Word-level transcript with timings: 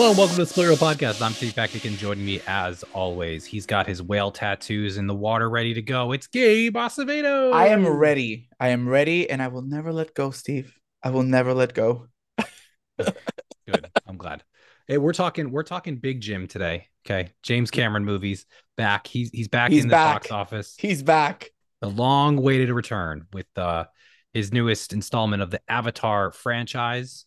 Hello 0.00 0.08
and 0.08 0.16
welcome 0.18 0.36
to 0.36 0.44
the 0.44 0.46
Split 0.46 0.78
Podcast. 0.78 1.20
I'm 1.20 1.34
Steve 1.34 1.54
Patrick 1.54 1.84
and 1.84 1.94
joining 1.98 2.24
me 2.24 2.40
as 2.46 2.82
always, 2.94 3.44
he's 3.44 3.66
got 3.66 3.86
his 3.86 4.02
whale 4.02 4.30
tattoos 4.30 4.96
in 4.96 5.06
the 5.06 5.14
water 5.14 5.50
ready 5.50 5.74
to 5.74 5.82
go. 5.82 6.12
It's 6.12 6.26
Gabe 6.26 6.74
Acevedo. 6.74 7.52
I 7.52 7.66
am 7.66 7.86
ready. 7.86 8.48
I 8.58 8.68
am 8.68 8.88
ready, 8.88 9.28
and 9.28 9.42
I 9.42 9.48
will 9.48 9.60
never 9.60 9.92
let 9.92 10.14
go, 10.14 10.30
Steve. 10.30 10.74
I 11.02 11.10
will 11.10 11.22
never 11.22 11.52
let 11.52 11.74
go. 11.74 12.06
Good. 12.98 13.90
I'm 14.06 14.16
glad. 14.16 14.42
Hey, 14.88 14.96
we're 14.96 15.12
talking 15.12 15.50
we're 15.50 15.64
talking 15.64 15.96
Big 15.96 16.22
Jim 16.22 16.46
today. 16.46 16.86
Okay. 17.06 17.32
James 17.42 17.70
Cameron 17.70 18.06
movies 18.06 18.46
back. 18.78 19.06
He's 19.06 19.28
he's 19.28 19.48
back 19.48 19.70
He's 19.70 19.82
in 19.82 19.90
the 19.90 19.96
back. 19.96 20.22
box 20.22 20.30
office. 20.30 20.76
He's 20.78 21.02
back. 21.02 21.50
The 21.82 21.90
long 21.90 22.38
awaited 22.38 22.70
return 22.70 23.26
with 23.34 23.48
uh 23.54 23.84
his 24.32 24.50
newest 24.50 24.94
installment 24.94 25.42
of 25.42 25.50
the 25.50 25.60
Avatar 25.68 26.32
franchise. 26.32 27.26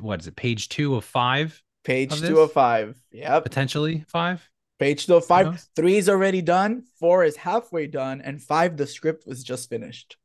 What 0.00 0.20
is 0.20 0.26
it? 0.26 0.36
Page 0.36 0.68
two 0.68 0.94
of 0.96 1.04
five, 1.04 1.62
Page 1.84 2.12
Of 2.12 2.20
this? 2.20 2.30
205. 2.30 2.96
Yep. 3.12 3.42
potentially 3.44 4.04
five. 4.08 4.48
Page 4.78 5.06
205. 5.06 5.46
knows? 5.46 5.68
Three 5.74 5.96
is 5.96 6.08
already 6.08 6.42
done. 6.42 6.84
Four 7.00 7.24
is 7.24 7.34
halfway 7.36 7.86
done. 7.88 8.20
And 8.20 8.40
five, 8.42 8.76
the 8.76 8.86
script 8.86 9.26
was 9.26 9.42
just 9.42 9.68
finished. 9.68 10.16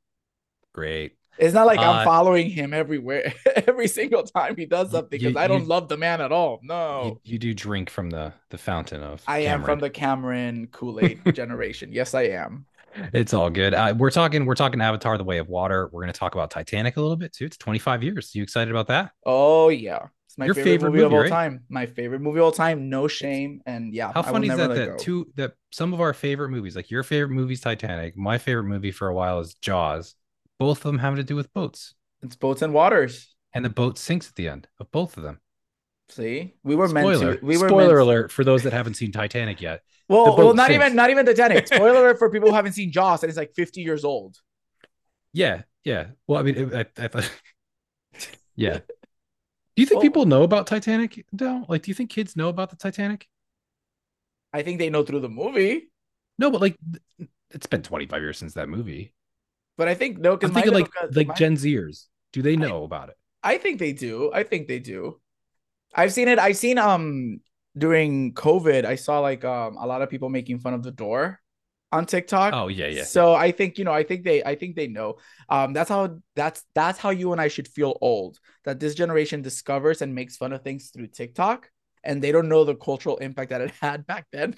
Great. 0.73 1.13
It's 1.39 1.53
not 1.55 1.65
like 1.65 1.79
Uh, 1.79 1.89
I'm 1.89 2.05
following 2.05 2.49
him 2.51 2.73
everywhere, 2.75 3.33
every 3.67 3.87
single 3.87 4.21
time 4.21 4.55
he 4.55 4.67
does 4.67 4.91
something 4.91 5.19
because 5.19 5.35
I 5.35 5.47
don't 5.47 5.61
you- 5.61 5.67
love 5.67 5.87
the 5.89 5.97
man 5.97 6.21
at 6.21 6.31
all. 6.31 6.59
No. 6.61 7.20
You, 7.23 7.34
you 7.34 7.39
do 7.39 7.53
drink 7.55 7.89
from 7.89 8.11
the 8.11 8.34
the 8.51 8.57
fountain 8.59 9.01
of. 9.01 9.23
I 9.27 9.39
am 9.39 9.63
from 9.63 9.79
the 9.79 9.89
Cameron 9.89 10.67
Kool 10.71 10.99
Aid 11.03 11.21
generation. 11.34 11.91
Yes, 11.91 12.13
I 12.13 12.23
am. 12.23 12.67
It's 13.13 13.33
all 13.33 13.49
good. 13.49 13.73
Uh, 13.73 13.93
we're 13.97 14.11
talking. 14.11 14.45
We're 14.45 14.55
talking 14.55 14.81
Avatar: 14.81 15.17
The 15.17 15.23
Way 15.23 15.38
of 15.39 15.47
Water. 15.47 15.89
We're 15.91 16.01
going 16.01 16.13
to 16.13 16.20
talk 16.20 16.34
about 16.35 16.51
Titanic 16.51 16.98
a 16.98 17.01
little 17.01 17.15
bit 17.18 17.34
too. 17.34 17.45
It's 17.45 17.57
25 17.57 18.04
years. 18.04 18.34
You 18.35 18.43
excited 18.43 18.71
about 18.71 18.87
that? 18.87 19.12
Oh, 19.26 19.70
yeah. 19.70 20.07
It's 20.27 20.37
my 20.37 20.45
Your 20.45 20.55
favorite, 20.55 20.71
favorite 20.71 20.90
movie, 20.91 21.03
of 21.03 21.12
movie, 21.12 21.15
all 21.18 21.21
right? 21.23 21.29
time. 21.29 21.63
My 21.70 21.85
favorite 21.85 22.21
movie 22.21 22.40
of 22.40 22.45
all 22.45 22.51
time. 22.51 22.90
No 22.90 23.07
shame. 23.07 23.62
And 23.65 23.93
yeah, 23.93 24.12
How 24.13 24.21
I 24.21 24.31
funny 24.31 24.48
is 24.49 24.57
that? 24.57 24.70
That 24.70 24.90
go. 24.90 24.98
two 24.98 25.27
that 25.35 25.53
some 25.71 25.93
of 25.93 26.01
our 26.01 26.13
favorite 26.13 26.49
movies, 26.49 26.76
like 26.76 26.90
your 26.91 27.03
favorite 27.03 27.34
movie 27.35 27.53
is 27.53 27.62
Titanic. 27.62 28.18
My 28.18 28.37
favorite 28.37 28.63
movie 28.65 28.91
for 28.91 29.07
a 29.07 29.13
while 29.13 29.40
is 29.40 29.53
Jaws. 29.55 30.15
Both 30.59 30.79
of 30.79 30.84
them 30.84 30.99
having 30.99 31.18
to 31.18 31.23
do 31.23 31.35
with 31.35 31.51
boats, 31.53 31.93
It's 32.21 32.35
boats 32.35 32.62
and 32.62 32.73
waters. 32.73 33.35
and 33.53 33.65
the 33.65 33.70
boat 33.70 33.98
sinks 33.98 34.29
at 34.29 34.35
the 34.35 34.48
end 34.48 34.68
of 34.79 34.91
both 34.91 35.18
of 35.18 35.23
them. 35.23 35.40
See, 36.09 36.54
we 36.63 36.76
were 36.76 36.87
Spoiler. 36.87 37.26
meant 37.26 37.40
to. 37.40 37.46
We 37.46 37.57
were 37.57 37.68
Spoiler 37.70 37.98
alert 37.99 38.32
for 38.32 38.43
those 38.43 38.63
that 38.63 38.73
haven't 38.73 38.96
seen 38.96 39.12
Titanic 39.12 39.62
yet. 39.62 39.82
Well, 40.09 40.37
well, 40.37 40.54
not 40.54 40.68
sinks. 40.68 40.84
even 40.85 40.96
not 40.96 41.09
even 41.09 41.26
Titanic. 41.26 41.68
Spoiler 41.73 41.96
alert 42.01 42.20
for 42.20 42.29
people 42.29 42.49
who 42.49 42.55
haven't 42.55 42.73
seen 42.73 42.91
Jaws, 42.91 43.23
and 43.23 43.29
it's 43.29 43.37
like 43.37 43.54
50 43.55 43.82
years 43.82 44.04
old. 44.04 44.37
Yeah, 45.31 45.63
yeah. 45.84 46.07
Well, 46.27 46.40
I 46.40 46.43
mean, 46.43 46.55
it- 46.55 46.74
I, 46.99 47.04
I 47.04 47.07
thought. 47.07 47.31
yeah. 48.55 48.79
Do 49.76 49.81
you 49.81 49.85
think 49.85 49.98
Well- 49.99 50.01
people 50.04 50.26
know 50.26 50.43
about 50.43 50.68
Titanic? 50.68 51.26
Dell? 51.35 51.65
Like, 51.68 51.84
do 51.84 51.90
you 51.90 51.96
think 51.96 52.09
kids 52.12 52.35
know 52.35 52.49
about 52.49 52.70
the 52.70 52.76
Titanic? 52.76 53.27
I 54.51 54.62
think 54.62 54.77
they 54.77 54.91
know 54.91 55.04
through 55.04 55.21
the 55.21 55.29
movie, 55.29 55.90
No, 56.37 56.51
but 56.51 56.62
like, 56.62 56.77
it's 57.49 57.65
been 57.65 57.81
25 57.81 58.21
years 58.21 58.37
since 58.37 58.54
that 58.54 58.70
movie. 58.70 59.15
but 59.77 59.87
I 59.87 59.96
think 59.96 60.20
no, 60.20 60.35
because 60.35 60.49
I'm 60.51 60.54
thinking 60.54 60.74
like 60.74 60.91
like 61.15 61.35
Gen 61.35 61.55
Zers. 61.55 62.05
Do 62.34 62.43
they 62.43 62.55
know 62.55 62.84
about 62.84 63.09
it? 63.09 63.15
I 63.41 63.57
think 63.57 63.79
they 63.79 63.93
do. 63.93 64.31
I 64.31 64.44
think 64.44 64.68
they 64.68 64.78
do. 64.79 65.19
I've 65.96 66.13
seen 66.13 66.28
it. 66.28 66.40
I've 66.40 66.58
seen 66.58 66.78
um 66.78 67.40
during 67.78 68.34
COVID. 68.34 68.86
I 68.86 68.96
saw 68.96 69.19
like 69.19 69.44
um 69.46 69.78
a 69.78 69.86
lot 69.86 70.02
of 70.02 70.09
people 70.09 70.30
making 70.30 70.59
fun 70.59 70.74
of 70.74 70.84
the 70.84 70.91
door 70.91 71.40
on 71.91 72.06
TikTok. 72.06 72.53
Oh 72.53 72.68
yeah, 72.68 72.88
yeah. 72.88 73.03
So 73.03 73.34
I 73.34 73.52
think 73.52 73.78
you 73.78 73.86
know. 73.86 73.94
I 73.94 74.03
think 74.03 74.24
they. 74.24 74.44
I 74.44 74.56
think 74.56 74.75
they 74.75 74.88
know. 74.88 75.18
Um, 75.50 75.74
that's 75.74 75.90
how. 75.90 76.19
That's 76.36 76.64
that's 76.74 77.00
how 77.00 77.12
you 77.12 77.31
and 77.31 77.40
I 77.40 77.47
should 77.47 77.68
feel 77.68 77.97
old. 78.02 78.40
That 78.66 78.80
this 78.80 78.96
generation 78.96 79.41
discovers 79.41 80.02
and 80.02 80.16
makes 80.16 80.38
fun 80.38 80.53
of 80.53 80.64
things 80.64 80.90
through 80.90 81.08
TikTok, 81.08 81.70
and 82.03 82.22
they 82.22 82.32
don't 82.32 82.50
know 82.50 82.64
the 82.64 82.76
cultural 82.76 83.18
impact 83.18 83.52
that 83.52 83.62
it 83.62 83.72
had 83.82 84.08
back 84.08 84.28
then. 84.32 84.56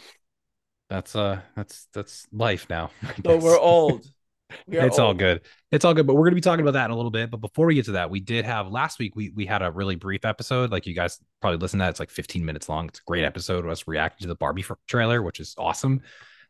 That's 0.90 1.16
uh, 1.16 1.42
that's 1.56 1.88
that's 1.94 2.26
life 2.32 2.68
now. 2.70 2.92
So 3.26 3.38
we're 3.38 3.60
old. 3.74 4.06
It's 4.68 5.00
all 5.00 5.14
good. 5.14 5.42
It's 5.72 5.86
all 5.86 5.94
good. 5.94 6.08
But 6.08 6.16
we're 6.16 6.26
gonna 6.26 6.36
be 6.36 6.42
talking 6.42 6.62
about 6.62 6.74
that 6.74 6.86
in 6.86 6.92
a 6.92 6.96
little 6.96 7.12
bit. 7.12 7.32
But 7.32 7.38
before 7.42 7.68
we 7.68 7.76
get 7.76 7.86
to 7.86 7.94
that, 7.94 8.10
we 8.10 8.20
did 8.20 8.46
have 8.46 8.70
last 8.70 9.00
week. 9.00 9.16
We 9.16 9.30
we 9.30 9.46
had 9.46 9.62
a 9.62 9.72
really 9.72 9.96
brief 9.96 10.26
episode. 10.26 10.72
Like 10.72 10.86
you 10.86 10.94
guys 10.94 11.20
probably 11.42 11.58
listened 11.58 11.80
to 11.80 11.86
that. 11.86 11.90
It's 11.90 12.00
like 12.00 12.10
15 12.10 12.46
minutes 12.46 12.70
long. 12.70 12.88
It's 12.88 13.00
a 13.00 13.04
great 13.06 13.24
episode. 13.24 13.66
of 13.66 13.72
Us 13.72 13.88
reacting 13.88 14.26
to 14.26 14.30
the 14.30 14.36
Barbie 14.36 14.66
trailer, 14.88 15.22
which 15.22 15.40
is 15.40 15.56
awesome. 15.58 16.02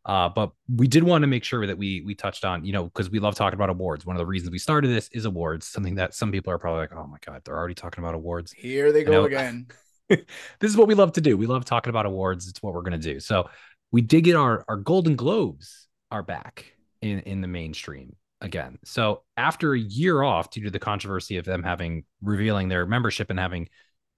Uh, 0.06 0.30
but 0.30 0.52
we 0.74 0.88
did 0.88 1.04
want 1.04 1.24
to 1.24 1.28
make 1.28 1.44
sure 1.44 1.66
that 1.66 1.78
we 1.78 2.02
we 2.02 2.14
touched 2.14 2.46
on, 2.46 2.64
you 2.64 2.72
know, 2.72 2.84
because 2.84 3.10
we 3.10 3.20
love 3.20 3.34
talking 3.34 3.58
about 3.58 3.70
awards. 3.70 4.06
One 4.06 4.16
of 4.16 4.20
the 4.20 4.26
reasons 4.26 4.52
we 4.52 4.60
started 4.60 4.90
this 4.90 5.10
is 5.12 5.26
awards, 5.26 5.66
something 5.66 5.96
that 5.96 6.14
some 6.14 6.32
people 6.32 6.54
are 6.54 6.60
probably 6.60 6.82
like, 6.82 6.94
oh 6.96 7.08
my 7.08 7.18
god, 7.26 7.42
they're 7.44 7.58
already 7.58 7.74
talking 7.74 8.04
about 8.04 8.14
awards. 8.14 8.52
Here 8.52 8.92
they 8.92 9.04
go 9.04 9.26
again. 9.26 9.68
this 10.10 10.20
is 10.62 10.78
what 10.78 10.88
we 10.88 10.94
love 10.94 11.14
to 11.14 11.22
do. 11.22 11.38
We 11.38 11.48
love 11.48 11.66
talking 11.66 11.90
about 11.90 12.06
awards. 12.06 12.48
It's 12.48 12.62
what 12.62 12.76
we're 12.76 12.84
gonna 12.84 13.00
do. 13.00 13.20
So 13.20 13.50
we 13.92 14.02
did 14.02 14.24
get 14.26 14.36
our 14.36 14.64
our 14.68 14.78
Golden 14.78 15.16
Globes 15.16 15.88
are 16.12 16.22
back 16.22 16.75
in 17.06 17.20
in 17.22 17.42
the 17.42 17.48
mainstream 17.48 18.16
again. 18.42 18.80
So 18.84 19.24
after 19.38 19.74
a 19.74 19.80
year 19.80 20.24
off 20.24 20.50
due 20.52 20.64
to 20.64 20.70
the 20.72 20.80
controversy 20.80 21.38
of 21.38 21.46
them 21.46 21.64
having 21.64 22.04
revealing 22.22 22.68
their 22.70 22.86
membership 22.86 23.30
and 23.30 23.40
having 23.40 23.70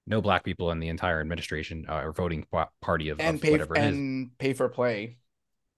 no 0.06 0.20
black 0.20 0.42
people 0.44 0.70
in 0.70 0.80
the 0.80 0.88
entire 0.88 1.20
administration 1.20 1.86
uh, 1.88 2.00
or 2.02 2.12
voting 2.12 2.46
pa- 2.50 2.70
party 2.80 3.10
of, 3.10 3.20
And 3.20 3.36
of 3.36 3.42
pay 3.42 3.50
whatever 3.52 3.76
it 3.76 3.84
is. 3.84 3.94
and 3.94 4.38
pay 4.38 4.54
for 4.54 4.68
play. 4.68 5.18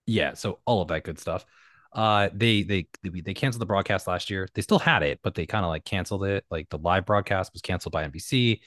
Yeah, 0.07 0.35
so 0.35 0.59
all 0.65 0.83
of 0.83 0.89
that 0.89 1.05
good 1.05 1.19
stuff. 1.19 1.45
Uh, 1.93 2.29
they 2.33 2.63
they 2.63 2.87
they 3.03 3.21
they 3.21 3.35
canceled 3.35 3.61
the 3.61 3.67
broadcast 3.67 4.07
last 4.07 4.31
year. 4.31 4.49
They 4.55 4.63
still 4.63 4.79
had 4.79 5.03
it, 5.03 5.21
but 5.23 5.35
they 5.35 5.47
kind 5.47 5.65
of 5.65 5.69
like 5.71 5.85
canceled 5.85 6.25
it. 6.25 6.45
Like 6.51 6.69
the 6.69 6.79
live 6.79 7.05
broadcast 7.07 7.53
was 7.53 7.63
canceled 7.63 7.93
by 7.93 8.05
NBC, 8.05 8.61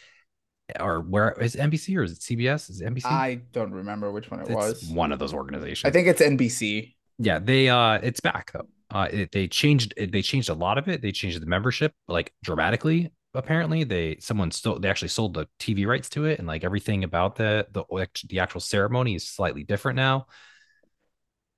or 0.79 0.99
where 1.01 1.31
is 1.41 1.55
NBC 1.55 1.95
or 1.97 2.03
is 2.03 2.11
it 2.13 2.19
CBS? 2.19 2.69
Is 2.69 2.81
it 2.81 2.85
NBC? 2.85 3.05
I 3.05 3.35
don't 3.53 3.71
remember 3.71 4.11
which 4.11 4.29
one 4.29 4.41
it 4.41 4.47
it's 4.47 4.55
was. 4.55 4.83
one 4.85 5.11
of 5.11 5.19
those 5.19 5.33
organizations. 5.33 5.87
I 5.89 5.91
think 5.91 6.07
it's 6.07 6.21
NBC. 6.21 6.95
Yeah, 7.18 7.40
they 7.40 7.69
uh, 7.69 8.00
it's 8.01 8.19
back 8.19 8.51
though. 8.51 8.68
Uh, 8.90 9.07
it, 9.12 9.31
they 9.31 9.47
changed 9.47 9.94
it, 9.97 10.12
they 10.12 10.22
changed 10.22 10.50
a 10.50 10.53
lot 10.53 10.78
of 10.78 10.88
it. 10.88 11.01
They 11.01 11.12
changed 11.12 11.41
the 11.41 11.46
membership 11.46 11.94
like 12.07 12.34
dramatically. 12.44 13.12
Apparently, 13.34 13.84
they 13.84 14.18
someone 14.19 14.51
still 14.51 14.79
they 14.79 14.90
actually 14.90 15.07
sold 15.07 15.34
the 15.34 15.47
TV 15.59 15.88
rights 15.88 16.09
to 16.09 16.25
it, 16.25 16.40
and 16.40 16.47
like 16.47 16.63
everything 16.63 17.03
about 17.03 17.35
the 17.35 17.68
the 17.72 17.84
the 18.29 18.40
actual 18.40 18.62
ceremony 18.62 19.16
is 19.16 19.28
slightly 19.28 19.63
different 19.63 19.96
now. 19.96 20.28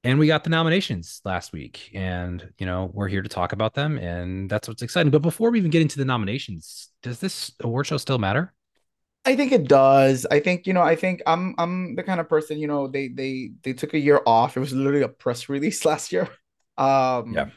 And 0.06 0.20
we 0.20 0.28
got 0.28 0.44
the 0.44 0.52
nominations 0.52 1.20
last 1.26 1.52
week, 1.52 1.90
and 1.94 2.54
you 2.60 2.66
know 2.66 2.92
we're 2.94 3.08
here 3.08 3.24
to 3.24 3.30
talk 3.30 3.54
about 3.54 3.74
them, 3.74 3.98
and 3.98 4.50
that's 4.50 4.68
what's 4.68 4.84
exciting. 4.84 5.12
But 5.12 5.24
before 5.24 5.52
we 5.52 5.58
even 5.58 5.72
get 5.72 5.82
into 5.82 5.98
the 5.98 6.06
nominations, 6.06 6.90
does 7.02 7.20
this 7.20 7.52
award 7.62 7.88
show 7.88 7.98
still 7.98 8.20
matter? 8.20 8.54
I 9.26 9.36
think 9.36 9.52
it 9.52 9.68
does. 9.68 10.26
I 10.30 10.40
think, 10.40 10.68
you 10.68 10.74
know, 10.74 10.84
I 10.84 10.96
think 10.96 11.22
I'm 11.26 11.56
I'm 11.58 11.96
the 11.96 12.04
kind 12.04 12.20
of 12.20 12.30
person, 12.30 12.60
you 12.60 12.68
know, 12.68 12.88
they 12.88 13.08
they 13.08 13.52
they 13.64 13.74
took 13.74 13.94
a 13.94 14.00
year 14.00 14.22
off. 14.26 14.56
It 14.56 14.60
was 14.60 14.72
literally 14.72 15.02
a 15.02 15.10
press 15.10 15.50
release 15.50 15.84
last 15.84 16.12
year. 16.12 16.30
Um 16.78 17.34
Yeah. 17.34 17.50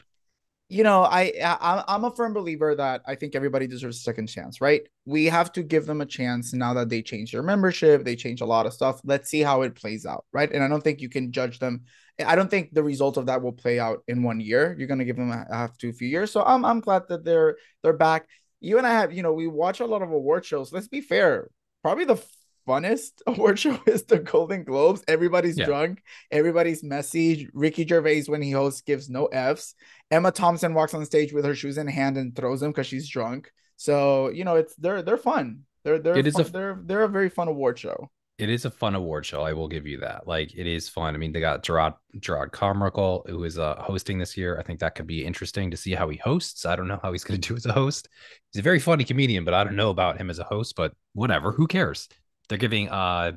You 0.71 0.83
know, 0.83 1.01
I, 1.01 1.33
I 1.43 1.83
I'm 1.87 2.03
a 2.05 2.11
firm 2.11 2.33
believer 2.33 2.75
that 2.75 3.01
I 3.07 3.15
think 3.15 3.33
everybody 3.35 3.65
deserves 3.65 3.97
a 3.97 4.01
second 4.01 4.27
chance, 4.27 4.61
right? 4.61 4.81
We 5.05 5.25
have 5.25 5.51
to 5.53 5.63
give 5.63 5.87
them 5.87 5.99
a 5.99 6.05
chance 6.05 6.53
now 6.53 6.75
that 6.75 6.89
they 6.89 7.01
changed 7.01 7.33
their 7.33 7.41
membership, 7.41 8.03
they 8.03 8.15
changed 8.15 8.43
a 8.43 8.45
lot 8.45 8.67
of 8.67 8.73
stuff. 8.73 9.01
Let's 9.03 9.31
see 9.31 9.41
how 9.41 9.63
it 9.63 9.73
plays 9.73 10.05
out, 10.05 10.25
right? 10.31 10.51
And 10.51 10.63
I 10.63 10.67
don't 10.67 10.83
think 10.83 11.01
you 11.01 11.09
can 11.09 11.31
judge 11.31 11.57
them. 11.57 11.85
I 12.23 12.35
don't 12.35 12.51
think 12.51 12.71
the 12.71 12.83
result 12.83 13.17
of 13.17 13.25
that 13.27 13.41
will 13.41 13.53
play 13.53 13.79
out 13.79 14.03
in 14.07 14.21
one 14.21 14.39
year. 14.39 14.75
You're 14.77 14.87
gonna 14.87 15.05
give 15.05 15.15
them 15.17 15.31
a 15.31 15.45
half 15.51 15.75
to 15.79 15.89
a 15.89 15.93
few 15.93 16.07
years. 16.07 16.31
So 16.31 16.43
I'm 16.43 16.63
I'm 16.65 16.81
glad 16.81 17.03
that 17.09 17.25
they're 17.25 17.57
they're 17.81 17.93
back. 17.93 18.27
You 18.59 18.77
and 18.77 18.85
I 18.85 18.91
have, 18.91 19.11
you 19.11 19.23
know, 19.23 19.33
we 19.33 19.47
watch 19.47 19.79
a 19.79 19.85
lot 19.87 20.03
of 20.03 20.11
award 20.11 20.45
shows. 20.45 20.71
Let's 20.71 20.87
be 20.87 21.01
fair 21.01 21.49
probably 21.83 22.05
the 22.05 22.21
funnest 22.67 23.11
award 23.27 23.59
show 23.59 23.79
is 23.87 24.03
the 24.03 24.19
Golden 24.19 24.63
Globes. 24.63 25.03
Everybody's 25.07 25.57
Yeah. 25.57 25.65
drunk, 25.65 26.01
everybody's 26.31 26.83
messy. 26.83 27.49
Ricky 27.53 27.85
Gervais, 27.87 28.23
when 28.27 28.41
he 28.41 28.51
hosts, 28.51 28.81
gives 28.81 29.09
no 29.09 29.25
F's. 29.27 29.75
Emma 30.11 30.31
Thompson 30.31 30.73
walks 30.73 30.93
on 30.93 31.05
stage 31.05 31.33
with 31.33 31.45
her 31.45 31.55
shoes 31.55 31.77
in 31.77 31.87
hand 31.87 32.17
and 32.17 32.35
throws 32.35 32.59
them 32.61 32.71
because 32.71 32.87
she's 32.87 33.07
drunk. 33.09 33.51
So 33.77 34.29
you 34.29 34.43
know, 34.43 34.55
it's 34.55 34.75
they're 34.75 35.01
they're 35.01 35.17
fun. 35.17 35.61
They're 35.83 35.99
they're 35.99 36.17
It 36.17 36.27
is 36.27 36.35
a- 36.37 36.43
fun- 36.43 36.51
they're 36.51 36.79
they're 36.83 37.03
a 37.03 37.09
very 37.09 37.29
fun 37.29 37.47
award 37.47 37.79
show. 37.79 38.09
It 38.39 38.49
is 38.49 38.63
a 38.65 38.71
fun 38.71 38.95
award 38.95 39.25
show. 39.25 39.43
I 39.43 39.51
will 39.53 39.67
give 39.67 39.85
you 39.85 39.99
that. 39.99 40.27
Like 40.27 40.55
it 40.55 40.65
is 40.65 40.87
fun. 40.87 41.13
I 41.13 41.17
mean, 41.17 41.33
they 41.33 41.41
got 41.41 41.61
Jerrod 41.63 41.95
Jerrod 42.17 42.51
Carmichael 42.51 43.25
who 43.27 43.43
is 43.43 43.59
uh, 43.59 43.75
hosting 43.81 44.17
this 44.17 44.37
year. 44.37 44.57
I 44.57 44.63
think 44.63 44.79
that 44.79 44.95
could 44.95 45.07
be 45.07 45.25
interesting 45.25 45.69
to 45.71 45.77
see 45.77 45.91
how 45.91 46.07
he 46.07 46.17
hosts. 46.17 46.65
I 46.65 46.75
don't 46.75 46.87
know 46.87 46.99
how 47.03 47.11
he's 47.11 47.23
going 47.23 47.39
to 47.41 47.47
do 47.49 47.55
as 47.55 47.65
a 47.65 47.73
host. 47.73 48.07
He's 48.51 48.61
a 48.61 48.63
very 48.63 48.79
funny 48.79 49.03
comedian, 49.03 49.43
but 49.43 49.53
I 49.53 49.63
don't 49.63 49.75
know 49.75 49.89
about 49.89 50.17
him 50.17 50.29
as 50.29 50.39
a 50.39 50.45
host. 50.45 50.75
But 50.75 50.93
whatever, 51.13 51.51
who 51.51 51.67
cares? 51.67 52.07
They're 52.47 52.57
giving 52.57 52.89
uh, 52.89 53.33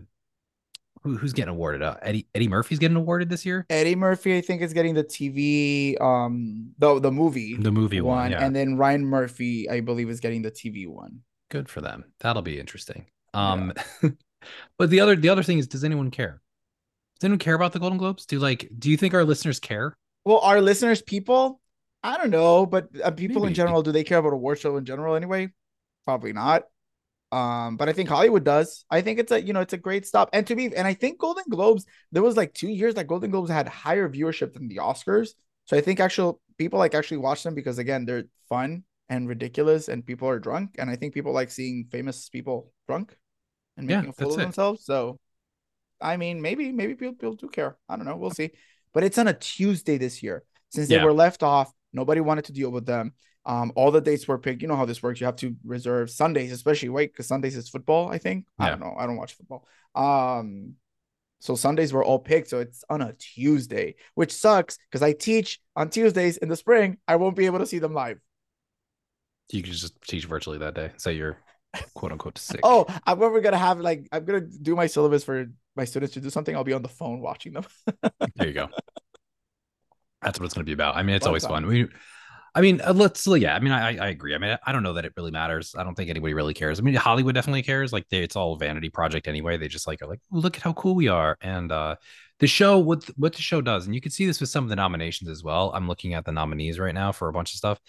who, 1.02 1.16
who's 1.16 1.32
getting 1.32 1.50
awarded? 1.50 1.82
Uh, 1.82 1.96
Eddie 2.02 2.26
Eddie 2.34 2.48
Murphy's 2.48 2.78
getting 2.78 2.96
awarded 2.96 3.28
this 3.28 3.44
year. 3.44 3.66
Eddie 3.70 3.96
Murphy, 3.96 4.36
I 4.36 4.40
think, 4.40 4.62
is 4.62 4.72
getting 4.72 4.94
the 4.94 5.04
TV, 5.04 6.00
um, 6.00 6.72
the 6.78 7.00
the 7.00 7.10
movie 7.10 7.56
The 7.56 7.72
movie 7.72 8.00
one, 8.00 8.30
yeah. 8.30 8.44
and 8.44 8.54
then 8.54 8.76
Ryan 8.76 9.04
Murphy, 9.04 9.68
I 9.68 9.80
believe, 9.80 10.08
is 10.10 10.20
getting 10.20 10.42
the 10.42 10.50
TV 10.50 10.86
one. 10.86 11.20
Good 11.50 11.68
for 11.68 11.80
them. 11.80 12.04
That'll 12.20 12.42
be 12.42 12.58
interesting. 12.58 13.06
Um, 13.34 13.72
but 14.78 14.90
the 14.90 15.00
other 15.00 15.16
the 15.16 15.28
other 15.28 15.42
thing 15.42 15.58
is, 15.58 15.66
does 15.66 15.84
anyone 15.84 16.10
care? 16.10 16.40
Does 17.18 17.26
anyone 17.26 17.38
care 17.38 17.54
about 17.54 17.72
the 17.72 17.78
Golden 17.78 17.98
Globes? 17.98 18.26
Do 18.26 18.38
like 18.38 18.68
do 18.78 18.90
you 18.90 18.96
think 18.96 19.14
our 19.14 19.24
listeners 19.24 19.60
care? 19.60 19.96
Well, 20.24 20.38
our 20.38 20.60
listeners, 20.60 21.02
people, 21.02 21.60
I 22.02 22.16
don't 22.16 22.30
know, 22.30 22.66
but 22.66 22.88
uh, 23.02 23.10
people 23.10 23.44
in 23.46 23.54
general, 23.54 23.82
do 23.82 23.92
they 23.92 24.04
care 24.04 24.18
about 24.18 24.32
a 24.32 24.36
award 24.36 24.58
show 24.58 24.76
in 24.76 24.84
general 24.84 25.14
anyway? 25.14 25.48
Probably 26.04 26.32
not. 26.32 26.64
Um, 27.32 27.76
but 27.76 27.88
I 27.88 27.92
think 27.92 28.08
Hollywood 28.08 28.44
does. 28.44 28.84
I 28.90 29.00
think 29.00 29.18
it's 29.18 29.32
a 29.32 29.42
you 29.42 29.52
know 29.52 29.60
it's 29.60 29.72
a 29.72 29.78
great 29.78 30.06
stop. 30.06 30.28
And 30.32 30.46
to 30.48 30.54
be 30.54 30.76
and 30.76 30.86
I 30.86 30.94
think 30.94 31.18
Golden 31.18 31.44
Globes 31.48 31.86
there 32.12 32.22
was 32.22 32.36
like 32.36 32.52
two 32.52 32.68
years 32.68 32.94
that 32.94 33.06
Golden 33.06 33.30
Globes 33.30 33.50
had 33.50 33.66
higher 33.68 34.08
viewership 34.08 34.52
than 34.52 34.68
the 34.68 34.76
Oscars. 34.76 35.30
So 35.64 35.76
I 35.76 35.80
think 35.80 35.98
actual 35.98 36.40
people 36.58 36.78
like 36.78 36.94
actually 36.94 37.16
watch 37.18 37.42
them 37.42 37.54
because 37.54 37.78
again 37.78 38.04
they're 38.04 38.24
fun 38.48 38.84
and 39.08 39.28
ridiculous 39.28 39.88
and 39.88 40.04
people 40.04 40.28
are 40.28 40.38
drunk 40.38 40.76
and 40.78 40.90
I 40.90 40.96
think 40.96 41.14
people 41.14 41.32
like 41.32 41.50
seeing 41.50 41.86
famous 41.90 42.28
people 42.28 42.72
drunk 42.86 43.16
and 43.76 43.86
making 43.86 44.04
Yeah, 44.04 44.10
a 44.10 44.12
fool 44.12 44.34
of 44.34 44.40
it. 44.40 44.42
themselves. 44.42 44.84
So 44.84 45.18
I 46.00 46.16
mean 46.16 46.42
maybe 46.42 46.72
maybe 46.72 46.94
people, 46.94 47.14
people 47.14 47.34
do 47.34 47.48
care. 47.48 47.76
I 47.88 47.96
don't 47.96 48.06
know. 48.06 48.16
We'll 48.16 48.30
see. 48.30 48.50
But 48.92 49.04
it's 49.04 49.18
on 49.18 49.28
a 49.28 49.34
Tuesday 49.34 49.98
this 49.98 50.22
year 50.22 50.44
since 50.70 50.88
they 50.88 50.96
Yeah. 50.96 51.04
were 51.04 51.12
left 51.12 51.42
off. 51.42 51.72
Nobody 51.92 52.20
wanted 52.20 52.46
to 52.46 52.52
deal 52.52 52.70
with 52.70 52.86
them. 52.86 53.12
Um, 53.44 53.72
all 53.74 53.90
the 53.90 54.00
dates 54.00 54.28
were 54.28 54.38
picked. 54.38 54.62
You 54.62 54.68
know 54.68 54.76
how 54.76 54.84
this 54.84 55.02
works. 55.02 55.20
You 55.20 55.26
have 55.26 55.36
to 55.36 55.56
reserve 55.64 56.10
Sundays, 56.10 56.52
especially 56.52 56.90
wait, 56.90 57.12
because 57.12 57.26
Sundays 57.26 57.56
is 57.56 57.68
football. 57.68 58.08
I 58.08 58.18
think. 58.18 58.46
I 58.58 58.70
don't 58.70 58.80
know. 58.80 58.94
I 58.96 59.06
don't 59.06 59.16
watch 59.16 59.34
football. 59.34 59.66
Um, 59.94 60.74
so 61.40 61.56
Sundays 61.56 61.92
were 61.92 62.04
all 62.04 62.20
picked. 62.20 62.48
So 62.50 62.60
it's 62.60 62.84
on 62.88 63.02
a 63.02 63.14
Tuesday, 63.14 63.96
which 64.14 64.32
sucks 64.32 64.78
because 64.88 65.02
I 65.02 65.12
teach 65.12 65.58
on 65.74 65.90
Tuesdays 65.90 66.36
in 66.36 66.48
the 66.48 66.56
spring. 66.56 66.98
I 67.08 67.16
won't 67.16 67.34
be 67.34 67.46
able 67.46 67.58
to 67.58 67.66
see 67.66 67.80
them 67.80 67.94
live. 67.94 68.20
You 69.50 69.62
can 69.62 69.72
just 69.72 70.00
teach 70.02 70.24
virtually 70.26 70.58
that 70.58 70.74
day. 70.74 70.92
Say 70.96 71.14
you're 71.14 71.36
quote 71.94 72.12
unquote 72.12 72.38
sick. 72.38 72.60
Oh, 72.62 72.86
I'm 73.06 73.18
never 73.18 73.40
gonna 73.40 73.58
have 73.58 73.80
like 73.80 74.08
I'm 74.12 74.24
gonna 74.24 74.40
do 74.40 74.76
my 74.76 74.86
syllabus 74.86 75.24
for 75.24 75.46
my 75.76 75.84
students 75.84 76.14
to 76.14 76.20
do 76.20 76.30
something. 76.30 76.54
I'll 76.54 76.64
be 76.64 76.72
on 76.72 76.82
the 76.82 76.88
phone 76.88 77.20
watching 77.20 77.52
them. 77.52 77.64
there 78.36 78.48
you 78.48 78.52
go. 78.52 78.68
That's 80.22 80.38
what 80.38 80.46
it's 80.46 80.54
to 80.54 80.62
be 80.62 80.72
about. 80.72 80.96
I 80.96 81.02
mean, 81.02 81.16
it's 81.16 81.26
always 81.26 81.42
time. 81.42 81.50
fun. 81.50 81.66
We, 81.66 81.88
I 82.54 82.60
mean, 82.60 82.80
uh, 82.82 82.92
let's 82.92 83.26
yeah. 83.26 83.54
I 83.54 83.60
mean, 83.60 83.72
I 83.72 83.96
I 83.96 84.08
agree. 84.08 84.34
I 84.34 84.38
mean, 84.38 84.56
I 84.64 84.72
don't 84.72 84.82
know 84.82 84.92
that 84.92 85.04
it 85.04 85.14
really 85.16 85.30
matters. 85.30 85.74
I 85.76 85.82
don't 85.84 85.94
think 85.94 86.10
anybody 86.10 86.34
really 86.34 86.54
cares. 86.54 86.78
I 86.78 86.82
mean, 86.82 86.94
Hollywood 86.94 87.34
definitely 87.34 87.62
cares. 87.62 87.92
Like, 87.92 88.08
they, 88.10 88.22
it's 88.22 88.36
all 88.36 88.56
vanity 88.56 88.90
project 88.90 89.26
anyway. 89.26 89.56
They 89.56 89.68
just 89.68 89.86
like 89.86 90.02
are 90.02 90.06
like, 90.06 90.20
look 90.30 90.56
at 90.56 90.62
how 90.62 90.74
cool 90.74 90.94
we 90.94 91.08
are. 91.08 91.36
And 91.40 91.72
uh 91.72 91.96
the 92.38 92.46
show, 92.46 92.78
what 92.78 93.04
what 93.16 93.34
the 93.34 93.42
show 93.42 93.60
does, 93.60 93.86
and 93.86 93.94
you 93.94 94.00
can 94.00 94.10
see 94.10 94.26
this 94.26 94.40
with 94.40 94.50
some 94.50 94.64
of 94.64 94.70
the 94.70 94.76
nominations 94.76 95.30
as 95.30 95.42
well. 95.42 95.72
I'm 95.74 95.88
looking 95.88 96.14
at 96.14 96.24
the 96.24 96.32
nominees 96.32 96.78
right 96.78 96.94
now 96.94 97.12
for 97.12 97.28
a 97.28 97.32
bunch 97.32 97.52
of 97.52 97.56
stuff. 97.56 97.80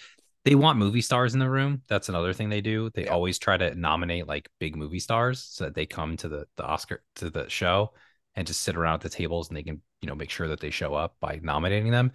They 0.45 0.55
want 0.55 0.77
movie 0.77 1.01
stars 1.01 1.33
in 1.33 1.39
the 1.39 1.49
room. 1.49 1.81
That's 1.87 2.09
another 2.09 2.33
thing 2.33 2.49
they 2.49 2.61
do. 2.61 2.89
They 2.93 3.05
Yeah. 3.05 3.11
always 3.13 3.39
try 3.39 3.55
to 3.57 3.73
nominate 3.75 4.27
like 4.27 4.49
big 4.59 4.75
movie 4.75 4.99
stars 4.99 5.41
so 5.43 5.63
that 5.65 5.75
they 5.75 5.85
come 5.85 6.17
to 6.17 6.27
the 6.29 6.45
the 6.57 6.63
Oscar 6.65 7.01
to 7.15 7.29
the 7.29 7.49
show 7.49 7.93
and 8.35 8.45
just 8.47 8.61
sit 8.61 8.75
around 8.75 8.95
at 8.95 9.01
the 9.01 9.09
tables 9.09 9.47
and 9.49 9.55
they 9.57 9.63
can 9.63 9.81
you 10.01 10.07
know 10.07 10.15
make 10.15 10.29
sure 10.29 10.47
that 10.49 10.59
they 10.59 10.69
show 10.71 10.93
up 10.95 11.15
by 11.21 11.39
nominating 11.43 11.91
them 11.91 12.11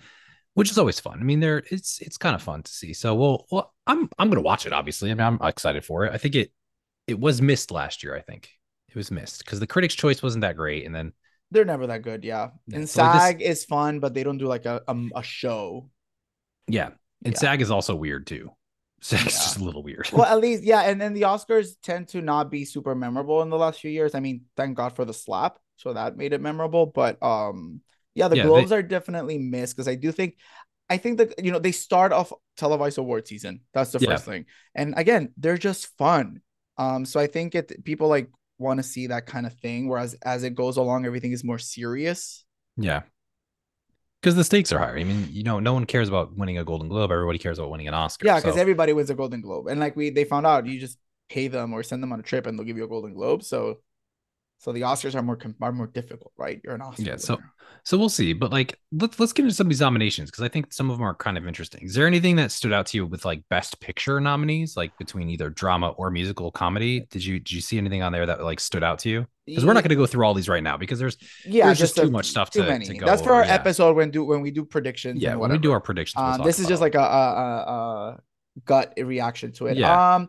which 0.55 0.71
is 0.71 0.77
always 0.77 0.99
fun 0.99 1.21
i 1.21 1.23
mean 1.23 1.39
they're 1.41 1.63
it's 1.71 2.01
it's 2.01 2.19
kind 2.19 2.35
of 2.35 2.43
fun 2.43 2.61
to 2.63 2.71
see 2.73 2.93
so 2.93 3.15
well, 3.15 3.47
well 3.53 3.73
i'm 3.87 4.11
i'm 4.19 4.29
gonna 4.29 4.41
watch 4.43 4.67
it 4.67 4.73
obviously 4.73 5.11
i 5.11 5.15
mean 5.15 5.25
i'm 5.25 5.39
excited 5.49 5.85
for 5.85 6.05
it 6.05 6.13
i 6.13 6.19
think 6.19 6.35
it 6.35 6.53
it 7.07 7.19
was 7.19 7.41
missed 7.41 7.71
last 7.71 8.03
year 8.03 8.17
i 8.17 8.21
think 8.21 8.51
it 8.89 8.97
was 8.97 9.11
missed 9.13 9.45
because 9.45 9.61
the 9.61 9.67
critics 9.67 9.95
choice 9.95 10.23
wasn't 10.23 10.41
that 10.43 10.57
great 10.57 10.85
and 10.85 10.93
then 10.95 11.13
They're 11.53 11.65
never 11.65 11.87
that 11.87 12.03
good. 12.03 12.25
Yeah, 12.25 12.51
Yeah, 12.67 12.77
and 12.79 12.89
so 12.89 13.03
like 13.03 13.13
this- 13.13 13.23
SAG 13.23 13.43
is 13.43 13.65
fun, 13.65 14.01
but 14.01 14.13
they 14.13 14.25
don't 14.25 14.39
do 14.39 14.47
like 14.49 14.67
a 14.67 14.83
a, 14.89 14.97
a 15.15 15.23
show. 15.23 15.89
yeah 16.67 16.91
and 17.25 17.35
Yeah. 17.35 17.39
sag 17.39 17.61
is 17.61 17.71
also 17.71 17.95
weird 17.95 18.27
too 18.27 18.51
sag's 19.01 19.25
Yeah. 19.25 19.31
just 19.31 19.59
a 19.59 19.65
little 19.65 19.83
weird 19.83 20.09
well, 20.13 20.25
at 20.33 20.41
least, 20.41 20.63
yeah. 20.65 20.83
And 20.83 21.01
then 21.01 21.15
the 21.15 21.23
Oscars 21.23 21.77
tend 21.83 22.09
to 22.09 22.21
not 22.21 22.51
be 22.51 22.65
super 22.65 22.95
memorable 22.95 23.43
in 23.43 23.49
the 23.51 23.57
last 23.59 23.81
few 23.81 23.91
years. 23.91 24.15
I 24.15 24.21
mean, 24.21 24.43
thank 24.57 24.77
God 24.77 24.95
for 24.97 25.05
the 25.05 25.15
slap. 25.15 25.59
So 25.77 25.93
that 25.93 26.17
made 26.17 26.33
it 26.33 26.41
memorable. 26.41 26.87
But 26.87 27.23
um, 27.23 27.81
yeah, 28.15 28.27
the 28.29 28.37
Yeah, 28.37 28.45
they- 28.67 28.75
are 28.77 28.83
definitely 28.83 29.39
missed 29.39 29.77
because 29.77 29.87
I 29.89 29.95
do 29.95 30.11
think 30.11 30.37
I 30.91 30.97
think 30.97 31.19
that 31.19 31.45
you 31.45 31.53
know 31.53 31.59
they 31.61 31.71
start 31.73 32.13
off 32.13 32.33
televised 32.57 32.99
award 32.99 33.29
season. 33.29 33.61
That's 33.75 33.93
the 33.93 34.01
first 34.01 34.25
thing. 34.25 34.47
And 34.75 34.95
again, 34.97 35.33
they're 35.37 35.59
just 35.59 35.97
fun. 35.99 36.41
Um, 36.79 37.05
so 37.05 37.21
I 37.21 37.27
think 37.29 37.55
it 37.55 37.85
people 37.85 38.09
like 38.09 38.31
want 38.59 38.79
to 38.79 38.83
see 38.83 39.09
that 39.09 39.27
kind 39.27 39.47
of 39.47 39.53
thing. 39.61 39.87
Whereas 39.89 40.15
as 40.23 40.43
it 40.43 40.55
goes 40.57 40.77
along, 40.79 41.07
everything 41.07 41.31
is 41.33 41.45
more 41.45 41.59
serious. 41.59 42.45
yeah 42.77 43.03
because 44.21 44.35
the 44.37 44.45
stakes 44.45 44.73
are 44.73 44.79
higher. 44.79 44.99
I 44.99 45.05
mean 45.05 45.29
you 45.31 45.43
know 45.43 45.61
no 45.61 45.73
one 45.75 45.85
cares 45.87 46.09
about 46.09 46.37
winning 46.37 46.59
a 46.59 46.65
golden 46.65 46.89
globe. 46.89 47.11
Everybody 47.13 47.39
cares 47.39 47.59
about 47.59 47.71
winning 47.71 47.89
an 47.89 47.95
oscar 47.95 48.27
Yeah, 48.27 48.37
because 48.37 48.55
so- 48.55 48.61
everybody 48.61 48.93
wins 48.93 49.11
a 49.11 49.15
Golden 49.15 49.41
Globe, 49.41 49.67
and 49.69 49.79
like 49.81 49.97
we 49.97 50.11
they 50.11 50.25
found 50.25 50.47
out, 50.47 50.67
you 50.67 50.79
just 50.81 50.99
pay 51.29 51.49
them 51.49 51.73
or 51.75 51.83
send 51.83 52.03
them 52.03 52.13
on 52.13 52.21
a 52.21 52.23
trip, 52.23 52.47
and 52.47 52.59
they'll 52.59 52.67
give 52.67 52.77
you 52.77 52.85
a 52.85 52.89
Golden 52.89 53.13
Globe. 53.15 53.43
So, 53.43 53.79
so 54.59 54.73
the 54.73 54.83
Oscars 54.83 55.15
are 55.15 55.23
more 55.23 55.39
are 55.61 55.73
more 55.73 55.87
difficult, 55.87 56.33
right? 56.37 56.61
You're 56.65 56.75
an 56.75 56.83
Oscar. 56.83 57.03
Yeah, 57.03 57.17
so- 57.17 57.37
winner. 57.37 57.53
So 57.85 57.97
we'll 57.97 58.09
see, 58.11 58.33
but 58.35 58.51
like 58.51 58.79
let's 58.93 59.19
let's 59.21 59.33
get 59.33 59.45
into 59.45 59.55
some 59.55 59.67
of 59.67 59.71
these 59.71 59.81
nominations 59.81 60.31
because 60.31 60.43
I 60.43 60.49
think 60.49 60.73
some 60.75 60.91
of 60.91 60.99
them 60.99 61.07
are 61.07 61.15
kind 61.15 61.39
of 61.39 61.47
interesting. 61.47 61.85
Is 61.85 61.95
there 61.95 62.07
anything 62.07 62.37
that 62.37 62.51
stood 62.51 62.73
out 62.73 62.87
to 62.87 62.97
you 62.99 63.07
with 63.07 63.25
like 63.25 63.43
best 63.49 63.81
picture 63.81 64.21
nominees, 64.21 64.77
like 64.77 64.97
between 64.99 65.31
either 65.31 65.49
drama 65.49 65.91
or 65.91 66.11
musical 66.11 66.51
comedy? 66.51 67.07
Did 67.11 67.25
you 67.25 67.39
did 67.39 67.53
you 67.53 67.61
see 67.63 67.79
anything 67.79 68.03
on 68.03 68.13
there 68.13 68.27
that 68.27 68.43
like 68.43 68.61
stood 68.61 68.83
out 68.83 68.99
to 69.01 69.09
you? 69.09 69.27
Because 69.47 69.65
we're 69.65 69.73
not 69.75 69.85
going 69.85 69.91
to 69.91 69.97
go 69.97 70.07
through 70.07 70.27
all 70.27 70.35
these 70.35 70.49
right 70.49 70.63
now 70.63 70.77
because 70.77 70.99
there's 70.99 71.17
yeah, 71.47 71.67
there's 71.67 71.79
just 71.79 71.97
a- 71.97 72.03
too 72.03 72.11
much 72.11 72.27
stuff 72.27 72.51
too 72.51 72.63
to- 72.63 72.69
many. 72.69 72.85
to 72.87 72.95
go 72.95 73.07
That's 73.07 73.23
for 73.23 73.31
over, 73.31 73.41
our 73.41 73.45
yeah. 73.47 73.55
episode 73.55 73.97
when 73.97 74.11
do 74.11 74.25
when 74.25 74.41
we 74.43 74.51
do 74.51 74.65
predictions. 74.65 75.23
yeah 75.23 75.37
when 75.37 75.51
we 75.51 75.59
do 75.59 75.73
our 75.73 75.81
predictions. 75.81 76.21
we'll 76.23 76.35
Um, 76.35 76.43
this 76.45 76.59
is 76.59 76.67
just 76.67 76.83
like 76.83 76.95
a, 76.95 76.99
a, 76.99 77.03
a, 77.03 77.57
a 78.17 78.21
gut 78.67 78.95
reaction 78.99 79.53
to 79.53 79.67
it. 79.67 79.77
Yeah. 79.79 80.15
Um, 80.17 80.29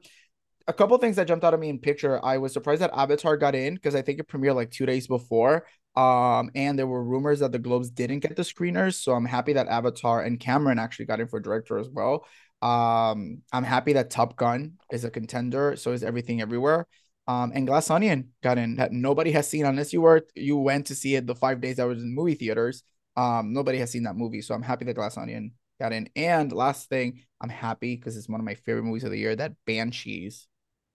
a 0.69 0.73
couple 0.73 0.95
things 0.99 1.15
that 1.15 1.27
jumped 1.27 1.43
out 1.43 1.53
at 1.53 1.59
me 1.59 1.69
in 1.69 1.79
picture. 1.79 2.23
I 2.23 2.37
was 2.37 2.53
surprised 2.53 2.81
that 2.81 2.93
Avatar 2.93 3.35
got 3.37 3.55
in 3.55 3.73
because 3.73 3.95
I 3.95 4.03
think 4.03 4.19
it 4.19 4.27
premiered 4.27 4.55
like 4.55 4.69
two 4.69 4.85
days 4.85 5.07
before. 5.07 5.65
Um, 5.95 6.51
and 6.53 6.77
there 6.77 6.85
were 6.85 7.03
rumors 7.03 7.39
that 7.39 7.51
the 7.51 7.59
Globes 7.59 7.89
didn't 7.89 8.19
get 8.19 8.35
the 8.35 8.43
screeners, 8.43 8.93
so 8.93 9.13
I'm 9.13 9.25
happy 9.25 9.53
that 9.53 9.67
Avatar 9.67 10.21
and 10.21 10.39
Cameron 10.39 10.77
actually 10.77 11.05
got 11.05 11.19
in 11.19 11.27
for 11.27 11.39
director 11.39 11.79
as 11.79 11.89
well. 11.89 12.25
Um, 12.61 13.41
I'm 13.51 13.63
happy 13.63 13.93
that 13.93 14.11
Top 14.11 14.35
Gun 14.35 14.73
is 14.91 15.03
a 15.03 15.09
contender. 15.09 15.75
So 15.75 15.91
is 15.91 16.03
Everything 16.03 16.39
Everywhere. 16.39 16.87
Um, 17.27 17.51
and 17.53 17.65
Glass 17.67 17.89
Onion 17.89 18.29
got 18.41 18.57
in 18.57 18.75
that 18.77 18.91
nobody 18.91 19.31
has 19.31 19.47
seen 19.47 19.65
unless 19.65 19.93
you 19.93 20.01
were 20.01 20.25
you 20.35 20.57
went 20.57 20.87
to 20.87 20.95
see 20.95 21.15
it 21.15 21.27
the 21.27 21.35
five 21.35 21.61
days 21.61 21.79
I 21.79 21.85
was 21.85 22.01
in 22.01 22.13
movie 22.13 22.35
theaters. 22.35 22.83
Um, 23.15 23.53
nobody 23.53 23.79
has 23.79 23.91
seen 23.91 24.03
that 24.03 24.15
movie, 24.15 24.41
so 24.41 24.55
I'm 24.55 24.61
happy 24.61 24.85
that 24.85 24.95
Glass 24.95 25.17
Onion 25.17 25.53
got 25.79 25.93
in. 25.93 26.09
And 26.15 26.51
last 26.51 26.89
thing, 26.89 27.21
I'm 27.41 27.49
happy 27.49 27.95
because 27.95 28.17
it's 28.17 28.29
one 28.29 28.39
of 28.39 28.45
my 28.45 28.55
favorite 28.55 28.83
movies 28.83 29.03
of 29.03 29.11
the 29.11 29.19
year 29.19 29.35
that 29.35 29.53
Banshees 29.65 30.47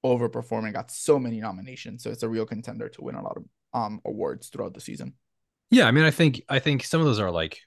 overperforming 0.05 0.73
got 0.75 0.91
so 0.91 1.19
many 1.19 1.41
nominations, 1.41 2.03
so 2.03 2.11
it's 2.11 2.23
a 2.23 2.29
real 2.29 2.47
contender 2.47 2.89
to 2.91 3.03
win 3.03 3.15
a 3.15 3.23
lot 3.23 3.37
of 3.37 3.45
um 3.73 4.01
awards 4.05 4.49
throughout 4.49 4.75
the 4.75 4.81
season. 4.81 5.15
Yeah, 5.71 5.87
I 5.87 5.91
mean, 5.91 6.05
I 6.05 6.11
think 6.11 6.43
I 6.49 6.59
think 6.59 6.85
some 6.85 7.01
of 7.01 7.07
those 7.07 7.19
are 7.21 7.31
like 7.31 7.59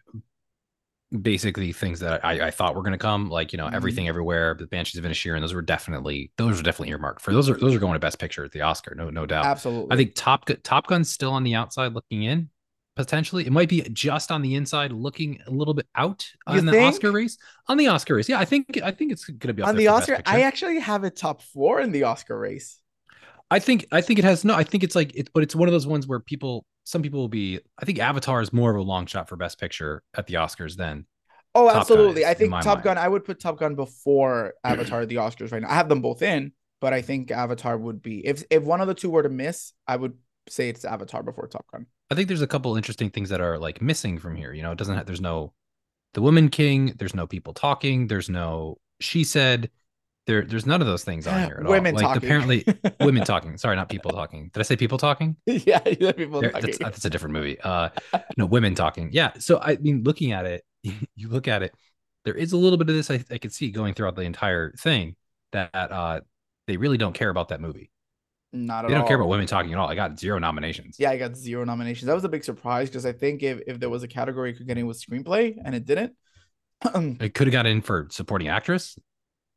basically 1.22 1.72
things 1.72 2.02
that 2.02 2.24
I, 2.26 2.48
I 2.48 2.52
thought 2.52 2.76
were 2.76 2.82
going 2.82 2.92
to 2.92 2.98
come, 2.98 3.30
like 3.30 3.54
you 3.54 3.58
know, 3.58 3.68
Mhm. 3.68 3.74
everything 3.74 4.08
everywhere, 4.08 4.56
the 4.60 4.68
Banshees 4.68 5.00
of 5.00 5.06
Inisherin. 5.06 5.40
Those 5.40 5.54
were 5.54 5.62
definitely 5.62 6.32
those 6.38 6.58
were 6.58 6.64
definitely 6.64 6.92
earmarked 6.92 7.22
for 7.22 7.32
those 7.32 7.50
are 7.50 7.56
those 7.58 7.74
are 7.74 7.80
going 7.80 7.94
to 7.94 8.00
Best 8.00 8.20
Picture 8.20 8.44
at 8.44 8.52
the 8.52 8.62
Oscar, 8.62 8.94
no 8.96 9.10
no 9.10 9.26
doubt. 9.26 9.46
Absolutely, 9.46 9.94
I 9.94 9.96
think 9.98 10.16
Top 10.16 10.46
Top 10.64 10.88
Gun's 10.88 11.10
still 11.10 11.32
on 11.32 11.44
the 11.44 11.56
outside 11.56 11.94
looking 11.94 12.24
in. 12.24 12.50
Potentially, 12.98 13.46
it 13.46 13.52
might 13.52 13.70
be 13.70 13.82
just 13.94 14.32
on 14.32 14.42
the 14.42 14.56
inside, 14.56 14.92
looking 14.92 15.40
a 15.46 15.52
little 15.52 15.76
bit 15.76 15.86
out 15.96 16.28
You 16.52 16.58
on 16.58 16.66
the? 16.66 16.82
Oscar 16.82 17.12
race. 17.12 17.38
On 17.68 17.78
the 17.78 17.88
Oscar 17.88 18.16
race, 18.16 18.28
yeah, 18.28 18.40
I 18.40 18.46
think 18.46 18.82
I 18.84 18.90
think 18.92 19.12
it's 19.12 19.26
going 19.26 19.38
to 19.40 19.54
be 19.54 19.62
on 19.62 19.76
the 19.76 19.88
Oscar, 19.88 20.20
I 20.26 20.42
actually 20.42 20.80
have 20.80 21.04
it 21.04 21.16
top 21.16 21.44
four 21.44 21.80
in 21.80 21.92
the 21.92 22.04
Oscar 22.04 22.38
race. 22.38 22.80
I 23.52 23.60
think 23.60 23.86
I 23.92 24.02
think 24.02 24.18
it 24.18 24.26
has 24.26 24.44
no. 24.44 24.56
I 24.56 24.64
think 24.64 24.84
it's 24.84 24.96
like 24.96 25.16
it, 25.16 25.30
but 25.32 25.44
it's 25.44 25.56
one 25.56 25.68
of 25.70 25.74
those 25.74 25.86
ones 25.88 26.08
where 26.08 26.20
people, 26.20 26.66
some 26.86 27.04
people 27.04 27.20
will 27.20 27.30
be. 27.30 27.60
I 27.80 27.86
think 27.86 28.00
Avatar 28.00 28.42
is 28.42 28.52
more 28.52 28.72
of 28.72 28.78
a 28.78 28.82
long 28.82 29.06
shot 29.06 29.30
for 29.30 29.36
Best 29.36 29.60
Picture 29.60 30.02
at 30.18 30.26
the 30.26 30.34
Oscars 30.34 30.76
than 30.76 31.06
Oh, 31.54 31.68
Top 31.68 31.78
absolutely. 31.78 32.22
is, 32.24 32.28
I 32.28 32.34
think 32.34 32.52
Top 32.52 32.66
mind. 32.66 32.84
Gun. 32.84 32.98
I 32.98 33.08
would 33.08 33.26
put 33.26 33.40
Top 33.40 33.60
Gun 33.60 33.76
before 33.76 34.54
Avatar 34.64 35.02
at 35.04 35.10
the 35.10 35.16
Oscars 35.16 35.52
right 35.52 35.62
now. 35.62 35.70
I 35.70 35.76
have 35.76 35.88
them 35.88 36.02
both 36.02 36.22
in, 36.24 36.52
but 36.82 36.94
I 36.94 37.02
think 37.02 37.32
Avatar 37.32 37.78
would 37.78 38.02
be 38.02 38.26
if 38.26 38.44
if 38.50 38.64
one 38.64 38.82
of 38.82 38.88
the 38.88 38.94
two 38.96 39.10
were 39.12 39.24
to 39.24 39.30
miss, 39.30 39.72
I 39.88 39.96
would 39.98 40.14
say 40.50 40.70
it's 40.70 40.86
Avatar 40.86 41.24
before 41.24 41.48
Top 41.48 41.66
Gun. 41.72 41.86
I 42.12 42.16
think 42.16 42.28
there's 42.28 42.42
a 42.42 42.48
couple 42.48 42.76
interesting 42.78 43.10
things 43.10 43.30
that 43.30 43.42
are 43.42 43.58
like 43.58 43.82
missing 43.82 44.18
from 44.18 44.36
here. 44.36 44.54
You 44.54 44.62
know, 44.64 44.72
it 44.72 44.78
doesn't 44.78 44.96
have, 44.96 45.06
there's 45.06 45.22
no 45.22 45.54
the 46.14 46.22
woman 46.22 46.50
king, 46.50 46.94
there's 46.98 47.14
no 47.16 47.28
people 47.28 47.54
talking, 47.54 48.08
there's 48.08 48.30
no 48.30 48.78
she 49.00 49.24
said, 49.24 49.70
there 50.26 50.44
there's 50.44 50.66
none 50.66 50.82
of 50.82 50.88
those 50.88 51.04
things 51.04 51.26
on 51.28 51.46
here 51.46 51.58
at 51.62 51.68
Women 51.70 51.96
all. 51.96 52.02
Like 52.02 52.08
talking. 52.16 52.24
apparently 52.24 52.66
women 53.00 53.24
talking. 53.24 53.58
Sorry, 53.58 53.76
not 53.76 53.90
people 53.90 54.12
talking. 54.12 54.50
Did 54.54 54.60
I 54.60 54.64
say 54.64 54.76
people 54.76 54.98
talking? 54.98 55.36
yeah, 55.46 55.80
people 55.80 56.42
There- 56.42 56.52
talking. 56.52 56.66
that's, 56.66 56.78
that's 56.80 57.06
a 57.06 57.10
different 57.10 57.34
movie. 57.34 57.60
Uh 57.62 57.90
no, 58.38 58.46
women 58.46 58.76
talking. 58.76 59.10
Yeah. 59.12 59.32
So 59.40 59.60
I 59.62 59.78
mean 59.78 60.04
looking 60.04 60.32
at 60.32 60.46
it, 60.46 60.64
you 60.84 61.30
look 61.30 61.48
at 61.48 61.64
it, 61.64 61.74
there 62.26 62.36
is 62.36 62.52
a 62.54 62.58
little 62.58 62.78
bit 62.78 62.90
of 62.90 62.96
this 62.96 63.10
I, 63.12 63.24
I 63.32 63.38
could 63.38 63.54
see 63.54 63.72
going 63.72 63.94
throughout 63.94 64.16
the 64.16 64.22
entire 64.24 64.72
thing 64.74 65.16
that 65.54 65.70
uh 65.74 66.22
they 66.68 66.76
really 66.78 66.98
don't 66.98 67.14
care 67.14 67.30
about 67.30 67.50
that 67.50 67.62
movie. 67.62 67.90
Not 68.54 68.80
at 68.80 68.84
all. 68.86 68.88
They 68.90 68.94
don't 68.94 69.02
all. 69.04 69.08
care 69.08 69.18
about 69.18 69.28
women 69.30 69.46
talking 69.48 69.74
at 69.74 69.78
all. 69.80 69.90
I 69.90 69.96
got 69.96 70.20
zero 70.20 70.40
nominations. 70.40 70.98
Yeah, 71.00 71.12
I 71.12 71.18
got 71.18 71.36
zero 71.36 71.64
nominations. 71.66 72.08
That 72.08 72.14
was 72.16 72.24
a 72.24 72.30
big 72.30 72.44
surprise 72.44 72.90
because 72.90 73.06
I 73.06 73.12
think 73.12 73.44
if, 73.44 73.60
if 73.68 73.80
there 73.80 73.90
was 73.90 74.04
a 74.04 74.08
category 74.08 74.52
it 74.52 74.58
could 74.58 74.68
get 74.68 74.78
in 74.78 74.88
with 74.88 75.02
screenplay 75.02 75.56
and 75.64 75.76
it 75.76 75.86
didn't. 75.86 76.14
It 76.86 77.34
could 77.34 77.48
have 77.48 77.52
got 77.52 77.66
in 77.66 77.82
for 77.82 78.08
supporting 78.12 78.48
actress, 78.50 78.98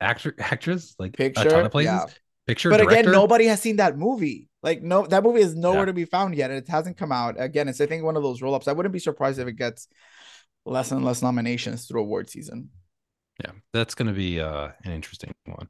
actor, 0.01 0.35
actress, 0.39 0.95
like 0.99 1.11
a 1.15 1.17
Picture, 1.17 1.51
ton 1.51 1.67
of 1.67 1.73
places. 1.73 1.93
yeah. 1.93 2.05
Picture, 2.47 2.71
but 2.71 2.79
director. 2.79 3.01
again, 3.01 3.13
nobody 3.13 3.45
has 3.45 3.61
seen 3.61 3.77
that 3.77 3.97
movie. 3.99 4.49
Like 4.63 4.83
no, 4.83 5.07
that 5.07 5.23
movie 5.23 5.41
is 5.41 5.55
nowhere 5.55 5.81
Yeah. 5.81 5.85
to 5.87 5.93
be 5.93 6.05
found 6.07 6.35
yet. 6.35 6.51
It 6.51 6.67
hasn't 6.69 6.97
come 6.97 7.13
out. 7.13 7.37
Again, 7.39 7.69
it's 7.69 7.81
I 7.81 7.87
think 7.87 8.03
one 8.03 8.17
of 8.17 8.23
those 8.23 8.43
roll 8.43 8.55
ups. 8.55 8.67
I 8.69 8.73
wouldn't 8.73 8.93
be 8.93 8.99
surprised 8.99 9.39
if 9.39 9.47
it 9.47 9.53
gets 9.57 9.87
less 10.67 10.91
and 10.91 11.05
less 11.05 11.23
nominations 11.23 11.87
through 11.87 12.01
award 12.01 12.29
season. 12.29 12.71
Yeah, 13.45 13.53
that's 13.73 13.95
going 13.95 14.09
to 14.09 14.15
be 14.15 14.41
uh, 14.41 14.69
an 14.85 14.93
interesting 14.93 15.33
one. 15.47 15.69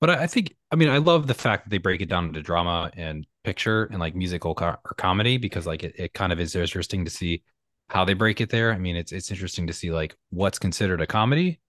But 0.00 0.10
I, 0.10 0.22
I 0.24 0.26
think, 0.26 0.54
I 0.70 0.76
mean, 0.76 0.88
I 0.88 0.98
love 0.98 1.26
the 1.26 1.34
fact 1.34 1.64
that 1.64 1.70
they 1.70 1.78
break 1.78 2.00
it 2.00 2.08
down 2.08 2.26
into 2.26 2.42
drama 2.42 2.90
and 2.96 3.26
picture 3.44 3.84
and 3.84 3.98
like 4.00 4.14
musical 4.14 4.54
co- 4.54 4.76
or 4.84 4.94
comedy 4.98 5.38
because 5.38 5.66
like 5.66 5.82
it, 5.84 5.94
it 5.98 6.14
kind 6.14 6.32
of 6.32 6.40
is 6.40 6.54
interesting 6.54 7.04
to 7.04 7.10
see 7.10 7.42
how 7.90 8.04
they 8.04 8.14
break 8.14 8.40
it 8.40 8.50
there. 8.50 8.72
I 8.72 8.78
mean, 8.78 8.96
it's 8.96 9.12
it's 9.12 9.30
interesting 9.30 9.66
to 9.66 9.72
see 9.72 9.90
like 9.92 10.16
what's 10.30 10.58
considered 10.58 11.00
a 11.00 11.06
comedy 11.06 11.60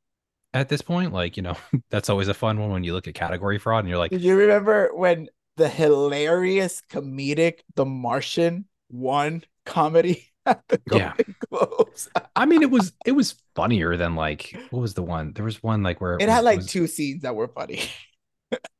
at 0.53 0.70
this 0.70 0.82
point. 0.82 1.13
Like, 1.13 1.38
you 1.38 1.44
know, 1.44 1.55
that's 1.89 2.10
always 2.10 2.27
a 2.27 2.34
fun 2.34 2.60
one 2.60 2.72
when 2.72 2.84
you 2.84 2.94
look 2.94 3.08
at 3.08 3.13
category 3.15 3.58
fraud 3.60 3.79
and 3.84 3.89
you're 3.89 3.98
like, 3.98 4.12
Did 4.12 4.22
you 4.22 4.36
remember 4.38 4.89
when 4.94 5.27
the 5.58 5.70
hilarious 5.70 6.82
comedic 6.91 7.60
The 7.75 7.86
Martian 7.86 8.65
won 8.89 9.44
comedy 9.65 10.32
at 10.46 10.62
the 10.67 10.82
Yeah. 10.91 11.13
I 12.36 12.46
mean, 12.46 12.62
it 12.62 12.72
was 12.72 12.94
it 13.05 13.12
was 13.13 13.36
funnier 13.55 13.96
than 13.98 14.15
like 14.15 14.55
what 14.72 14.79
was 14.82 14.94
the 14.94 15.03
one? 15.03 15.34
There 15.34 15.46
was 15.46 15.62
one 15.63 15.84
like 15.84 16.01
where 16.01 16.13
It 16.13 16.25
was- 16.25 16.34
had 16.34 16.44
like 16.44 16.58
was- 16.58 16.67
two 16.67 16.88
scenes 16.88 17.22
that 17.24 17.36
were 17.36 17.48
funny. 17.48 17.82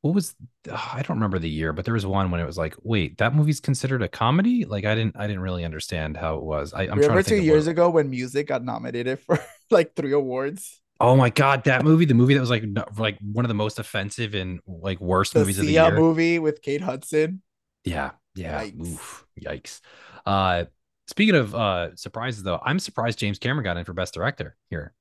what 0.02 0.14
was 0.14 0.34
ugh, 0.70 0.78
I 0.92 1.02
don't 1.02 1.16
remember 1.16 1.38
the 1.38 1.48
year, 1.48 1.72
but 1.72 1.84
there 1.84 1.94
was 1.94 2.06
one 2.06 2.30
when 2.30 2.40
it 2.40 2.46
was 2.46 2.58
like, 2.58 2.74
wait, 2.82 3.18
that 3.18 3.34
movie's 3.34 3.60
considered 3.60 4.02
a 4.02 4.08
comedy? 4.08 4.64
Like 4.64 4.84
I 4.84 4.94
didn't 4.94 5.16
I 5.16 5.26
didn't 5.26 5.42
really 5.42 5.64
understand 5.64 6.16
how 6.16 6.36
it 6.36 6.42
was. 6.42 6.72
I, 6.72 6.82
I'm 6.82 7.00
trying 7.00 7.00
remember 7.00 7.22
two 7.22 7.36
years 7.36 7.66
ago 7.66 7.90
when 7.90 8.10
music 8.10 8.48
got 8.48 8.64
nominated 8.64 9.20
for 9.20 9.38
like 9.70 9.94
three 9.94 10.12
awards? 10.12 10.80
Oh 10.98 11.14
my 11.16 11.28
god, 11.28 11.64
that 11.64 11.84
movie, 11.84 12.06
the 12.06 12.14
movie 12.14 12.34
that 12.34 12.40
was 12.40 12.50
like 12.50 12.62
no- 12.62 12.86
like 12.96 13.18
one 13.20 13.44
of 13.44 13.48
the 13.48 13.54
most 13.54 13.78
offensive 13.78 14.34
and 14.34 14.60
like 14.66 15.00
worst 15.00 15.34
The 15.34 15.40
movies 15.40 15.58
of 15.58 15.66
the 15.66 15.72
Sia 15.72 15.84
year. 15.88 15.96
movie 15.98 16.38
with 16.38 16.62
Kate 16.62 16.80
Hudson. 16.80 17.42
Yeah, 17.84 18.12
yeah. 18.34 18.64
Yikes. 18.64 18.80
Oof, 18.80 19.26
yikes. 19.40 19.80
Uh 20.24 20.64
speaking 21.06 21.34
of 21.34 21.54
uh 21.54 21.94
surprises 21.96 22.42
though, 22.42 22.60
I'm 22.64 22.78
surprised 22.78 23.18
James 23.18 23.38
Cameron 23.38 23.64
got 23.64 23.76
in 23.76 23.84
for 23.84 23.92
best 23.92 24.14
director 24.14 24.56
here. 24.70 24.94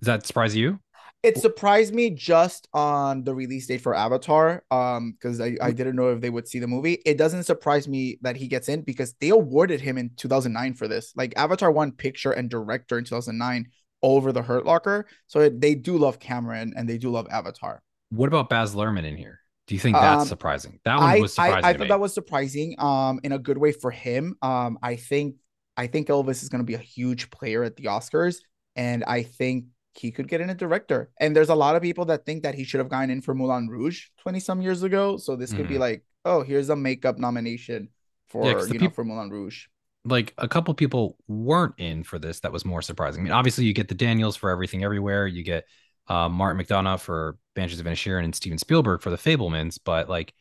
Does 0.00 0.06
that 0.06 0.26
surprise 0.26 0.56
you? 0.56 0.80
It 1.22 1.36
surprised 1.36 1.94
me 1.94 2.10
just 2.10 2.66
on 2.72 3.24
the 3.24 3.34
release 3.34 3.66
date 3.66 3.82
for 3.82 3.94
Avatar, 3.94 4.62
um, 4.70 5.12
because 5.12 5.38
I, 5.40 5.56
I 5.60 5.70
didn't 5.70 5.96
know 5.96 6.08
if 6.08 6.20
they 6.22 6.30
would 6.30 6.48
see 6.48 6.58
the 6.58 6.66
movie. 6.66 7.02
It 7.04 7.18
doesn't 7.18 7.44
surprise 7.44 7.86
me 7.86 8.18
that 8.22 8.36
he 8.36 8.48
gets 8.48 8.70
in 8.70 8.80
because 8.80 9.14
they 9.20 9.28
awarded 9.28 9.82
him 9.82 9.98
in 9.98 10.10
2009 10.16 10.74
for 10.74 10.88
this. 10.88 11.12
Like 11.16 11.34
Avatar 11.36 11.70
won 11.70 11.92
picture 11.92 12.32
and 12.32 12.48
director 12.48 12.96
in 12.96 13.04
2009 13.04 13.66
over 14.02 14.32
the 14.32 14.40
Hurt 14.40 14.64
Locker, 14.64 15.06
so 15.26 15.40
it, 15.40 15.60
they 15.60 15.74
do 15.74 15.98
love 15.98 16.18
Cameron 16.18 16.72
and 16.74 16.88
they 16.88 16.96
do 16.96 17.10
love 17.10 17.26
Avatar. 17.30 17.82
What 18.08 18.28
about 18.28 18.48
Baz 18.48 18.74
Luhrmann 18.74 19.04
in 19.04 19.16
here? 19.16 19.40
Do 19.66 19.74
you 19.74 19.80
think 19.80 19.96
that's 19.96 20.22
Um, 20.22 20.26
surprising? 20.26 20.80
That 20.84 20.96
one 20.96 21.04
I, 21.06 21.20
was 21.20 21.34
surprising. 21.34 21.64
I 21.64 21.72
to 21.74 21.78
thought 21.78 21.88
that 21.88 22.00
was 22.00 22.14
surprising, 22.14 22.74
um, 22.78 23.20
in 23.22 23.32
a 23.32 23.38
good 23.38 23.58
way 23.58 23.72
for 23.72 23.90
him. 23.90 24.36
Um, 24.40 24.78
I 24.82 24.96
think 24.96 25.36
I 25.76 25.86
think 25.86 26.08
Elvis 26.08 26.42
is 26.42 26.48
going 26.48 26.60
to 26.60 26.66
be 26.66 26.74
a 26.74 26.78
huge 26.78 27.30
player 27.30 27.62
at 27.62 27.76
the 27.76 27.84
Oscars, 27.84 28.38
and 28.74 29.04
I 29.04 29.22
think 29.22 29.66
he 29.94 30.10
could 30.12 30.28
get 30.28 30.40
in 30.40 30.50
a 30.50 30.54
director. 30.54 31.10
And 31.18 31.34
there's 31.34 31.48
a 31.48 31.54
lot 31.54 31.76
of 31.76 31.82
people 31.82 32.04
that 32.06 32.24
think 32.24 32.42
that 32.44 32.54
he 32.54 32.64
should 32.64 32.78
have 32.78 32.88
gone 32.88 33.10
in 33.10 33.20
for 33.22 33.34
Moulin 33.34 33.68
Rouge 33.68 34.06
20 34.18 34.40
some 34.40 34.62
years 34.62 34.82
ago. 34.82 35.16
So 35.16 35.36
this 35.36 35.52
could 35.52 35.68
be 35.68 35.74
Mhm. 35.76 35.80
like, 35.80 36.04
oh, 36.24 36.42
here's 36.42 36.68
a 36.70 36.76
makeup 36.76 37.18
nomination 37.18 37.88
for 38.28 38.44
Yeah, 38.44 38.64
you 38.64 38.78
know 38.78 38.90
for 38.90 39.04
Moulin 39.04 39.30
Rouge. 39.30 39.66
like 40.04 40.32
a 40.38 40.48
couple 40.48 40.72
people 40.74 41.16
weren't 41.28 41.74
in 41.78 42.04
for 42.04 42.18
this 42.18 42.40
that 42.40 42.52
was 42.52 42.64
more 42.64 42.80
surprising. 42.82 43.20
I 43.20 43.24
mean, 43.24 43.32
obviously 43.32 43.64
you 43.66 43.74
get 43.74 43.88
the 43.88 43.94
Daniels 43.94 44.36
for 44.36 44.50
everything 44.50 44.82
everywhere. 44.84 45.26
You 45.26 45.42
get 45.42 45.64
uh, 46.08 46.28
Martin 46.28 46.64
McDonagh 46.64 47.00
for 47.00 47.36
Banshees 47.54 47.80
of 47.80 47.86
Inisherin 47.86 48.24
and 48.24 48.34
Steven 48.34 48.58
Spielberg 48.58 49.02
for 49.02 49.10
The 49.10 49.16
Fabelmans, 49.18 49.78
but 49.84 50.08
like 50.08 50.32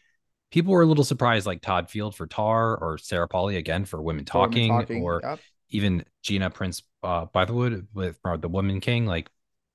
people 0.52 0.74
were 0.74 0.82
a 0.82 0.86
little 0.86 1.04
surprised, 1.04 1.46
like 1.46 1.62
Todd 1.62 1.90
Field 1.90 2.16
for 2.16 2.26
Tar 2.26 2.78
or 2.78 2.98
Sarah 2.98 3.28
Polley 3.28 3.58
again 3.58 3.86
for 3.86 4.02
Women 4.02 4.26
For 4.26 4.40
Women 4.40 4.52
Talking, 4.52 4.70
Talking, 4.70 5.04
or 5.04 5.22
yep. 5.24 5.40
even 5.70 6.06
Gina 6.24 6.50
Prince 6.50 6.82
uh, 7.04 7.26
Bythewood 7.28 7.88
with 7.94 8.18
uh, 8.26 8.38
The 8.38 8.48
Woman 8.50 8.80
King. 8.80 9.06
Like 9.06 9.30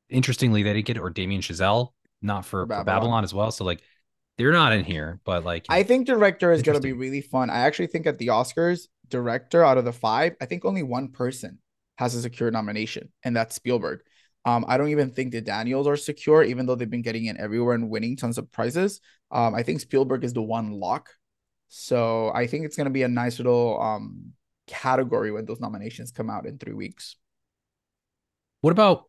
interestingly, 0.09 0.63
they 0.63 0.73
didn't 0.73 0.87
get 0.87 0.97
it, 0.97 1.01
or 1.01 1.11
Damien 1.11 1.41
Chazelle 1.43 1.91
not 2.23 2.45
for, 2.45 2.63
For 2.63 2.67
Babylon. 2.67 2.85
Babylon. 2.87 3.25
as 3.25 3.35
well. 3.35 3.51
So 3.51 3.65
like 3.65 3.83
they're 4.39 4.53
not 4.53 4.73
in 4.73 4.85
here, 4.85 5.21
but 5.25 5.45
like 5.45 5.67
I 5.69 5.83
think 5.83 6.07
director 6.07 6.51
is 6.53 6.63
going 6.63 6.77
to 6.77 6.81
be 6.83 6.93
really 6.93 7.21
fun. 7.21 7.51
I 7.51 7.61
actually 7.61 7.89
think 7.89 8.07
at 8.07 8.19
the 8.19 8.29
Oscars, 8.29 8.89
director 9.09 9.63
out 9.65 9.79
of 9.79 9.85
the 9.85 9.93
five, 9.93 10.35
I 10.41 10.47
think 10.47 10.65
only 10.65 10.83
one 10.83 11.09
person 11.09 11.59
has 11.99 12.15
a 12.15 12.23
secure 12.23 12.51
nomination, 12.51 13.13
and 13.23 13.37
that's 13.37 13.55
Spielberg. 13.55 14.01
Um, 14.47 14.65
I 14.69 14.77
don't 14.77 14.89
even 14.89 15.11
think 15.11 15.33
the 15.33 15.41
Daniels 15.41 15.87
are 15.87 15.97
secure, 15.97 16.43
even 16.43 16.67
though 16.67 16.75
they've 16.75 16.91
been 16.91 17.03
getting 17.03 17.27
in 17.27 17.39
everywhere 17.41 17.75
and 17.75 17.89
winning 17.89 18.17
tons 18.17 18.37
of 18.37 18.51
prizes. 18.53 19.01
Um, 19.31 19.55
I 19.55 19.63
think 19.63 19.81
Spielberg 19.81 20.25
is 20.25 20.33
the 20.33 20.43
one 20.43 20.73
lock. 20.73 21.09
So 21.69 22.31
I 22.35 22.47
think 22.47 22.65
it's 22.65 22.77
going 22.77 22.85
to 22.87 22.91
be 22.93 23.05
a 23.05 23.09
nice 23.09 23.39
little 23.39 23.81
um 23.81 24.33
category 24.67 25.31
when 25.31 25.45
those 25.45 25.61
nominations 25.61 26.11
come 26.11 26.31
out 26.31 26.47
in 26.47 26.59
three 26.59 26.75
weeks. 26.75 27.17
What 28.61 28.71
about 28.73 29.05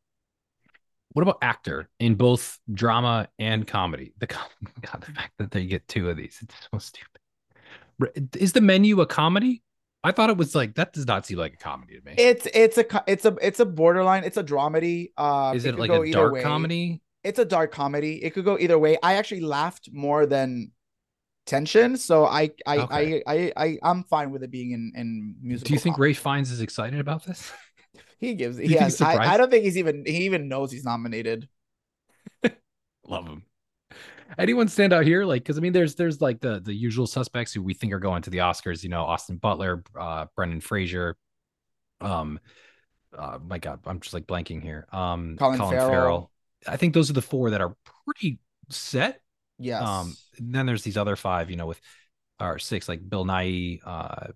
what 1.15 1.21
about 1.23 1.37
actor 1.41 1.89
in 1.97 2.15
both 2.15 2.59
drama 2.73 3.29
and 3.39 3.65
comedy? 3.65 4.13
The 4.17 4.27
com- 4.27 4.49
God, 4.81 5.01
the 5.01 5.13
fact 5.13 5.31
that 5.39 5.49
they 5.49 5.65
get 5.65 5.87
two 5.87 6.09
of 6.09 6.17
these, 6.17 6.37
it's 6.41 6.55
so 6.69 6.77
stupid. 6.77 8.29
Is 8.37 8.51
the 8.51 8.59
menu 8.59 8.99
a 8.99 9.05
comedy? 9.05 9.63
I 10.03 10.11
thought 10.11 10.29
it 10.29 10.35
was 10.35 10.53
like 10.53 10.75
that 10.75 10.91
does 10.91 11.07
not 11.07 11.25
seem 11.25 11.37
like 11.37 11.53
a 11.53 11.57
comedy 11.57 11.97
to 11.97 12.05
me. 12.05 12.15
It's 12.17 12.45
it's 12.53 12.77
a 12.77 12.85
it's 13.07 13.23
a 13.23 13.37
it's 13.41 13.61
a 13.61 13.65
borderline. 13.65 14.25
It's 14.25 14.35
a 14.35 14.43
dramedy. 14.43 15.13
Uh, 15.17 15.53
Is 15.55 15.63
it, 15.63 15.71
could 15.71 15.79
like 15.79 15.89
a 15.89 16.11
dark 16.11 16.33
way. 16.33 16.43
comedy? 16.43 17.01
it's 17.23 17.39
a 17.39 17.45
dark 17.45 17.71
comedy. 17.71 18.23
It 18.23 18.31
could 18.31 18.43
go 18.43 18.59
either 18.59 18.77
way. 18.77 18.97
I 19.01 19.13
actually 19.13 19.41
laughed 19.41 19.89
more 19.93 20.25
than 20.25 20.73
tension, 21.45 21.95
so 21.95 22.25
I 22.25 22.51
I 22.67 22.77
Okay. 22.79 23.23
I, 23.25 23.33
I 23.33 23.53
I 23.55 23.77
I'm 23.81 24.03
fine 24.03 24.31
with 24.31 24.43
it 24.43 24.51
being 24.51 24.71
in 24.71 24.91
in 24.95 25.35
musical. 25.41 25.69
Do 25.69 25.73
you 25.73 25.79
think 25.79 25.95
comedy. 25.95 26.09
Ralph 26.11 26.17
Fiennes 26.17 26.51
is 26.51 26.59
excited 26.59 26.99
about 26.99 27.25
this? 27.25 27.51
he 28.19 28.33
gives? 28.33 28.57
He 28.57 28.73
has. 28.73 29.01
I, 29.01 29.33
I 29.33 29.37
don't 29.37 29.49
think 29.49 29.63
he's 29.63 29.77
even 29.77 30.03
he 30.05 30.25
even 30.25 30.47
knows 30.47 30.71
he's 30.71 30.83
nominated. 30.83 31.47
Love 33.07 33.25
him. 33.27 33.43
Anyone 34.37 34.67
stand 34.67 34.91
out 34.91 35.05
here? 35.05 35.23
Like, 35.23 35.43
because 35.43 35.57
I 35.57 35.61
mean, 35.61 35.73
there's 35.73 35.95
there's 35.95 36.21
like 36.21 36.41
the 36.41 36.59
the 36.59 36.73
usual 36.73 37.07
suspects 37.07 37.53
who 37.53 37.61
we 37.61 37.73
think 37.73 37.93
are 37.93 37.99
going 37.99 38.23
to 38.23 38.29
the 38.29 38.39
Oscars. 38.39 38.83
You 38.83 38.89
know, 38.89 39.03
Austin 39.03 39.37
Butler, 39.37 39.83
uh, 39.99 40.25
Brendan 40.35 40.61
Fraser. 40.61 41.15
Um, 42.01 42.39
uh, 43.17 43.39
my 43.45 43.59
God, 43.59 43.81
I'm 43.85 43.99
just 43.99 44.13
like 44.13 44.25
blanking 44.25 44.61
here. 44.61 44.87
Um, 44.91 45.37
Colin 45.37 45.59
Farrell. 45.59 46.31
I 46.67 46.77
think 46.77 46.93
those 46.93 47.09
are 47.09 47.13
the 47.13 47.21
four 47.21 47.51
that 47.51 47.61
are 47.61 47.75
pretty 48.05 48.39
set. 48.69 49.21
Yes. 49.59 49.83
Um, 49.83 50.15
then 50.39 50.65
there's 50.65 50.83
these 50.83 50.97
other 50.97 51.15
five. 51.15 51.49
You 51.49 51.55
know, 51.55 51.67
with 51.67 51.79
or 52.39 52.59
six 52.59 52.89
like 52.89 53.07
Bill 53.07 53.25
Nighy. 53.25 53.79
Uh, 53.85 54.27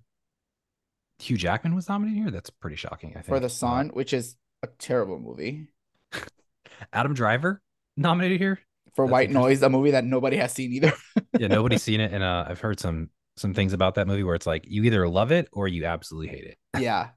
Hugh 1.19 1.38
Jackman 1.38 1.75
was 1.75 1.89
nominated 1.89 2.23
here. 2.23 2.31
That's 2.31 2.49
pretty 2.49 2.75
shocking. 2.75 3.11
I 3.11 3.21
think 3.21 3.27
for 3.27 3.39
the 3.39 3.47
Uh, 3.47 3.49
Son, 3.49 3.89
which 3.89 4.13
is 4.13 4.35
a 4.63 4.67
terrible 4.79 5.19
movie. 5.19 5.67
Adam 6.93 7.13
Driver 7.13 7.61
nominated 7.97 8.39
here. 8.39 8.59
For 8.95 9.05
That's 9.05 9.11
White. 9.11 9.29
Noise, 9.31 9.61
a 9.61 9.69
movie 9.69 9.91
that 9.91 10.05
nobody 10.05 10.38
has 10.38 10.51
seen 10.53 10.73
either. 10.73 10.93
yeah, 11.39 11.47
nobody's 11.47 11.83
seen 11.83 11.99
it, 12.01 12.11
and 12.11 12.23
uh, 12.23 12.45
I've 12.47 12.59
heard 12.59 12.79
some 12.79 13.09
some 13.38 13.53
things 13.53 13.71
about 13.71 13.95
that 13.95 14.07
movie 14.07 14.23
where 14.23 14.35
it's 14.35 14.47
like 14.47 14.65
you 14.67 14.83
either 14.83 15.07
love 15.07 15.31
it 15.31 15.47
or 15.53 15.67
you 15.67 15.85
absolutely 15.85 16.27
hate 16.27 16.43
it. 16.45 16.57
yeah. 16.79 17.09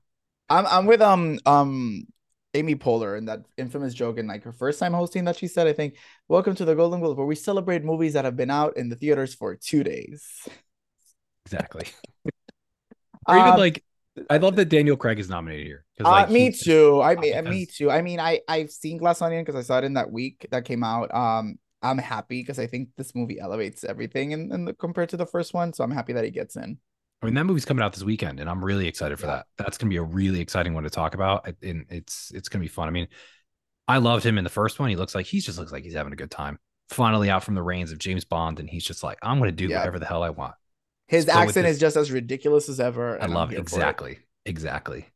I'm 0.49 0.67
I'm 0.67 0.87
with 0.87 1.01
um 1.01 1.39
um 1.47 2.05
Amy 2.55 2.75
Poehler 2.77 3.17
and 3.17 3.27
that 3.29 3.41
infamous 3.57 3.95
joke 3.95 4.19
in 4.19 4.27
like 4.27 4.45
her 4.45 4.53
first 4.53 4.79
time 4.79 4.93
hosting 4.93 5.25
that 5.25 5.37
she 5.37 5.47
said, 5.49 5.67
I 5.67 5.73
think, 5.73 5.97
welcome 6.29 6.55
to 6.57 6.65
the 6.67 6.75
Golden 6.75 7.01
Globe, 7.01 7.17
where 7.17 7.27
we 7.27 7.35
celebrate 7.35 7.83
movies 7.83 8.13
that 8.13 8.25
have 8.27 8.37
been 8.37 8.51
out 8.51 8.77
in 8.77 8.89
the 8.91 8.97
theaters 8.97 9.35
for 9.35 9.57
two 9.57 9.83
days. 9.83 10.23
Exactly. 11.47 11.87
Or 13.27 13.37
even 13.39 13.53
Um, 13.53 13.59
like, 13.59 13.83
I 14.29 14.37
love 14.37 14.57
that 14.57 14.67
Daniel 14.67 14.97
Craig 14.97 15.19
is 15.19 15.29
nominated 15.31 15.67
here. 15.67 15.85
'cause, 15.99 16.29
Uh, 16.29 16.31
me 16.33 16.53
too. 16.53 17.01
I 17.01 17.15
uh, 17.15 17.21
mean, 17.21 17.45
me 17.45 17.61
because- 17.61 17.77
too. 17.77 17.91
I 17.91 18.03
mean, 18.03 18.21
I 18.21 18.41
I've 18.49 18.71
seen 18.71 18.99
Glass 18.99 19.23
Onion 19.23 19.43
because 19.45 19.57
I 19.59 19.63
saw 19.63 19.79
it 19.79 19.85
in 19.85 19.95
that 19.95 20.11
week 20.13 20.47
that 20.51 20.65
came 20.65 20.85
out. 20.85 21.13
Um, 21.15 21.59
I'm 21.83 21.99
happy 21.99 22.41
because 22.41 22.59
I 22.59 22.67
think 22.67 22.91
this 22.97 23.15
movie 23.15 23.41
elevates 23.41 23.85
everything 23.85 24.33
in, 24.33 24.53
in 24.53 24.65
the 24.67 24.75
compared 24.75 25.09
to 25.11 25.17
the 25.17 25.27
first 25.27 25.55
one. 25.55 25.73
So 25.73 25.83
I'm 25.83 25.91
happy 25.91 26.13
that 26.13 26.25
he 26.25 26.31
gets 26.31 26.57
in. 26.57 26.79
I 27.23 27.27
mean, 27.27 27.35
that 27.35 27.45
movie's 27.45 27.65
coming 27.65 27.83
out 27.85 27.93
this 27.93 28.03
weekend, 28.03 28.41
and 28.41 28.51
I'm 28.51 28.65
really 28.65 28.87
excited 28.89 29.19
for 29.19 29.27
Yeah. 29.27 29.37
that. 29.37 29.47
That's 29.57 29.79
gonna 29.79 29.91
be 29.91 29.97
a 29.97 30.03
really 30.03 30.41
exciting 30.41 30.75
one 30.75 30.85
to 30.85 30.91
talk 30.91 31.15
about, 31.15 31.47
and 31.63 31.87
it's 31.89 32.31
it's 32.35 32.49
gonna 32.49 32.63
be 32.63 32.69
fun. 32.69 32.89
I 32.89 32.91
mean, 32.91 33.09
I 33.89 33.99
loved 33.99 34.25
him 34.25 34.39
in 34.39 34.45
the 34.45 34.51
first 34.51 34.79
one. 34.79 34.91
He 34.91 34.97
looks 34.97 35.15
like 35.15 35.27
he 35.27 35.41
just 35.41 35.59
looks 35.59 35.73
like 35.73 35.85
he's 35.85 35.95
having 35.95 36.13
a 36.13 36.17
good 36.17 36.31
time. 36.31 36.59
Finally 36.91 37.31
out 37.31 37.43
from 37.45 37.55
the 37.55 37.63
reins 37.63 37.91
of 37.93 37.99
James 37.99 38.25
Bond, 38.25 38.61
and 38.61 38.69
he's 38.69 38.85
just 38.85 39.03
like, 39.03 39.19
I'm 39.23 39.39
gonna 39.39 39.53
do 39.53 39.69
Yeah. 39.69 39.79
whatever 39.79 39.99
the 39.99 40.07
hell 40.07 40.23
I 40.23 40.31
want. 40.31 40.55
His 41.13 41.27
with 41.27 41.35
accent 41.35 41.67
is 41.67 41.79
just 41.79 41.97
as 41.99 42.11
ridiculous 42.11 42.71
as 42.71 42.81
ever. 42.81 43.23
I 43.23 43.27
love 43.27 43.51
it. 43.51 43.57
here 43.57 43.65
for 43.65 43.77
Exactly. 43.77 44.19
Exactly. 44.47 45.07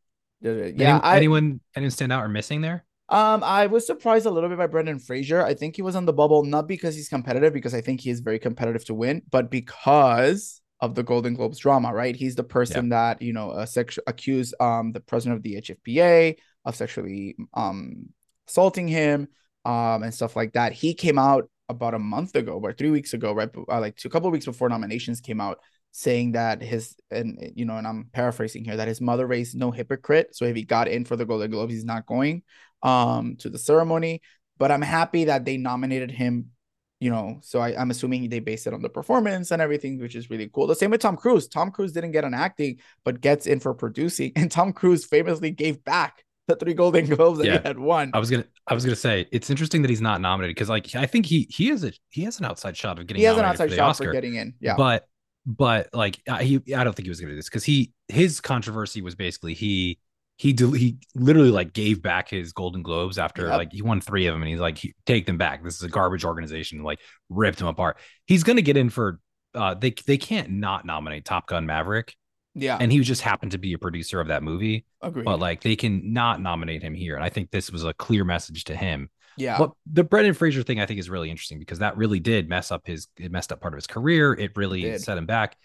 Yeah, 0.43 0.51
Any- 0.51 0.83
I, 0.83 1.17
anyone 1.17 1.61
anyone 1.75 1.91
stand 1.91 2.13
out 2.13 2.23
or 2.23 2.29
missing 2.29 2.61
there? 2.61 2.85
Um, 3.09 3.43
I 3.43 3.67
was 3.67 3.87
surprised 3.87 4.27
a 4.27 4.31
little 4.31 4.51
bit 4.51 4.59
by 4.59 4.67
Brendan 4.67 4.99
Fraser. 4.99 5.43
I 5.43 5.55
think 5.55 5.75
he 5.75 5.81
was 5.81 5.97
on 5.97 6.05
the 6.05 6.13
bubble 6.13 6.45
not 6.45 6.69
because 6.69 6.95
he's 6.95 7.09
competitive, 7.09 7.55
because 7.55 7.73
I 7.73 7.81
think 7.81 8.03
he 8.03 8.11
is 8.11 8.21
very 8.21 8.39
competitive 8.39 8.85
to 8.87 8.95
win, 8.95 9.23
but 9.31 9.51
because 9.51 10.61
of 10.81 10.95
the 10.95 11.03
Golden 11.03 11.33
Globes 11.33 11.59
drama, 11.59 11.95
right? 11.95 12.15
He's 12.15 12.35
the 12.35 12.45
person 12.45 12.91
that 12.91 13.23
you 13.23 13.33
know, 13.33 13.53
uh, 13.53 13.65
sex 13.65 13.99
accused 14.07 14.55
um 14.61 14.93
the 14.93 15.01
president 15.01 15.39
of 15.39 15.43
the 15.45 15.57
HFPA 15.63 16.37
of 16.67 16.77
sexually 16.77 17.37
um 17.55 18.11
assaulting 18.47 18.87
him, 18.87 19.29
um 19.65 20.03
and 20.03 20.13
stuff 20.13 20.37
like 20.37 20.53
that. 20.53 20.75
He 20.75 20.93
came 20.93 21.19
out 21.19 21.49
about 21.71 21.95
a 21.95 21.99
month 21.99 22.37
ago, 22.37 22.61
or 22.63 22.75
three 22.75 22.91
weeks 22.91 23.15
ago, 23.15 23.33
right? 23.33 23.49
Uh, 23.57 23.81
like 23.81 23.97
two, 23.97 24.09
a 24.09 24.11
couple 24.11 24.29
of 24.29 24.33
weeks 24.33 24.45
before 24.45 24.69
nominations 24.69 25.23
came 25.23 25.41
out, 25.41 25.59
saying 25.97 26.33
that 26.33 26.61
his 26.61 26.95
and 27.11 27.53
you 27.57 27.65
know, 27.65 27.77
and 27.79 27.87
I'm 27.87 28.11
paraphrasing 28.13 28.65
here 28.65 28.77
that 28.77 28.87
his 28.89 29.01
mother 29.01 29.27
raised 29.27 29.57
no 29.57 29.71
hypocrite. 29.71 30.37
So 30.37 30.45
if 30.45 30.55
he 30.55 30.63
got 30.63 30.89
in 30.89 31.07
for 31.07 31.17
the 31.17 31.25
Golden 31.25 31.51
Globes, 31.51 31.73
he's 31.73 31.85
not 31.87 32.05
going 32.05 32.43
um 32.83 33.37
to 33.37 33.49
the 33.49 33.59
ceremony. 33.59 34.21
But 34.59 34.71
I'm 34.71 34.83
happy 34.83 35.25
that 35.25 35.45
they 35.45 35.57
nominated 35.57 36.11
him 36.11 36.51
you 36.99 37.11
know, 37.11 37.41
so 37.43 37.61
I, 37.61 37.79
I'm 37.79 37.91
assuming 37.91 38.31
they 38.31 38.39
based 38.41 38.67
it 38.67 38.73
on 38.73 38.81
the 38.81 38.89
performance 38.89 39.51
and 39.51 39.61
everything, 39.61 39.99
which 40.01 40.15
is 40.15 40.31
really 40.31 40.49
cool. 40.51 40.67
The 40.67 40.75
same 40.75 40.91
with 40.91 41.03
Tom 41.03 41.15
Cruise. 41.15 41.47
Tom 41.47 41.71
Cruise 41.71 41.93
didn't 41.93 42.13
get 42.13 42.25
an 42.25 42.33
acting, 42.33 42.79
but 43.05 43.21
gets 43.21 43.47
in 43.47 43.61
for 43.61 43.75
producing, 43.75 44.33
and 44.37 44.51
Tom 44.51 44.73
Cruise 44.73 45.05
famously 45.05 45.51
gave 45.51 45.85
back 45.85 46.25
the 46.49 46.57
three 46.57 46.73
Golden 46.73 47.05
Globes 47.07 47.39
that 47.39 47.47
Yeah. 47.47 47.61
he 47.61 47.69
had 47.69 47.79
won. 47.79 48.13
I 48.15 48.19
was 48.19 48.31
gonna 48.31 48.47
I 48.67 48.73
was 48.73 48.85
gonna 48.85 48.97
say 48.97 49.27
it's 49.31 49.51
interesting 49.51 49.83
that 49.83 49.91
he's 49.91 50.01
not 50.01 50.21
nominated 50.23 50.57
because 50.57 50.71
like 50.71 50.95
I 50.95 51.05
think 51.07 51.27
he 51.27 51.47
he 51.51 51.69
has 51.69 51.85
a 51.85 51.93
he 52.09 52.23
has 52.25 52.39
an 52.39 52.47
outside 52.47 52.77
shot 52.77 52.99
of 52.99 53.07
getting 53.07 53.21
He 53.21 53.27
has 53.27 53.37
an 53.37 53.45
outside 53.45 53.67
for 53.67 53.71
the 53.71 53.77
shot 53.77 53.91
Oscar. 53.91 54.05
for 54.07 54.13
getting 54.13 54.37
in. 54.37 54.55
Yeah, 54.61 54.77
But 54.77 55.07
but 55.47 55.89
like 55.93 56.21
he 56.41 56.61
I 56.75 56.83
don't 56.85 56.95
think 56.95 57.05
he 57.05 57.09
was 57.09 57.21
gonna 57.21 57.33
do 57.33 57.37
this 57.37 57.49
because 57.49 57.65
he 57.65 57.93
his 58.09 58.41
controversy 58.41 59.01
was 59.01 59.15
basically 59.15 59.55
he 59.55 59.99
he 60.39 60.53
del- 60.53 60.73
he 60.73 60.99
literally 61.15 61.51
like 61.51 61.73
gave 61.73 62.03
back 62.03 62.29
his 62.29 62.53
Golden 62.53 62.83
Globes 62.83 63.17
after 63.17 63.47
Yep. 63.49 63.57
like 63.59 63.73
he 63.73 63.81
won 63.81 64.01
three 64.01 64.27
of 64.27 64.35
them 64.35 64.43
and 64.43 64.51
he's 64.51 64.61
like 64.61 64.79
take 65.07 65.25
them 65.27 65.39
back. 65.39 65.63
This 65.65 65.77
is 65.77 65.83
a 65.83 65.89
garbage 65.89 66.25
organization. 66.25 66.83
Like 66.83 66.99
ripped 67.31 67.61
him 67.61 67.69
apart. 67.69 67.97
He's 68.27 68.43
gonna 68.43 68.61
get 68.63 68.77
in 68.77 68.91
for 68.91 69.21
uh 69.55 69.75
they 69.75 69.95
they 70.07 70.19
can't 70.19 70.51
not 70.51 70.85
nominate 70.85 71.25
Top 71.25 71.47
Gun 71.47 71.65
Maverick 71.65 72.15
yeah, 72.59 72.79
and 72.81 72.91
he 72.91 73.01
just 73.01 73.21
happened 73.23 73.53
to 73.53 73.59
be 73.59 73.75
a 73.75 73.79
producer 73.79 74.19
of 74.21 74.29
that 74.29 74.43
movie 74.43 74.87
agreed. 75.03 75.25
but 75.27 75.39
like 75.39 75.63
they 75.63 75.77
can 75.77 76.13
not 76.15 76.41
nominate 76.41 76.83
him 76.83 76.95
here 76.95 77.15
and 77.15 77.23
I 77.23 77.29
think 77.29 77.51
this 77.51 77.71
was 77.71 77.85
a 77.85 77.93
clear 77.95 78.25
message 78.25 78.65
to 78.65 78.75
him 78.77 79.11
yeah, 79.39 79.59
but 79.59 79.73
the 79.91 80.05
Brendan 80.05 80.35
Fraser 80.35 80.63
thing 80.63 80.81
I 80.81 80.87
think 80.87 81.01
is 81.01 81.11
really 81.11 81.31
interesting 81.31 81.59
because 81.59 81.79
that 81.81 81.97
really 81.97 82.21
did 82.21 82.49
mess 82.49 82.71
up 82.71 82.83
his 82.87 83.09
it 83.19 83.31
messed 83.33 83.53
up 83.53 83.61
part 83.61 83.75
of 83.75 83.77
his 83.79 83.87
career. 83.87 84.33
It 84.35 84.53
really 84.57 84.83
did. 84.83 85.01
set 85.03 85.19
him 85.19 85.27
back. 85.27 85.57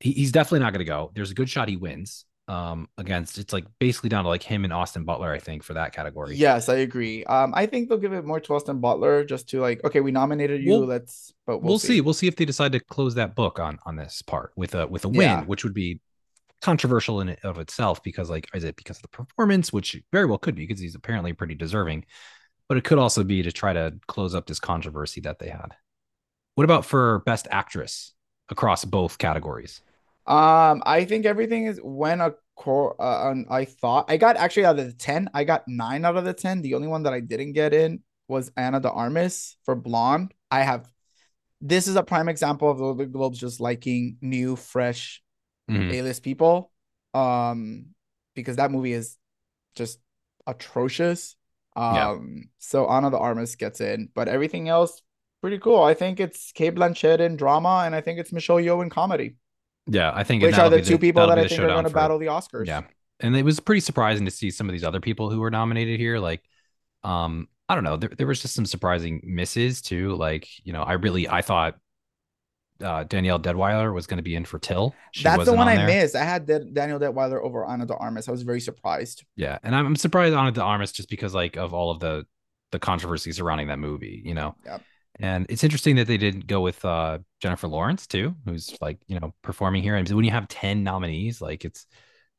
He, 0.00 0.12
he's 0.12 0.32
definitely 0.32 0.60
not 0.60 0.72
going 0.72 0.80
to 0.80 0.84
go. 0.84 1.10
There's 1.14 1.30
a 1.30 1.34
good 1.34 1.48
shot 1.48 1.68
he 1.68 1.76
wins 1.76 2.24
um 2.48 2.88
against 2.96 3.38
it's 3.38 3.52
like 3.52 3.64
basically 3.80 4.08
down 4.08 4.22
to 4.22 4.28
like 4.28 4.40
him 4.44 4.62
and 4.62 4.72
Austin 4.72 5.02
Butler 5.04 5.32
I 5.32 5.40
think 5.40 5.64
for 5.64 5.74
that 5.74 5.92
category. 5.92 6.36
yes, 6.36 6.68
I 6.68 6.76
agree. 6.76 7.24
Um, 7.24 7.52
I 7.56 7.66
think 7.66 7.88
they'll 7.88 7.98
give 7.98 8.12
it 8.12 8.24
more 8.24 8.38
to 8.38 8.54
Austin 8.54 8.78
Butler 8.78 9.24
just 9.24 9.48
to 9.48 9.60
like, 9.60 9.82
okay, 9.82 9.98
we 10.00 10.12
nominated 10.12 10.62
you. 10.62 10.70
We'll- 10.70 10.86
let's, 10.86 11.32
but 11.44 11.58
We'll, 11.58 11.70
we'll, 11.70 11.78
see. 11.80 12.00
We'll 12.00 12.14
see 12.14 12.28
if 12.28 12.36
they 12.36 12.44
decide 12.44 12.70
to 12.72 12.78
close 12.80 13.16
that 13.16 13.34
book 13.34 13.58
on 13.58 13.80
on 13.84 13.96
this 13.96 14.22
part 14.22 14.52
with 14.54 14.76
a 14.76 14.86
with 14.86 15.04
a 15.04 15.08
win, 15.08 15.20
Yeah. 15.22 15.42
which 15.42 15.64
would 15.64 15.74
be 15.74 16.00
controversial 16.62 17.20
in 17.20 17.28
it 17.30 17.40
of 17.44 17.58
itself 17.58 18.02
because 18.02 18.30
like 18.30 18.48
is 18.54 18.62
it 18.64 18.76
because 18.76 18.98
of 18.98 19.02
the 19.02 19.08
performance, 19.08 19.72
which 19.72 20.00
very 20.12 20.26
well 20.26 20.38
could 20.38 20.54
be 20.54 20.66
because 20.66 20.80
he's 20.80 20.94
apparently 20.94 21.32
pretty 21.32 21.54
deserving, 21.56 22.04
but 22.68 22.76
it 22.76 22.84
could 22.84 22.98
also 22.98 23.24
be 23.24 23.42
to 23.42 23.52
try 23.52 23.72
to 23.72 23.94
close 24.06 24.34
up 24.34 24.46
this 24.46 24.60
controversy 24.60 25.20
that 25.22 25.38
they 25.38 25.48
had. 25.48 25.74
What 26.54 26.64
about 26.64 26.84
for 26.84 27.20
best 27.20 27.46
actress 27.50 28.14
across 28.48 28.84
both 28.84 29.18
categories? 29.18 29.80
Um, 30.26 30.82
I 30.84 31.04
think 31.04 31.26
everything 31.26 31.66
is 31.66 31.78
when 31.82 32.20
a 32.20 32.34
core. 32.56 33.00
Uh, 33.00 33.34
I 33.50 33.64
thought 33.64 34.10
I 34.10 34.16
got 34.16 34.36
actually 34.36 34.64
out 34.64 34.78
of 34.78 34.86
the 34.86 34.92
ten, 34.92 35.30
I 35.34 35.44
got 35.44 35.68
nine 35.68 36.04
out 36.04 36.16
of 36.16 36.24
the 36.24 36.32
ten. 36.32 36.62
The 36.62 36.74
only 36.74 36.88
one 36.88 37.04
that 37.04 37.12
I 37.12 37.20
didn't 37.20 37.52
get 37.52 37.72
in 37.72 38.02
was 38.26 38.50
Ana 38.56 38.80
de 38.80 38.90
Armas 38.90 39.56
for 39.64 39.74
Blonde. 39.76 40.32
I 40.50 40.62
have. 40.62 40.88
This 41.60 41.86
is 41.86 41.96
a 41.96 42.02
prime 42.02 42.28
example 42.28 42.70
of 42.70 42.78
the 42.78 42.84
Golden 42.84 43.12
Globes 43.12 43.38
just 43.38 43.60
liking 43.60 44.18
new, 44.20 44.56
fresh 44.56 45.22
Mhm. 45.70 45.92
A-list 45.94 46.22
people. 46.22 46.70
Um, 47.14 47.94
because 48.34 48.56
that 48.56 48.70
movie 48.70 48.92
is 48.92 49.16
just 49.74 49.98
atrocious. 50.46 51.36
Yeah. 51.76 52.10
Um, 52.10 52.48
so 52.58 52.86
Ana 52.86 53.10
de 53.10 53.18
Armas 53.18 53.54
gets 53.54 53.80
in, 53.80 54.08
but 54.14 54.28
everything 54.28 54.68
else 54.68 55.02
pretty 55.40 55.58
cool. 55.58 55.82
I 55.82 55.94
think 55.94 56.20
it's 56.20 56.52
Cate 56.52 56.74
Blanchett 56.74 57.20
in 57.20 57.36
drama, 57.36 57.82
and 57.86 57.94
I 57.94 58.00
think 58.00 58.18
it's 58.18 58.32
Michelle 58.32 58.56
Yeoh 58.56 58.82
in 58.82 58.90
comedy, 58.90 59.36
Yeah, 59.86 60.10
I 60.14 60.24
think 60.24 60.42
which 60.42 60.58
are 60.58 60.70
the 60.70 60.80
two 60.80 60.98
people 60.98 61.26
that'll 61.26 61.36
that 61.36 61.44
I 61.44 61.48
think 61.48 61.60
are 61.60 61.68
going 61.68 61.84
to 61.84 61.90
battle 61.90 62.18
the 62.18 62.26
Oscars. 62.26 62.66
Yeah. 62.66 62.82
And 63.20 63.34
it 63.36 63.44
was 63.44 63.60
pretty 63.60 63.80
surprising 63.80 64.24
to 64.26 64.30
see 64.30 64.50
some 64.50 64.68
of 64.68 64.72
these 64.72 64.84
other 64.84 65.00
people 65.00 65.30
who 65.30 65.40
were 65.40 65.50
nominated 65.50 65.98
here. 65.98 66.18
Like, 66.18 66.42
um, 67.02 67.48
I 67.68 67.74
don't 67.74 67.84
know. 67.84 67.96
There, 67.96 68.10
there 68.10 68.26
was 68.26 68.42
just 68.42 68.54
some 68.54 68.66
surprising 68.66 69.22
misses 69.24 69.80
too. 69.80 70.14
Like, 70.16 70.48
you 70.64 70.72
know, 70.72 70.82
I 70.82 70.94
really 70.94 71.28
I 71.28 71.42
thought 71.42 71.76
uh 72.82 73.04
Danielle 73.04 73.40
Deadwyler 73.40 73.92
was 73.94 74.06
going 74.06 74.18
to 74.18 74.22
be 74.22 74.34
in 74.34 74.44
for 74.44 74.58
Till. 74.58 74.94
She 75.12 75.22
That's 75.24 75.44
the 75.44 75.52
one 75.52 75.68
on 75.68 75.68
I 75.68 75.76
there. 75.76 75.86
missed. 75.86 76.14
I 76.16 76.24
had 76.24 76.46
Da- 76.46 76.58
Danielle 76.72 77.00
Deadwyler 77.00 77.42
over 77.42 77.64
Ana 77.64 77.86
de 77.86 77.94
Armas. 77.96 78.28
I 78.28 78.32
was 78.32 78.42
very 78.42 78.60
surprised. 78.60 79.24
Yeah, 79.36 79.58
and 79.62 79.74
I'm, 79.74 79.86
I'm 79.86 79.96
surprised 79.96 80.34
on 80.34 80.52
the 80.52 80.62
Armas 80.62 80.92
just 80.92 81.08
because 81.08 81.34
like 81.34 81.56
of 81.56 81.72
all 81.74 81.90
of 81.90 82.00
the 82.00 82.26
the 82.72 82.78
controversy 82.78 83.32
surrounding 83.32 83.68
that 83.68 83.78
movie, 83.78 84.20
you 84.24 84.34
know. 84.34 84.54
Yep. 84.64 84.82
And 85.18 85.46
it's 85.48 85.64
interesting 85.64 85.96
that 85.96 86.06
they 86.06 86.18
didn't 86.18 86.46
go 86.46 86.60
with 86.60 86.84
uh 86.84 87.18
Jennifer 87.40 87.68
Lawrence 87.68 88.06
too, 88.06 88.34
who's 88.44 88.76
like 88.80 88.98
you 89.06 89.18
know 89.18 89.34
performing 89.42 89.82
here. 89.82 89.96
And 89.96 90.08
when 90.10 90.24
you 90.24 90.30
have 90.32 90.48
ten 90.48 90.84
nominees, 90.84 91.40
like 91.40 91.64
it's 91.64 91.86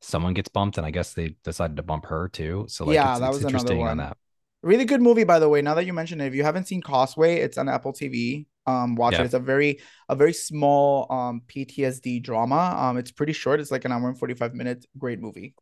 someone 0.00 0.34
gets 0.34 0.48
bumped, 0.48 0.78
and 0.78 0.86
I 0.86 0.92
guess 0.92 1.14
they 1.14 1.34
decided 1.42 1.76
to 1.78 1.82
bump 1.82 2.06
her 2.06 2.28
too. 2.28 2.66
So 2.68 2.84
like, 2.84 2.94
Yeah, 2.94 3.10
it's, 3.12 3.20
that 3.20 3.26
it's 3.28 3.34
was 3.34 3.44
another 3.44 3.54
interesting 3.56 3.78
one. 3.78 3.90
on 3.90 3.96
that. 3.98 4.16
Really 4.62 4.84
good 4.84 5.00
movie, 5.02 5.24
by 5.24 5.38
the 5.38 5.48
way. 5.48 5.62
Now 5.62 5.74
that 5.74 5.86
you 5.86 5.92
mention 5.92 6.20
it, 6.20 6.26
if 6.26 6.34
you 6.34 6.42
haven't 6.44 6.66
seen 6.68 6.80
Causeway, 6.82 7.36
it's 7.36 7.58
on 7.58 7.68
Apple 7.68 7.92
TV. 7.92 8.46
Um, 8.68 8.94
watch 8.96 9.14
Yeah. 9.14 9.22
it. 9.22 9.26
It's 9.26 9.34
a 9.34 9.38
very 9.40 9.80
a 10.08 10.16
very 10.16 10.32
small 10.32 11.10
um 11.10 11.42
PTSD 11.46 12.22
drama. 12.22 12.76
Um, 12.78 12.98
it's 12.98 13.10
pretty 13.12 13.32
short. 13.32 13.60
It's 13.60 13.70
like 13.70 13.84
an 13.84 13.92
hour 13.92 14.08
and 14.08 14.18
forty 14.18 14.34
five 14.34 14.54
minutes. 14.54 14.86
Great 14.98 15.20
movie. 15.20 15.54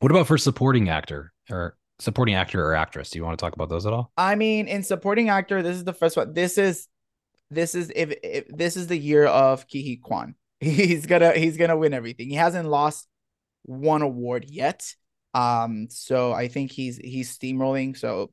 What 0.00 0.10
about 0.12 0.26
for 0.26 0.38
supporting 0.38 0.88
actor 0.88 1.32
or 1.50 1.76
supporting 1.98 2.34
actor 2.34 2.64
or 2.64 2.74
actress? 2.74 3.10
Do 3.10 3.18
you 3.18 3.24
want 3.24 3.38
to 3.38 3.42
talk 3.44 3.54
about 3.54 3.68
those 3.68 3.86
at 3.86 3.92
all? 3.92 4.12
I 4.16 4.34
mean, 4.36 4.68
in 4.68 4.82
supporting 4.82 5.28
actor, 5.28 5.62
this 5.62 5.76
is 5.76 5.84
the 5.84 5.92
first 5.92 6.16
one. 6.16 6.32
This 6.32 6.56
is 6.58 6.86
this 7.50 7.74
is 7.74 7.90
if, 7.94 8.12
if 8.22 8.48
this 8.48 8.76
is 8.76 8.86
the 8.86 8.96
year 8.96 9.24
of 9.26 9.66
Ke 9.66 9.82
Huy 9.84 10.00
Quan. 10.02 10.34
He's 10.60 11.06
gonna 11.06 11.32
he's 11.32 11.56
gonna 11.56 11.76
win 11.76 11.94
everything. 11.94 12.28
He 12.28 12.34
hasn't 12.34 12.68
lost 12.68 13.06
one 13.62 14.02
award 14.02 14.46
yet. 14.48 14.82
Um, 15.34 15.88
so 15.90 16.32
I 16.32 16.48
think 16.48 16.72
he's 16.72 16.96
he's 16.96 17.36
steamrolling. 17.36 17.96
So 17.96 18.32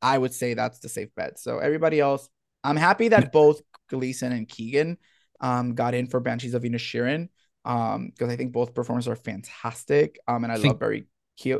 I 0.00 0.16
would 0.16 0.32
say 0.32 0.54
that's 0.54 0.78
the 0.78 0.88
safe 0.88 1.10
bet. 1.14 1.38
So 1.38 1.58
everybody 1.58 2.00
else, 2.00 2.28
I'm 2.68 2.76
happy 2.76 3.08
that 3.08 3.32
both 3.32 3.60
Gleeson 3.90 4.32
and 4.32 4.48
Keegan 4.48 4.98
um 5.40 5.74
got 5.74 5.94
in 5.94 6.06
for 6.08 6.20
Banshees 6.20 6.54
of 6.54 6.62
Inisherin. 6.62 7.28
Um, 7.64 8.08
because 8.10 8.30
I 8.32 8.36
think 8.36 8.52
both 8.52 8.72
performers 8.74 9.08
are 9.08 9.16
fantastic. 9.16 10.18
Um, 10.26 10.44
and 10.44 10.52
I, 10.52 10.56
I 10.56 10.58
think- 10.58 10.72
love 10.72 10.80
Barry. 10.80 11.06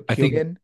I 0.09 0.15
think- 0.15 0.59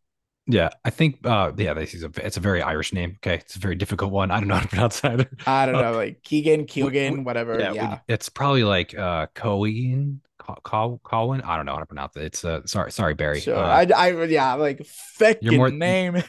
Yeah, 0.46 0.70
I 0.85 0.90
think 0.90 1.24
uh 1.24 1.52
yeah, 1.57 1.72
this 1.74 1.94
is 1.94 2.02
a 2.04 2.11
it's 2.16 2.37
a 2.37 2.40
very 2.40 2.61
Irish 2.62 2.92
name. 2.92 3.16
Okay, 3.18 3.37
it's 3.37 3.57
a 3.57 3.59
very 3.59 3.74
difficult 3.76 4.11
one. 4.12 4.30
I 4.30 4.38
don't 4.40 4.48
know 4.48 4.57
how 4.57 4.61
to 4.62 4.68
pronounce 4.74 5.00
that. 5.00 5.28
I 5.46 5.66
don't 5.66 5.76
Uh, 5.76 5.83
know, 5.83 5.92
like 5.96 6.22
Keegan, 6.22 6.66
Keegan, 6.66 7.24
whatever. 7.24 7.59
yeah, 7.59 7.72
Yeah. 7.72 7.98
it's 8.09 8.28
probably 8.28 8.64
like 8.64 8.96
uh 8.98 9.26
Cohen, 9.35 10.20
Co- 10.38 11.00
Colwyn. 11.04 11.40
I 11.42 11.57
don't 11.57 11.64
know 11.64 11.72
how 11.74 11.78
to 11.78 11.87
pronounce 11.87 12.16
it. 12.16 12.24
It's 12.24 12.44
uh 12.44 12.61
sorry, 12.66 12.90
sorry, 12.92 13.14
Barry. 13.14 13.40
Sure. 13.40 13.54
Uh, 13.57 13.87
I, 13.96 14.09
I, 14.11 14.24
yeah, 14.24 14.52
like 14.54 14.85
fucking 14.85 15.57
more- 15.57 15.70
name. 15.70 16.22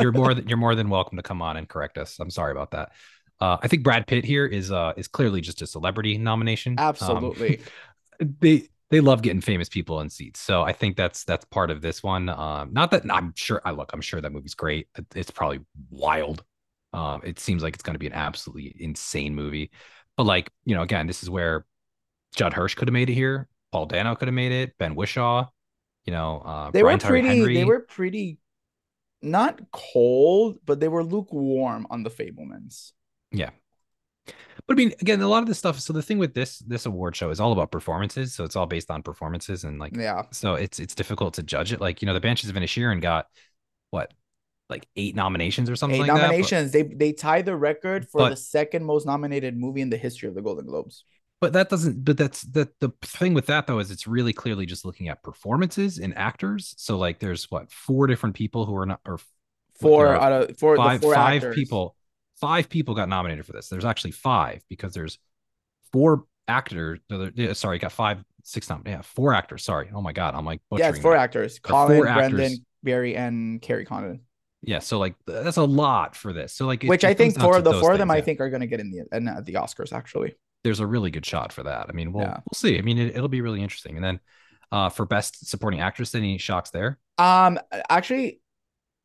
you're 0.00 0.12
more 0.12 0.34
than 0.36 0.48
you're 0.48 0.58
more 0.58 0.74
than 0.74 0.90
welcome 0.90 1.16
to 1.16 1.22
come 1.22 1.40
on 1.40 1.56
and 1.56 1.66
correct 1.68 1.96
us. 1.96 2.18
I'm 2.20 2.30
sorry 2.30 2.52
about 2.52 2.72
that. 2.72 2.92
Uh, 3.42 3.58
I 3.60 3.66
think 3.66 3.82
Brad 3.82 4.06
Pitt 4.06 4.24
here 4.24 4.46
is 4.46 4.70
uh 4.70 4.92
is 4.96 5.08
clearly 5.08 5.40
just 5.40 5.62
a 5.62 5.66
celebrity 5.66 6.16
nomination. 6.16 6.74
Um, 6.78 6.86
Absolutely. 6.86 7.60
they 8.40 8.68
they 8.90 9.00
love 9.00 9.20
getting 9.20 9.40
famous 9.40 9.68
people 9.68 10.00
in 10.00 10.10
seats, 10.10 10.38
so 10.38 10.62
I 10.62 10.72
think 10.72 10.96
that's 10.96 11.24
that's 11.24 11.44
part 11.46 11.72
of 11.72 11.80
this 11.80 12.04
one. 12.04 12.28
Um, 12.28 12.72
not 12.72 12.92
that 12.92 13.02
I'm 13.10 13.32
sure. 13.34 13.60
I 13.64 13.72
look, 13.72 13.90
I'm 13.92 14.00
sure 14.00 14.20
that 14.20 14.30
movie's 14.30 14.54
great. 14.54 14.86
It's 15.16 15.32
probably 15.32 15.58
wild. 15.90 16.44
Um, 16.92 17.20
it 17.24 17.40
seems 17.40 17.64
like 17.64 17.74
it's 17.74 17.82
going 17.82 17.94
to 17.94 17.98
be 17.98 18.06
an 18.06 18.12
absolutely 18.12 18.76
insane 18.78 19.34
movie. 19.34 19.72
But 20.16 20.26
like 20.26 20.48
you 20.64 20.76
know, 20.76 20.82
again, 20.82 21.08
this 21.08 21.24
is 21.24 21.28
where 21.28 21.66
Judd 22.36 22.52
Hirsch 22.52 22.76
could 22.76 22.86
have 22.86 22.92
made 22.92 23.10
it 23.10 23.14
here. 23.14 23.48
Paul 23.72 23.86
Dano 23.86 24.14
could 24.14 24.28
have 24.28 24.34
made 24.34 24.52
it. 24.52 24.78
Ben 24.78 24.94
Whishaw. 24.94 25.48
You 26.04 26.12
know, 26.12 26.42
uh, 26.44 26.70
they 26.70 26.82
Brian 26.82 27.00
were 27.00 27.08
pretty. 27.08 27.28
Henry. 27.28 27.54
They 27.54 27.64
were 27.64 27.80
pretty, 27.80 28.38
not 29.20 29.58
cold, 29.72 30.58
but 30.64 30.78
they 30.78 30.86
were 30.86 31.02
lukewarm 31.02 31.88
on 31.90 32.04
the 32.04 32.10
Fabelmans. 32.10 32.92
Yeah. 33.32 33.50
But 34.66 34.74
I 34.74 34.74
mean, 34.74 34.92
again, 35.00 35.20
a 35.20 35.28
lot 35.28 35.42
of 35.42 35.48
this 35.48 35.58
stuff. 35.58 35.80
So 35.80 35.92
the 35.92 36.02
thing 36.02 36.18
with 36.18 36.34
this 36.34 36.58
this 36.60 36.86
award 36.86 37.16
show 37.16 37.30
is 37.30 37.40
all 37.40 37.52
about 37.52 37.72
performances. 37.72 38.32
So 38.34 38.44
it's 38.44 38.54
all 38.54 38.66
based 38.66 38.90
on 38.90 39.02
performances 39.02 39.64
and 39.64 39.78
like 39.80 39.96
Yeah, 39.96 40.22
so 40.30 40.54
it's 40.54 40.78
it's 40.78 40.94
difficult 40.94 41.34
to 41.34 41.42
judge 41.42 41.72
it. 41.72 41.80
Like, 41.80 42.02
you 42.02 42.06
know, 42.06 42.14
the 42.14 42.20
Banshees 42.20 42.50
of 42.50 42.56
Inisherin 42.56 43.00
got 43.00 43.26
what, 43.90 44.12
like 44.70 44.86
eight 44.96 45.16
nominations 45.16 45.68
or 45.68 45.76
something 45.76 46.00
eight 46.00 46.08
like 46.08 46.20
nominations. 46.20 46.70
They 46.70 46.82
they 46.82 47.12
tie 47.12 47.42
the 47.42 47.56
record 47.56 48.08
for 48.08 48.18
But- 48.18 48.30
the 48.30 48.36
second 48.36 48.84
most 48.84 49.04
nominated 49.06 49.56
movie 49.56 49.80
in 49.80 49.90
the 49.90 49.96
history 49.96 50.28
of 50.28 50.34
the 50.34 50.42
Golden 50.42 50.66
Globes. 50.66 51.04
But 51.40 51.54
that 51.54 51.68
doesn't 51.68 52.04
but 52.04 52.16
that's 52.16 52.42
that 52.42 52.78
the 52.78 52.90
thing 53.02 53.34
with 53.34 53.46
that 53.46 53.66
though 53.66 53.80
is 53.80 53.90
it's 53.90 54.06
really 54.06 54.32
clearly 54.32 54.64
just 54.64 54.84
looking 54.84 55.08
at 55.08 55.24
performances 55.24 55.98
and 55.98 56.16
actors. 56.16 56.72
So 56.78 56.96
like 56.96 57.18
there's 57.18 57.50
what, 57.50 57.72
four 57.72 58.06
different 58.06 58.36
people 58.36 58.64
who 58.64 58.76
are 58.76 58.86
not 58.86 59.00
or 59.04 59.18
Four 59.80 60.14
out 60.14 60.50
of 60.50 60.58
four, 60.58 60.76
five 60.76 61.00
the 61.00 61.06
four 61.06 61.14
five 61.14 61.36
actors. 61.42 61.54
people 61.56 61.96
five 62.42 62.68
people 62.68 62.94
got 62.94 63.08
nominated 63.08 63.46
for 63.46 63.52
this 63.52 63.68
there's 63.68 63.84
actually 63.84 64.10
five 64.10 64.62
because 64.68 64.92
there's 64.92 65.18
four 65.92 66.24
actors 66.48 66.98
no, 67.08 67.30
there- 67.30 67.54
sorry 67.54 67.78
got 67.78 67.92
five 67.92 68.18
six 68.42 68.68
nom- 68.68 68.82
yeah 68.84 69.00
four 69.02 69.32
actors 69.32 69.62
sorry 69.64 69.88
oh 69.94 70.00
my 70.02 70.12
god 70.12 70.34
i'm 70.34 70.44
like 70.44 70.60
Yeah, 70.76 70.88
it's 70.90 70.98
four 70.98 71.16
actors: 71.16 71.58
Colin, 71.60 71.96
four 71.96 72.04
Brendan, 72.04 72.40
actors. 72.40 72.60
Barry, 72.82 73.14
and 73.16 73.62
Kerry 73.62 73.84
Condon. 73.84 74.20
yeah 74.62 74.80
so 74.80 74.98
like 74.98 75.14
that's 75.26 75.56
a 75.56 75.62
lot 75.64 76.16
for 76.16 76.32
this 76.32 76.52
so 76.52 76.66
like 76.66 76.82
Which 76.82 77.04
it 77.04 77.08
I 77.08 77.14
think 77.14 77.38
four 77.38 77.54
to 77.54 77.62
the 77.62 77.74
four 77.80 77.92
of 77.92 77.98
them 77.98 78.08
things, 78.08 78.18
I 78.18 78.24
think 78.24 78.40
are 78.40 78.50
going 78.50 78.60
to 78.62 78.66
get 78.66 78.80
in 78.80 78.90
the 78.90 79.16
in, 79.16 79.28
uh, 79.28 79.40
the 79.44 79.54
Oscars. 79.54 79.92
Actually, 79.92 80.34
there's 80.64 80.80
a 80.80 80.86
really 80.86 81.10
good 81.10 81.26
shot 81.26 81.52
for 81.52 81.62
that 81.64 81.86
i 81.88 81.92
mean 81.92 82.12
we'll 82.12 82.24
Yeah. 82.24 82.38
we'll 82.46 82.56
see 82.64 82.78
i 82.78 82.82
mean 82.82 82.98
it, 82.98 83.14
it'll 83.16 83.28
be 83.28 83.40
really 83.40 83.62
interesting 83.62 83.96
and 83.96 84.04
then 84.04 84.20
uh 84.70 84.88
for 84.88 85.04
best 85.06 85.48
supporting 85.48 85.80
actress 85.80 86.14
any 86.14 86.38
shocks 86.38 86.70
there 86.70 86.98
um, 87.18 87.58
actually, 87.88 88.40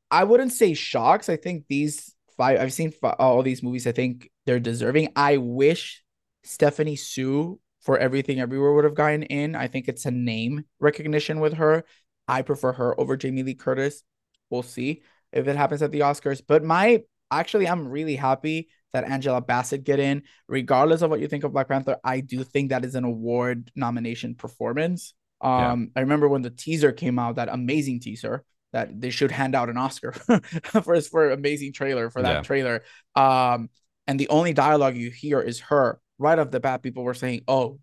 I 0.10 0.24
wouldn't 0.24 0.54
say 0.54 0.74
shocks. 0.74 1.30
I 1.30 1.36
think 1.36 1.66
these 1.68 2.16
five. 2.38 2.60
I've 2.60 2.74
seen 2.74 2.92
five, 2.92 3.16
all 3.20 3.44
these 3.44 3.64
movies. 3.64 3.88
I 3.88 3.92
think 3.92 4.30
they're 4.46 4.60
deserving. 4.60 5.10
I 5.16 5.38
wish 5.38 6.04
Stephanie 6.44 6.96
Hsu 6.96 7.60
for 7.82 7.98
everything 7.98 8.40
everywhere 8.40 8.74
would 8.74 8.84
have 8.84 8.96
gotten 8.96 9.24
in. 9.24 9.56
I 9.56 9.68
think 9.68 9.88
it's 9.88 10.06
a 10.06 10.12
name 10.12 10.66
recognition 10.80 11.40
with 11.40 11.54
her. 11.54 11.84
I 12.28 12.42
prefer 12.42 12.74
her 12.74 13.00
over 13.00 13.18
Jamie 13.18 13.44
Lee 13.44 13.56
Curtis. 13.56 14.04
We'll 14.50 14.64
see 14.64 15.02
if 15.32 15.48
it 15.48 15.56
happens 15.56 15.82
at 15.82 15.92
the 15.92 16.02
Oscars. 16.02 16.42
But 16.46 16.64
my 16.64 17.04
actually, 17.32 17.68
I'm 17.68 17.88
really 17.88 18.16
happy 18.16 18.70
that 18.94 19.06
Angela 19.06 19.42
Bassett 19.42 19.84
get 19.84 20.00
in. 20.00 20.24
Regardless 20.48 21.02
of 21.02 21.10
what 21.10 21.20
you 21.20 21.28
think 21.28 21.44
of 21.44 21.54
Black 21.54 21.68
Panther, 21.68 21.98
I 22.04 22.22
do 22.22 22.44
think 22.44 22.70
that 22.70 22.86
is 22.86 22.96
an 22.96 23.04
award 23.04 23.72
nomination 23.76 24.36
performance. 24.36 25.14
Um, 25.42 25.92
yeah. 25.96 26.00
I 26.00 26.00
remember 26.02 26.28
when 26.28 26.42
the 26.42 26.50
teaser 26.50 26.92
came 26.92 27.20
out, 27.20 27.36
that 27.36 27.50
amazing 27.50 28.00
teaser 28.00 28.44
that 28.78 29.02
they 29.02 29.10
should 29.10 29.32
hand 29.32 29.56
out 29.56 29.70
an 29.70 29.78
Oscar 29.78 30.12
for 30.84 31.02
for 31.02 31.32
amazing 31.32 31.74
trailer 31.74 32.12
for 32.12 32.22
that 32.22 32.32
yeah. 32.32 32.42
trailer. 32.42 32.84
Um, 33.16 33.72
and 34.06 34.20
the 34.20 34.30
only 34.30 34.54
dialogue 34.54 34.96
you 34.96 35.10
hear 35.10 35.42
is 35.42 35.60
her. 35.62 36.00
Right 36.20 36.38
off 36.38 36.52
the 36.52 36.60
bat, 36.60 36.84
people 36.84 37.04
were 37.04 37.16
saying, 37.16 37.42
"Oh, 37.48 37.80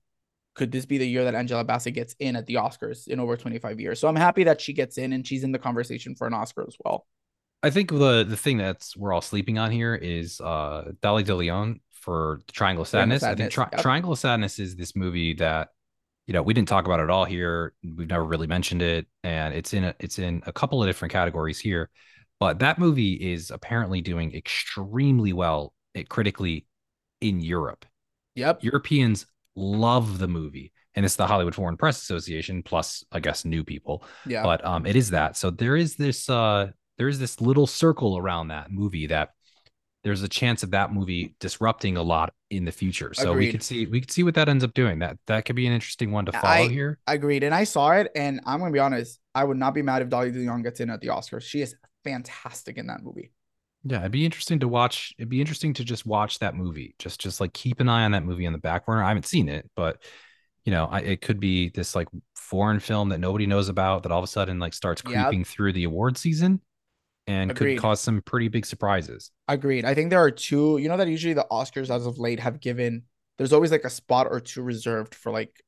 could 0.54 0.70
this 0.70 0.86
be 0.86 0.98
the 0.98 1.08
year 1.08 1.24
that 1.24 1.34
Angela 1.34 1.64
Bassett 1.64 1.94
gets 1.94 2.14
in 2.20 2.36
at 2.36 2.46
the 2.46 2.54
Oscars 2.54 3.08
in 3.08 3.18
over 3.18 3.36
25 3.36 3.80
years?" 3.80 3.98
So 3.98 4.06
I'm 4.06 4.16
happy 4.16 4.44
that 4.44 4.60
she 4.60 4.72
gets 4.72 4.96
in 4.96 5.12
and 5.12 5.26
she's 5.26 5.42
in 5.42 5.50
the 5.50 5.58
conversation 5.58 6.14
for 6.14 6.28
an 6.28 6.34
Oscar 6.34 6.64
as 6.66 6.76
well. 6.84 7.06
I 7.64 7.70
think 7.70 7.90
the 7.90 8.24
the 8.24 8.36
thing 8.36 8.58
that's 8.58 8.96
we're 8.96 9.12
all 9.12 9.20
sleeping 9.20 9.58
on 9.58 9.72
here 9.72 9.96
is 9.96 10.40
uh 10.40 10.92
Dolly 11.02 11.24
De 11.24 11.34
Leon 11.34 11.80
for 11.90 12.40
Triangle 12.52 12.82
of 12.82 12.88
Sadness. 12.88 13.22
Sadness. 13.22 13.32
I 13.32 13.42
think 13.42 13.52
Tri- 13.52 13.68
yep. 13.72 13.82
Triangle 13.82 14.12
of 14.12 14.18
Sadness 14.18 14.58
is 14.60 14.76
this 14.76 14.94
movie 14.94 15.34
that 15.34 15.70
you 16.26 16.32
know 16.32 16.42
we 16.42 16.54
didn't 16.54 16.68
talk 16.68 16.86
about 16.86 17.00
it 17.00 17.10
all 17.10 17.24
here. 17.24 17.72
We've 17.82 18.08
never 18.08 18.24
really 18.24 18.46
mentioned 18.46 18.82
it 18.82 19.06
and 19.22 19.54
it's 19.54 19.74
in 19.74 19.84
a, 19.84 19.94
it's 19.98 20.18
in 20.18 20.42
a 20.46 20.52
couple 20.52 20.82
of 20.82 20.88
different 20.88 21.12
categories 21.12 21.58
here. 21.58 21.90
But 22.40 22.58
that 22.60 22.78
movie 22.78 23.14
is 23.14 23.50
apparently 23.50 24.00
doing 24.00 24.34
extremely 24.34 25.32
well 25.32 25.72
it 25.94 26.08
critically 26.08 26.66
in 27.20 27.40
Europe. 27.40 27.84
Yep. 28.34 28.64
Europeans 28.64 29.26
love 29.54 30.18
the 30.18 30.28
movie 30.28 30.72
and 30.94 31.04
it's 31.04 31.16
the 31.16 31.26
Hollywood 31.26 31.54
Foreign 31.54 31.76
Press 31.76 32.00
Association 32.02 32.62
plus 32.62 33.04
I 33.12 33.20
guess 33.20 33.44
new 33.44 33.62
people. 33.62 34.04
Yeah. 34.26 34.42
But 34.42 34.64
um 34.64 34.86
it 34.86 34.96
is 34.96 35.10
that. 35.10 35.36
So 35.36 35.50
there 35.50 35.76
is 35.76 35.96
this 35.96 36.28
uh 36.28 36.70
there 36.96 37.08
is 37.08 37.18
this 37.18 37.40
little 37.40 37.66
circle 37.66 38.16
around 38.16 38.48
that 38.48 38.70
movie 38.70 39.08
that 39.08 39.30
there's 40.04 40.22
a 40.22 40.28
chance 40.28 40.62
of 40.62 40.70
that 40.72 40.92
movie 40.92 41.34
disrupting 41.40 41.96
a 41.96 42.02
lot 42.02 42.32
in 42.50 42.66
the 42.66 42.70
future. 42.70 43.14
So 43.14 43.32
agreed. 43.32 43.46
we 43.46 43.52
could 43.52 43.62
see 43.62 43.86
we 43.86 44.00
could 44.00 44.10
see 44.10 44.22
what 44.22 44.34
that 44.34 44.48
ends 44.48 44.62
up 44.62 44.74
doing. 44.74 44.98
That 44.98 45.18
that 45.26 45.46
could 45.46 45.56
be 45.56 45.66
an 45.66 45.72
interesting 45.72 46.12
one 46.12 46.26
to 46.26 46.32
follow 46.32 46.68
here. 46.68 46.68
I, 46.68 46.68
here. 46.68 46.98
Agreed. 47.06 47.42
And 47.42 47.54
I 47.54 47.64
saw 47.64 47.92
it, 47.92 48.12
and 48.14 48.40
I'm 48.46 48.60
gonna 48.60 48.70
be 48.70 48.78
honest, 48.78 49.18
I 49.34 49.44
would 49.44 49.56
not 49.56 49.74
be 49.74 49.82
mad 49.82 50.02
if 50.02 50.10
Dolly 50.10 50.30
Leon 50.30 50.62
gets 50.62 50.80
in 50.80 50.90
at 50.90 51.00
the 51.00 51.08
Oscars. 51.08 51.42
She 51.42 51.62
is 51.62 51.74
fantastic 52.04 52.76
in 52.76 52.86
that 52.88 53.02
movie. 53.02 53.32
Yeah, 53.82 54.00
it'd 54.00 54.12
be 54.12 54.24
interesting 54.24 54.60
to 54.60 54.68
watch. 54.68 55.14
It'd 55.18 55.30
be 55.30 55.40
interesting 55.40 55.72
to 55.74 55.84
just 55.84 56.06
watch 56.06 56.38
that 56.40 56.54
movie. 56.54 56.94
Just 56.98 57.20
just 57.20 57.40
like 57.40 57.54
keep 57.54 57.80
an 57.80 57.88
eye 57.88 58.04
on 58.04 58.12
that 58.12 58.24
movie 58.24 58.44
in 58.44 58.52
the 58.52 58.58
back 58.58 58.86
burner. 58.86 59.02
I 59.02 59.08
haven't 59.08 59.26
seen 59.26 59.48
it, 59.48 59.70
but 59.74 60.02
you 60.66 60.70
know, 60.70 60.86
I, 60.86 61.00
it 61.00 61.20
could 61.22 61.40
be 61.40 61.70
this 61.70 61.94
like 61.94 62.08
foreign 62.34 62.80
film 62.80 63.08
that 63.08 63.20
nobody 63.20 63.46
knows 63.46 63.70
about 63.70 64.02
that 64.02 64.12
all 64.12 64.18
of 64.18 64.24
a 64.24 64.28
sudden 64.28 64.58
like 64.58 64.74
starts 64.74 65.02
creeping 65.02 65.44
through 65.44 65.72
the 65.72 65.84
award 65.84 66.18
season 66.18 66.60
and 67.26 67.50
Agreed. 67.50 67.76
could 67.76 67.82
cause 67.82 68.00
some 68.00 68.20
pretty 68.22 68.48
big 68.48 68.66
surprises. 68.66 69.30
Agreed. 69.48 69.84
I 69.84 69.94
think 69.94 70.10
there 70.10 70.22
are 70.22 70.30
two, 70.30 70.78
you 70.78 70.88
know, 70.88 70.96
that 70.96 71.08
usually 71.08 71.34
the 71.34 71.46
Oscars 71.50 71.94
as 71.94 72.06
of 72.06 72.18
late 72.18 72.40
have 72.40 72.60
given, 72.60 73.02
there's 73.38 73.52
always 73.52 73.70
like 73.70 73.84
a 73.84 73.90
spot 73.90 74.26
or 74.30 74.40
two 74.40 74.62
reserved 74.62 75.14
for 75.14 75.32
like 75.32 75.62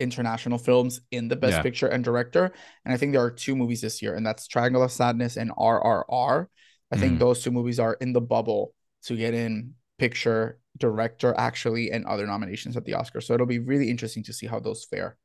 international 0.00 0.58
films 0.58 1.00
in 1.10 1.28
the 1.28 1.36
best 1.36 1.56
yeah. 1.56 1.62
picture 1.62 1.86
and 1.86 2.04
director. 2.04 2.52
And 2.84 2.92
I 2.92 2.96
think 2.96 3.12
there 3.12 3.22
are 3.22 3.30
two 3.30 3.56
movies 3.56 3.80
this 3.80 4.02
year, 4.02 4.14
and 4.14 4.26
that's 4.26 4.46
Triangle 4.46 4.82
of 4.82 4.92
Sadness 4.92 5.36
and 5.36 5.50
RRR. 5.52 6.46
I 6.92 6.96
mm. 6.96 7.00
think 7.00 7.18
those 7.18 7.42
two 7.42 7.50
movies 7.50 7.80
are 7.80 7.94
in 7.94 8.12
the 8.12 8.20
bubble 8.20 8.74
to 9.04 9.16
get 9.16 9.34
in 9.34 9.74
picture, 9.98 10.58
director, 10.76 11.34
actually, 11.36 11.90
and 11.92 12.04
other 12.04 12.26
nominations 12.26 12.76
at 12.76 12.84
the 12.84 12.92
Oscars. 12.92 13.24
So 13.24 13.34
it'll 13.34 13.46
be 13.46 13.58
really 13.58 13.88
interesting 13.90 14.22
to 14.24 14.32
see 14.32 14.46
how 14.46 14.60
those 14.60 14.84
fare. 14.84 15.16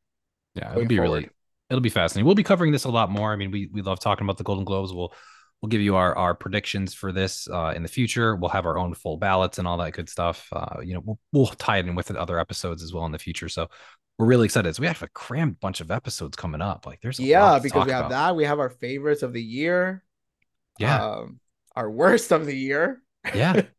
Yeah, 0.56 0.72
it'll 0.72 0.86
be 0.86 0.98
forward. 0.98 1.12
really 1.12 1.30
it'll 1.69 1.82
be 1.82 1.89
fascinating. 1.89 2.26
We'll 2.26 2.36
be 2.36 2.43
covering 2.43 2.72
this 2.72 2.86
a 2.86 2.89
lot 2.89 3.12
more. 3.12 3.32
I 3.32 3.36
mean, 3.36 3.52
we 3.52 3.69
we 3.72 3.82
love 3.82 4.00
talking 4.00 4.26
about 4.26 4.38
the 4.38 4.43
Golden 4.43 4.65
Globes. 4.65 4.93
We'll 4.93 5.13
we'll 5.62 5.69
give 5.69 5.82
you 5.82 5.95
our 5.95 6.15
our 6.15 6.34
predictions 6.34 6.93
for 6.93 7.12
this 7.12 7.48
uh, 7.50 7.74
in 7.76 7.84
the 7.84 7.89
future. 7.89 8.36
We'll 8.36 8.50
have 8.50 8.65
our 8.65 8.78
own 8.78 8.93
full 8.93 9.17
ballots 9.17 9.58
and 9.58 9.67
all 9.67 9.78
that 9.78 9.93
good 9.93 10.10
stuff. 10.10 10.48
Uh, 10.52 10.82
you 10.82 10.93
know, 10.93 11.02
we'll 11.04 11.19
we'll 11.32 11.48
tie 11.48 11.78
it 11.78 11.88
in 11.88 11.95
with 11.95 12.12
other 12.12 12.39
episodes 12.39 12.84
as 12.84 12.93
well 12.93 13.06
in 13.06 13.12
the 13.12 13.19
future. 13.19 13.50
So 13.50 13.67
we're 14.17 14.28
really 14.28 14.45
excited. 14.45 14.76
So 14.76 14.82
we 14.82 14.88
have 14.88 15.02
a 15.02 15.08
crammed 15.08 15.60
bunch 15.60 15.82
of 15.82 15.91
episodes 15.91 16.36
coming 16.36 16.62
up. 16.62 16.86
Like 16.86 17.02
there's 17.02 17.19
yeah, 17.19 17.60
because 17.60 17.86
we 17.86 17.91
have 17.91 18.08
about. 18.08 18.10
that. 18.10 18.36
We 18.36 18.45
have 18.45 18.60
our 18.60 18.69
favorites 18.69 19.24
of 19.24 19.34
the 19.34 19.43
year. 19.43 20.04
Yeah. 20.78 21.06
Um, 21.06 21.39
our 21.76 21.89
worst 21.89 22.32
of 22.32 22.45
the 22.45 22.56
year. 22.56 23.02
Yeah. 23.34 23.62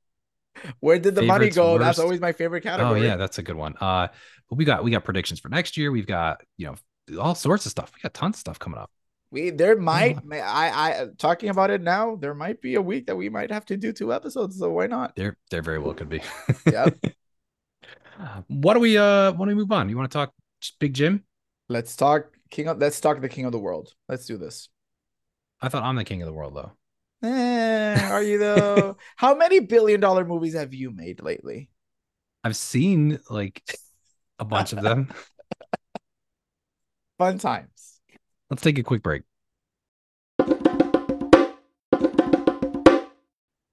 Where 0.81 0.99
did 0.99 1.15
the 1.15 1.23
Favorites, 1.23 1.57
money 1.57 1.69
go? 1.69 1.73
Worst. 1.75 1.85
That's 1.85 1.99
always 1.99 2.21
my 2.21 2.33
favorite 2.33 2.65
oh, 2.67 2.71
category. 2.71 3.01
Oh 3.01 3.03
yeah, 3.03 3.17
that's 3.17 3.39
a 3.39 3.43
good 3.43 3.57
one. 3.57 3.77
Uh, 3.81 4.09
but 4.49 4.57
we 4.57 4.65
got 4.65 4.85
we 4.85 4.91
got 4.91 5.05
predictions 5.05 5.41
for 5.41 5.49
next 5.49 5.77
year. 5.77 5.91
We've 5.93 6.07
got 6.07 6.43
you 6.57 6.67
know 6.67 7.21
all 7.21 7.35
sorts 7.35 7.67
of 7.67 7.71
stuff. 7.71 7.93
We 7.95 8.01
got 8.03 8.15
tons 8.15 8.37
of 8.37 8.41
stuff 8.41 8.59
coming 8.59 8.79
up. 8.79 8.91
We 9.31 9.51
there 9.51 9.77
might 9.77 10.19
I 10.33 10.71
I 10.71 11.07
talking 11.17 11.51
about 11.51 11.71
it 11.71 11.83
now. 11.83 12.17
There 12.17 12.35
might 12.35 12.61
be 12.61 12.75
a 12.75 12.83
week 12.83 13.07
that 13.07 13.17
we 13.17 13.29
might 13.29 13.51
have 13.51 13.65
to 13.67 13.77
do 13.77 13.93
two 13.93 14.13
episodes. 14.13 14.59
So 14.59 14.71
why 14.71 14.89
not? 14.89 15.15
There 15.15 15.37
there 15.51 15.63
very 15.63 15.79
well 15.79 15.95
could 15.95 16.09
be. 16.09 16.21
yeah. 16.71 16.89
what 18.49 18.75
do 18.75 18.81
we 18.81 18.99
uh? 18.99 19.33
Want 19.33 19.49
we 19.49 19.55
move 19.55 19.71
on? 19.71 19.89
You 19.89 19.97
want 19.97 20.11
to 20.11 20.19
talk 20.19 20.33
Big 20.81 20.95
Jim? 20.95 21.25
Let's 21.69 21.95
talk 21.95 22.37
King 22.51 22.69
of. 22.69 22.79
Let's 22.79 23.01
talk 23.01 23.21
the 23.21 23.29
King 23.29 23.45
of 23.45 23.53
the 23.53 23.59
World. 23.59 23.95
Let's 24.09 24.27
do 24.27 24.37
this. 24.37 24.69
I 25.61 25.69
thought 25.69 25.85
I'm 25.85 25.97
the 25.97 26.05
King 26.05 26.23
of 26.23 26.27
the 26.27 26.33
World 26.33 26.57
though. 26.57 26.73
Eh, 27.23 28.09
are 28.11 28.23
you 28.23 28.39
though? 28.39 28.97
How 29.17 29.35
many 29.35 29.61
billion 29.61 30.01
dollar 30.01 30.25
movies 30.25 30.55
have 30.55 30.75
you 30.75 30.91
made 30.91 31.23
lately? 31.23 31.71
I've 32.43 32.57
seen 32.57 33.21
like 33.29 33.63
a 34.39 34.45
bunch 34.45 34.73
of 34.73 34.83
them. 34.83 35.13
Fun 37.19 37.39
times. 37.39 37.90
Let's 38.51 38.63
take 38.63 38.79
a 38.79 38.83
quick 38.83 39.03
break. 39.03 39.23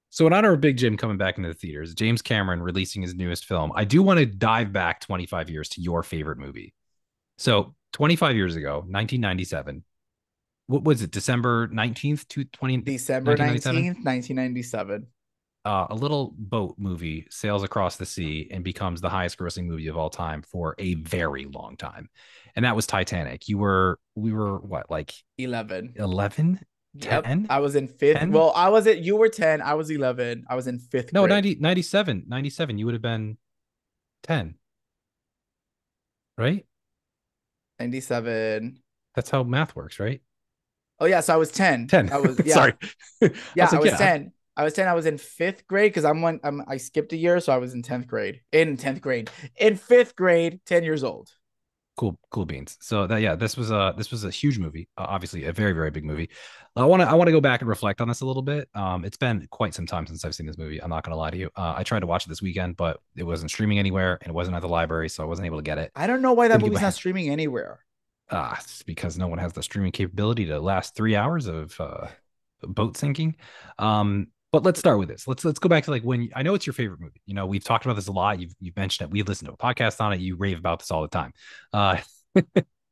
So, 0.09 0.25
in 0.25 0.33
honor 0.33 0.53
of 0.53 0.61
Big 0.61 0.77
Jim 0.77 0.97
coming 0.97 1.17
back 1.17 1.37
into 1.37 1.49
the 1.49 1.55
theaters, 1.55 1.93
James 1.93 2.23
Cameron 2.23 2.61
releasing 2.61 3.03
his 3.03 3.13
newest 3.13 3.45
film, 3.45 3.71
I 3.75 3.83
do 3.83 4.01
want 4.01 4.19
to 4.19 4.25
dive 4.25 4.73
back 4.73 4.99
25 5.01 5.49
years 5.49 5.69
to 5.69 5.81
your 5.81 6.01
favorite 6.01 6.39
movie. 6.39 6.73
So, 7.37 7.75
25 7.93 8.35
years 8.35 8.55
ago, 8.55 8.77
1997, 8.77 9.83
what 10.67 10.83
was 10.83 11.01
it? 11.01 11.11
December 11.11 11.67
19th 11.67 12.27
to 12.29 12.45
20 12.45 12.77
December 12.77 13.37
19th, 13.37 14.03
1997. 14.03 15.07
Uh, 15.67 15.87
a 15.89 15.95
little 15.95 16.33
boat 16.37 16.75
movie 16.77 17.27
sails 17.29 17.61
across 17.61 17.97
the 17.97 18.05
sea 18.05 18.47
and 18.51 18.63
becomes 18.63 19.01
the 19.01 19.09
highest 19.09 19.37
grossing 19.37 19.65
movie 19.65 19.87
of 19.87 19.97
all 19.97 20.09
time 20.09 20.41
for 20.41 20.75
a 20.77 20.93
very 20.95 21.45
long 21.45 21.75
time 21.75 22.09
and 22.57 22.65
that 22.65 22.75
was 22.75 22.87
Titanic. 22.87 23.47
You 23.47 23.59
were 23.59 23.99
we 24.15 24.33
were 24.33 24.57
what 24.57 24.89
like 24.89 25.13
11 25.37 25.93
11 25.95 26.59
Yep. 26.95 27.23
10? 27.25 27.47
I 27.51 27.59
was 27.59 27.75
in 27.75 27.87
fifth. 27.87 28.17
10? 28.17 28.31
Well, 28.31 28.51
I 28.55 28.69
was 28.69 28.87
at 28.87 29.03
you 29.03 29.15
were 29.15 29.29
10. 29.29 29.61
I 29.61 29.75
was 29.75 29.91
11. 29.91 30.45
I 30.49 30.55
was 30.55 30.65
in 30.65 30.79
fifth. 30.79 31.13
No, 31.13 31.27
90, 31.27 31.57
97. 31.59 32.23
97. 32.27 32.77
You 32.79 32.85
would 32.85 32.95
have 32.95 33.01
been 33.03 33.37
10. 34.23 34.55
Right? 36.35 36.65
97. 37.79 38.79
That's 39.13 39.29
how 39.29 39.43
math 39.43 39.75
works, 39.75 39.99
right? 39.99 40.21
Oh, 40.99 41.05
yeah. 41.05 41.19
So 41.19 41.35
I 41.35 41.37
was 41.37 41.51
10. 41.51 41.87
10. 41.87 42.11
I 42.11 42.17
was, 42.17 42.41
yeah. 42.45 42.53
Sorry. 42.55 42.73
yeah, 43.21 43.27
I 43.27 43.29
was, 43.29 43.57
like, 43.57 43.73
I 43.73 43.79
was 43.79 43.91
yeah. 43.91 43.97
10. 43.97 44.31
I 44.57 44.63
was 44.63 44.73
10. 44.73 44.87
I 44.87 44.93
was 44.93 45.05
in 45.05 45.17
fifth 45.17 45.67
grade 45.67 45.91
because 45.91 46.03
I'm 46.03 46.21
one. 46.21 46.41
I'm, 46.43 46.63
I 46.67 46.77
skipped 46.77 47.13
a 47.13 47.17
year. 47.17 47.39
So 47.39 47.53
I 47.53 47.57
was 47.57 47.73
in 47.73 47.83
10th 47.83 48.07
grade. 48.07 48.41
In 48.51 48.75
10th 48.75 48.99
grade. 48.99 49.29
In 49.55 49.77
fifth 49.77 50.15
grade, 50.15 50.59
10 50.65 50.83
years 50.83 51.03
old 51.03 51.29
cool 51.97 52.17
cool 52.29 52.45
beans 52.45 52.77
so 52.79 53.07
that 53.07 53.21
yeah 53.21 53.35
this 53.35 53.57
was 53.57 53.71
a 53.71 53.93
this 53.97 54.11
was 54.11 54.23
a 54.23 54.29
huge 54.29 54.59
movie 54.59 54.87
uh, 54.99 55.05
obviously 55.09 55.45
a 55.45 55.51
very 55.51 55.73
very 55.73 55.89
big 55.89 56.05
movie 56.05 56.29
i 56.75 56.85
want 56.85 57.01
to 57.01 57.09
i 57.09 57.13
want 57.15 57.27
to 57.27 57.31
go 57.31 57.41
back 57.41 57.61
and 57.61 57.67
reflect 57.67 57.99
on 57.99 58.07
this 58.07 58.21
a 58.21 58.25
little 58.25 58.43
bit 58.43 58.69
um 58.75 59.03
it's 59.03 59.17
been 59.17 59.45
quite 59.49 59.73
some 59.73 59.87
time 59.87 60.05
since 60.05 60.23
i've 60.23 60.35
seen 60.35 60.45
this 60.45 60.59
movie 60.59 60.81
i'm 60.81 60.91
not 60.91 61.03
gonna 61.03 61.15
lie 61.15 61.31
to 61.31 61.37
you 61.37 61.49
uh, 61.57 61.73
i 61.75 61.83
tried 61.83 62.01
to 62.01 62.07
watch 62.07 62.25
it 62.25 62.29
this 62.29 62.41
weekend 62.41 62.77
but 62.77 62.99
it 63.15 63.23
wasn't 63.23 63.49
streaming 63.49 63.79
anywhere 63.79 64.19
and 64.21 64.29
it 64.29 64.33
wasn't 64.33 64.55
at 64.55 64.61
the 64.61 64.67
library 64.67 65.09
so 65.09 65.23
i 65.23 65.25
wasn't 65.25 65.45
able 65.45 65.57
to 65.57 65.63
get 65.63 65.79
it 65.79 65.91
i 65.95 66.05
don't 66.05 66.21
know 66.21 66.33
why 66.33 66.47
that 66.47 66.61
movie's 66.61 66.81
not 66.81 66.93
streaming 66.93 67.29
anywhere 67.29 67.79
ah 68.29 68.51
uh, 68.51 68.55
it's 68.59 68.83
because 68.83 69.17
no 69.17 69.27
one 69.27 69.39
has 69.39 69.53
the 69.53 69.63
streaming 69.63 69.91
capability 69.91 70.45
to 70.45 70.59
last 70.59 70.95
three 70.95 71.15
hours 71.15 71.47
of 71.47 71.79
uh 71.81 72.07
boat 72.61 72.95
sinking 72.95 73.35
um 73.79 74.27
but 74.51 74.63
let's 74.63 74.79
start 74.79 74.99
with 74.99 75.09
this. 75.09 75.27
Let's 75.27 75.43
let's 75.43 75.59
go 75.59 75.69
back 75.69 75.83
to 75.85 75.91
like 75.91 76.03
when 76.03 76.29
I 76.35 76.43
know 76.43 76.53
it's 76.53 76.65
your 76.65 76.73
favorite 76.73 77.01
movie. 77.01 77.21
You 77.25 77.33
know, 77.33 77.45
we've 77.45 77.63
talked 77.63 77.85
about 77.85 77.95
this 77.95 78.07
a 78.07 78.11
lot. 78.11 78.39
You've 78.39 78.53
you've 78.59 78.75
mentioned 78.77 79.09
it. 79.09 79.11
We 79.11 79.21
listened 79.23 79.47
to 79.49 79.53
a 79.53 79.57
podcast 79.57 79.99
on 79.99 80.13
it. 80.13 80.19
You 80.19 80.35
rave 80.35 80.57
about 80.57 80.79
this 80.79 80.91
all 80.91 81.01
the 81.01 81.09
time. 81.09 81.33
Uh, 81.73 81.97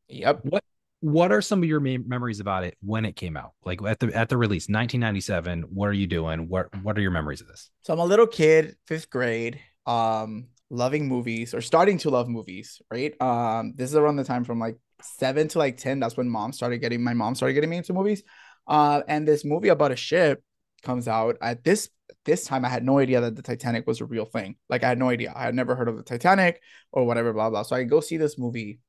yep. 0.10 0.40
What 0.44 0.64
what 1.00 1.32
are 1.32 1.42
some 1.42 1.62
of 1.62 1.70
your 1.70 1.80
main 1.80 2.04
memories 2.08 2.40
about 2.40 2.64
it 2.64 2.76
when 2.82 3.06
it 3.06 3.16
came 3.16 3.38
out? 3.38 3.52
Like 3.64 3.82
at 3.84 4.00
the 4.00 4.14
at 4.14 4.28
the 4.28 4.38
release, 4.38 4.64
1997. 4.64 5.64
What 5.70 5.88
are 5.88 5.94
you 5.94 6.08
doing? 6.08 6.50
What 6.50 6.68
what 6.84 6.98
are 6.98 7.02
your 7.02 7.12
memories 7.12 7.42
of 7.42 7.48
this? 7.48 7.70
So 7.84 7.94
I'm 7.94 8.00
a 8.00 8.06
little 8.06 8.28
kid, 8.28 8.76
fifth 8.86 9.10
grade, 9.10 9.60
um, 9.86 10.48
loving 10.70 11.08
movies 11.08 11.54
or 11.54 11.62
starting 11.62 11.98
to 12.00 12.10
love 12.10 12.28
movies. 12.28 12.82
Right. 12.92 13.20
Um, 13.22 13.74
this 13.76 13.90
is 13.90 13.96
around 13.96 14.18
the 14.18 14.26
time 14.26 14.44
from 14.44 14.60
like 14.60 14.78
seven 15.02 15.48
to 15.50 15.60
like 15.60 15.78
ten. 15.78 16.02
That's 16.02 16.18
when 16.18 16.30
mom 16.30 16.52
started 16.52 16.80
getting 16.80 17.02
my 17.02 17.14
mom 17.14 17.36
started 17.36 17.54
getting 17.54 17.70
me 17.70 17.78
into 17.78 17.94
movies. 17.94 18.24
Uh, 18.68 19.04
and 19.08 19.26
this 19.26 19.46
movie 19.46 19.70
about 19.70 19.92
a 19.92 19.96
ship 19.96 20.44
comes 20.86 21.08
out 21.08 21.38
at 21.42 21.64
this 21.64 21.90
this 22.24 22.46
time 22.46 22.64
I 22.66 22.70
had 22.70 22.84
no 22.86 23.00
idea 23.00 23.22
that 23.22 23.36
the 23.36 23.42
Titanic 23.42 23.86
was 23.88 24.02
a 24.02 24.06
real 24.06 24.26
thing. 24.26 24.56
Like 24.70 24.84
I 24.84 24.90
had 24.90 25.00
no 25.00 25.10
idea. 25.10 25.34
I 25.36 25.44
had 25.44 25.56
never 25.56 25.76
heard 25.76 25.90
of 25.90 25.98
the 25.98 26.04
Titanic 26.04 26.62
or 26.92 27.06
whatever, 27.06 27.34
blah 27.34 27.50
blah. 27.50 27.64
So 27.64 27.76
I 27.76 27.84
go 27.84 28.00
see 28.00 28.18
this 28.18 28.38
movie, 28.38 28.80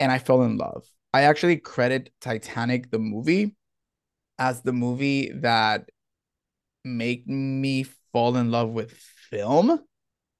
and 0.00 0.12
I 0.12 0.18
fell 0.18 0.42
in 0.42 0.56
love. 0.56 0.86
I 1.12 1.22
actually 1.22 1.56
credit 1.58 2.10
Titanic 2.20 2.90
the 2.90 2.98
movie 2.98 3.56
as 4.38 4.62
the 4.62 4.72
movie 4.72 5.30
that 5.36 5.88
make 6.84 7.26
me 7.26 7.86
fall 8.12 8.36
in 8.36 8.50
love 8.50 8.70
with 8.70 8.92
film 9.30 9.80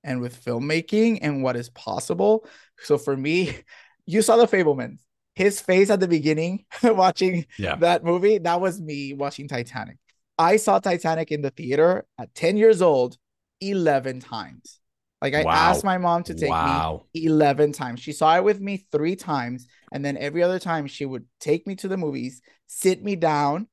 and 0.02 0.20
with 0.20 0.44
filmmaking 0.44 1.18
and 1.22 1.42
what 1.42 1.56
is 1.56 1.70
possible. 1.70 2.46
So 2.82 2.98
for 2.98 3.16
me, 3.16 3.56
you 4.06 4.22
saw 4.22 4.36
the 4.36 4.46
Fabelmans. 4.46 5.00
His 5.34 5.60
face 5.60 5.90
at 5.90 5.98
the 5.98 6.06
beginning 6.06 6.64
watching 6.84 7.46
Yeah. 7.58 7.76
that 7.76 8.04
movie, 8.04 8.38
that 8.38 8.60
was 8.60 8.80
me 8.80 9.14
watching 9.14 9.48
Titanic. 9.48 9.96
I 10.38 10.56
saw 10.56 10.78
Titanic 10.78 11.30
in 11.30 11.42
the 11.42 11.50
theater 11.50 12.06
at 12.18 12.34
10 12.34 12.56
years 12.56 12.82
old 12.82 13.16
11 13.60 14.20
times. 14.20 14.80
Like 15.22 15.34
I 15.34 15.46
Wow. 15.46 15.48
asked 15.52 15.84
my 15.84 15.98
mom 15.98 16.24
to 16.24 16.34
take 16.34 16.60
me 16.60 16.88
11 17.14 17.72
times. 17.72 18.00
She 18.00 18.12
saw 18.12 18.36
it 18.36 18.44
with 18.44 18.60
me 18.60 18.86
three 18.90 19.16
times. 19.16 19.66
And 19.92 20.04
then 20.04 20.16
every 20.16 20.42
other 20.42 20.58
time 20.58 20.86
she 20.86 21.06
would 21.06 21.26
take 21.40 21.66
me 21.66 21.76
to 21.76 21.88
the 21.88 21.96
movies, 21.96 22.42
sit 22.66 23.02
me 23.02 23.16
down, 23.16 23.68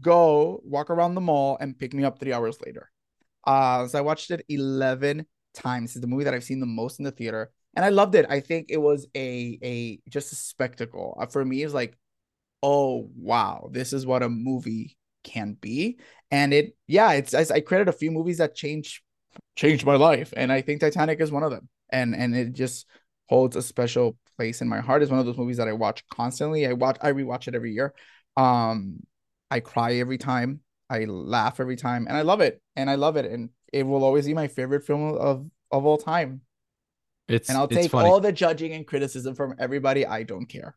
go 0.00 0.60
walk 0.64 0.90
around 0.90 1.14
the 1.14 1.20
mall, 1.20 1.58
and 1.60 1.78
pick 1.78 1.94
me 1.94 2.04
up 2.04 2.18
three 2.18 2.32
hours 2.32 2.58
later. 2.64 2.90
Uh, 3.46 3.86
so 3.88 3.98
I 3.98 4.02
watched 4.02 4.30
it 4.30 4.44
11 4.48 5.26
times. 5.54 5.92
It's 5.96 6.00
the 6.02 6.06
movie 6.08 6.24
that 6.24 6.34
I've 6.34 6.44
seen 6.44 6.60
the 6.60 6.66
most 6.66 7.00
in 7.00 7.04
the 7.06 7.12
theater. 7.12 7.52
And 7.76 7.84
I 7.84 7.90
loved 7.90 8.14
it. 8.16 8.26
I 8.30 8.40
think 8.40 8.68
it 8.70 8.78
was 8.78 9.06
a 9.16 9.58
a 9.62 10.00
just 10.10 10.32
a 10.32 10.36
spectacle. 10.36 11.16
Uh, 11.20 11.26
for 11.26 11.44
me, 11.44 11.62
it's 11.62 11.74
like, 11.74 11.96
oh 12.62 13.10
wow, 13.16 13.70
this 13.72 13.94
is 13.94 14.06
what 14.06 14.24
a 14.24 14.30
movie 14.30 14.97
can 15.24 15.56
be. 15.60 15.98
And 16.30 16.52
it, 16.52 16.76
yeah, 16.86 17.12
it's 17.12 17.34
I, 17.34 17.46
I 17.54 17.60
credit 17.60 17.88
a 17.88 17.92
few 17.92 18.10
movies 18.10 18.38
that 18.38 18.54
change 18.54 19.02
changed 19.56 19.86
my 19.86 19.96
life, 19.96 20.32
and 20.36 20.52
I 20.52 20.60
think 20.60 20.80
Titanic 20.80 21.20
is 21.20 21.32
one 21.32 21.42
of 21.42 21.50
them. 21.50 21.68
And 21.90 22.14
and 22.14 22.36
it 22.36 22.52
just 22.52 22.86
holds 23.28 23.56
a 23.56 23.62
special 23.62 24.16
place 24.36 24.60
in 24.60 24.68
my 24.68 24.80
heart. 24.80 25.02
It's 25.02 25.10
one 25.10 25.20
of 25.20 25.26
those 25.26 25.36
movies 25.36 25.56
that 25.56 25.68
I 25.68 25.72
watch 25.72 26.04
constantly. 26.08 26.66
I 26.66 26.72
watch, 26.72 26.96
I 27.02 27.12
rewatch 27.12 27.48
it 27.48 27.54
every 27.54 27.72
year. 27.72 27.94
Um, 28.36 29.00
I 29.50 29.60
cry 29.60 29.96
every 29.96 30.18
time. 30.18 30.60
I 30.90 31.04
laugh 31.04 31.60
every 31.60 31.76
time, 31.76 32.06
and 32.08 32.16
I 32.16 32.22
love 32.22 32.40
it. 32.40 32.62
And 32.76 32.88
I 32.88 32.94
love 32.94 33.16
it, 33.16 33.26
and 33.26 33.50
it 33.72 33.84
will 33.84 34.04
always 34.04 34.26
be 34.26 34.34
my 34.34 34.48
favorite 34.48 34.84
film 34.84 35.14
of 35.14 35.46
of 35.70 35.84
all 35.84 35.98
time. 35.98 36.42
It's 37.28 37.50
And 37.50 37.58
I'll 37.58 37.68
take 37.68 37.92
all 37.92 38.20
the 38.20 38.32
judging 38.32 38.72
and 38.72 38.86
criticism 38.86 39.34
from 39.34 39.54
everybody. 39.58 40.06
I 40.06 40.22
don't 40.22 40.46
care. 40.46 40.76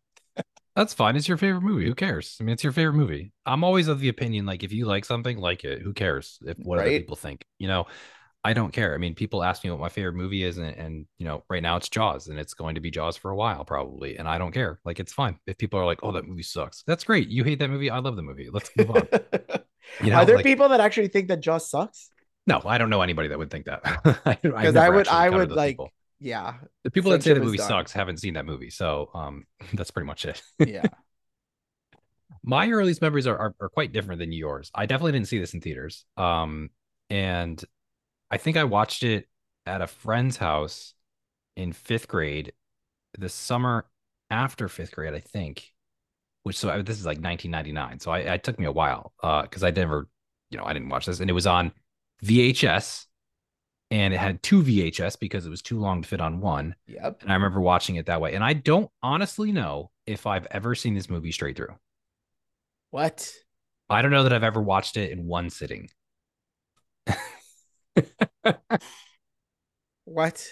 That's 0.75 0.93
fine. 0.93 1.15
It's 1.15 1.27
your 1.27 1.38
favorite 1.38 1.62
movie. 1.62 1.86
Who 1.86 1.95
cares? 1.95 2.38
I 2.39 2.43
mean, 2.43 2.53
it's 2.53 2.63
your 2.63 2.73
favorite 2.73 2.93
movie. 2.93 3.34
I'm 3.45 3.63
always 3.63 3.88
of 3.88 3.99
the 3.99 4.10
opinion 4.10 4.45
like 4.45 4.63
if 4.63 4.71
you 4.71 4.86
like 4.86 5.05
something, 5.05 5.38
like 5.38 5.63
it. 5.63 5.81
Who 5.81 5.93
cares 5.93 6.39
if 6.45 6.57
what 6.60 6.79
other 6.79 6.89
people 6.89 7.17
think? 7.17 7.45
You 7.60 7.67
know, 7.67 7.88
I 8.43 8.53
don't 8.53 8.71
care. 8.71 8.93
I 8.95 8.97
mean, 8.97 9.13
people 9.13 9.43
ask 9.43 9.63
me 9.63 9.69
what 9.69 9.79
my 9.79 9.89
favorite 9.89 10.15
movie 10.15 10.43
is, 10.43 10.57
and, 10.57 10.75
and 10.75 11.05
you 11.17 11.25
know, 11.25 11.43
right 11.49 11.62
now 11.62 11.75
it's 11.75 11.89
Jaws, 11.89 12.27
and 12.27 12.39
it's 12.39 12.53
going 12.53 12.75
to 12.75 12.81
be 12.81 12.89
Jaws 12.89 13.17
for 13.17 13.31
a 13.31 13.36
while 13.36 13.65
probably, 13.65 14.17
and 14.17 14.27
I 14.27 14.38
don't 14.38 14.51
care. 14.53 14.79
Like 14.86 14.99
it's 14.99 15.13
fine 15.13 15.38
if 15.45 15.57
people 15.57 15.79
are 15.79 15.86
like, 15.86 15.99
"Oh, 16.03 16.12
that 16.13 16.25
movie 16.25 16.43
sucks." 16.43 16.84
That's 16.88 17.03
great. 17.03 17.27
You 17.27 17.43
hate 17.43 17.60
that 17.60 17.69
movie. 17.69 17.89
I 17.89 17.99
love 17.99 18.15
the 18.15 18.23
movie. 18.23 18.49
Let's 18.51 18.71
move 18.75 18.91
on. 18.91 19.07
You 19.99 20.12
know, 20.12 20.17
Are 20.17 20.25
there 20.25 20.38
like, 20.38 20.45
people 20.45 20.69
that 20.69 20.79
actually 20.79 21.10
think 21.10 21.27
that 21.27 21.41
Jaws 21.41 21.69
sucks? 21.69 22.12
no, 22.47 22.62
I 22.65 22.77
don't 22.77 22.89
know 22.89 23.01
anybody 23.01 23.27
that 23.29 23.38
would 23.38 23.51
think 23.51 23.65
that. 23.65 23.81
Because 24.03 24.38
Because 24.41 24.75
I 24.75 24.89
would, 24.89 25.07
I 25.07 25.29
would 25.29 25.51
like, 25.51 25.77
yeah, 26.21 26.53
the 26.84 26.91
people 26.91 27.12
that 27.12 27.23
say 27.23 27.34
the 27.34 27.39
movie 27.39 27.57
sucks 27.57 27.91
haven't 27.91 28.17
seen 28.17 28.36
that 28.36 28.45
movie, 28.45 28.69
so 28.69 29.10
um, 29.15 29.45
that's 29.73 29.89
pretty 29.89 30.05
much 30.05 30.25
it. 30.25 30.41
yeah. 30.60 30.86
my 32.43 32.69
earliest 32.69 33.01
memories 33.01 33.25
are, 33.25 33.38
are 33.38 33.55
are 33.60 33.69
quite 33.69 33.91
different 33.91 34.19
than 34.19 34.31
yours. 34.31 34.71
I 34.73 34.86
definitely 34.86 35.13
didn't 35.13 35.27
see 35.27 35.39
this 35.39 35.55
in 35.55 35.62
theaters. 35.62 36.05
Um, 36.17 36.69
and 37.10 37.62
I 38.29 38.38
think 38.38 38.55
I 38.55 38.63
watched 38.65 39.01
it 39.03 39.27
at 39.65 39.81
a 39.81 39.88
friend's 39.88 40.38
house 40.38 40.93
in 41.55 41.73
fifth 41.73 42.07
grade, 42.07 42.53
the 43.17 43.29
summer 43.29 43.86
after 44.29 44.69
fifth 44.69 44.91
grade, 44.91 45.15
I 45.15 45.19
think. 45.19 45.73
Which 46.43 46.57
so 46.57 46.69
I, 46.69 46.81
this 46.84 46.99
is 46.99 47.05
like 47.05 47.17
1999, 47.17 47.99
so 47.99 48.12
I 48.12 48.19
it 48.19 48.43
took 48.43 48.60
me 48.60 48.65
a 48.65 48.71
while 48.71 49.13
uh 49.23 49.41
because 49.41 49.63
I 49.63 49.71
never, 49.71 50.07
you 50.51 50.60
know, 50.60 50.65
I 50.65 50.73
didn't 50.73 50.89
watch 50.89 51.07
this, 51.07 51.19
and 51.19 51.31
it 51.31 51.34
was 51.34 51.47
on 51.47 51.71
VHS, 52.23 53.07
and 53.91 54.13
it 54.13 54.17
had 54.17 54.41
two 54.41 54.63
VHS 54.63 55.19
because 55.19 55.45
it 55.45 55.49
was 55.49 55.62
too 55.62 55.80
long 55.80 56.01
to 56.01 56.08
fit 56.08 56.21
on 56.21 56.39
one. 56.39 56.75
Yep. 56.88 57.21
And 57.21 57.32
I 57.32 57.36
remember 57.36 57.62
watching 57.62 57.97
it 57.97 58.08
that 58.08 58.21
way, 58.21 58.34
and 58.34 58.43
I 58.43 58.54
don't 58.54 58.89
honestly 59.04 59.51
know 59.51 59.91
if 60.08 60.25
I've 60.25 60.47
ever 60.49 60.73
seen 60.73 60.95
this 60.95 61.10
movie 61.10 61.32
straight 61.32 61.58
through. 61.58 61.75
What? 62.89 63.32
I 63.89 64.01
don't 64.01 64.12
know 64.12 64.23
that 64.23 64.34
I've 64.34 64.43
ever 64.43 64.62
watched 64.62 64.97
it 64.97 65.12
in 65.12 65.27
one 65.27 65.49
sitting. 65.49 65.89
What? 70.06 70.45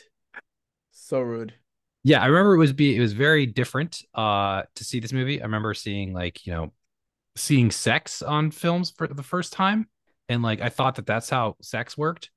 So 0.92 1.20
rude. 1.20 1.54
Yeah, 2.04 2.22
I 2.22 2.28
remember 2.28 2.56
it 2.56 2.60
was 2.60 2.72
be 2.74 2.96
it 2.96 3.00
was 3.00 3.14
very 3.14 3.46
different 3.46 4.04
uh 4.14 4.64
to 4.76 4.84
see 4.84 5.00
this 5.00 5.12
movie. 5.12 5.42
I 5.42 5.46
remember 5.46 5.74
seeing 5.74 6.14
like, 6.14 6.46
you 6.46 6.54
know, 6.54 6.72
seeing 7.36 7.72
sex 7.72 8.22
on 8.22 8.52
films 8.52 8.92
for 8.92 9.08
the 9.08 9.24
first 9.24 9.52
time 9.52 9.90
and 10.30 10.42
like 10.42 10.62
I 10.62 10.70
thought 10.70 10.96
that 10.96 11.06
that's 11.06 11.30
how 11.30 11.58
sex 11.62 11.98
worked. 11.98 12.30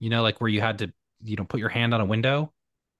You 0.00 0.10
know, 0.10 0.22
like 0.22 0.40
where 0.40 0.48
you 0.50 0.60
had 0.60 0.78
to 0.78 0.92
you 1.22 1.36
know 1.36 1.44
put 1.44 1.60
your 1.60 1.68
hand 1.68 1.94
on 1.94 2.00
a 2.00 2.04
window, 2.04 2.52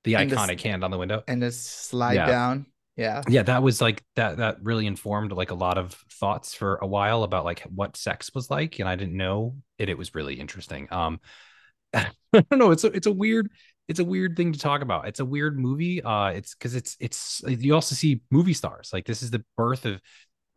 the 0.05 0.15
And 0.15 0.31
iconic 0.31 0.61
hand 0.61 0.85
on 0.85 0.91
the 0.91 0.99
window. 0.99 1.23
And 1.27 1.43
just 1.43 1.67
slide 1.67 2.17
Yeah. 2.17 2.27
down. 2.27 2.67
Yeah. 2.97 3.23
Yeah, 3.29 3.43
that 3.43 3.63
was 3.63 3.81
like 3.81 4.05
that 4.17 4.39
that 4.39 4.63
really 4.63 4.87
informed 4.87 5.33
like 5.33 5.51
a 5.51 5.55
lot 5.55 5.77
of 5.77 5.93
thoughts 6.13 6.55
for 6.55 6.77
a 6.77 6.87
while 6.87 7.25
about 7.25 7.45
like 7.45 7.61
what 7.63 7.97
sex 7.97 8.33
was 8.35 8.49
like 8.51 8.79
and 8.79 8.89
I 8.89 8.97
didn't 8.97 9.17
know 9.17 9.57
it 9.79 9.91
it 9.91 9.99
was 9.99 10.15
really 10.15 10.41
interesting. 10.41 10.89
Um 10.91 11.21
I 11.95 12.11
don't 12.33 12.59
know, 12.59 12.73
it's 12.73 12.85
a, 12.85 12.89
it's 12.89 13.07
a 13.07 13.13
weird 13.13 13.51
it's 13.89 14.01
a 14.01 14.05
weird 14.05 14.37
thing 14.37 14.53
to 14.53 14.59
talk 14.59 14.83
about. 14.83 15.09
It's 15.09 15.21
a 15.21 15.27
weird 15.27 15.59
movie. 15.59 16.03
Uh 16.03 16.29
it's 16.29 16.55
cuz 16.57 16.75
it's 16.75 16.97
it's 17.01 17.43
you 17.47 17.75
also 17.75 17.95
see 17.97 18.23
movie 18.31 18.55
stars. 18.55 18.91
Like 18.93 19.07
this 19.07 19.23
is 19.23 19.31
the 19.33 19.45
birth 19.57 19.87
of 19.87 20.01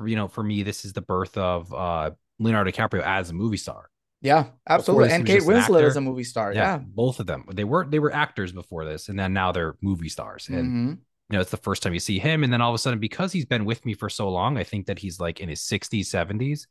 you 0.06 0.18
know, 0.18 0.30
for 0.30 0.44
me 0.44 0.64
this 0.64 0.86
is 0.86 0.94
the 0.94 1.02
birth 1.04 1.38
of 1.38 1.74
uh 1.74 2.12
Leonardo 2.40 2.72
DiCaprio 2.72 3.04
as 3.04 3.32
a 3.32 3.34
movie 3.36 3.58
star. 3.58 3.91
Yeah, 4.22 4.48
absolutely. 4.70 5.10
And 5.12 5.26
Kate 5.26 5.42
an 5.42 5.48
Winslet 5.48 5.84
is 5.84 5.96
a 5.96 6.02
movie 6.02 6.24
star. 6.24 6.54
Yeah, 6.54 6.60
Yeah. 6.62 6.78
both 6.78 7.20
of 7.20 7.26
them. 7.28 7.46
They 7.52 7.64
were 7.64 7.86
they 7.86 8.00
were 8.00 8.14
actors 8.14 8.52
before 8.52 8.86
this 8.86 9.10
and 9.10 9.18
then 9.20 9.34
now 9.34 9.52
they're 9.52 9.76
movie 9.82 10.10
stars. 10.10 10.48
And 10.48 10.58
Mhm. 10.58 10.90
you 11.30 11.38
know, 11.38 11.42
it's 11.42 11.52
the 11.52 11.58
first 11.58 11.82
time 11.82 11.94
you 11.94 12.00
see 12.00 12.20
him. 12.20 12.44
And 12.44 12.52
then 12.54 12.62
all 12.62 12.70
of 12.70 12.76
a 12.76 12.78
sudden, 12.78 13.00
because 13.00 13.32
he's 13.32 13.46
been 13.46 13.66
with 13.66 13.86
me 13.86 13.94
for 13.94 14.10
so 14.10 14.30
long, 14.30 14.58
I 14.58 14.64
think 14.64 14.86
that 14.88 15.00
he's 15.00 15.20
like 15.20 15.40
in 15.40 15.50
his 15.50 15.62
60s, 15.62 16.10
70s, 16.10 16.68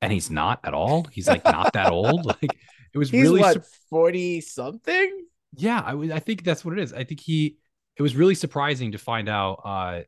and 0.00 0.12
he's 0.12 0.30
not 0.30 0.60
at 0.64 0.72
all. 0.72 1.04
He's 1.12 1.28
like 1.28 1.44
not 1.44 1.72
that 1.74 1.90
old. 1.90 2.24
Like 2.42 2.56
it 2.94 2.98
was 2.98 3.10
He's 3.10 3.22
really, 3.22 3.42
40 3.90 4.40
something? 4.40 5.26
yeah, 5.54 5.82
I 5.84 5.92
would, 5.94 6.10
I 6.10 6.20
think 6.20 6.42
that's 6.42 6.64
what 6.64 6.78
it 6.78 6.80
is. 6.82 6.92
I 6.94 7.04
think 7.04 7.20
he, 7.20 7.58
it 7.98 8.02
was 8.02 8.16
really 8.16 8.34
surprising 8.34 8.92
to 8.92 8.98
find 8.98 9.28
out 9.28 9.60
uh, 9.64 10.00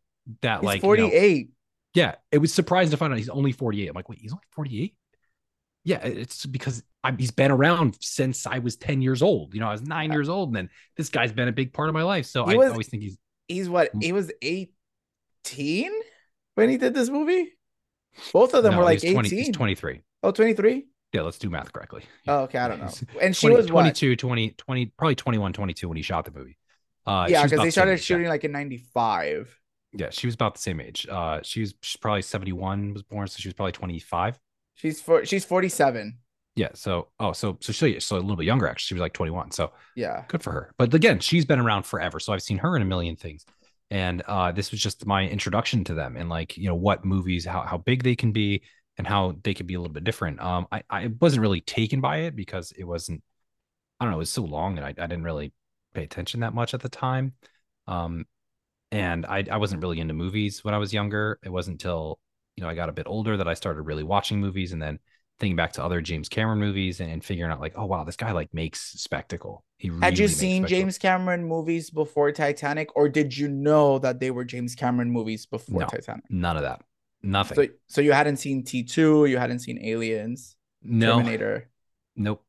that 0.42 0.60
He's 0.60 0.64
like, 0.66 0.82
you 0.82 0.88
know, 0.96 1.08
48. 1.10 1.50
yeah, 1.94 2.14
it 2.32 2.38
was 2.38 2.54
surprising 2.54 2.90
to 2.92 2.96
find 2.96 3.12
out 3.12 3.18
he's 3.18 3.28
only 3.28 3.52
48. 3.52 3.88
I'm 3.88 3.94
like, 3.94 4.08
wait, 4.08 4.20
he's 4.20 4.32
only 4.32 4.44
48? 4.52 4.94
Yeah, 5.84 5.98
it's 5.98 6.44
because 6.46 6.82
I'm, 7.02 7.16
he's 7.16 7.30
been 7.30 7.50
around 7.50 7.96
since 8.00 8.46
I 8.46 8.58
was 8.58 8.76
10 8.76 9.00
years 9.00 9.22
old. 9.22 9.54
You 9.54 9.60
know, 9.60 9.68
I 9.68 9.72
was 9.72 9.82
nine 9.82 10.12
years 10.12 10.28
old, 10.28 10.50
and 10.50 10.56
then 10.56 10.70
this 10.96 11.08
guy's 11.08 11.32
been 11.32 11.48
a 11.48 11.52
big 11.52 11.72
part 11.72 11.88
of 11.88 11.94
my 11.94 12.02
life. 12.02 12.26
So 12.26 12.44
He 12.46 12.54
I 12.54 12.56
was- 12.56 12.72
always 12.72 12.88
think 12.88 13.02
he's 13.02 13.18
He's 13.48 13.68
what? 13.68 13.92
Mm. 13.92 14.02
He 14.04 14.12
was 14.12 14.30
18 14.42 15.90
when 16.54 16.68
he 16.68 16.76
did 16.76 16.94
this 16.94 17.08
movie? 17.08 17.52
Both 18.32 18.54
of 18.54 18.62
them 18.62 18.72
no, 18.72 18.78
were 18.78 18.84
like 18.84 19.02
he's 19.02 19.12
20, 19.12 19.28
18. 19.28 19.38
he's 19.38 19.48
23. 19.50 20.02
Oh, 20.22 20.30
23? 20.30 20.86
Yeah, 21.12 21.22
let's 21.22 21.38
do 21.38 21.50
math 21.50 21.72
correctly. 21.72 22.02
Oh, 22.28 22.42
okay. 22.42 22.58
I 22.58 22.68
don't 22.68 22.78
know. 22.80 22.90
And 23.20 23.34
she 23.34 23.48
20, 23.48 23.56
was 23.56 23.72
what? 23.72 23.80
22, 23.82 24.14
20, 24.14 24.50
20, 24.50 24.86
probably 24.86 25.14
21, 25.16 25.52
22 25.52 25.88
when 25.88 25.96
he 25.96 26.02
shot 26.02 26.24
the 26.26 26.30
movie. 26.30 26.58
Uh, 27.06 27.26
yeah, 27.28 27.42
because 27.42 27.60
they 27.60 27.70
started 27.70 28.00
shooting 28.00 28.28
like 28.28 28.44
in 28.44 28.52
95. 28.52 29.58
Yeah, 29.92 30.10
she 30.10 30.28
was 30.28 30.34
about 30.34 30.54
the 30.54 30.60
same 30.60 30.80
age. 30.80 31.08
Uh, 31.10 31.40
she 31.42 31.60
was 31.60 31.74
she's 31.82 31.96
probably 31.96 32.22
71 32.22 32.92
was 32.92 33.02
born, 33.02 33.26
so 33.26 33.38
she 33.38 33.48
was 33.48 33.54
probably 33.54 33.72
25. 33.72 34.38
She's 34.80 35.00
for 35.00 35.26
she's 35.26 35.44
47. 35.44 36.16
Yeah, 36.56 36.70
so 36.74 37.08
oh, 37.20 37.32
so 37.32 37.58
so 37.60 37.72
she 37.72 38.00
so 38.00 38.16
a 38.16 38.18
little 38.18 38.36
bit 38.36 38.46
younger 38.46 38.66
actually. 38.66 38.86
She 38.88 38.94
was 38.94 39.00
like 39.00 39.12
21. 39.12 39.50
So 39.50 39.72
Yeah. 39.94 40.24
good 40.28 40.42
for 40.42 40.52
her. 40.52 40.72
But 40.78 40.94
again, 40.94 41.20
she's 41.20 41.44
been 41.44 41.58
around 41.60 41.84
forever, 41.84 42.18
so 42.18 42.32
I've 42.32 42.42
seen 42.42 42.58
her 42.58 42.76
in 42.76 42.82
a 42.82 42.86
million 42.86 43.16
things. 43.16 43.44
And 43.90 44.22
uh, 44.22 44.52
this 44.52 44.70
was 44.70 44.80
just 44.80 45.04
my 45.04 45.28
introduction 45.28 45.84
to 45.84 45.94
them 45.94 46.16
and 46.16 46.28
like 46.30 46.56
you 46.56 46.66
know 46.68 46.74
what 46.74 47.04
movies, 47.04 47.44
how 47.44 47.60
how 47.60 47.76
big 47.76 48.02
they 48.02 48.16
can 48.16 48.32
be, 48.32 48.62
and 48.96 49.06
how 49.06 49.36
they 49.42 49.52
could 49.52 49.66
be 49.66 49.74
a 49.74 49.80
little 49.80 49.92
bit 49.92 50.04
different. 50.04 50.40
Um, 50.40 50.66
I 50.72 50.82
I 50.88 51.10
wasn't 51.20 51.42
really 51.42 51.60
taken 51.60 52.00
by 52.00 52.18
it 52.18 52.34
because 52.34 52.72
it 52.72 52.84
wasn't. 52.84 53.22
I 53.98 54.04
don't 54.06 54.12
know. 54.12 54.18
It 54.18 54.20
was 54.20 54.30
so 54.30 54.42
long, 54.42 54.78
and 54.78 54.86
I, 54.86 54.90
I 54.90 55.06
didn't 55.06 55.24
really 55.24 55.52
pay 55.92 56.04
attention 56.04 56.40
that 56.40 56.54
much 56.54 56.72
at 56.72 56.80
the 56.80 56.88
time. 56.88 57.34
Um, 57.86 58.24
and 58.90 59.26
I 59.26 59.44
I 59.50 59.58
wasn't 59.58 59.82
really 59.82 60.00
into 60.00 60.14
movies 60.14 60.64
when 60.64 60.72
I 60.72 60.78
was 60.78 60.92
younger. 60.94 61.38
It 61.44 61.50
wasn't 61.50 61.74
until 61.74 62.18
you 62.60 62.66
know 62.66 62.70
I 62.70 62.74
got 62.74 62.88
a 62.90 62.92
bit 62.92 63.06
older 63.08 63.36
that 63.38 63.48
I 63.48 63.54
started 63.54 63.82
really 63.82 64.02
watching 64.04 64.40
movies, 64.40 64.72
and 64.72 64.82
then 64.82 64.98
thinking 65.38 65.56
back 65.56 65.72
to 65.72 65.82
other 65.84 66.02
James 66.02 66.28
Cameron 66.28 66.58
movies 66.58 67.00
and, 67.00 67.10
and 67.10 67.24
figuring 67.24 67.50
out 67.50 67.60
like, 67.60 67.72
oh 67.76 67.86
wow, 67.86 68.04
this 68.04 68.16
guy 68.16 68.32
like 68.32 68.52
makes 68.52 68.80
spectacle. 69.00 69.64
He 69.78 69.88
really 69.90 70.02
Had 70.02 70.18
you 70.18 70.28
seen 70.28 70.62
spectacle. 70.62 70.80
James 70.82 70.98
Cameron 70.98 71.44
movies 71.44 71.90
before 71.90 72.30
Titanic, 72.32 72.94
or 72.94 73.08
did 73.08 73.36
you 73.36 73.48
know 73.48 73.98
that 74.00 74.20
they 74.20 74.30
were 74.30 74.44
James 74.44 74.74
Cameron 74.74 75.10
movies 75.10 75.46
before 75.46 75.80
No. 75.80 75.86
Titanic? 75.86 76.24
None 76.28 76.56
of 76.58 76.62
that. 76.64 76.82
Nothing. 77.22 77.56
So, 77.56 77.66
so 77.86 78.00
you 78.02 78.12
hadn't 78.12 78.36
seen 78.36 78.62
T2, 78.64 79.26
you 79.26 79.38
hadn't 79.38 79.60
seen 79.60 79.78
Aliens, 79.82 80.56
no. 80.82 81.16
Terminator. 81.16 81.70
Nope. 82.16 82.44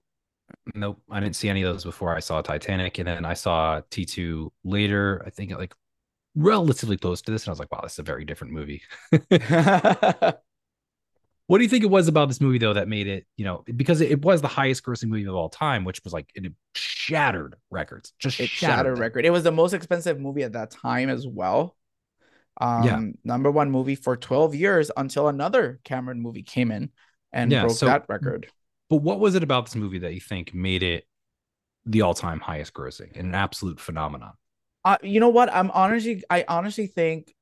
Nope, 0.76 1.02
I 1.10 1.22
didn't 1.22 1.38
see 1.38 1.48
any 1.48 1.62
of 1.64 1.74
those 1.74 1.86
before 1.86 2.16
I 2.16 2.20
saw 2.20 2.42
Titanic, 2.42 3.00
and 3.00 3.08
then 3.08 3.26
I 3.26 3.34
saw 3.36 3.82
T2 3.90 4.52
later. 4.66 5.24
I 5.26 5.30
think 5.30 5.52
like 5.58 5.74
relatively 6.36 6.98
close 6.98 7.22
to 7.24 7.32
this, 7.32 7.44
and 7.44 7.50
I 7.50 7.52
was 7.52 7.60
like, 7.60 7.72
wow, 7.72 7.82
this 7.84 7.94
is 7.94 8.00
a 8.00 8.04
very 8.04 8.26
different 8.26 8.54
movie. 8.54 8.82
what 11.48 11.58
do 11.58 11.64
you 11.64 11.70
think 11.70 11.84
it 11.84 11.90
was 11.90 12.08
about 12.08 12.28
this 12.30 12.40
movie 12.40 12.58
though 12.58 12.74
that 12.74 12.88
made 12.88 13.08
it, 13.08 13.26
you 13.36 13.44
know, 13.44 13.64
because 13.76 14.00
it 14.02 14.22
was 14.24 14.42
the 14.42 14.48
highest 14.48 14.84
grossing 14.84 15.10
movie 15.10 15.26
of 15.26 15.36
all 15.36 15.50
time, 15.50 15.84
which 15.84 16.02
was 16.04 16.14
like 16.14 16.30
it 16.34 16.52
shattered 16.76 17.56
records, 17.70 18.14
just 18.20 18.40
it 18.40 18.48
shattered, 18.50 18.78
shattered 18.78 19.00
record. 19.00 19.26
It 19.26 19.32
was 19.32 19.44
the 19.44 19.52
most 19.52 19.74
expensive 19.74 20.20
movie 20.20 20.44
at 20.44 20.54
that 20.54 20.72
time 20.72 21.10
as 21.10 21.28
well. 21.28 21.76
Um, 22.60 22.86
Yeah. 22.86 23.02
number 23.24 23.52
one 23.52 23.72
movie 23.72 23.96
for 23.96 24.16
12 24.16 24.56
years 24.56 24.92
until 24.96 25.28
another 25.28 25.80
Cameron 25.84 26.22
movie 26.22 26.44
came 26.44 26.72
in 26.72 26.92
and 27.34 27.52
Yeah, 27.52 27.64
broke 27.64 27.78
so- 27.78 27.88
that 27.88 28.06
record. 28.08 28.48
But 28.90 28.98
what 28.98 29.20
was 29.20 29.36
it 29.36 29.44
about 29.44 29.66
this 29.66 29.76
movie 29.76 30.00
that 30.00 30.14
you 30.14 30.20
think 30.20 30.54
made 30.54 30.84
it 30.84 31.08
the 31.86 32.02
all-time 32.02 32.40
highest 32.42 32.74
grossing 32.74 33.12
and 33.16 33.28
an 33.28 33.36
absolute 33.36 33.80
phenomenon? 33.80 34.34
You 35.04 35.20
know 35.20 35.30
what? 35.30 35.54
I'm 35.54 35.72
honestly, 35.72 36.24
I 36.30 36.46
honestly 36.48 36.88
think 36.88 37.34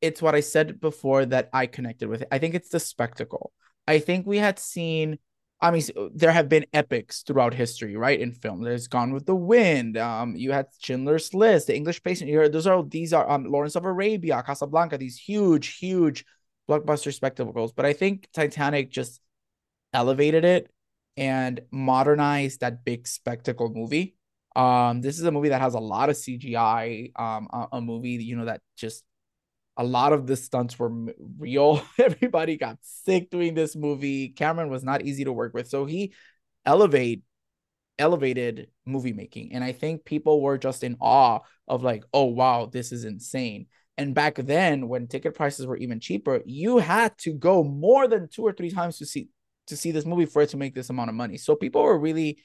it's 0.00 0.22
what 0.22 0.34
I 0.34 0.40
said 0.40 0.80
before 0.80 1.26
that 1.26 1.50
I 1.52 1.66
connected 1.66 2.08
with 2.08 2.22
it. 2.22 2.28
I 2.30 2.38
think 2.38 2.54
it's 2.54 2.68
the 2.68 2.80
spectacle. 2.80 3.52
I 3.86 3.98
think 3.98 4.26
we 4.26 4.38
had 4.38 4.58
seen, 4.58 5.18
I 5.60 5.70
mean, 5.70 5.82
there 6.14 6.30
have 6.30 6.48
been 6.48 6.66
epics 6.72 7.22
throughout 7.22 7.54
history, 7.54 7.96
right? 7.96 8.20
In 8.20 8.32
film, 8.32 8.62
there's 8.62 8.86
Gone 8.86 9.12
with 9.12 9.26
the 9.26 9.34
Wind. 9.34 9.96
Um, 9.96 10.36
you 10.36 10.52
had 10.52 10.66
Schindler's 10.78 11.34
List, 11.34 11.66
The 11.66 11.76
English 11.76 12.02
Patient. 12.02 12.30
You 12.30 12.38
heard 12.38 12.52
those 12.52 12.66
are 12.66 12.82
these 12.84 13.12
are 13.12 13.28
um 13.28 13.44
Lawrence 13.44 13.74
of 13.74 13.84
Arabia, 13.84 14.42
Casablanca. 14.46 14.98
These 14.98 15.18
huge, 15.18 15.78
huge 15.78 16.24
blockbuster 16.68 17.12
spectacles. 17.12 17.72
But 17.72 17.86
I 17.86 17.92
think 17.92 18.28
Titanic 18.32 18.90
just 18.90 19.20
elevated 19.92 20.44
it 20.44 20.70
and 21.16 21.60
modernized 21.72 22.60
that 22.60 22.84
big 22.84 23.08
spectacle 23.08 23.70
movie. 23.74 24.17
Um, 24.58 25.00
this 25.02 25.18
is 25.18 25.24
a 25.24 25.30
movie 25.30 25.50
that 25.50 25.60
has 25.60 25.74
a 25.74 25.78
lot 25.78 26.10
of 26.10 26.16
CGI. 26.16 27.12
Um, 27.14 27.46
a, 27.52 27.76
a 27.76 27.80
movie 27.80 28.10
you 28.10 28.34
know 28.34 28.46
that 28.46 28.60
just 28.76 29.04
a 29.76 29.84
lot 29.84 30.12
of 30.12 30.26
the 30.26 30.34
stunts 30.34 30.76
were 30.76 30.90
real. 31.38 31.80
Everybody 31.98 32.56
got 32.56 32.78
sick 32.82 33.30
doing 33.30 33.54
this 33.54 33.76
movie. 33.76 34.30
Cameron 34.30 34.68
was 34.68 34.82
not 34.82 35.02
easy 35.02 35.24
to 35.24 35.32
work 35.32 35.54
with, 35.54 35.68
so 35.68 35.84
he 35.84 36.12
elevate 36.66 37.22
elevated 38.00 38.68
movie 38.84 39.12
making, 39.12 39.52
and 39.52 39.62
I 39.62 39.70
think 39.70 40.04
people 40.04 40.42
were 40.42 40.58
just 40.58 40.82
in 40.82 40.96
awe 41.00 41.38
of 41.68 41.84
like, 41.84 42.02
oh 42.12 42.24
wow, 42.24 42.66
this 42.66 42.90
is 42.90 43.04
insane. 43.04 43.66
And 43.96 44.12
back 44.14 44.36
then, 44.36 44.88
when 44.88 45.06
ticket 45.06 45.34
prices 45.34 45.66
were 45.66 45.76
even 45.76 46.00
cheaper, 46.00 46.42
you 46.46 46.78
had 46.78 47.16
to 47.18 47.32
go 47.32 47.62
more 47.62 48.08
than 48.08 48.28
two 48.28 48.42
or 48.42 48.52
three 48.52 48.70
times 48.72 48.98
to 48.98 49.06
see 49.06 49.28
to 49.68 49.76
see 49.76 49.92
this 49.92 50.04
movie 50.04 50.26
for 50.26 50.42
it 50.42 50.48
to 50.48 50.56
make 50.56 50.74
this 50.74 50.90
amount 50.90 51.10
of 51.10 51.14
money. 51.14 51.36
So 51.36 51.54
people 51.54 51.84
were 51.84 51.98
really 51.98 52.38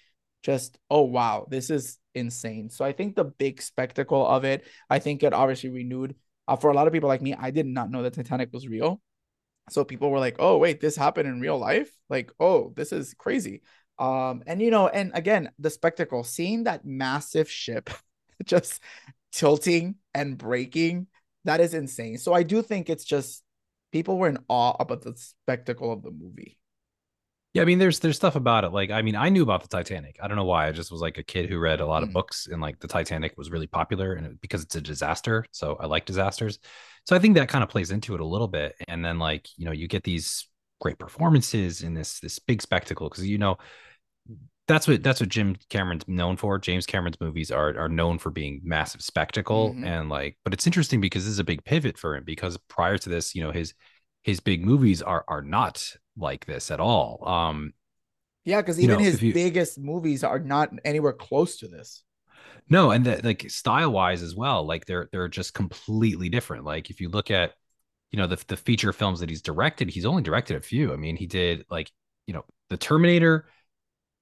just, 0.43 0.77
oh 0.89 1.01
wow, 1.01 1.47
this 1.49 1.69
is 1.69 1.97
insane. 2.13 2.69
So 2.69 2.85
I 2.85 2.91
think 2.91 3.15
the 3.15 3.23
big 3.23 3.61
spectacle 3.61 4.25
of 4.27 4.43
it, 4.43 4.67
I 4.89 4.99
think 4.99 5.23
it 5.23 5.33
obviously 5.33 5.69
renewed. 5.69 6.15
Uh, 6.47 6.57
for 6.57 6.69
a 6.69 6.73
lot 6.73 6.87
of 6.87 6.93
people 6.93 7.07
like 7.07 7.21
me, 7.21 7.33
I 7.33 7.51
did 7.51 7.65
not 7.65 7.89
know 7.89 8.03
that 8.03 8.13
Titanic 8.13 8.49
was 8.51 8.67
real. 8.67 9.01
So 9.69 9.85
people 9.85 10.11
were 10.11 10.19
like, 10.19 10.35
oh 10.39 10.57
wait, 10.57 10.81
this 10.81 10.95
happened 10.95 11.29
in 11.29 11.39
real 11.39 11.57
life? 11.57 11.89
Like, 12.09 12.31
oh, 12.39 12.73
this 12.75 12.91
is 12.91 13.13
crazy. 13.17 13.61
Um, 13.97 14.43
and 14.45 14.61
you 14.61 14.71
know, 14.71 14.87
and 14.87 15.11
again, 15.13 15.51
the 15.59 15.69
spectacle, 15.69 16.23
seeing 16.23 16.65
that 16.65 16.85
massive 16.85 17.49
ship 17.49 17.89
just 18.45 18.81
tilting 19.31 19.95
and 20.13 20.37
breaking, 20.37 21.07
that 21.45 21.61
is 21.61 21.73
insane. 21.73 22.17
So 22.17 22.33
I 22.33 22.43
do 22.43 22.61
think 22.61 22.89
it's 22.89 23.05
just 23.05 23.43
people 23.91 24.17
were 24.17 24.27
in 24.27 24.39
awe 24.49 24.75
about 24.79 25.03
the 25.03 25.13
spectacle 25.15 25.93
of 25.93 26.01
the 26.01 26.11
movie. 26.11 26.57
Yeah, 27.53 27.61
I 27.61 27.65
mean, 27.65 27.77
there's 27.77 27.99
there's 27.99 28.15
stuff 28.15 28.35
about 28.35 28.63
it. 28.63 28.71
Like, 28.71 28.89
I 28.89 29.03
mean, 29.03 29.15
I 29.15 29.29
knew 29.29 29.43
about 29.43 29.61
the 29.61 29.67
Titanic. 29.67 30.17
I 30.21 30.27
don't 30.27 30.37
know 30.37 30.43
why. 30.45 30.67
I 30.67 30.71
just 30.71 30.91
was 30.91 31.01
like 31.01 31.19
a 31.19 31.23
kid 31.23 31.49
who 31.49 31.59
read 31.59 31.81
a 31.81 31.85
lot 31.85 32.01
of 32.01 32.09
Mm. 32.09 32.13
books, 32.13 32.47
and 32.51 32.59
like 32.61 32.79
the 32.79 32.87
Titanic 32.87 33.37
was 33.37 33.51
really 33.51 33.67
popular, 33.67 34.13
and 34.13 34.41
because 34.41 34.63
it's 34.63 34.75
a 34.75 34.81
disaster. 34.81 35.45
So 35.51 35.75
I 35.79 35.85
like 35.85 36.05
disasters. 36.05 36.57
So 37.05 37.15
I 37.15 37.19
think 37.19 37.35
that 37.35 37.49
kind 37.49 37.63
of 37.63 37.69
plays 37.69 37.91
into 37.91 38.15
it 38.15 38.21
a 38.21 38.25
little 38.25 38.47
bit. 38.47 38.75
And 38.87 39.05
then 39.05 39.19
like 39.19 39.47
you 39.57 39.65
know, 39.65 39.71
you 39.71 39.87
get 39.87 40.03
these 40.03 40.47
great 40.81 40.97
performances 40.97 41.83
in 41.83 41.93
this 41.93 42.19
this 42.19 42.39
big 42.39 42.61
spectacle 42.61 43.07
because 43.07 43.25
you 43.27 43.37
know 43.37 43.57
that's 44.67 44.87
what 44.87 45.03
that's 45.03 45.19
what 45.19 45.29
Jim 45.29 45.55
Cameron's 45.69 46.07
known 46.07 46.37
for. 46.37 46.57
James 46.57 46.85
Cameron's 46.85 47.19
movies 47.19 47.51
are 47.51 47.77
are 47.77 47.89
known 47.89 48.17
for 48.17 48.31
being 48.31 48.61
massive 48.63 49.01
spectacle 49.01 49.73
Mhm. 49.73 49.85
and 49.85 50.09
like. 50.09 50.37
But 50.43 50.53
it's 50.53 50.65
interesting 50.65 51.01
because 51.01 51.25
this 51.25 51.33
is 51.33 51.39
a 51.39 51.43
big 51.43 51.63
pivot 51.65 51.97
for 51.97 52.15
him 52.15 52.23
because 52.23 52.57
prior 52.67 52.97
to 52.97 53.09
this, 53.09 53.35
you 53.35 53.43
know, 53.43 53.51
his 53.51 53.73
his 54.23 54.39
big 54.39 54.65
movies 54.65 55.01
are 55.01 55.25
are 55.27 55.41
not 55.41 55.83
like 56.17 56.45
this 56.45 56.71
at 56.71 56.79
all. 56.79 57.27
Um, 57.27 57.73
Yeah, 58.45 58.61
because 58.61 58.79
even 58.79 58.97
know, 58.97 59.03
his 59.03 59.21
you- 59.21 59.33
biggest 59.33 59.79
movies 59.79 60.23
are 60.23 60.39
not 60.39 60.71
anywhere 60.85 61.13
close 61.13 61.57
to 61.57 61.67
this. 61.67 62.03
No, 62.69 62.91
and 62.91 63.05
that 63.05 63.23
like 63.25 63.49
style 63.49 63.91
wise 63.91 64.21
as 64.21 64.35
well, 64.35 64.65
like 64.65 64.85
they're 64.85 65.09
they're 65.11 65.27
just 65.27 65.53
completely 65.53 66.29
different. 66.29 66.63
Like 66.65 66.89
if 66.89 67.01
you 67.01 67.09
look 67.09 67.29
at, 67.31 67.53
you 68.11 68.17
know, 68.17 68.27
the 68.27 68.41
the 68.47 68.57
feature 68.57 68.93
films 68.93 69.19
that 69.19 69.29
he's 69.29 69.41
directed, 69.41 69.89
he's 69.89 70.05
only 70.05 70.23
directed 70.23 70.57
a 70.57 70.61
few. 70.61 70.93
I 70.93 70.95
mean, 70.95 71.15
he 71.17 71.25
did 71.27 71.65
like, 71.69 71.91
you 72.27 72.33
know, 72.33 72.45
The 72.69 72.77
Terminator, 72.77 73.47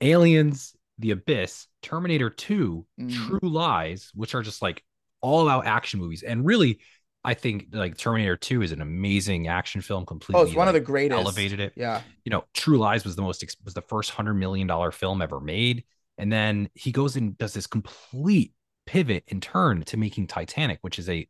Aliens, 0.01 0.75
The 0.99 1.11
Abyss, 1.11 1.67
Terminator 1.81 2.29
2, 2.29 2.85
Mm. 2.99 3.11
True 3.13 3.49
Lies, 3.49 4.11
which 4.15 4.35
are 4.35 4.41
just 4.41 4.61
like 4.61 4.83
all 5.21 5.47
out 5.49 5.65
action 5.67 5.99
movies. 5.99 6.23
And 6.23 6.45
really, 6.45 6.79
I 7.23 7.33
think 7.33 7.67
like 7.71 7.97
Terminator 7.97 8.35
2 8.37 8.61
is 8.63 8.71
an 8.71 8.81
amazing 8.81 9.47
action 9.47 9.81
film, 9.81 10.05
completely 10.05 10.41
Oh, 10.41 10.43
it's 10.43 10.55
one 10.55 10.67
of 10.67 10.73
the 10.73 10.79
like, 10.79 10.85
greatest. 10.85 11.25
elevated 11.25 11.59
it 11.59 11.73
Yeah. 11.75 12.03
you 12.25 12.29
know, 12.31 12.45
True 12.53 12.77
Lies 12.77 13.03
was 13.03 13.15
the 13.15 13.21
most 13.21 13.43
was 13.63 13.73
the 13.73 13.81
first 13.81 14.11
hundred 14.11 14.35
million 14.35 14.67
dollar 14.67 14.91
film 14.91 15.21
ever 15.21 15.39
made, 15.39 15.83
and 16.17 16.31
then 16.31 16.69
he 16.75 16.91
goes 16.91 17.15
and 17.15 17.37
does 17.37 17.53
this 17.53 17.67
complete 17.67 18.53
pivot 18.85 19.23
and 19.29 19.41
turn 19.41 19.83
to 19.83 19.97
making 19.97 20.27
Titanic, 20.27 20.79
which 20.81 20.99
is 20.99 21.09
a 21.09 21.27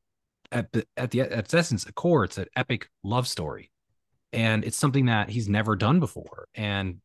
at 0.52 0.72
the 0.74 0.86
at 0.98 1.12
the 1.12 1.22
at 1.22 1.32
its 1.34 1.54
essence, 1.54 1.86
a 1.88 1.94
core, 1.94 2.24
it's 2.26 2.38
an 2.38 2.48
epic 2.56 2.90
love 3.04 3.28
story, 3.28 3.72
and 4.34 4.64
it's 4.66 4.78
something 4.78 5.06
that 5.08 5.30
he's 5.30 5.50
never 5.50 5.76
done 5.76 6.00
before, 6.00 6.48
and 6.56 7.02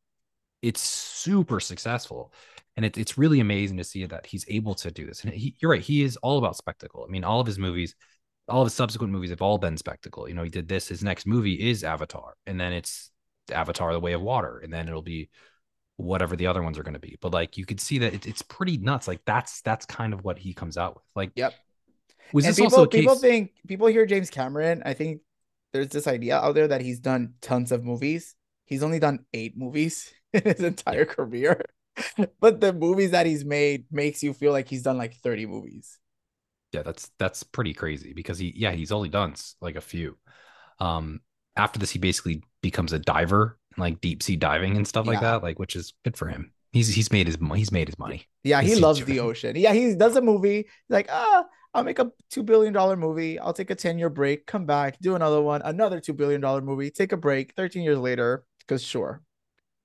it's 0.63 0.81
super 0.81 1.61
successful, 1.61 2.33
and 2.77 2.85
it, 2.87 2.99
it's 2.99 3.19
really 3.19 3.41
amazing 3.41 3.77
to 3.79 3.85
see 3.85 4.05
that 4.07 4.27
he's 4.27 4.45
able 4.49 4.75
to 4.77 4.91
do 4.91 5.07
this. 5.07 5.23
And 5.25 5.33
he, 5.33 5.57
you're 5.61 5.71
right, 5.71 5.83
he 5.83 6.03
is 6.03 6.17
all 6.19 6.39
about 6.39 6.57
spectacle. 6.57 7.05
I 7.09 7.11
mean, 7.11 7.25
all 7.25 7.41
of 7.41 7.47
his 7.47 7.59
movies 7.59 7.95
all 8.49 8.63
of 8.63 8.67
his 8.67 8.75
subsequent 8.75 9.13
movies 9.13 9.31
have 9.31 9.43
all 9.43 9.59
been 9.59 9.77
spectacle. 9.77 10.29
You 10.29 10.35
know, 10.35 10.43
he 10.43 10.51
did 10.51 10.69
this. 10.69 10.89
His 10.89 11.03
next 11.03 11.27
movie 11.27 11.69
is 11.71 11.85
Avatar, 11.85 12.35
and 12.47 12.61
then 12.61 12.73
it's 12.73 13.11
Avatar: 13.53 13.93
The 13.93 14.01
Way 14.01 14.13
of 14.13 14.23
Water, 14.23 14.59
and 14.59 14.73
then 14.73 14.89
it'll 14.89 15.03
be 15.03 15.29
whatever 15.97 16.37
the 16.37 16.47
other 16.47 16.63
ones 16.63 16.79
are 16.79 16.83
going 16.83 16.95
to 16.95 17.01
be. 17.01 17.17
But 17.21 17.33
like, 17.33 17.57
you 17.57 17.65
could 17.65 17.81
see 17.81 17.99
that 17.99 18.15
it, 18.15 18.27
it's 18.27 18.43
pretty 18.43 18.77
nuts. 18.79 19.09
Like 19.09 19.21
that's 19.25 19.63
that's 19.63 19.87
kind 19.87 20.13
of 20.13 20.25
what 20.25 20.39
he 20.39 20.55
comes 20.55 20.77
out 20.77 20.95
with. 20.95 21.05
Like, 21.15 21.33
Yep. 21.35 21.55
was 22.33 22.45
and 22.45 22.51
this 22.51 22.57
people 22.57 22.79
also 22.79 22.85
a 22.85 22.89
people 22.89 23.15
case? 23.15 23.21
think 23.21 23.53
people 23.67 23.87
hear 23.89 24.07
James 24.07 24.31
Cameron. 24.31 24.83
I 24.85 24.95
think 24.95 25.21
there's 25.73 25.89
this 25.89 26.07
idea 26.07 26.39
out 26.39 26.55
there 26.55 26.69
that 26.69 26.81
he's 26.81 27.01
done 27.01 27.35
tons 27.41 27.73
of 27.73 27.85
movies. 27.85 28.35
He's 28.65 28.83
only 28.83 28.99
done 28.99 29.25
eight 29.33 29.57
movies 29.57 30.13
in 30.33 30.43
his 30.43 30.61
entire 30.61 31.05
career. 31.05 31.65
but 32.41 32.61
the 32.61 32.73
movies 32.73 33.13
that 33.13 33.27
he's 33.27 33.45
made 33.45 33.87
makes 33.91 34.23
you 34.23 34.33
feel 34.35 34.53
like 34.53 34.69
he's 34.69 34.83
done 34.83 34.99
like 34.99 35.15
30 35.17 35.47
movies. 35.47 35.99
Yeah, 36.73 36.83
that's 36.83 37.11
that's 37.19 37.43
pretty 37.43 37.75
crazy 37.75 38.13
because 38.13 38.39
he 38.39 38.53
yeah 38.57 38.73
he's 38.73 38.93
only 38.93 39.09
done 39.09 39.35
like 39.61 39.77
a 39.77 39.81
few. 39.81 40.17
Um, 40.79 41.21
after 41.57 41.79
this, 41.79 41.91
he 41.91 41.99
basically 41.99 42.43
becomes 42.63 42.93
a 42.93 42.99
diver, 42.99 43.59
like 43.79 44.01
deep 44.01 44.23
sea 44.23 44.37
diving 44.37 44.77
and 44.77 44.87
stuff 44.87 45.07
like 45.07 45.21
that. 45.21 45.43
Like, 45.43 45.59
which 45.59 45.77
is 45.77 45.95
good 46.05 46.17
for 46.17 46.29
him. 46.29 46.53
He's 46.73 46.95
he's 46.95 47.11
made 47.11 47.27
his 47.27 47.39
he's 47.55 47.73
made 47.73 47.89
his 47.89 47.99
money. 47.99 48.27
Yeah, 48.45 48.61
he 48.61 48.69
He's 48.69 48.81
loves 48.81 49.03
the 49.05 49.21
ocean. 49.21 49.57
Yeah, 49.57 49.73
he 49.73 49.95
does 49.95 50.17
a 50.17 50.21
movie. 50.21 50.69
Like, 50.89 51.09
ah, 51.11 51.45
I'll 51.73 51.85
make 51.85 51.99
a 51.99 52.13
two 52.31 52.43
billion 52.43 52.73
dollar 52.73 52.97
movie. 52.97 53.39
I'll 53.39 53.53
take 53.53 53.71
a 53.71 53.75
10 53.75 53.99
year 53.99 54.11
break, 54.11 54.47
come 54.47 54.67
back, 54.67 54.99
do 55.01 55.15
another 55.15 55.41
one, 55.41 55.63
another 55.63 56.01
two 56.01 56.13
billion 56.13 56.41
dollar 56.41 56.61
movie, 56.61 56.91
take 56.91 57.13
a 57.13 57.17
break, 57.17 57.55
13 57.55 57.83
years 57.83 57.99
later. 57.99 58.45
Because 58.61 58.83
sure. 58.83 59.23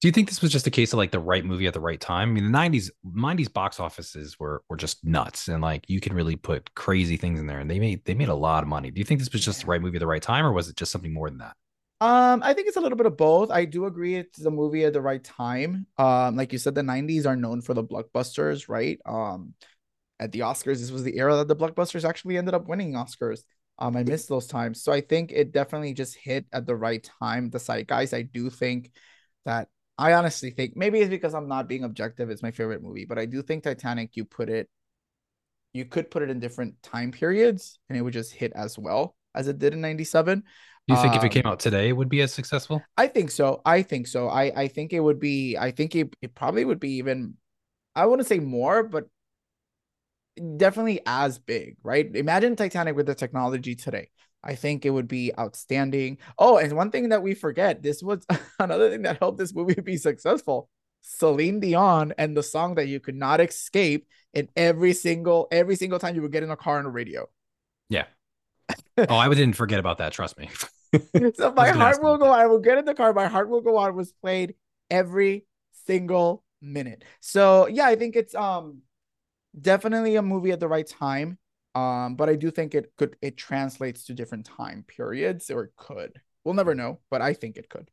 Do 0.01 0.07
you 0.07 0.11
think 0.11 0.29
this 0.29 0.41
was 0.41 0.51
just 0.51 0.65
a 0.65 0.71
case 0.71 0.93
of 0.93 0.97
like 0.97 1.11
the 1.11 1.19
right 1.19 1.45
movie 1.45 1.67
at 1.67 1.75
the 1.75 1.79
right 1.79 1.99
time? 1.99 2.29
I 2.29 2.31
mean, 2.31 2.51
the 2.51 2.57
'90s, 2.57 2.89
'90s 3.05 3.53
box 3.53 3.79
offices 3.79 4.39
were 4.39 4.63
were 4.67 4.75
just 4.75 5.05
nuts, 5.05 5.47
and 5.47 5.61
like 5.61 5.87
you 5.87 5.99
can 5.99 6.13
really 6.13 6.35
put 6.35 6.73
crazy 6.73 7.17
things 7.17 7.39
in 7.39 7.45
there, 7.45 7.59
and 7.59 7.69
they 7.69 7.79
made 7.79 8.03
they 8.05 8.15
made 8.15 8.29
a 8.29 8.35
lot 8.35 8.63
of 8.63 8.67
money. 8.67 8.89
Do 8.89 8.97
you 8.97 9.05
think 9.05 9.19
this 9.19 9.31
was 9.31 9.45
just 9.45 9.61
the 9.61 9.67
right 9.67 9.79
movie 9.79 9.97
at 9.97 9.99
the 9.99 10.07
right 10.07 10.21
time, 10.21 10.43
or 10.43 10.51
was 10.51 10.69
it 10.69 10.75
just 10.75 10.91
something 10.91 11.13
more 11.13 11.29
than 11.29 11.37
that? 11.37 11.55
Um, 12.01 12.41
I 12.41 12.55
think 12.55 12.67
it's 12.67 12.77
a 12.77 12.81
little 12.81 12.97
bit 12.97 13.05
of 13.05 13.15
both. 13.15 13.51
I 13.51 13.65
do 13.65 13.85
agree 13.85 14.15
it's 14.15 14.39
the 14.39 14.49
movie 14.49 14.85
at 14.85 14.93
the 14.93 15.01
right 15.01 15.23
time. 15.23 15.85
Um, 15.99 16.35
like 16.35 16.51
you 16.51 16.57
said, 16.57 16.73
the 16.73 16.81
90s 16.81 17.27
are 17.27 17.35
known 17.35 17.61
for 17.61 17.75
the 17.75 17.83
blockbusters, 17.83 18.67
right? 18.67 18.99
Um, 19.05 19.53
at 20.19 20.31
the 20.31 20.39
Oscars, 20.39 20.79
this 20.79 20.89
was 20.89 21.03
the 21.03 21.19
era 21.19 21.35
that 21.35 21.47
the 21.47 21.55
blockbusters 21.55 22.03
actually 22.03 22.39
ended 22.39 22.55
up 22.55 22.67
winning 22.67 22.93
Oscars. 22.93 23.41
Um, 23.77 23.95
I 23.95 24.01
missed 24.01 24.29
those 24.29 24.47
times. 24.47 24.81
So 24.81 24.91
I 24.91 25.01
think 25.01 25.31
it 25.31 25.51
definitely 25.51 25.93
just 25.93 26.15
hit 26.15 26.47
at 26.51 26.65
the 26.65 26.75
right 26.75 27.07
time. 27.19 27.51
The 27.51 27.59
zeitgeist, 27.59 28.15
I 28.15 28.23
do 28.23 28.49
think 28.49 28.91
that 29.45 29.67
I 30.01 30.13
honestly 30.13 30.49
think 30.51 30.75
maybe 30.75 30.99
it's 30.99 31.09
because 31.09 31.33
I'm 31.33 31.47
not 31.47 31.67
being 31.67 31.83
objective, 31.83 32.29
it's 32.29 32.41
my 32.43 32.51
favorite 32.51 32.81
movie, 32.83 33.05
but 33.05 33.19
I 33.19 33.25
do 33.25 33.41
think 33.41 33.63
Titanic, 33.63 34.17
you 34.17 34.25
put 34.25 34.49
it, 34.49 34.69
you 35.73 35.85
could 35.85 36.11
put 36.11 36.21
it 36.23 36.29
in 36.29 36.39
different 36.39 36.81
time 36.83 37.11
periods 37.11 37.79
and 37.89 37.97
it 37.97 38.01
would 38.01 38.13
just 38.13 38.33
hit 38.33 38.51
as 38.55 38.77
well 38.77 39.15
as 39.33 39.47
it 39.47 39.59
did 39.59 39.73
in 39.73 39.81
97. 39.81 40.43
Do 40.87 40.93
you 40.93 40.97
think 40.97 41.15
if 41.15 41.23
it 41.23 41.29
came 41.29 41.43
Um, 41.43 41.47
out 41.47 41.59
today, 41.59 41.89
it 41.89 41.93
would 41.93 42.09
be 42.09 42.21
as 42.21 42.33
successful? 42.33 42.87
I 42.97 43.07
think 43.07 43.31
so. 43.31 43.61
I 43.65 43.81
think 43.81 44.07
so. 44.07 44.27
I 44.29 44.51
I 44.63 44.67
think 44.67 44.93
it 44.93 44.99
would 44.99 45.19
be. 45.19 45.57
I 45.57 45.71
think 45.71 45.95
it, 45.95 46.15
it 46.21 46.35
probably 46.35 46.65
would 46.65 46.79
be 46.79 46.91
even. 46.97 47.37
I 47.95 48.05
wouldn't 48.05 48.27
say 48.27 48.39
more, 48.39 48.83
but 48.83 49.07
definitely 50.57 51.01
as 51.05 51.39
big, 51.39 51.77
right? 51.83 52.13
Imagine 52.15 52.55
Titanic 52.55 52.95
with 52.95 53.05
the 53.05 53.15
technology 53.15 53.75
today. 53.75 54.09
I 54.43 54.55
think 54.55 54.85
it 54.85 54.89
would 54.89 55.07
be 55.07 55.31
outstanding. 55.37 56.17
Oh, 56.37 56.57
and 56.57 56.73
one 56.73 56.91
thing 56.91 57.09
that 57.09 57.21
we 57.21 57.33
forget, 57.35 57.83
this 57.83 58.01
was 58.01 58.25
another 58.59 58.89
thing 58.89 59.03
that 59.03 59.19
helped 59.19 59.37
this 59.37 59.53
movie 59.53 59.79
be 59.83 59.97
successful. 59.97 60.69
Celine 61.01 61.59
Dion 61.59 62.13
and 62.17 62.37
the 62.37 62.43
song 62.43 62.75
that 62.75 62.87
you 62.87 62.99
could 62.99 63.15
not 63.15 63.41
escape 63.41 64.07
in 64.33 64.47
every 64.55 64.93
single 64.93 65.47
every 65.51 65.75
single 65.75 65.99
time 65.99 66.15
you 66.15 66.21
would 66.21 66.31
get 66.31 66.43
in 66.43 66.51
a 66.51 66.55
car 66.55 66.77
on 66.77 66.85
a 66.85 66.89
radio. 66.89 67.27
Yeah. 67.89 68.05
Oh, 68.97 69.15
I 69.15 69.27
didn't 69.29 69.55
forget 69.55 69.79
about 69.79 69.97
that. 69.97 70.13
Trust 70.13 70.37
me. 70.37 70.49
so 71.35 71.51
my 71.53 71.69
heart 71.69 72.03
will 72.03 72.17
go 72.17 72.25
that. 72.25 72.33
I 72.33 72.45
will 72.45 72.59
get 72.59 72.77
in 72.77 72.85
the 72.85 72.93
car. 72.93 73.13
My 73.13 73.27
heart 73.27 73.49
will 73.49 73.61
go 73.61 73.77
on 73.77 73.95
was 73.95 74.11
played 74.11 74.53
every 74.89 75.45
single 75.87 76.43
minute. 76.61 77.03
So 77.19 77.67
yeah, 77.67 77.85
I 77.85 77.95
think 77.95 78.15
it's 78.15 78.35
um 78.35 78.81
definitely 79.59 80.15
a 80.15 80.21
movie 80.21 80.51
at 80.51 80.59
the 80.59 80.67
right 80.67 80.85
time. 80.85 81.37
Um, 81.73 82.15
but 82.15 82.29
I 82.29 82.35
do 82.35 82.51
think 82.51 82.75
it 82.75 82.91
could 82.97 83.15
it 83.21 83.37
translates 83.37 84.05
to 84.05 84.13
different 84.13 84.45
time 84.45 84.83
periods, 84.87 85.49
or 85.49 85.63
it 85.63 85.71
could. 85.77 86.19
We'll 86.43 86.53
never 86.53 86.75
know, 86.75 86.99
but 87.09 87.21
I 87.21 87.33
think 87.33 87.57
it 87.57 87.69
could. 87.69 87.89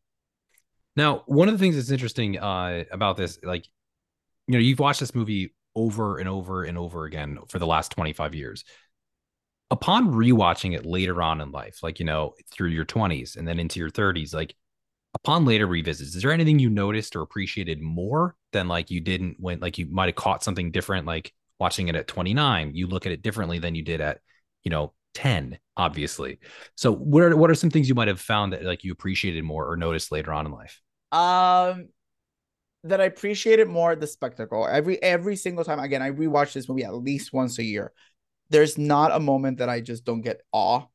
Now, 0.97 1.23
one 1.27 1.49
of 1.49 1.55
the 1.55 1.59
things 1.59 1.77
that's 1.77 1.91
interesting 1.91 2.39
uh, 2.39 2.85
about 2.91 3.17
this, 3.17 3.39
like, 3.45 3.67
you 4.49 4.55
know, 4.55 4.59
you've 4.59 4.81
watched 4.81 5.01
this 5.01 5.15
movie 5.15 5.55
over 5.77 6.19
and 6.19 6.29
over 6.29 6.65
and 6.65 6.77
over 6.77 7.05
again 7.05 7.39
for 7.49 7.61
the 7.61 7.67
last 7.67 7.93
25 7.93 8.35
years. 8.35 8.65
Upon 9.71 10.13
rewatching 10.13 10.75
it 10.75 10.87
later 10.87 11.23
on 11.23 11.41
in 11.41 11.53
life, 11.53 11.83
like, 11.83 12.01
you 12.01 12.07
know, 12.07 12.35
through 12.51 12.71
your 12.71 12.87
20s 12.87 13.37
and 13.37 13.47
then 13.47 13.61
into 13.61 13.79
your 13.79 13.91
30s, 13.91 14.35
like, 14.35 14.57
upon 15.15 15.45
later 15.45 15.67
revisits, 15.67 16.17
is 16.17 16.23
there 16.23 16.33
anything 16.33 16.59
you 16.59 16.71
noticed 16.71 17.15
or 17.15 17.21
appreciated 17.21 17.81
more 17.81 18.35
than 18.53 18.67
like 18.67 18.91
you 18.91 19.01
didn't 19.01 19.37
when, 19.39 19.61
like, 19.61 19.79
you 19.79 19.87
might 19.87 20.07
have 20.07 20.17
caught 20.17 20.43
something 20.43 20.71
different, 20.73 21.07
like 21.07 21.33
watching 21.59 21.89
it 21.89 21.97
at 21.97 22.09
29? 22.09 22.73
You 22.75 22.87
look 22.87 23.07
at 23.07 23.13
it 23.13 23.23
differently 23.23 23.59
than 23.59 23.75
you 23.75 23.83
did 23.83 24.01
at, 24.01 24.21
you 24.65 24.71
know, 24.71 24.93
10, 25.15 25.59
obviously. 25.77 26.39
So, 26.77 26.93
what 26.93 27.23
are, 27.23 27.37
what 27.37 27.51
are 27.51 27.55
some 27.55 27.71
things 27.71 27.89
you 27.89 27.95
might 27.95 28.09
have 28.09 28.21
found 28.21 28.53
that 28.53 28.65
like 28.65 28.85
you 28.85 28.93
appreciated 28.93 29.45
more 29.45 29.71
or 29.71 29.77
noticed 29.77 30.13
later 30.13 30.33
on 30.33 30.47
in 30.47 30.53
life? 30.53 30.81
Um, 31.11 31.89
that 32.85 33.01
I 33.01 33.05
appreciated 33.05 33.69
more 33.69 33.97
the 33.97 34.07
spectacle. 34.07 34.67
Every 34.67 35.03
every 35.03 35.37
single 35.37 35.65
time, 35.65 35.81
again, 35.81 36.03
I 36.03 36.11
rewatch 36.11 36.53
this 36.53 36.69
movie 36.69 36.85
at 36.85 36.95
least 36.95 37.33
once 37.33 37.59
a 37.59 37.65
year. 37.65 37.93
There's 38.51 38.79
not 38.79 39.13
a 39.13 39.21
moment 39.21 39.59
that 39.59 39.69
I 39.69 39.81
just 39.81 40.05
don't 40.05 40.23
get 40.23 40.43
awe 40.53 40.87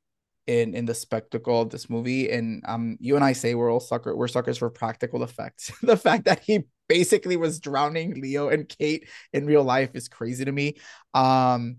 in 0.47 0.74
in 0.74 0.86
the 0.86 0.95
spectacle 0.95 1.61
of 1.61 1.70
this 1.70 1.89
movie. 1.89 2.30
And 2.30 2.64
um, 2.68 2.97
you 2.99 3.16
and 3.16 3.24
I 3.24 3.34
say 3.34 3.55
we're 3.55 3.72
all 3.72 3.80
sucker, 3.80 4.16
we're 4.16 4.28
suckers 4.28 4.57
for 4.57 4.70
practical 4.70 5.24
effects. 5.24 5.72
the 5.82 5.97
fact 5.97 6.26
that 6.26 6.39
he 6.39 6.66
basically 6.93 7.37
was 7.37 7.59
drowning 7.59 8.21
Leo 8.21 8.49
and 8.49 8.69
Kate 8.69 9.09
in 9.33 9.47
real 9.47 9.63
life 9.63 9.95
is 9.95 10.07
crazy 10.07 10.45
to 10.45 10.51
me. 10.51 10.75
Um, 11.15 11.77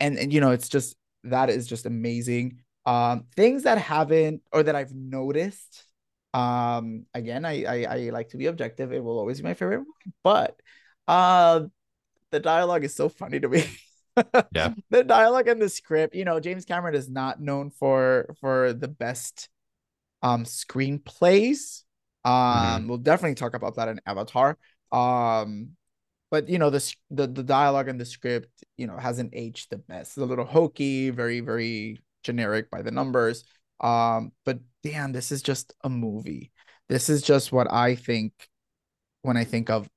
and 0.00 0.16
and 0.18 0.32
you 0.32 0.40
know, 0.40 0.52
it's 0.52 0.70
just 0.70 0.96
that 1.24 1.50
is 1.50 1.66
just 1.66 1.84
amazing. 1.84 2.62
Um, 2.86 3.24
things 3.36 3.64
that 3.64 3.76
haven't 3.76 4.40
or 4.50 4.62
that 4.62 4.74
I've 4.74 4.94
noticed. 4.94 5.84
Um, 6.32 7.04
again, 7.12 7.44
I, 7.44 7.64
I 7.64 7.84
I 7.84 8.10
like 8.10 8.30
to 8.30 8.38
be 8.38 8.46
objective. 8.46 8.94
It 8.94 9.04
will 9.04 9.18
always 9.18 9.40
be 9.40 9.44
my 9.44 9.52
favorite 9.52 9.80
movie, 9.80 10.16
but 10.22 10.58
uh, 11.06 11.68
the 12.30 12.40
dialogue 12.40 12.84
is 12.84 12.94
so 12.96 13.10
funny 13.10 13.40
to 13.40 13.48
me. 13.48 13.64
Yeah. 14.54 14.74
the 14.90 15.02
dialogue 15.02 15.48
and 15.48 15.60
the 15.60 15.68
script, 15.68 16.14
you 16.14 16.24
know, 16.24 16.38
James 16.38 16.64
Cameron 16.64 16.94
is 16.94 17.10
not 17.10 17.40
known 17.40 17.70
for 17.70 18.32
for 18.40 18.72
the 18.72 18.86
best 18.86 19.48
um 20.22 20.44
screenplays. 20.44 21.82
Mhm. 22.24 22.30
Um, 22.76 22.88
we'll 22.88 22.98
definitely 22.98 23.34
talk 23.34 23.54
about 23.54 23.76
that 23.76 23.88
in 23.88 24.00
Avatar. 24.06 24.58
Um, 24.92 25.70
but 26.30 26.48
you 26.48 26.58
know, 26.58 26.70
the 26.70 26.94
the 27.10 27.26
the 27.26 27.42
dialogue 27.42 27.88
and 27.88 28.00
the 28.00 28.04
script, 28.04 28.64
you 28.76 28.86
know, 28.86 28.96
hasn't 28.98 29.34
aged 29.34 29.70
the 29.70 29.78
best. 29.78 30.12
It's 30.12 30.18
a 30.18 30.24
little 30.26 30.44
hokey, 30.44 31.10
very 31.10 31.40
very 31.40 32.02
generic 32.22 32.70
by 32.70 32.82
the 32.82 32.90
numbers. 32.90 33.44
Um, 33.80 34.32
but 34.44 34.60
damn, 34.82 35.12
this 35.12 35.32
is 35.32 35.42
just 35.42 35.74
a 35.84 35.88
movie. 35.90 36.52
This 36.88 37.08
is 37.08 37.22
just 37.22 37.52
what 37.52 37.70
I 37.72 37.94
think 37.94 38.32
when 39.22 39.36
I 39.36 39.44
think 39.44 39.70
of 39.70 39.88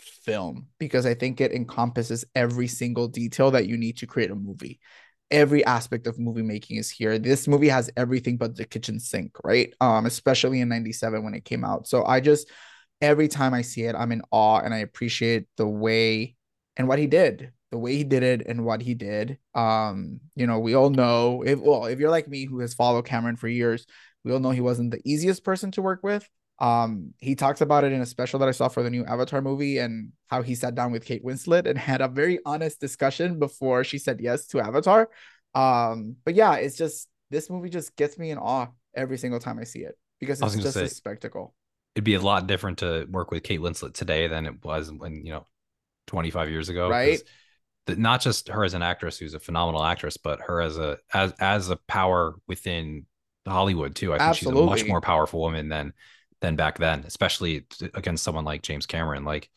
film 0.00 0.68
because 0.78 1.06
I 1.06 1.14
think 1.14 1.40
it 1.40 1.52
encompasses 1.52 2.24
every 2.34 2.66
single 2.68 3.08
detail 3.08 3.50
that 3.52 3.66
you 3.66 3.76
need 3.76 3.98
to 3.98 4.06
create 4.06 4.30
a 4.30 4.34
movie. 4.34 4.80
Every 5.30 5.64
aspect 5.64 6.06
of 6.06 6.18
movie 6.18 6.42
making 6.42 6.76
is 6.76 6.90
here. 6.90 7.18
This 7.18 7.48
movie 7.48 7.68
has 7.68 7.90
everything 7.96 8.36
but 8.36 8.56
the 8.56 8.64
kitchen 8.64 9.00
sink, 9.00 9.36
right? 9.42 9.72
Um, 9.80 10.06
especially 10.06 10.60
in 10.60 10.68
97 10.68 11.24
when 11.24 11.34
it 11.34 11.44
came 11.44 11.64
out. 11.64 11.88
So 11.88 12.04
I 12.04 12.20
just 12.20 12.48
every 13.00 13.28
time 13.28 13.54
I 13.54 13.62
see 13.62 13.82
it, 13.82 13.94
I'm 13.94 14.12
in 14.12 14.22
awe 14.30 14.60
and 14.60 14.72
I 14.72 14.78
appreciate 14.78 15.46
the 15.56 15.66
way 15.66 16.36
and 16.76 16.88
what 16.88 16.98
he 16.98 17.06
did, 17.06 17.52
the 17.70 17.78
way 17.78 17.96
he 17.96 18.04
did 18.04 18.22
it 18.22 18.46
and 18.46 18.64
what 18.64 18.82
he 18.82 18.94
did. 18.94 19.38
Um, 19.54 20.20
you 20.34 20.46
know, 20.46 20.58
we 20.58 20.74
all 20.74 20.90
know 20.90 21.42
if 21.44 21.58
well, 21.58 21.86
if 21.86 21.98
you're 21.98 22.10
like 22.10 22.28
me 22.28 22.44
who 22.44 22.60
has 22.60 22.74
followed 22.74 23.06
Cameron 23.06 23.36
for 23.36 23.48
years, 23.48 23.86
we 24.24 24.32
all 24.32 24.40
know 24.40 24.50
he 24.50 24.60
wasn't 24.60 24.90
the 24.90 25.02
easiest 25.04 25.44
person 25.44 25.70
to 25.72 25.82
work 25.82 26.02
with 26.02 26.28
um, 26.58 27.12
he 27.18 27.34
talks 27.34 27.60
about 27.60 27.84
it 27.84 27.92
in 27.92 28.00
a 28.00 28.06
special 28.06 28.38
that 28.38 28.48
I 28.48 28.52
saw 28.52 28.68
for 28.68 28.82
the 28.82 28.90
new 28.90 29.04
Avatar 29.04 29.42
movie 29.42 29.78
and 29.78 30.12
how 30.28 30.42
he 30.42 30.54
sat 30.54 30.74
down 30.74 30.92
with 30.92 31.04
Kate 31.04 31.24
Winslet 31.24 31.66
and 31.66 31.78
had 31.90 32.00
a 32.00 32.08
very 32.08 32.38
honest 32.46 32.80
discussion 32.80 33.38
before 33.38 33.84
she 33.84 33.98
said 33.98 34.20
yes 34.20 34.46
to 34.48 34.60
Avatar. 34.60 35.08
Um, 35.54 36.16
but 36.24 36.34
yeah, 36.34 36.54
it's 36.54 36.76
just 36.76 37.08
this 37.30 37.50
movie 37.50 37.70
just 37.70 37.96
gets 37.96 38.18
me 38.18 38.30
in 38.30 38.38
awe 38.38 38.68
every 38.94 39.18
single 39.18 39.40
time 39.40 39.58
I 39.58 39.64
see 39.64 39.80
it 39.80 39.98
because 40.20 40.40
it's 40.40 40.54
just 40.56 40.76
a 40.76 40.88
spectacle, 40.88 41.54
it'd 41.94 42.04
be 42.04 42.14
a 42.14 42.20
lot 42.20 42.46
different 42.46 42.78
to 42.78 43.06
work 43.10 43.30
with 43.30 43.42
Kate 43.42 43.60
Winslet 43.60 43.94
today 43.94 44.26
than 44.26 44.46
it 44.46 44.64
was 44.64 44.90
when, 44.92 45.24
you 45.24 45.32
know, 45.32 45.46
25 46.06 46.50
years 46.50 46.68
ago. 46.68 46.88
right? 46.88 47.20
Because 47.86 47.98
not 47.98 48.20
just 48.20 48.48
her 48.48 48.64
as 48.64 48.74
an 48.74 48.82
actress, 48.82 49.18
who's 49.18 49.34
a 49.34 49.40
phenomenal 49.40 49.82
actress, 49.82 50.16
but 50.16 50.40
her 50.40 50.60
as 50.60 50.78
a 50.78 50.98
as 51.12 51.32
as 51.38 51.70
a 51.70 51.76
power 51.76 52.34
within 52.46 53.06
Hollywood 53.46 53.94
too. 53.94 54.14
I 54.14 54.18
think 54.18 54.36
she's 54.36 54.48
a 54.48 54.52
much 54.52 54.86
more 54.86 55.00
powerful 55.00 55.40
woman 55.40 55.68
than 55.68 55.92
than 56.44 56.56
back 56.56 56.78
then, 56.78 57.04
especially 57.06 57.66
against 57.94 58.24
someone 58.24 58.44
like 58.44 58.62
James 58.62 58.86
Cameron. 58.86 59.24
Like, 59.24 59.50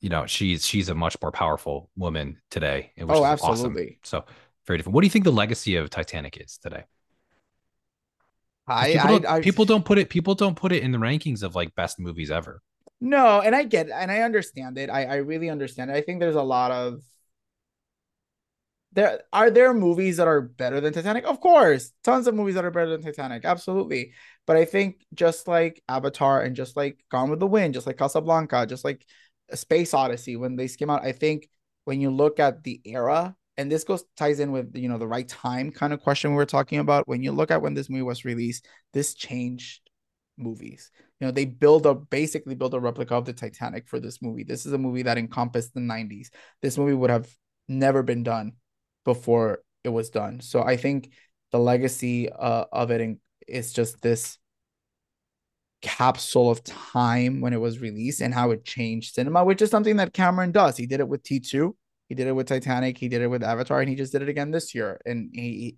you 0.00 0.10
know, 0.10 0.26
she's 0.26 0.66
she's 0.66 0.88
a 0.90 0.94
much 0.94 1.16
more 1.22 1.32
powerful 1.32 1.90
woman 1.96 2.40
today, 2.50 2.92
which 2.98 3.18
Oh, 3.18 3.24
is 3.24 3.32
awesome. 3.40 3.80
absolutely. 3.80 4.00
So 4.04 4.24
very 4.66 4.78
different. 4.78 4.94
What 4.94 5.02
do 5.02 5.06
you 5.06 5.12
think 5.12 5.24
the 5.26 5.32
legacy 5.32 5.76
of 5.76 5.90
Titanic 5.90 6.38
is 6.38 6.58
today? 6.58 6.84
I, 8.66 8.96
people 8.96 9.08
I, 9.16 9.20
don't 9.20 9.26
I, 9.26 9.40
people 9.40 9.64
don't 9.64 9.84
put 9.84 9.98
it 9.98 10.08
people 10.10 10.34
don't 10.34 10.56
put 10.56 10.72
it 10.72 10.82
in 10.82 10.92
the 10.92 10.98
rankings 10.98 11.42
of 11.42 11.54
like 11.54 11.74
best 11.74 11.98
movies 11.98 12.30
ever. 12.30 12.62
no, 13.00 13.40
and 13.40 13.54
I 13.54 13.64
get 13.64 13.90
and 13.90 14.10
I 14.10 14.20
understand 14.20 14.78
it. 14.78 14.88
I, 14.90 15.04
I 15.04 15.14
really 15.16 15.50
understand 15.50 15.90
it. 15.90 15.94
I 15.94 16.02
think 16.02 16.20
there's 16.20 16.36
a 16.36 16.42
lot 16.42 16.70
of 16.70 17.00
there 18.92 19.20
are 19.32 19.50
there 19.50 19.72
movies 19.72 20.18
that 20.18 20.28
are 20.28 20.40
better 20.40 20.80
than 20.80 20.92
Titanic? 20.92 21.24
Of 21.24 21.40
course, 21.40 21.92
tons 22.04 22.26
of 22.26 22.34
movies 22.34 22.54
that 22.56 22.64
are 22.64 22.70
better 22.70 22.90
than 22.90 23.02
Titanic, 23.02 23.44
absolutely. 23.44 24.12
But 24.46 24.56
I 24.56 24.64
think 24.64 25.04
just 25.14 25.48
like 25.48 25.82
Avatar 25.88 26.42
and 26.42 26.54
just 26.54 26.76
like 26.76 27.02
Gone 27.10 27.30
with 27.30 27.40
the 27.40 27.46
Wind, 27.46 27.74
just 27.74 27.86
like 27.86 27.96
Casablanca, 27.96 28.66
just 28.66 28.84
like 28.84 29.04
Space 29.54 29.94
Odyssey, 29.94 30.36
when 30.36 30.56
they 30.56 30.68
came 30.68 30.90
out, 30.90 31.04
I 31.04 31.12
think 31.12 31.48
when 31.84 32.00
you 32.00 32.10
look 32.10 32.38
at 32.38 32.62
the 32.62 32.80
era, 32.84 33.34
and 33.56 33.70
this 33.70 33.84
goes 33.84 34.04
ties 34.16 34.40
in 34.40 34.52
with 34.52 34.76
you 34.76 34.88
know 34.88 34.98
the 34.98 35.06
right 35.06 35.28
time 35.28 35.70
kind 35.70 35.92
of 35.92 36.00
question 36.00 36.30
we 36.30 36.36
were 36.36 36.46
talking 36.46 36.78
about. 36.78 37.08
When 37.08 37.22
you 37.22 37.32
look 37.32 37.50
at 37.50 37.62
when 37.62 37.74
this 37.74 37.88
movie 37.88 38.02
was 38.02 38.24
released, 38.24 38.66
this 38.92 39.14
changed 39.14 39.88
movies. 40.36 40.90
You 41.20 41.26
know, 41.26 41.30
they 41.32 41.44
build 41.44 41.86
a 41.86 41.94
basically 41.94 42.56
build 42.56 42.74
a 42.74 42.80
replica 42.80 43.14
of 43.14 43.24
the 43.24 43.32
Titanic 43.32 43.88
for 43.88 44.00
this 44.00 44.20
movie. 44.20 44.44
This 44.44 44.66
is 44.66 44.72
a 44.72 44.78
movie 44.78 45.02
that 45.02 45.18
encompassed 45.18 45.72
the 45.72 45.80
90s. 45.80 46.30
This 46.60 46.76
movie 46.76 46.94
would 46.94 47.10
have 47.10 47.28
never 47.68 48.02
been 48.02 48.22
done 48.22 48.54
before 49.04 49.62
it 49.84 49.88
was 49.88 50.10
done. 50.10 50.40
So 50.40 50.62
I 50.62 50.76
think 50.76 51.10
the 51.50 51.58
legacy 51.58 52.30
uh, 52.30 52.64
of 52.72 52.90
it 52.90 53.18
is 53.46 53.72
just 53.72 54.00
this 54.00 54.38
capsule 55.82 56.50
of 56.50 56.62
time 56.62 57.40
when 57.40 57.52
it 57.52 57.60
was 57.60 57.80
released 57.80 58.20
and 58.20 58.32
how 58.32 58.52
it 58.52 58.64
changed 58.64 59.14
cinema, 59.14 59.44
which 59.44 59.60
is 59.60 59.70
something 59.70 59.96
that 59.96 60.12
Cameron 60.12 60.52
does. 60.52 60.76
He 60.76 60.86
did 60.86 61.00
it 61.00 61.08
with 61.08 61.22
T2, 61.24 61.74
he 62.08 62.14
did 62.14 62.26
it 62.26 62.32
with 62.32 62.46
Titanic, 62.46 62.96
he 62.96 63.08
did 63.08 63.20
it 63.20 63.26
with 63.26 63.42
Avatar, 63.42 63.80
and 63.80 63.88
he 63.88 63.96
just 63.96 64.12
did 64.12 64.22
it 64.22 64.28
again 64.28 64.50
this 64.50 64.74
year. 64.74 65.00
And 65.04 65.30
he 65.32 65.76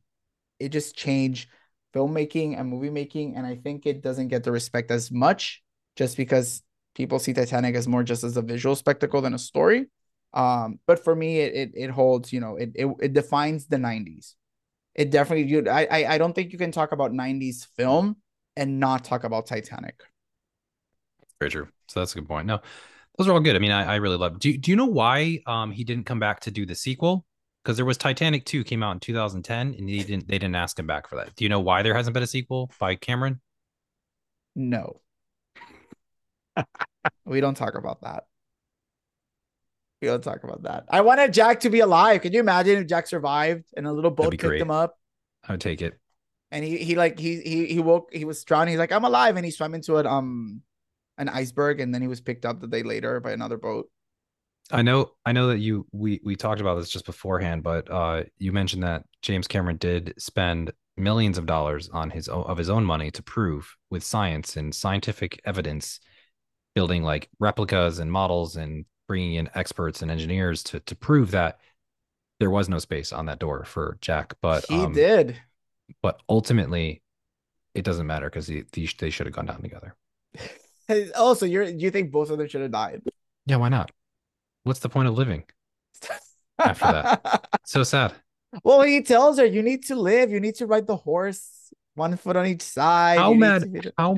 it 0.61 0.69
just 0.69 0.97
changed 0.97 1.49
filmmaking 1.95 2.59
and 2.59 2.69
movie 2.69 2.91
making. 2.91 3.37
And 3.37 3.47
I 3.47 3.57
think 3.57 3.87
it 3.87 4.03
doesn't 4.03 4.29
get 4.29 4.45
the 4.45 4.53
respect 4.53 4.91
as 4.91 5.11
much 5.11 5.63
just 5.97 6.17
because 6.17 6.63
people 6.95 7.19
see 7.19 7.33
Titanic 7.33 7.75
as 7.75 7.89
more 7.89 8.03
just 8.03 8.25
as 8.25 8.37
a 8.37 8.43
visual 8.43 8.77
spectacle 8.77 9.21
than 9.21 9.35
a 9.35 9.39
story. 9.39 9.87
Um, 10.35 10.81
but 10.87 11.03
for 11.03 11.15
me, 11.15 11.41
it 11.41 11.55
it, 11.55 11.71
it 11.75 11.91
holds, 11.91 12.33
you 12.33 12.41
know, 12.41 12.57
it, 12.57 12.73
it 12.75 12.87
it 13.01 13.13
defines 13.13 13.67
the 13.67 13.77
90s. 13.77 14.35
It 14.95 15.11
definitely 15.11 15.47
you 15.47 15.69
I, 15.69 15.87
I 15.91 16.15
I 16.15 16.19
don't 16.19 16.35
think 16.35 16.53
you 16.53 16.59
can 16.59 16.73
talk 16.73 16.93
about 16.93 17.13
90s 17.13 17.67
film 17.77 18.17
and 18.57 18.81
not 18.81 19.05
talk 19.05 19.25
about 19.25 19.47
Titanic. 19.47 20.01
Very 21.41 21.51
true. 21.51 21.69
So 21.89 22.01
that's 22.01 22.13
a 22.13 22.17
good 22.17 22.29
point. 22.29 22.47
No, 22.47 22.61
those 23.17 23.29
are 23.29 23.33
all 23.33 23.41
good. 23.41 23.57
I 23.57 23.59
mean, 23.59 23.71
I, 23.71 23.95
I 23.95 23.97
really 23.97 24.17
love. 24.17 24.39
Do 24.39 24.57
Do 24.57 24.71
you 24.71 24.77
know 24.77 24.87
why 24.87 25.41
um 25.47 25.71
he 25.71 25.85
didn't 25.85 26.05
come 26.05 26.21
back 26.21 26.41
to 26.41 26.51
do 26.51 26.67
the 26.67 26.75
sequel? 26.75 27.25
because 27.65 27.77
there 27.77 27.87
was 27.87 27.97
Titanic 27.97 28.45
2 28.45 28.63
came 28.63 28.83
out 28.83 28.93
in 28.93 29.01
2010 29.01 29.75
and 29.79 29.89
they 29.89 29.99
didn't 29.99 30.29
they 30.29 30.39
didn't 30.39 30.55
ask 30.55 30.79
him 30.79 30.87
back 30.87 31.09
for 31.09 31.17
that. 31.17 31.35
Do 31.35 31.45
you 31.45 31.49
know 31.49 31.61
why 31.61 31.83
there 31.83 31.95
hasn't 31.95 32.15
been 32.15 32.23
a 32.23 32.27
sequel 32.27 32.71
by 32.79 32.95
Cameron? 32.95 33.41
No. 34.55 35.01
we 37.25 37.41
don't 37.41 37.57
talk 37.57 37.75
about 37.75 38.03
that. 38.03 38.25
We 40.05 40.11
don't 40.11 40.23
talk 40.23 40.45
about 40.45 40.65
that. 40.65 40.85
I 40.91 41.01
wanted 41.01 41.33
Jack 41.33 41.61
to 41.61 41.71
be 41.71 41.81
alive. 41.81 42.21
Can 42.21 42.35
you 42.35 42.41
imagine 42.41 42.77
if 42.77 42.87
Jack 42.87 43.07
survived 43.07 43.65
and 43.75 43.87
a 43.87 43.93
little 43.93 44.11
boat 44.11 44.33
picked 44.33 44.43
great. 44.43 44.61
him 44.61 44.71
up? 44.71 44.99
I 45.43 45.53
would 45.53 45.63
take 45.63 45.81
it. 45.81 45.99
And 46.51 46.63
he 46.63 46.77
he 46.77 46.95
like 46.95 47.19
he 47.19 47.41
he 47.41 47.65
he 47.65 47.79
woke 47.79 48.13
he 48.13 48.27
was 48.27 48.45
drowning. 48.45 48.73
He's 48.73 48.79
like, 48.79 48.93
I'm 48.93 49.05
alive. 49.05 49.37
And 49.37 49.47
he 49.47 49.51
swam 49.51 49.75
into 49.75 49.97
an 49.97 50.07
um 50.07 50.61
an 51.17 51.31
iceberg 51.31 51.81
and 51.81 51.95
then 51.95 52.03
he 52.03 52.09
was 52.09 52.21
picked 52.21 52.45
up 52.45 52.61
the 52.61 52.67
day 52.67 52.83
later 52.83 53.19
by 53.19 53.33
another 53.33 53.57
boat. 53.57 53.89
I 54.71 54.83
know 54.83 55.13
I 55.25 55.33
know 55.33 55.47
that 55.49 55.59
you 55.59 55.87
we 55.91 56.21
we 56.23 56.37
talked 56.37 56.61
about 56.61 56.75
this 56.75 56.91
just 56.91 57.07
beforehand, 57.07 57.63
but 57.63 57.91
uh 57.91 58.25
you 58.37 58.53
mentioned 58.53 58.83
that 58.83 59.05
James 59.23 59.49
Cameron 59.49 59.79
did 59.79 60.13
spend 60.19 60.71
millions 60.99 61.39
of 61.39 61.47
dollars 61.47 61.89
on 61.89 62.11
his 62.11 62.29
own, 62.29 62.45
of 62.45 62.59
his 62.59 62.69
own 62.69 62.85
money 62.85 63.11
to 63.13 63.23
prove 63.23 63.75
with 63.91 64.05
science 64.05 64.59
and 64.59 64.75
scientific 64.75 65.41
evidence 65.47 65.99
building 66.75 67.03
like 67.03 67.31
replicas 67.39 68.01
and 68.01 68.13
models 68.13 68.57
and 68.57 68.85
bringing 69.07 69.35
in 69.35 69.51
experts 69.55 70.03
and 70.03 70.11
engineers 70.11 70.63
to 70.65 70.81
to 70.81 70.97
prove 70.97 71.31
that 71.33 71.59
there 72.41 72.51
was 72.51 72.69
no 72.69 72.79
space 72.79 73.13
on 73.13 73.27
that 73.27 73.39
door 73.39 73.65
for 73.65 73.99
Jack. 74.01 74.35
But 74.41 74.65
he 74.69 74.77
um, 74.77 74.93
did. 74.93 75.37
But 76.03 76.21
ultimately, 76.29 77.03
it 77.75 77.85
doesn't 77.85 78.07
matter 78.07 78.29
because 78.29 78.47
they, 78.47 78.65
they 78.99 79.11
should 79.11 79.27
have 79.27 79.35
gone 79.35 79.47
down 79.47 79.63
together. 79.63 79.95
Also, 81.17 81.47
you're 81.47 81.65
you 81.65 81.91
think 81.91 82.11
both 82.11 82.29
of 82.29 82.37
them 82.37 82.47
should 82.47 82.61
have 82.61 82.71
died? 82.71 83.01
Yeah, 83.47 83.57
why 83.57 83.71
not? 83.71 83.91
What's 84.65 84.81
the 84.81 84.91
point 84.91 85.09
of 85.09 85.17
living 85.17 85.45
after 86.59 86.85
that? 86.85 87.49
so 87.65 87.83
sad. 87.83 88.13
Well, 88.63 88.83
he 88.83 89.03
tells 89.03 89.39
her, 89.39 89.47
"You 89.47 89.63
need 89.63 89.85
to 89.87 89.97
live. 89.97 90.31
You 90.31 90.41
need 90.41 90.57
to 90.57 90.67
ride 90.67 90.87
the 90.87 90.97
horse, 90.97 91.73
one 91.95 92.17
foot 92.19 92.37
on 92.37 92.47
each 92.47 92.63
side." 92.63 93.19
How 93.19 93.33
You 93.33 93.39
mad? 93.39 93.93
How 93.97 94.17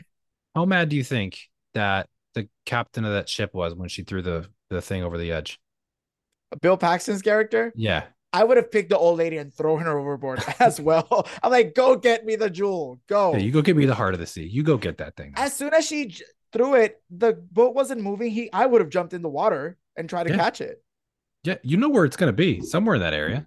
how 0.55 0.65
mad 0.65 0.89
do 0.89 0.97
you 0.97 1.05
think 1.05 1.39
that 1.75 2.09
the 2.35 2.49
captain 2.65 3.05
of 3.05 3.13
that 3.13 3.29
ship 3.29 3.55
was 3.55 3.75
when 3.75 3.89
she 3.89 4.03
threw 4.03 4.23
the 4.23 4.49
the 4.71 4.83
thing 4.83 5.03
over 5.03 5.19
the 5.19 5.33
edge? 5.33 5.61
Bill 6.61 6.77
Paxton's 6.77 7.23
character. 7.23 7.73
Yeah, 7.77 8.05
I 8.33 8.45
would 8.45 8.57
have 8.57 8.71
picked 8.71 8.91
the 8.91 8.99
old 8.99 9.19
lady 9.19 9.37
and 9.39 9.53
thrown 9.53 9.81
her 9.81 9.99
overboard 9.99 10.43
as 10.61 10.81
well. 10.81 11.27
I'm 11.43 11.51
like, 11.51 11.75
"Go 11.75 11.97
get 11.97 12.25
me 12.25 12.37
the 12.37 12.51
jewel. 12.51 13.01
Go." 13.09 13.33
yeah. 13.33 13.39
You 13.39 13.51
go 13.53 13.63
get 13.63 13.77
me 13.77 13.87
the 13.87 13.95
heart 13.95 14.15
of 14.15 14.21
the 14.21 14.27
sea. 14.27 14.47
You 14.47 14.63
go 14.63 14.77
get 14.77 14.99
that 14.99 15.17
thing. 15.17 15.33
as 15.37 15.55
soon 15.55 15.75
as 15.75 15.87
she 15.87 16.07
j- 16.07 16.25
threw 16.53 16.75
it, 16.75 17.03
the 17.11 17.35
boat 17.53 17.75
wasn't 17.75 18.01
moving. 18.01 18.31
He, 18.31 18.51
I 18.53 18.67
would 18.67 18.81
have 18.81 18.91
jumped 18.91 19.13
in 19.13 19.23
the 19.23 19.29
water 19.29 19.77
and 19.97 20.09
tried 20.09 20.25
to 20.25 20.31
Yeah. 20.31 20.37
catch 20.37 20.61
it. 20.61 20.83
Yeah, 21.45 21.57
you 21.63 21.77
know 21.77 21.89
where 21.89 22.05
it's 22.05 22.17
gonna 22.17 22.33
be, 22.33 22.61
somewhere 22.61 22.95
in 22.95 23.01
that 23.03 23.15
area. 23.15 23.47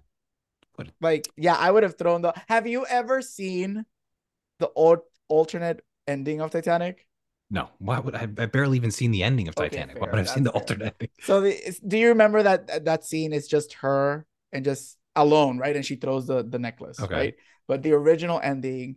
Like, 1.02 1.28
yeah, 1.36 1.56
I 1.56 1.70
would 1.70 1.82
have 1.82 1.98
thrown 1.98 2.22
the. 2.22 2.32
Have 2.48 2.66
you 2.66 2.86
ever 2.86 3.20
seen 3.20 3.84
the 4.60 4.70
old 4.74 5.00
alternate 5.28 5.84
ending 6.06 6.40
of 6.40 6.50
Titanic? 6.50 7.06
No, 7.50 7.68
why 7.78 7.98
would 7.98 8.14
I? 8.14 8.22
I 8.22 8.46
barely 8.46 8.76
even 8.76 8.90
seen 8.90 9.10
the 9.10 9.22
ending 9.24 9.48
of 9.48 9.56
Okay, 9.58 9.68
Titanic. 9.70 9.96
why 9.96 10.06
fair, 10.06 10.10
would 10.12 10.16
I 10.18 10.20
have 10.22 10.28
seen 10.30 10.44
the 10.44 10.52
fair. 10.52 10.60
alternate 10.60 10.94
ending? 11.00 11.10
So, 11.22 11.40
the, 11.40 11.78
do 11.86 11.98
you 11.98 12.08
remember 12.08 12.42
that 12.42 12.66
that- 12.68 12.84
that 12.84 13.04
scene 13.04 13.32
is 13.32 13.48
just 13.48 13.74
her 13.74 14.24
and 14.52 14.64
just 14.64 14.96
alone, 15.16 15.58
right? 15.58 15.74
And 15.74 15.84
she 15.84 15.96
throws 15.96 16.26
the 16.26 16.44
the 16.44 16.58
necklace, 16.58 17.00
Okay. 17.00 17.14
right? 17.14 17.34
But 17.66 17.82
the 17.82 17.92
original 17.92 18.40
ending, 18.42 18.96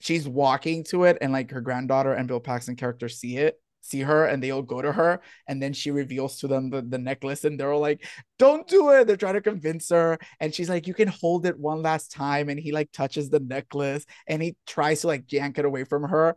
she's 0.00 0.26
walking 0.28 0.84
to 0.84 1.04
it, 1.04 1.18
and 1.20 1.32
like 1.32 1.50
her 1.50 1.60
granddaughter 1.60 2.12
and 2.14 2.26
Bill 2.28 2.40
Paxton 2.40 2.76
character 2.76 3.08
see 3.10 3.36
it, 3.36 3.60
see 3.82 4.00
her, 4.00 4.24
and 4.26 4.42
they 4.42 4.50
all 4.50 4.62
go 4.62 4.80
to 4.80 4.92
her, 4.92 5.20
and 5.46 5.62
then 5.62 5.72
she 5.74 5.90
reveals 5.90 6.38
to 6.38 6.48
them 6.48 6.70
the, 6.70 6.82
the 6.82 6.98
necklace, 6.98 7.44
and 7.44 7.58
they're 7.60 7.72
all 7.72 7.80
like, 7.80 8.04
"Don't 8.38 8.66
do 8.68 8.90
it!" 8.90 9.06
They're 9.06 9.16
trying 9.16 9.34
to 9.34 9.40
convince 9.42 9.90
her, 9.90 10.18
and 10.40 10.54
she's 10.54 10.68
like, 10.70 10.86
"You 10.86 10.94
can 10.94 11.08
hold 11.08 11.44
it 11.46 11.58
one 11.58 11.82
last 11.82 12.10
time," 12.12 12.48
and 12.48 12.58
he 12.58 12.72
like 12.72 12.90
touches 12.92 13.28
the 13.28 13.40
necklace, 13.40 14.06
and 14.26 14.42
he 14.42 14.56
tries 14.66 15.02
to 15.02 15.08
like 15.08 15.30
yank 15.32 15.58
it 15.58 15.64
away 15.66 15.84
from 15.84 16.04
her, 16.04 16.36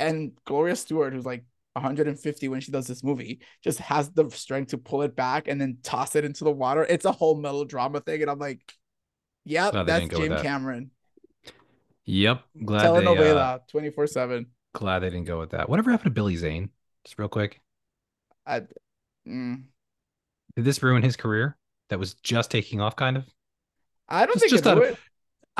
and 0.00 0.32
Gloria 0.44 0.74
Stuart, 0.74 1.12
who's 1.12 1.26
like 1.26 1.44
150 1.74 2.48
when 2.48 2.60
she 2.60 2.72
does 2.72 2.86
this 2.88 3.04
movie, 3.04 3.40
just 3.62 3.78
has 3.78 4.10
the 4.10 4.28
strength 4.30 4.70
to 4.70 4.78
pull 4.78 5.02
it 5.02 5.14
back 5.14 5.46
and 5.46 5.60
then 5.60 5.78
toss 5.84 6.16
it 6.16 6.24
into 6.24 6.42
the 6.44 6.50
water. 6.50 6.84
It's 6.88 7.04
a 7.04 7.12
whole 7.12 7.36
melodrama 7.36 8.00
thing, 8.00 8.22
and 8.22 8.30
I'm 8.30 8.38
like, 8.40 8.60
"Yep, 9.44 9.72
Glad 9.72 9.86
they 9.86 9.92
that's 9.92 10.00
didn't 10.00 10.10
go 10.12 10.18
with 10.18 10.24
Jim 10.26 10.36
that. 10.36 10.42
Cameron." 10.42 10.90
Yep, 12.06 12.42
glad 12.64 12.82
they 12.82 12.86
uh, 12.88 13.14
Telenovela, 13.14 13.68
24 13.68 14.06
seven. 14.08 14.46
glad 14.74 15.00
they 15.00 15.10
didn't 15.10 15.26
go 15.26 15.38
with 15.38 15.50
that. 15.50 15.68
Whatever 15.68 15.90
happened 15.92 16.06
to 16.06 16.10
Billy 16.14 16.34
Zane? 16.36 16.70
Just 17.04 17.18
real 17.18 17.28
quick, 17.28 17.60
I, 18.46 18.62
mm, 19.28 19.62
did 20.56 20.64
this 20.64 20.82
ruin 20.82 21.02
his 21.02 21.16
career? 21.16 21.56
That 21.90 21.98
was 21.98 22.14
just 22.14 22.50
taking 22.50 22.80
off, 22.80 22.96
kind 22.96 23.16
of. 23.16 23.24
I 24.08 24.26
don't 24.26 24.34
Just- 24.34 24.40
think 24.44 24.50
just 24.52 24.66
out 24.66 24.78
of-. 24.82 24.98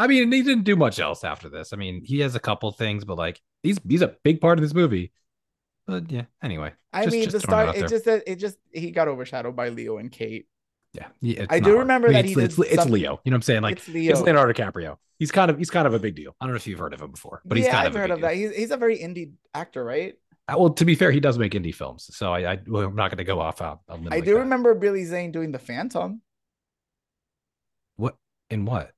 I 0.03 0.07
mean, 0.07 0.32
he 0.32 0.42
didn't 0.42 0.64
do 0.64 0.76
much 0.76 0.98
else 0.98 1.24
after 1.24 1.48
this. 1.48 1.72
I 1.72 1.76
mean, 1.76 2.03
he 2.05 2.20
has 2.20 2.34
a 2.34 2.40
couple 2.40 2.70
things, 2.72 3.05
but 3.05 3.18
like 3.18 3.40
he's 3.62 3.78
he's 3.88 4.03
a 4.03 4.16
big 4.24 4.40
part 4.40 4.59
of 4.59 4.62
this 4.62 4.74
movie. 4.74 5.12
But 5.86 6.11
yeah, 6.11 6.24
anyway. 6.42 6.72
I 6.92 7.05
just- 7.05 7.12
mean, 7.12 7.24
just 7.24 7.32
the 7.32 7.40
throwing 7.40 7.68
it 7.68 7.72
start. 7.76 7.84
It 7.84 7.94
just 7.94 8.05
that 8.07 8.22
it 8.26 8.36
just 8.36 8.57
he 8.72 8.90
got 8.90 9.09
overshadowed 9.09 9.55
by 9.57 9.68
Leo 9.68 9.98
and 9.98 10.11
Kate. 10.11 10.46
Yeah, 10.92 11.07
yeah, 11.20 11.46
I 11.48 11.61
do 11.61 11.78
remember 11.78 12.09
I 12.09 12.11
mean, 12.11 12.14
that 12.14 12.24
it's, 12.24 12.57
he 12.57 12.62
it's, 12.64 12.72
it's 12.72 12.86
Leo. 12.90 13.20
You 13.24 13.30
know 13.30 13.34
what 13.34 13.38
I'm 13.38 13.42
saying? 13.42 13.62
Like 13.62 13.76
it's 13.76 13.88
Leo. 13.88 14.12
it's 14.12 14.20
Leonardo 14.22 14.53
DiCaprio. 14.53 14.96
He's 15.18 15.30
kind 15.30 15.51
of 15.51 15.59
he's 15.59 15.70
kind 15.70 15.86
of 15.86 15.94
a 15.94 15.98
big 16.01 16.14
deal. 16.16 16.34
I 16.40 16.46
don't 16.46 16.53
know 16.53 16.57
if 16.57 16.66
you've 16.66 16.78
heard 16.80 16.94
of 16.94 17.01
him 17.03 17.11
before, 17.12 17.42
but 17.44 17.59
he's 17.59 17.68
kind 17.68 17.86
I've 17.86 17.88
of 17.88 17.96
a 17.96 17.98
heard 17.98 18.05
big 18.09 18.12
of 18.14 18.18
deal. 18.20 18.28
that. 18.28 18.34
He's 18.36 18.57
he's 18.57 18.70
a 18.70 18.76
very 18.76 18.98
indie 18.98 19.32
actor, 19.55 19.84
right? 19.84 20.14
Uh, 20.48 20.55
Well, 20.59 20.70
to 20.70 20.84
be 20.84 20.94
fair, 20.96 21.12
he 21.12 21.20
does 21.20 21.38
make 21.38 21.53
indie 21.53 21.74
films, 21.74 22.09
so 22.16 22.32
I, 22.32 22.53
I 22.55 22.59
well, 22.66 22.82
I'm 22.84 22.96
not 22.96 23.11
going 23.11 23.18
to 23.18 23.24
go 23.24 23.38
off. 23.40 23.61
Uh, 23.61 23.76
a 23.88 23.94
limb 23.96 24.09
I 24.11 24.16
like 24.16 24.24
do 24.24 24.34
that. 24.34 24.40
remember 24.40 24.74
Billy 24.74 25.05
Zane 25.05 25.30
doing 25.30 25.53
The 25.53 25.59
Phantom. 25.61 26.22
what 27.96 28.16
in 28.48 28.64
what? 28.64 28.90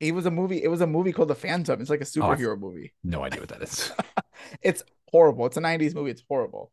He 0.00 0.12
was 0.12 0.26
a 0.26 0.30
movie. 0.30 0.62
It 0.62 0.68
was 0.68 0.80
a 0.80 0.86
movie 0.86 1.12
called 1.12 1.28
The 1.28 1.34
Phantom. 1.34 1.80
It's 1.80 1.90
like 1.90 2.00
a 2.00 2.04
Oh, 2.04 2.06
superhero 2.06 2.58
movie. 2.58 2.92
No 3.02 3.24
idea 3.24 3.40
what 3.40 3.48
that 3.50 3.62
is. 3.62 3.92
It's 4.62 4.84
horrible. 5.10 5.46
It's 5.46 5.56
a 5.56 5.60
90s 5.60 5.94
movie. 5.94 6.12
It's 6.12 6.22
horrible. 6.28 6.70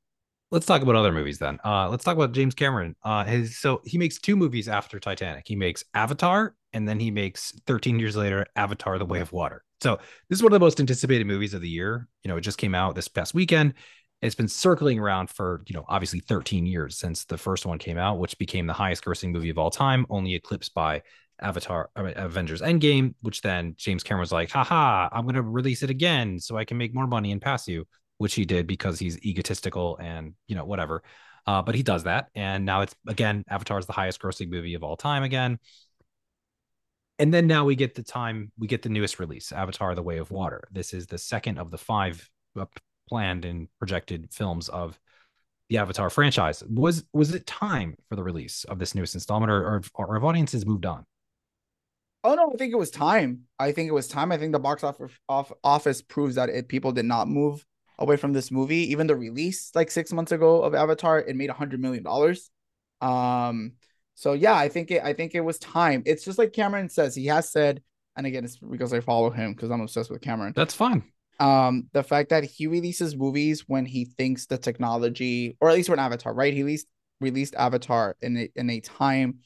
let's 0.51 0.67
talk 0.67 0.83
about 0.83 0.95
other 0.95 1.11
movies 1.11 1.39
then. 1.39 1.59
Uh, 1.65 1.89
let's 1.89 2.03
talk 2.03 2.15
about 2.15 2.31
James 2.31 2.53
Cameron. 2.53 2.95
Uh, 3.03 3.23
his 3.23 3.57
so 3.59 3.81
he 3.85 3.97
makes 3.97 4.19
two 4.19 4.35
movies 4.35 4.67
after 4.67 4.99
Titanic. 4.99 5.45
He 5.47 5.55
makes 5.55 5.83
Avatar, 5.95 6.53
and 6.73 6.87
then 6.87 6.99
he 6.99 7.09
makes 7.09 7.51
13 7.65 7.99
years 7.99 8.15
later 8.15 8.45
Avatar: 8.55 8.99
The 8.99 9.05
Way 9.05 9.19
of 9.19 9.31
Water. 9.31 9.63
So 9.81 9.97
this 10.29 10.37
is 10.39 10.43
one 10.43 10.51
of 10.53 10.59
the 10.59 10.63
most 10.63 10.79
anticipated 10.79 11.25
movies 11.25 11.53
of 11.55 11.61
the 11.61 11.67
year. 11.69 12.07
You 12.23 12.29
know, 12.29 12.37
it 12.37 12.41
just 12.41 12.59
came 12.59 12.75
out 12.75 12.93
this 12.95 13.07
past 13.07 13.33
weekend. 13.33 13.73
It's 14.21 14.35
been 14.35 14.47
circling 14.47 14.99
around 14.99 15.31
for 15.31 15.63
you 15.65 15.73
know 15.73 15.85
obviously 15.89 16.19
13 16.19 16.67
years 16.67 16.97
since 16.99 17.25
the 17.25 17.37
first 17.37 17.65
one 17.65 17.79
came 17.79 17.97
out, 17.97 18.19
which 18.19 18.37
became 18.37 18.67
the 18.67 18.73
highest 18.73 19.03
grossing 19.03 19.31
movie 19.31 19.49
of 19.49 19.57
all 19.57 19.71
time, 19.71 20.05
only 20.11 20.35
eclipsed 20.35 20.73
by 20.75 21.01
Avatar, 21.41 21.89
I 21.95 22.01
mean, 22.03 22.13
Avengers 22.15 22.61
Endgame, 22.61 23.13
which 23.21 23.41
then 23.41 23.75
James 23.77 24.03
Cameron 24.03 24.21
was 24.21 24.31
like, 24.31 24.51
haha, 24.51 25.09
I'm 25.11 25.23
going 25.23 25.35
to 25.35 25.41
release 25.41 25.83
it 25.83 25.89
again 25.89 26.39
so 26.39 26.57
I 26.57 26.65
can 26.65 26.77
make 26.77 26.93
more 26.93 27.07
money 27.07 27.31
and 27.31 27.41
pass 27.41 27.67
you, 27.67 27.85
which 28.17 28.35
he 28.35 28.45
did 28.45 28.67
because 28.67 28.99
he's 28.99 29.17
egotistical 29.23 29.97
and, 29.97 30.33
you 30.47 30.55
know, 30.55 30.65
whatever. 30.65 31.03
Uh, 31.47 31.61
but 31.61 31.75
he 31.75 31.83
does 31.83 32.03
that. 32.03 32.27
And 32.35 32.65
now 32.65 32.81
it's, 32.81 32.95
again, 33.07 33.43
Avatar 33.49 33.77
is 33.77 33.85
the 33.85 33.93
highest 33.93 34.21
grossing 34.21 34.49
movie 34.49 34.73
of 34.73 34.83
all 34.83 34.97
time 34.97 35.23
again. 35.23 35.59
And 37.19 37.33
then 37.33 37.47
now 37.47 37.65
we 37.65 37.75
get 37.75 37.95
the 37.95 38.03
time, 38.03 38.51
we 38.57 38.67
get 38.67 38.81
the 38.81 38.89
newest 38.89 39.19
release, 39.19 39.51
Avatar 39.51 39.95
The 39.95 40.03
Way 40.03 40.17
of 40.17 40.31
Water. 40.31 40.67
This 40.71 40.93
is 40.93 41.07
the 41.07 41.17
second 41.17 41.59
of 41.59 41.71
the 41.71 41.77
five 41.77 42.29
uh, 42.59 42.65
planned 43.07 43.45
and 43.45 43.67
projected 43.79 44.33
films 44.33 44.69
of 44.69 44.99
the 45.69 45.77
Avatar 45.77 46.09
franchise. 46.09 46.63
Was 46.69 47.05
was 47.13 47.33
it 47.33 47.47
time 47.47 47.95
for 48.09 48.15
the 48.15 48.23
release 48.23 48.65
of 48.65 48.79
this 48.79 48.93
newest 48.93 49.15
installment, 49.15 49.51
or, 49.51 49.65
or, 49.65 49.81
or 49.95 50.13
have 50.15 50.23
audiences 50.23 50.65
moved 50.65 50.85
on? 50.85 51.05
Oh 52.25 52.33
no, 52.33 52.51
I 52.51 52.57
think 52.57 52.73
it 52.73 52.77
was 52.77 52.89
time. 52.91 53.41
I 53.59 53.71
think 53.71 53.87
it 53.87 53.93
was 53.93 54.07
time. 54.07 54.31
I 54.31 54.37
think 54.37 54.51
the 54.51 54.59
box 54.59 54.83
office 54.83 55.11
off, 55.29 55.51
office 55.63 56.01
proves 56.01 56.35
that 56.35 56.49
it, 56.49 56.67
people 56.67 56.91
did 56.91 57.05
not 57.05 57.27
move 57.27 57.65
away 57.99 58.17
from 58.17 58.33
this 58.33 58.51
movie. 58.51 58.91
Even 58.91 59.07
the 59.07 59.15
release 59.15 59.71
like 59.75 59.91
six 59.91 60.11
months 60.11 60.31
ago 60.31 60.63
of 60.63 60.73
Avatar, 60.73 61.19
it 61.19 61.35
made 61.35 61.49
a 61.51 61.53
hundred 61.53 61.79
million 61.79 62.03
dollars. 62.03 62.49
Um, 63.01 63.73
so 64.15 64.33
yeah, 64.33 64.55
I 64.55 64.69
think 64.69 64.91
it. 64.91 65.03
I 65.03 65.13
think 65.13 65.35
it 65.35 65.41
was 65.41 65.59
time. 65.59 66.03
It's 66.05 66.25
just 66.25 66.39
like 66.39 66.53
Cameron 66.53 66.89
says. 66.89 67.15
He 67.15 67.27
has 67.27 67.51
said, 67.51 67.83
and 68.17 68.25
again, 68.25 68.43
it's 68.45 68.57
because 68.57 68.93
I 68.93 69.01
follow 69.01 69.29
him 69.29 69.53
because 69.53 69.69
I'm 69.71 69.81
obsessed 69.81 70.09
with 70.09 70.21
Cameron. 70.21 70.53
That's 70.55 70.73
fine. 70.73 71.03
um 71.39 71.87
the 71.91 72.03
fact 72.03 72.29
that 72.29 72.45
he 72.45 72.65
releases 72.67 73.15
movies 73.15 73.65
when 73.67 73.85
he 73.85 74.05
thinks 74.05 74.45
the 74.45 74.57
technology 74.57 75.57
or 75.59 75.69
at 75.69 75.75
least 75.75 75.89
when 75.89 75.99
avatar 75.99 76.33
right 76.33 76.53
he 76.53 76.63
released 76.63 76.87
released 77.19 77.55
avatar 77.55 78.15
in 78.21 78.37
a, 78.37 78.49
in 78.55 78.69
a 78.69 78.79
time 78.79 79.39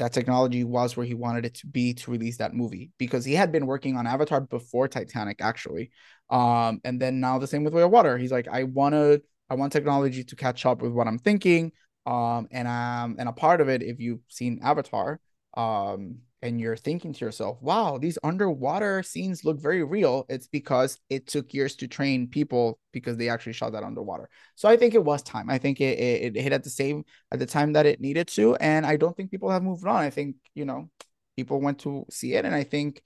that 0.00 0.12
technology 0.12 0.64
was 0.64 0.96
where 0.96 1.06
he 1.06 1.14
wanted 1.14 1.44
it 1.46 1.54
to 1.54 1.66
be 1.66 1.94
to 1.94 2.10
release 2.10 2.38
that 2.38 2.54
movie 2.54 2.90
because 2.98 3.24
he 3.24 3.34
had 3.34 3.52
been 3.52 3.66
working 3.66 3.96
on 3.96 4.06
avatar 4.06 4.40
before 4.40 4.88
titanic 4.88 5.40
actually. 5.40 5.90
Um 6.30 6.80
and 6.84 7.00
then 7.00 7.20
now 7.20 7.38
the 7.38 7.46
same 7.46 7.64
with 7.64 7.74
way 7.74 7.82
of 7.82 7.90
water. 7.90 8.18
He's 8.18 8.32
like 8.32 8.48
i 8.48 8.64
want 8.64 8.94
to 8.94 9.22
i 9.48 9.54
want 9.54 9.72
technology 9.72 10.24
to 10.24 10.36
catch 10.36 10.64
up 10.64 10.80
with 10.80 10.92
what 10.92 11.06
i'm 11.06 11.18
thinking 11.18 11.72
um 12.06 12.48
and 12.50 12.66
um 12.66 13.16
and 13.18 13.28
a 13.28 13.32
part 13.32 13.60
of 13.60 13.68
it 13.68 13.82
if 13.82 14.00
you've 14.00 14.20
seen 14.28 14.60
avatar 14.62 15.20
um 15.56 16.16
and 16.42 16.60
you're 16.60 16.76
thinking 16.76 17.12
to 17.12 17.24
yourself, 17.24 17.58
wow, 17.60 17.98
these 17.98 18.18
underwater 18.24 19.02
scenes 19.02 19.44
look 19.44 19.60
very 19.60 19.84
real, 19.84 20.24
it's 20.28 20.48
because 20.48 20.98
it 21.10 21.26
took 21.26 21.52
years 21.52 21.76
to 21.76 21.88
train 21.88 22.28
people 22.28 22.78
because 22.92 23.16
they 23.16 23.28
actually 23.28 23.52
shot 23.52 23.72
that 23.72 23.82
underwater. 23.82 24.28
So 24.54 24.68
I 24.68 24.76
think 24.76 24.94
it 24.94 25.04
was 25.04 25.22
time. 25.22 25.50
I 25.50 25.58
think 25.58 25.80
it, 25.80 25.98
it, 25.98 26.36
it 26.36 26.40
hit 26.40 26.52
at 26.52 26.64
the 26.64 26.70
same 26.70 27.04
at 27.30 27.38
the 27.38 27.46
time 27.46 27.74
that 27.74 27.86
it 27.86 28.00
needed 28.00 28.28
to. 28.28 28.56
And 28.56 28.86
I 28.86 28.96
don't 28.96 29.16
think 29.16 29.30
people 29.30 29.50
have 29.50 29.62
moved 29.62 29.86
on. 29.86 29.96
I 29.96 30.10
think, 30.10 30.36
you 30.54 30.64
know, 30.64 30.88
people 31.36 31.60
went 31.60 31.80
to 31.80 32.06
see 32.10 32.34
it 32.34 32.44
and 32.44 32.54
I 32.54 32.64
think 32.64 33.02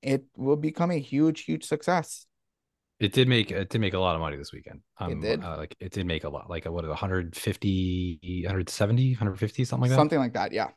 it 0.00 0.24
will 0.36 0.56
become 0.56 0.90
a 0.90 0.98
huge, 0.98 1.44
huge 1.44 1.64
success. 1.64 2.26
It 3.00 3.12
did 3.12 3.28
make 3.28 3.50
it 3.50 3.68
did 3.68 3.80
make 3.80 3.94
a 3.94 3.98
lot 3.98 4.14
of 4.14 4.20
money 4.20 4.36
this 4.36 4.52
weekend. 4.52 4.80
Um, 4.98 5.12
it 5.12 5.20
did. 5.20 5.44
Uh, 5.44 5.56
like 5.56 5.74
it 5.80 5.92
did 5.92 6.06
make 6.06 6.22
a 6.22 6.28
lot, 6.28 6.48
like 6.48 6.66
a 6.66 6.72
what 6.72 6.86
150, 6.86 8.42
170, 8.44 9.10
150, 9.12 9.64
something 9.64 9.80
like 9.80 9.90
that. 9.90 9.96
Something 9.96 10.18
like 10.20 10.34
that, 10.34 10.52
yeah. 10.52 10.68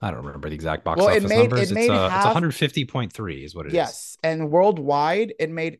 I 0.00 0.10
don't 0.10 0.24
remember 0.24 0.48
the 0.48 0.54
exact 0.54 0.84
box 0.84 0.98
Well, 0.98 1.08
it 1.08 1.18
office 1.18 1.28
made- 1.28 1.38
numbers. 1.50 1.70
it 1.70 1.74
made 1.74 1.84
it's, 1.84 1.90
uh, 1.90 2.08
half- 2.10 2.26
it's 2.26 2.34
150.3 2.34 3.44
is 3.44 3.54
what 3.54 3.66
it 3.66 3.68
is. 3.70 3.74
yes. 3.74 4.16
And 4.22 4.50
worldwide, 4.50 5.34
it 5.38 5.50
made 5.50 5.78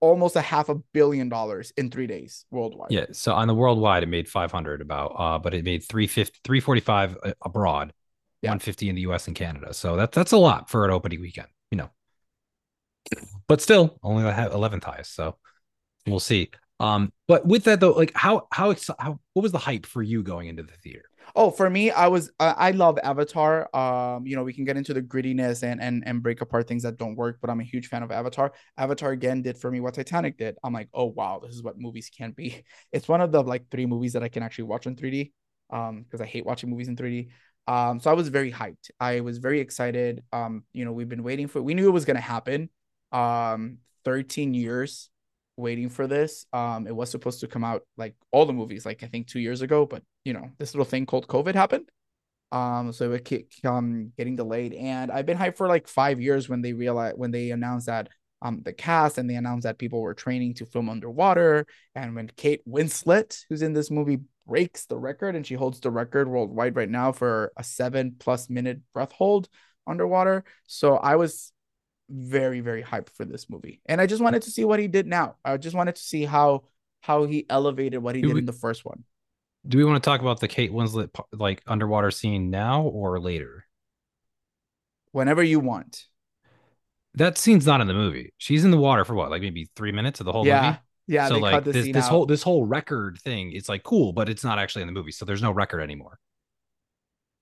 almost 0.00 0.36
a 0.36 0.40
half 0.42 0.68
a 0.68 0.74
billion 0.92 1.28
dollars 1.28 1.72
in 1.76 1.90
three 1.90 2.06
days 2.06 2.44
worldwide. 2.50 2.90
Yeah. 2.90 3.06
So 3.12 3.32
on 3.32 3.46
the 3.48 3.54
worldwide, 3.54 4.02
it 4.02 4.06
made 4.08 4.28
500 4.28 4.80
about, 4.82 5.14
uh, 5.16 5.38
but 5.38 5.54
it 5.54 5.64
made 5.64 5.82
350, 5.84 6.40
345 6.44 7.16
abroad, 7.40 7.92
Yeah. 8.42 8.50
150 8.50 8.88
in 8.88 8.96
the 8.96 9.02
US 9.02 9.26
and 9.28 9.36
Canada. 9.36 9.72
So 9.72 9.96
that's 9.96 10.14
that's 10.14 10.32
a 10.32 10.36
lot 10.36 10.68
for 10.68 10.84
an 10.84 10.90
opening 10.90 11.20
weekend, 11.20 11.48
you 11.70 11.78
know. 11.78 11.90
But 13.48 13.60
still, 13.62 13.98
only 14.02 14.24
the 14.24 14.32
ha- 14.34 14.48
11th 14.48 14.84
highest. 14.84 15.14
So 15.14 15.36
we'll 16.06 16.20
see. 16.20 16.50
Um, 16.80 17.12
but 17.28 17.46
with 17.46 17.64
that 17.64 17.80
though, 17.80 17.92
like 17.92 18.12
how 18.14 18.48
how 18.50 18.74
how 18.98 19.20
what 19.32 19.42
was 19.42 19.52
the 19.52 19.58
hype 19.58 19.86
for 19.86 20.02
you 20.02 20.22
going 20.22 20.48
into 20.48 20.64
the 20.64 20.72
theater? 20.72 21.04
Oh, 21.36 21.50
for 21.50 21.68
me, 21.68 21.90
I 21.90 22.08
was 22.08 22.30
uh, 22.40 22.54
I 22.56 22.70
love 22.72 22.98
Avatar. 23.02 23.68
Um, 23.74 24.26
you 24.26 24.36
know, 24.36 24.42
we 24.44 24.52
can 24.52 24.64
get 24.64 24.76
into 24.76 24.94
the 24.94 25.02
grittiness 25.02 25.62
and 25.62 25.80
and 25.80 26.02
and 26.06 26.22
break 26.22 26.40
apart 26.40 26.66
things 26.68 26.82
that 26.84 26.96
don't 26.96 27.16
work, 27.16 27.38
but 27.40 27.50
I'm 27.50 27.60
a 27.60 27.64
huge 27.64 27.88
fan 27.88 28.02
of 28.02 28.10
Avatar. 28.10 28.52
Avatar 28.76 29.10
again 29.12 29.42
did 29.42 29.56
for 29.58 29.70
me 29.70 29.80
what 29.80 29.94
Titanic 29.94 30.38
did. 30.38 30.56
I'm 30.64 30.72
like, 30.72 30.88
oh 30.94 31.06
wow, 31.06 31.40
this 31.44 31.54
is 31.54 31.62
what 31.62 31.78
movies 31.78 32.10
can 32.16 32.32
be. 32.32 32.64
It's 32.92 33.08
one 33.08 33.20
of 33.20 33.32
the 33.32 33.42
like 33.42 33.70
three 33.70 33.86
movies 33.86 34.12
that 34.14 34.22
I 34.22 34.28
can 34.28 34.42
actually 34.42 34.64
watch 34.64 34.86
in 34.86 34.96
3D. 34.96 35.32
Um, 35.70 36.02
because 36.02 36.20
I 36.20 36.26
hate 36.26 36.46
watching 36.46 36.70
movies 36.70 36.88
in 36.88 36.96
3D. 36.96 37.30
Um, 37.66 37.98
so 38.00 38.10
I 38.10 38.14
was 38.14 38.28
very 38.28 38.52
hyped. 38.52 38.90
I 39.00 39.20
was 39.20 39.38
very 39.38 39.60
excited. 39.60 40.22
Um, 40.32 40.64
you 40.72 40.84
know, 40.84 40.92
we've 40.92 41.08
been 41.08 41.22
waiting 41.24 41.48
for. 41.48 41.62
We 41.62 41.74
knew 41.74 41.88
it 41.88 41.92
was 41.92 42.04
gonna 42.04 42.20
happen. 42.20 42.70
Um, 43.12 43.78
13 44.04 44.54
years 44.54 45.10
waiting 45.56 45.88
for 45.88 46.06
this. 46.06 46.46
Um, 46.52 46.86
it 46.86 46.94
was 46.94 47.10
supposed 47.10 47.40
to 47.40 47.48
come 47.48 47.64
out 47.64 47.82
like 47.96 48.14
all 48.32 48.46
the 48.46 48.52
movies, 48.52 48.84
like 48.86 49.02
I 49.02 49.06
think 49.06 49.26
two 49.26 49.40
years 49.40 49.62
ago, 49.62 49.86
but 49.86 50.02
you 50.24 50.32
know, 50.32 50.50
this 50.58 50.74
little 50.74 50.84
thing 50.84 51.06
called 51.06 51.28
COVID 51.28 51.54
happened. 51.54 51.88
Um, 52.52 52.92
so 52.92 53.12
it 53.12 53.24
kept 53.24 53.64
um 53.64 54.12
getting 54.16 54.36
delayed, 54.36 54.74
and 54.74 55.10
I've 55.10 55.26
been 55.26 55.38
hyped 55.38 55.56
for 55.56 55.68
like 55.68 55.88
five 55.88 56.20
years 56.20 56.48
when 56.48 56.62
they 56.62 56.72
realized 56.72 57.18
when 57.18 57.30
they 57.30 57.50
announced 57.50 57.86
that 57.86 58.08
um 58.42 58.62
the 58.64 58.72
cast 58.72 59.18
and 59.18 59.28
they 59.28 59.34
announced 59.34 59.64
that 59.64 59.78
people 59.78 60.00
were 60.00 60.14
training 60.14 60.54
to 60.54 60.66
film 60.66 60.88
underwater, 60.88 61.66
and 61.94 62.14
when 62.14 62.30
Kate 62.36 62.62
Winslet, 62.68 63.44
who's 63.48 63.62
in 63.62 63.72
this 63.72 63.90
movie, 63.90 64.20
breaks 64.46 64.86
the 64.86 64.98
record 64.98 65.34
and 65.34 65.46
she 65.46 65.54
holds 65.54 65.80
the 65.80 65.90
record 65.90 66.28
worldwide 66.28 66.76
right 66.76 66.90
now 66.90 67.12
for 67.12 67.52
a 67.56 67.64
seven 67.64 68.14
plus 68.18 68.50
minute 68.50 68.80
breath 68.92 69.12
hold 69.12 69.48
underwater. 69.86 70.44
So 70.66 70.96
I 70.96 71.16
was 71.16 71.52
very 72.10 72.60
very 72.60 72.82
hyped 72.82 73.08
for 73.10 73.24
this 73.24 73.48
movie 73.48 73.80
and 73.86 74.00
i 74.00 74.06
just 74.06 74.22
wanted 74.22 74.42
to 74.42 74.50
see 74.50 74.64
what 74.64 74.78
he 74.78 74.86
did 74.88 75.06
now 75.06 75.36
i 75.44 75.56
just 75.56 75.74
wanted 75.74 75.94
to 75.96 76.02
see 76.02 76.24
how 76.24 76.62
how 77.00 77.24
he 77.24 77.46
elevated 77.48 78.02
what 78.02 78.14
he 78.14 78.20
Do 78.22 78.28
did 78.28 78.34
we- 78.34 78.40
in 78.40 78.46
the 78.46 78.52
first 78.52 78.84
one 78.84 79.04
Do 79.66 79.78
we 79.78 79.84
want 79.84 80.02
to 80.02 80.06
talk 80.06 80.20
about 80.20 80.40
the 80.40 80.48
Kate 80.48 80.70
Winslet 80.72 81.08
like 81.32 81.62
underwater 81.66 82.10
scene 82.10 82.50
now 82.50 82.82
or 82.82 83.18
later? 83.18 83.64
whenever 85.12 85.42
you 85.42 85.60
want 85.60 86.04
That 87.14 87.38
scene's 87.38 87.66
not 87.66 87.80
in 87.80 87.86
the 87.86 87.94
movie. 87.94 88.34
She's 88.38 88.64
in 88.64 88.70
the 88.72 88.76
water 88.76 89.04
for 89.04 89.14
what, 89.14 89.30
like 89.30 89.40
maybe 89.40 89.70
three 89.76 89.92
minutes 89.92 90.20
of 90.20 90.26
the 90.26 90.32
whole 90.32 90.46
yeah 90.46 90.62
movie. 90.66 90.78
yeah 91.06 91.28
so 91.28 91.34
they 91.34 91.40
like 91.40 91.64
this 91.64 91.86
this 91.86 91.96
out. 92.04 92.10
whole 92.10 92.26
this 92.26 92.42
whole 92.42 92.66
record 92.66 93.18
thing, 93.22 93.52
it's 93.52 93.68
like 93.68 93.82
cool, 93.84 94.12
but 94.12 94.28
it's 94.28 94.44
not 94.44 94.58
actually 94.58 94.82
in 94.82 94.88
the 94.88 94.92
movie. 94.92 95.12
So 95.12 95.24
there's 95.24 95.42
no 95.42 95.52
record 95.52 95.80
anymore. 95.80 96.18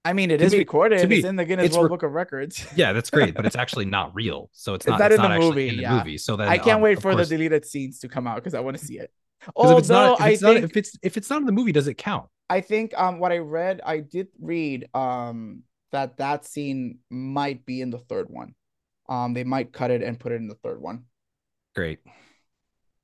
I 0.04 0.12
mean 0.12 0.30
it 0.30 0.38
to 0.38 0.44
is 0.44 0.54
recorded 0.54 1.10
it's 1.12 1.24
in 1.24 1.36
the 1.36 1.44
guinness 1.44 1.72
world 1.72 1.84
re- 1.84 1.88
book 1.90 2.02
of 2.02 2.12
records 2.12 2.66
Yeah, 2.76 2.92
that's 2.92 3.10
great, 3.10 3.34
but 3.34 3.46
it's 3.46 3.56
actually 3.64 3.84
not 3.84 4.14
real. 4.14 4.50
So 4.52 4.74
it's 4.74 4.84
It's 4.86 4.90
not, 4.90 4.98
not 5.00 5.12
it's 5.12 5.22
in 5.22 5.30
the 5.30 5.38
movie, 5.38 5.68
in 5.68 5.76
the 5.76 5.82
yeah. 5.82 5.98
movie. 5.98 6.18
So 6.18 6.36
then 6.36 6.48
i 6.48 6.58
can't 6.58 6.76
um, 6.76 6.82
wait 6.82 7.00
for 7.00 7.12
course- 7.12 7.28
the 7.28 7.36
deleted 7.36 7.64
scenes 7.64 7.98
to 8.00 8.08
come 8.08 8.26
out 8.26 8.36
because 8.36 8.54
i 8.54 8.60
want 8.60 8.76
to 8.78 8.84
see 8.84 8.98
it 8.98 9.10
'cause 9.44 9.70
if 9.72 9.78
it's 9.78 9.90
although 9.90 10.08
not, 10.10 10.14
if 10.20 10.24
i 10.24 10.28
it's 10.30 10.42
not, 10.42 10.52
think 10.54 10.64
if 10.64 10.76
it's 10.76 10.98
if 11.02 11.16
it's 11.16 11.30
not 11.30 11.40
in 11.40 11.46
the 11.46 11.52
movie, 11.52 11.72
does 11.72 11.86
it 11.88 11.94
count? 11.94 12.26
i 12.50 12.60
think 12.60 12.92
um 12.98 13.18
what 13.18 13.32
i 13.32 13.38
read 13.38 13.80
i 13.84 13.98
did 14.00 14.28
read 14.40 14.88
um 14.94 15.62
that 15.92 16.16
that 16.18 16.44
scene 16.44 16.98
might 17.10 17.64
be 17.64 17.80
in 17.80 17.90
the 17.90 17.98
third 17.98 18.26
one 18.28 18.54
um 19.08 19.34
they 19.34 19.44
might 19.44 19.72
cut 19.72 19.90
it 19.90 20.02
and 20.02 20.18
put 20.18 20.32
it 20.32 20.36
in 20.36 20.48
the 20.48 20.54
third 20.56 20.80
one 20.80 21.04
Great. 21.74 22.00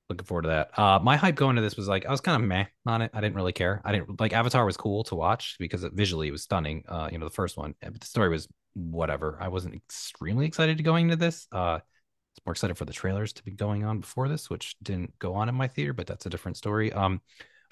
Looking 0.09 0.25
forward 0.25 0.43
to 0.43 0.49
that. 0.49 0.79
Uh, 0.79 0.99
my 1.03 1.17
hype 1.17 1.35
going 1.35 1.57
to 1.57 1.63
this 1.63 1.77
was 1.77 1.87
like 1.87 2.07
I 2.07 2.11
was 2.11 2.23
kind 2.23 2.43
of 2.43 2.49
meh 2.49 2.65
on 2.87 3.03
it. 3.03 3.11
I 3.13 3.21
didn't 3.21 3.37
really 3.37 3.53
care. 3.53 3.83
I 3.85 3.93
didn't 3.93 4.19
like 4.19 4.33
Avatar 4.33 4.65
was 4.65 4.77
cool 4.77 5.05
to 5.05 5.15
watch 5.15 5.57
because 5.59 5.85
it, 5.85 5.93
visually 5.93 6.29
it 6.29 6.33
was 6.33 6.43
stunning. 6.43 6.85
Uh, 6.89 7.09
you 7.13 7.19
know, 7.19 7.27
the 7.27 7.35
first 7.35 7.59
one, 7.59 7.75
but 7.83 8.01
the 8.01 8.07
story 8.07 8.31
was 8.31 8.49
whatever. 8.75 9.37
I 9.41 9.49
wasn't 9.49 9.75
extremely 9.75 10.47
excited 10.47 10.79
to 10.79 10.83
going 10.83 11.07
into 11.07 11.17
this. 11.17 11.47
Uh, 11.53 11.59
I 11.59 11.73
was 11.75 12.47
more 12.47 12.53
excited 12.53 12.79
for 12.79 12.87
the 12.87 12.93
trailers 12.93 13.35
to 13.35 13.43
be 13.43 13.51
going 13.51 13.85
on 13.85 14.01
before 14.01 14.29
this, 14.29 14.49
which 14.49 14.77
didn't 14.83 15.19
go 15.19 15.35
on 15.35 15.51
in 15.51 15.55
my 15.55 15.69
theater, 15.69 15.93
but 15.93 16.07
that's 16.07 16.25
a 16.25 16.31
different 16.31 16.57
story. 16.57 16.91
Um, 16.93 17.21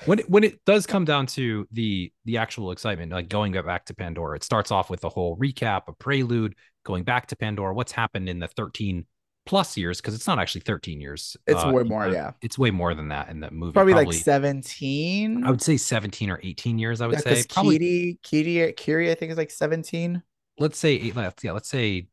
when 0.04 0.18
it, 0.18 0.28
when 0.28 0.44
it 0.44 0.62
does 0.66 0.86
come 0.86 1.06
down 1.06 1.26
to 1.28 1.66
the 1.72 2.12
the 2.26 2.36
actual 2.36 2.70
excitement, 2.70 3.12
like 3.12 3.30
going 3.30 3.52
back 3.52 3.86
to 3.86 3.94
Pandora, 3.94 4.36
it 4.36 4.44
starts 4.44 4.70
off 4.70 4.90
with 4.90 5.04
a 5.04 5.08
whole 5.08 5.38
recap, 5.38 5.82
a 5.88 5.92
prelude, 5.92 6.54
going 6.84 7.02
back 7.02 7.28
to 7.28 7.36
Pandora, 7.36 7.74
what's 7.74 7.92
happened 7.92 8.28
in 8.28 8.38
the 8.38 8.48
13 8.48 9.06
plus 9.46 9.76
years, 9.76 10.00
because 10.00 10.14
it's 10.14 10.26
not 10.26 10.38
actually 10.38 10.60
13 10.62 11.00
years. 11.00 11.36
it's 11.46 11.62
uh, 11.64 11.70
way 11.72 11.82
more 11.84 12.04
uh, 12.04 12.12
yeah 12.12 12.32
It's 12.42 12.58
way 12.58 12.70
more 12.70 12.94
than 12.94 13.08
that 13.08 13.30
in 13.30 13.40
that 13.40 13.52
movie. 13.52 13.72
probably, 13.72 13.94
like 13.94 14.12
17 14.12 15.44
I 15.44 15.50
would 15.50 15.62
say 15.62 15.76
17 15.76 16.30
or 16.30 16.40
18 16.42 16.78
years, 16.78 17.00
I 17.00 17.06
would 17.06 17.14
Yeah, 17.24 17.34
say. 17.34 17.44
Probably 17.48 17.78
Kitty, 17.78 18.18
Kitty, 18.22 18.72
Kiri, 18.72 19.10
I 19.10 19.14
think 19.14 19.32
is 19.32 19.38
like 19.38 19.50
17. 19.50 20.22
let's 20.58 20.78
say 20.78 20.94
eight, 20.94 21.16
let's- 21.16 21.42
yeah, 21.44 21.52
let's 21.52 21.68
say 21.68 22.08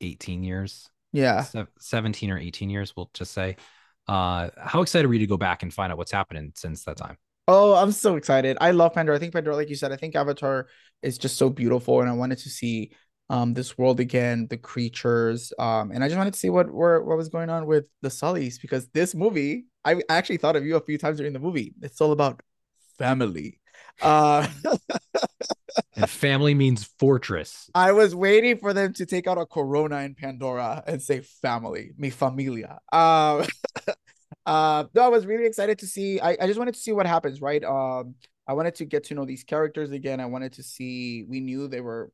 18 0.00 0.42
years. 0.42 0.88
Yeah. 1.12 1.42
Se- 1.42 1.66
17 1.80 2.30
or 2.30 2.38
18 2.38 2.70
years, 2.70 2.94
we'll 2.96 3.10
just 3.14 3.32
say. 3.32 3.56
Uh, 4.06 4.48
how 4.58 4.82
excited 4.82 5.06
were 5.06 5.14
you 5.14 5.20
to 5.20 5.26
go 5.26 5.36
back 5.36 5.62
and 5.62 5.72
find 5.72 5.92
out 5.92 5.98
what's 5.98 6.12
happening 6.12 6.52
since 6.54 6.84
that 6.84 6.96
time? 6.96 7.16
Oh, 7.46 7.74
I'm 7.74 7.92
so 7.92 8.16
excited. 8.16 8.56
I 8.60 8.70
love 8.72 8.94
Pandora. 8.94 9.16
I 9.16 9.18
think 9.18 9.32
Pandora, 9.32 9.56
like 9.56 9.68
you 9.70 9.74
said, 9.74 9.90
I 9.92 9.96
think 9.96 10.14
Avatar 10.16 10.68
is 11.02 11.16
just 11.18 11.36
so 11.36 11.48
beautiful. 11.50 12.00
And 12.00 12.08
I 12.08 12.12
wanted 12.12 12.38
to 12.38 12.50
see 12.50 12.92
um 13.30 13.54
this 13.54 13.76
world 13.76 14.00
again, 14.00 14.46
the 14.48 14.56
creatures. 14.56 15.52
Um, 15.58 15.90
and 15.90 16.02
I 16.02 16.08
just 16.08 16.18
wanted 16.18 16.32
to 16.34 16.38
see 16.38 16.50
what 16.50 16.70
were 16.70 17.02
what 17.02 17.16
was 17.16 17.28
going 17.28 17.50
on 17.50 17.66
with 17.66 17.86
the 18.02 18.08
Sullys 18.08 18.60
because 18.60 18.88
this 18.88 19.14
movie, 19.14 19.66
I 19.84 20.00
actually 20.08 20.38
thought 20.38 20.56
of 20.56 20.64
you 20.64 20.76
a 20.76 20.80
few 20.80 20.98
times 20.98 21.18
during 21.18 21.32
the 21.32 21.38
movie. 21.38 21.74
It's 21.82 22.00
all 22.00 22.12
about 22.12 22.40
family. 22.98 23.60
Uh 24.00 24.46
And 25.98 26.08
family 26.08 26.54
means 26.54 26.84
fortress. 26.98 27.70
I 27.74 27.92
was 27.92 28.14
waiting 28.14 28.58
for 28.58 28.72
them 28.72 28.92
to 28.94 29.06
take 29.06 29.26
out 29.26 29.38
a 29.38 29.46
Corona 29.46 29.98
in 29.98 30.14
Pandora 30.14 30.82
and 30.86 31.02
say 31.02 31.20
family, 31.20 31.92
mi 31.96 32.10
familia. 32.10 32.78
Um, 32.92 33.44
uh, 34.46 34.84
no, 34.94 35.02
I 35.02 35.08
was 35.08 35.26
really 35.26 35.46
excited 35.46 35.78
to 35.80 35.86
see. 35.86 36.20
I, 36.20 36.36
I 36.40 36.46
just 36.46 36.58
wanted 36.58 36.74
to 36.74 36.80
see 36.80 36.92
what 36.92 37.06
happens, 37.06 37.40
right? 37.40 37.62
Um, 37.64 38.14
I 38.46 38.52
wanted 38.52 38.76
to 38.76 38.84
get 38.84 39.04
to 39.04 39.14
know 39.14 39.24
these 39.24 39.44
characters 39.44 39.90
again. 39.90 40.20
I 40.20 40.26
wanted 40.26 40.52
to 40.54 40.62
see. 40.62 41.24
We 41.28 41.40
knew 41.40 41.68
they 41.68 41.80
were 41.80 42.12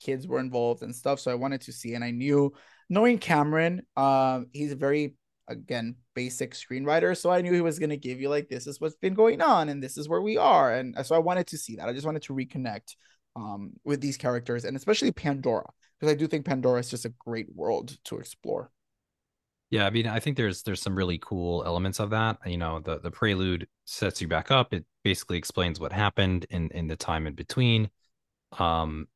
kids 0.00 0.26
were 0.26 0.40
involved 0.40 0.82
and 0.82 0.94
stuff, 0.94 1.20
so 1.20 1.30
I 1.30 1.34
wanted 1.34 1.62
to 1.62 1.72
see. 1.72 1.94
And 1.94 2.04
I 2.04 2.10
knew, 2.10 2.52
knowing 2.88 3.18
Cameron, 3.18 3.82
um, 3.96 4.46
he's 4.52 4.72
a 4.72 4.76
very 4.76 5.14
again 5.48 5.96
basic 6.14 6.54
screenwriter, 6.54 7.16
so 7.16 7.30
I 7.30 7.40
knew 7.40 7.52
he 7.52 7.60
was 7.60 7.78
gonna 7.78 7.96
give 7.96 8.20
you 8.20 8.28
like 8.28 8.48
this 8.48 8.66
is 8.66 8.80
what's 8.80 8.96
been 8.96 9.14
going 9.14 9.40
on 9.40 9.68
and 9.68 9.82
this 9.82 9.96
is 9.96 10.08
where 10.08 10.22
we 10.22 10.36
are, 10.36 10.72
and 10.74 10.96
so 11.04 11.14
I 11.14 11.20
wanted 11.20 11.46
to 11.48 11.58
see 11.58 11.76
that. 11.76 11.88
I 11.88 11.92
just 11.92 12.06
wanted 12.06 12.22
to 12.22 12.34
reconnect 12.34 12.96
um, 13.36 13.72
with 13.84 14.00
these 14.00 14.16
characters 14.16 14.64
and 14.64 14.76
especially 14.76 15.12
Pandora 15.12 15.68
because 15.98 16.12
I 16.12 16.16
do 16.16 16.26
think 16.26 16.44
Pandora 16.44 16.80
is 16.80 16.90
just 16.90 17.04
a 17.04 17.14
great 17.18 17.46
world 17.54 17.96
to 18.04 18.18
explore. 18.18 18.70
Yeah, 19.70 19.86
I 19.86 19.90
mean, 19.90 20.06
I 20.06 20.20
think 20.20 20.36
there's 20.36 20.62
there's 20.62 20.80
some 20.80 20.96
really 20.96 21.18
cool 21.18 21.64
elements 21.64 21.98
of 21.98 22.10
that. 22.10 22.38
You 22.46 22.56
know, 22.56 22.80
the 22.80 23.00
the 23.00 23.10
prelude 23.10 23.66
sets 23.84 24.20
you 24.20 24.28
back 24.28 24.50
up. 24.50 24.72
It 24.72 24.84
basically 25.02 25.38
explains 25.38 25.80
what 25.80 25.92
happened 25.92 26.46
in 26.50 26.70
in 26.70 26.86
the 26.86 26.96
time 26.96 27.26
in 27.26 27.34
between. 27.34 27.90
Um, 28.58 29.08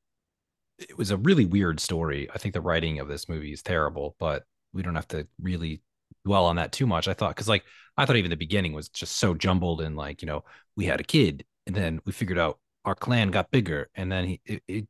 it 0.80 0.96
was 0.96 1.10
a 1.10 1.16
really 1.16 1.44
weird 1.44 1.80
story. 1.80 2.28
I 2.34 2.38
think 2.38 2.54
the 2.54 2.60
writing 2.60 2.98
of 2.98 3.08
this 3.08 3.28
movie 3.28 3.52
is 3.52 3.62
terrible, 3.62 4.16
but 4.18 4.44
we 4.72 4.82
don't 4.82 4.94
have 4.94 5.08
to 5.08 5.26
really 5.40 5.82
dwell 6.24 6.46
on 6.46 6.56
that 6.56 6.72
too 6.72 6.86
much. 6.86 7.08
I 7.08 7.14
thought 7.14 7.34
because 7.34 7.48
like 7.48 7.64
I 7.96 8.06
thought 8.06 8.16
even 8.16 8.30
the 8.30 8.36
beginning 8.36 8.72
was 8.72 8.88
just 8.88 9.16
so 9.18 9.34
jumbled 9.34 9.80
and 9.80 9.96
like 9.96 10.22
you 10.22 10.26
know 10.26 10.44
we 10.76 10.86
had 10.86 11.00
a 11.00 11.04
kid 11.04 11.44
and 11.66 11.74
then 11.74 12.00
we 12.04 12.12
figured 12.12 12.38
out 12.38 12.58
our 12.84 12.94
clan 12.94 13.30
got 13.30 13.50
bigger 13.50 13.88
and 13.94 14.10
then 14.10 14.24
he 14.24 14.40
it 14.44 14.62
it, 14.68 14.86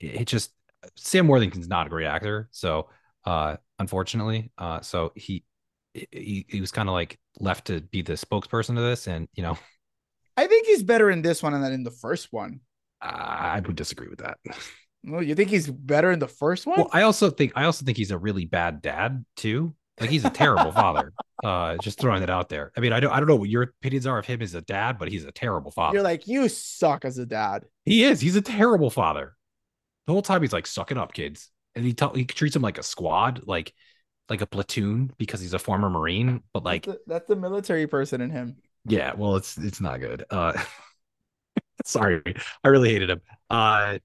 it 0.00 0.26
just 0.26 0.52
Sam 0.96 1.28
Worthington's 1.28 1.68
not 1.68 1.86
a 1.86 1.90
great 1.90 2.06
actor, 2.06 2.48
so 2.52 2.88
uh 3.24 3.56
unfortunately 3.78 4.52
uh 4.58 4.80
so 4.80 5.12
he 5.16 5.44
he, 5.94 6.44
he 6.48 6.60
was 6.60 6.72
kind 6.72 6.88
of 6.88 6.92
like 6.92 7.18
left 7.40 7.66
to 7.68 7.80
be 7.80 8.02
the 8.02 8.14
spokesperson 8.14 8.70
of 8.70 8.84
this 8.84 9.06
and 9.08 9.28
you 9.34 9.42
know 9.42 9.56
I 10.36 10.46
think 10.46 10.66
he's 10.66 10.82
better 10.82 11.10
in 11.10 11.22
this 11.22 11.42
one 11.42 11.60
than 11.60 11.72
in 11.72 11.84
the 11.84 11.90
first 11.90 12.32
one. 12.32 12.60
I 13.00 13.60
would 13.60 13.76
disagree 13.76 14.08
with 14.08 14.20
that. 14.20 14.38
Well, 15.06 15.22
you 15.22 15.34
think 15.34 15.50
he's 15.50 15.68
better 15.68 16.10
in 16.10 16.18
the 16.18 16.28
first 16.28 16.66
one? 16.66 16.78
Well, 16.78 16.90
I 16.92 17.02
also 17.02 17.30
think 17.30 17.52
I 17.54 17.64
also 17.64 17.84
think 17.84 17.96
he's 17.98 18.10
a 18.10 18.18
really 18.18 18.44
bad 18.46 18.82
dad 18.82 19.24
too. 19.36 19.74
Like 20.00 20.10
he's 20.10 20.24
a 20.24 20.30
terrible 20.30 20.72
father. 20.82 21.12
Uh, 21.42 21.76
just 21.76 22.00
throwing 22.00 22.22
it 22.22 22.30
out 22.30 22.48
there. 22.48 22.72
I 22.76 22.80
mean, 22.80 22.92
I 22.92 23.00
don't 23.00 23.12
I 23.12 23.18
don't 23.20 23.28
know 23.28 23.36
what 23.36 23.48
your 23.50 23.62
opinions 23.64 24.06
are 24.06 24.18
of 24.18 24.26
him 24.26 24.40
as 24.42 24.54
a 24.54 24.62
dad, 24.62 24.98
but 24.98 25.08
he's 25.08 25.24
a 25.24 25.32
terrible 25.32 25.70
father. 25.70 25.96
You're 25.96 26.02
like, 26.04 26.26
you 26.26 26.48
suck 26.48 27.04
as 27.04 27.18
a 27.18 27.26
dad. 27.26 27.64
he 27.84 28.04
is. 28.04 28.20
He's 28.20 28.36
a 28.36 28.42
terrible 28.42 28.90
father. 28.90 29.36
The 30.06 30.12
whole 30.12 30.22
time 30.22 30.42
he's 30.42 30.52
like, 30.52 30.66
"Suck 30.66 30.90
it 30.90 30.98
up, 30.98 31.12
kids," 31.14 31.50
and 31.74 31.84
he 31.84 31.92
t- 31.94 32.06
he 32.14 32.24
treats 32.24 32.54
him 32.56 32.62
like 32.62 32.78
a 32.78 32.82
squad, 32.82 33.42
like 33.46 33.72
like 34.28 34.40
a 34.40 34.46
platoon 34.46 35.12
because 35.18 35.40
he's 35.40 35.54
a 35.54 35.58
former 35.58 35.88
marine. 35.90 36.42
But 36.52 36.64
like, 36.64 36.86
that's, 36.86 36.98
the, 36.98 37.02
that's 37.06 37.28
the 37.28 37.36
military 37.36 37.86
person 37.86 38.20
in 38.20 38.30
him. 38.30 38.56
yeah, 38.86 39.12
well, 39.16 39.36
it's 39.36 39.56
it's 39.58 39.80
not 39.80 40.00
good. 40.00 40.24
Uh, 40.30 40.52
sorry, 41.84 42.22
I 42.62 42.68
really 42.68 42.90
hated 42.90 43.10
him. 43.10 43.20
Uh, 43.50 43.98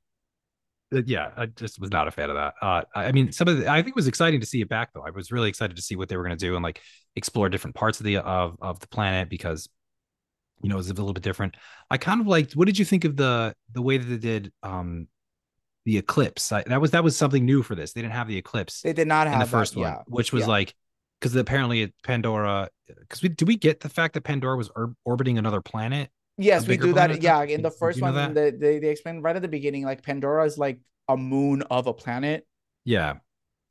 yeah, 0.91 1.31
I 1.37 1.45
just 1.45 1.79
was 1.79 1.91
not 1.91 2.07
a 2.07 2.11
fan 2.11 2.29
of 2.29 2.35
that. 2.35 2.53
Uh, 2.61 2.81
I 2.95 3.11
mean, 3.11 3.31
some 3.31 3.47
of 3.47 3.57
the, 3.57 3.69
I 3.69 3.77
think 3.77 3.89
it 3.89 3.95
was 3.95 4.07
exciting 4.07 4.39
to 4.39 4.45
see 4.45 4.61
it 4.61 4.69
back 4.69 4.93
though. 4.93 5.03
I 5.05 5.11
was 5.11 5.31
really 5.31 5.49
excited 5.49 5.75
to 5.75 5.81
see 5.81 5.95
what 5.95 6.09
they 6.09 6.17
were 6.17 6.23
going 6.23 6.37
to 6.37 6.45
do 6.45 6.55
and 6.55 6.63
like 6.63 6.81
explore 7.15 7.49
different 7.49 7.75
parts 7.75 7.99
of 7.99 8.05
the 8.05 8.17
of 8.17 8.57
of 8.61 8.79
the 8.79 8.87
planet 8.87 9.29
because 9.29 9.69
you 10.61 10.69
know 10.69 10.75
it 10.75 10.77
was 10.77 10.89
a 10.89 10.93
little 10.93 11.13
bit 11.13 11.23
different. 11.23 11.55
I 11.89 11.97
kind 11.97 12.21
of 12.21 12.27
liked. 12.27 12.55
What 12.55 12.65
did 12.65 12.79
you 12.79 12.85
think 12.85 13.05
of 13.05 13.15
the 13.15 13.53
the 13.71 13.81
way 13.81 13.97
that 13.97 14.05
they 14.05 14.17
did 14.17 14.51
um 14.63 15.07
the 15.85 15.97
eclipse? 15.97 16.51
I, 16.51 16.63
that 16.63 16.81
was 16.81 16.91
that 16.91 17.03
was 17.03 17.15
something 17.15 17.45
new 17.45 17.61
for 17.61 17.75
this. 17.75 17.93
They 17.93 18.01
didn't 18.01 18.13
have 18.13 18.27
the 18.27 18.37
eclipse 18.37 18.81
They 18.81 18.93
did 18.93 19.07
not 19.07 19.27
have 19.27 19.39
the 19.39 19.45
that, 19.45 19.51
first 19.51 19.75
one, 19.75 19.85
yeah. 19.85 20.01
which 20.07 20.33
was 20.33 20.41
yeah. 20.41 20.47
like 20.47 20.75
because 21.19 21.35
apparently 21.35 21.93
Pandora. 22.03 22.69
Because 22.87 23.21
we 23.21 23.29
do 23.29 23.45
we 23.45 23.57
get 23.57 23.81
the 23.81 23.89
fact 23.89 24.15
that 24.15 24.23
Pandora 24.23 24.57
was 24.57 24.71
or, 24.75 24.95
orbiting 25.05 25.37
another 25.37 25.61
planet? 25.61 26.09
Yes, 26.39 26.67
we 26.67 26.77
do 26.77 26.93
that. 26.93 27.21
Yeah, 27.21 27.43
in 27.43 27.61
the 27.61 27.71
first 27.71 28.01
one, 28.01 28.15
that? 28.15 28.33
they, 28.33 28.79
they 28.79 28.89
explained 28.89 29.23
right 29.23 29.35
at 29.35 29.41
the 29.41 29.47
beginning, 29.47 29.83
like 29.83 30.03
Pandora 30.03 30.45
is 30.45 30.57
like 30.57 30.79
a 31.07 31.17
moon 31.17 31.63
of 31.63 31.87
a 31.87 31.93
planet. 31.93 32.47
Yeah. 32.85 33.15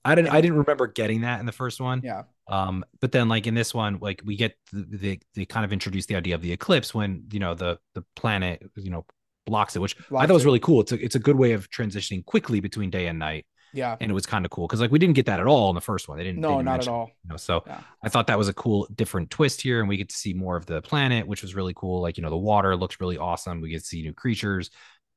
I 0.05 0.14
didn't 0.14 0.31
I 0.31 0.41
didn't 0.41 0.59
remember 0.59 0.87
getting 0.87 1.23
that 1.23 1.41
in 1.41 1.47
the 1.47 1.53
first 1.53 1.81
one. 1.81 2.01
Yeah, 2.03 2.23
Um, 2.47 2.85
but 3.01 3.12
then 3.12 3.29
like 3.29 3.47
in 3.47 3.55
this 3.55 3.75
one, 3.75 3.99
like 4.01 4.23
we 4.25 4.37
get 4.37 4.57
the, 4.73 4.87
they 4.91 5.21
they 5.35 5.45
kind 5.45 5.64
of 5.64 5.73
introduce 5.73 6.07
the 6.07 6.16
idea 6.16 6.35
of 6.35 6.41
the 6.41 6.53
eclipse 6.53 6.95
when 6.95 7.25
you 7.33 7.41
know 7.41 7.55
the 7.55 7.79
the 7.95 8.05
planet 8.16 8.62
you 8.77 8.91
know 8.91 9.05
blocks 9.47 9.77
it, 9.77 9.81
which 9.81 9.97
I 10.16 10.27
Blocks 10.27 10.27
thought 10.27 10.35
was 10.35 10.45
really 10.47 10.61
cool. 10.61 10.81
It's 10.81 10.93
a 10.93 11.05
it's 11.05 11.14
a 11.14 11.19
good 11.19 11.37
way 11.37 11.53
of 11.53 11.69
transitioning 11.69 12.25
quickly 12.25 12.61
between 12.61 12.91
day 12.91 13.07
and 13.07 13.19
night, 13.19 13.45
yeah. 13.73 13.97
and 14.01 14.11
it 14.11 14.14
was 14.14 14.27
kind 14.27 14.45
of 14.45 14.51
cool 14.51 14.66
because 14.66 14.81
like 14.81 14.91
we 14.91 14.99
didn't 14.99 15.14
get 15.14 15.27
that 15.27 15.41
at 15.41 15.47
all 15.47 15.69
in 15.71 15.75
the 15.75 15.81
first 15.81 16.09
one. 16.09 16.19
They 16.19 16.25
didn't. 16.25 16.41
they 16.41 16.49
No, 16.49 16.55
didn't 16.57 16.64
not 16.66 16.81
at 16.81 16.89
all. 16.89 17.11
You 17.25 17.31
know, 17.31 17.37
so 17.37 17.62
Yeah. 17.66 17.81
I 18.03 18.09
thought 18.09 18.27
that 18.29 18.39
was 18.39 18.49
a 18.49 18.55
cool 18.55 18.87
different 18.95 19.31
twist 19.31 19.61
here, 19.62 19.81
and 19.81 19.89
we 19.89 19.97
get 19.97 20.09
to 20.11 20.16
see 20.16 20.33
more 20.35 20.57
of 20.57 20.66
the 20.66 20.81
planet, 20.83 21.27
which 21.27 21.43
was 21.43 21.55
really 21.55 21.75
cool. 21.75 22.01
Like 22.01 22.16
you 22.16 22.23
know 22.23 22.31
the 22.31 22.37
water 22.37 22.77
looks 22.77 23.01
really 23.01 23.19
awesome. 23.19 23.61
We 23.61 23.71
get 23.71 23.81
to 23.81 23.87
see 23.87 24.03
new 24.03 24.12
creatures. 24.14 24.71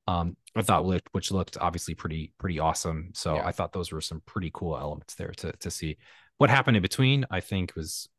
Um, 0.08 0.36
I 0.56 0.62
thought 0.64 0.86
looked 0.86 1.10
which 1.12 1.32
looked 1.32 1.58
obviously 1.60 1.94
pretty 1.96 2.34
pretty 2.40 2.60
awesome. 2.60 3.12
So 3.14 3.36
Yeah. 3.36 3.46
I 3.46 3.52
thought 3.52 3.72
those 3.74 3.92
were 3.92 4.02
some 4.02 4.22
pretty 4.26 4.52
cool 4.54 4.78
elements 4.78 5.16
there 5.16 5.32
to 5.38 5.52
to 5.54 5.72
see. 5.72 5.98
What 6.38 6.50
happened 6.50 6.76
in 6.76 6.82
between, 6.82 7.26
I 7.30 7.40
think, 7.40 7.74
was 7.76 8.10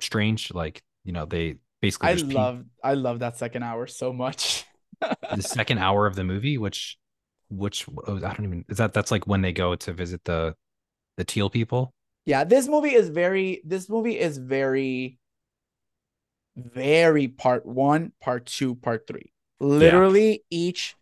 strange. 0.00 0.52
Like 0.52 0.82
you 1.04 1.12
know 1.12 1.24
they 1.26 1.56
basically 1.80 2.08
I 2.10 2.14
there's 2.14 2.24
pe- 2.24 2.34
love 2.34 2.64
I 2.84 2.94
love 2.94 3.20
that 3.20 3.36
second 3.38 3.62
hour 3.62 3.86
so 3.86 4.12
much. 4.12 4.64
the 5.00 5.42
second 5.42 5.78
hour 5.78 6.06
of 6.06 6.14
the 6.14 6.24
movie, 6.24 6.58
which 6.58 6.98
which 7.50 7.86
oh, 8.06 8.16
I 8.16 8.32
don't 8.34 8.44
even 8.44 8.64
is 8.68 8.78
that 8.78 8.92
that's 8.94 9.10
like 9.10 9.26
when 9.26 9.42
they 9.42 9.52
go 9.52 9.74
to 9.74 9.92
visit 9.92 10.22
the 10.24 10.54
the 11.16 11.24
teal 11.24 11.50
people. 11.50 11.92
yeah, 12.26 12.44
this 12.44 12.68
movie 12.68 12.94
is 12.94 13.08
very 13.08 13.60
this 13.64 13.88
movie 13.88 14.18
is 14.18 14.38
very 14.38 15.18
very 16.56 17.28
part 17.28 17.64
1, 17.66 18.12
part 18.20 18.46
2, 18.46 18.74
part 18.74 19.06
3. 19.06 19.32
Literally 19.60 20.44
each 20.50 20.96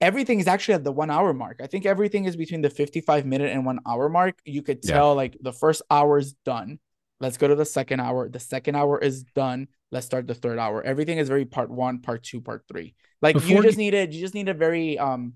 everything 0.00 0.40
is 0.40 0.48
actually 0.48 0.74
at 0.74 0.84
the 0.84 0.92
1 0.92 1.10
hour 1.10 1.32
mark. 1.32 1.60
I 1.62 1.66
think 1.66 1.86
everything 1.86 2.24
is 2.24 2.36
between 2.36 2.60
the 2.62 2.70
55 2.70 3.24
minute 3.24 3.50
and 3.52 3.64
1 3.64 3.78
hour 3.86 4.08
mark. 4.08 4.38
You 4.44 4.62
could 4.62 4.80
Yeah. 4.82 4.94
tell 4.94 5.14
like 5.14 5.36
the 5.40 5.52
first 5.52 5.82
hour 5.90 6.18
is 6.18 6.32
done. 6.44 6.78
Let's 7.20 7.36
go 7.36 7.46
to 7.46 7.54
the 7.54 7.64
second 7.64 8.00
hour. 8.00 8.28
The 8.28 8.40
second 8.40 8.74
hour 8.74 8.98
is 8.98 9.22
done. 9.22 9.68
Let's 9.92 10.06
start 10.06 10.26
the 10.26 10.34
third 10.34 10.58
hour. 10.58 10.82
Everything 10.82 11.18
is 11.18 11.28
very 11.28 11.44
part 11.44 11.70
1, 11.70 12.00
part 12.00 12.24
2, 12.24 12.40
part 12.40 12.64
3. 12.66 12.94
Like 13.20 13.34
Before 13.34 13.48
you 13.58 13.62
just 13.62 13.78
you- 13.78 13.84
needed 13.84 14.12
you 14.14 14.20
just 14.20 14.34
need 14.34 14.48
a 14.48 14.54
very 14.54 14.98
um 14.98 15.34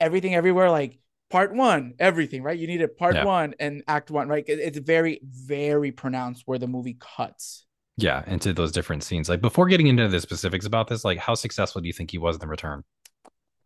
everything 0.00 0.34
everywhere 0.34 0.70
like 0.70 0.98
part 1.30 1.54
one 1.54 1.94
everything 1.98 2.42
right? 2.42 2.58
You 2.58 2.66
needed 2.66 2.96
part 2.96 3.16
Yeah. 3.16 3.24
one 3.24 3.54
and 3.60 3.82
act 3.88 4.10
one 4.10 4.28
right? 4.28 4.44
It's 4.46 4.78
very 4.78 5.20
very 5.24 5.92
pronounced 5.92 6.42
where 6.46 6.58
the 6.58 6.66
movie 6.66 6.96
cuts. 6.98 7.66
Yeah, 7.96 8.22
into 8.26 8.52
those 8.52 8.70
different 8.72 9.02
scenes. 9.02 9.28
Like 9.28 9.40
before 9.40 9.66
getting 9.66 9.88
into 9.88 10.06
the 10.08 10.20
specifics 10.20 10.66
about 10.66 10.88
this, 10.88 11.04
like 11.04 11.18
how 11.18 11.34
successful 11.34 11.80
do 11.80 11.86
you 11.88 11.92
think 11.92 12.10
he 12.10 12.18
was 12.18 12.36
in 12.36 12.40
the 12.40 12.46
return? 12.46 12.84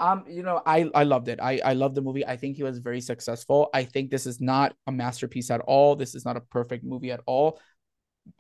um 0.01 0.25
you 0.29 0.43
know 0.43 0.61
i 0.67 0.91
i 0.95 1.05
loved 1.05 1.29
it. 1.29 1.39
I 1.41 1.61
i 1.65 1.73
love 1.75 1.95
the 1.95 2.01
movie. 2.01 2.27
I 2.27 2.37
think 2.37 2.57
he 2.57 2.63
was 2.63 2.79
very 2.79 3.01
successful. 3.01 3.69
I 3.75 3.85
think 3.85 4.11
this 4.11 4.27
is 4.27 4.41
not 4.41 4.75
a 4.87 4.93
masterpiece 4.93 5.51
at 5.51 5.61
all. 5.61 5.97
This 5.97 6.15
is 6.15 6.25
not 6.25 6.37
a 6.37 6.41
perfect 6.41 6.85
movie 6.85 7.11
at 7.13 7.21
all. 7.27 7.61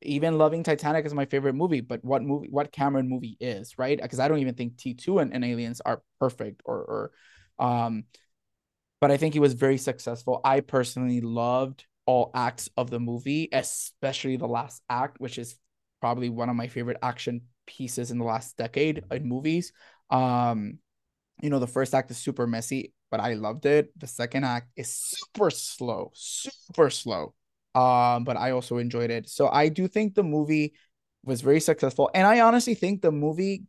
Even 0.03 0.38
loving 0.38 0.62
titanic 0.62 1.07
is 1.07 1.14
my 1.14 1.26
favorite 1.26 1.55
movie 1.55 1.80
but 1.80 2.05
what 2.05 2.22
movie 2.22 2.49
what 2.51 2.72
cameron 2.72 3.09
movie 3.09 3.36
is 3.40 3.78
right? 3.78 4.01
Because 4.01 4.20
i 4.20 4.28
don't 4.28 4.38
even 4.38 4.55
think 4.55 4.76
t2 4.78 5.18
and, 5.18 5.32
and 5.34 5.45
aliens 5.45 5.80
are 5.82 6.03
perfect 6.20 6.62
or 6.64 6.76
or 6.78 7.11
um 7.59 8.05
but 9.00 9.11
i 9.11 9.16
think 9.16 9.34
he 9.34 9.40
was 9.40 9.55
very 9.55 9.78
successful 9.78 10.40
i 10.44 10.61
personally 10.61 11.20
loved 11.20 11.84
all 12.07 12.30
acts 12.34 12.68
of 12.76 12.90
the 12.90 13.00
movie 13.00 13.48
especially 13.53 14.36
the 14.36 14.46
last 14.46 14.82
act 14.90 15.20
which 15.20 15.38
is 15.38 15.57
probably 16.00 16.28
one 16.28 16.48
of 16.48 16.57
my 16.57 16.66
favorite 16.66 16.96
action 17.03 17.42
pieces 17.66 18.11
in 18.11 18.18
the 18.18 18.24
last 18.24 18.57
decade 18.57 19.05
in 19.11 19.28
movies 19.28 19.72
um 20.11 20.78
you 21.42 21.50
know, 21.50 21.59
the 21.59 21.66
first 21.66 21.94
act 21.94 22.11
is 22.11 22.18
super 22.18 22.46
messy, 22.46 22.92
but 23.11 23.20
I 23.20 23.34
loved 23.34 23.66
it. 23.66 23.90
The 23.98 24.07
second 24.07 24.44
act 24.44 24.70
is 24.76 24.94
super 24.94 25.50
slow, 25.50 26.11
super 26.14 26.88
slow. 26.88 27.34
Um, 27.74 28.24
but 28.24 28.36
I 28.36 28.53
also 28.53 28.78
enjoyed 28.78 29.11
it. 29.11 29.28
So 29.28 29.48
I 29.48 29.68
do 29.68 29.88
think 29.88 30.14
the 30.14 30.22
movie 30.22 30.74
was 31.24 31.40
very 31.40 31.61
successful. 31.61 32.11
And 32.14 32.26
I 32.26 32.40
honestly 32.40 32.74
think 32.74 33.03
the 33.03 33.12
movie, 33.12 33.64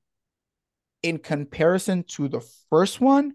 in 1.02 1.18
comparison 1.18 2.04
to 2.04 2.28
the 2.28 2.42
first 2.70 3.02
one, 3.02 3.34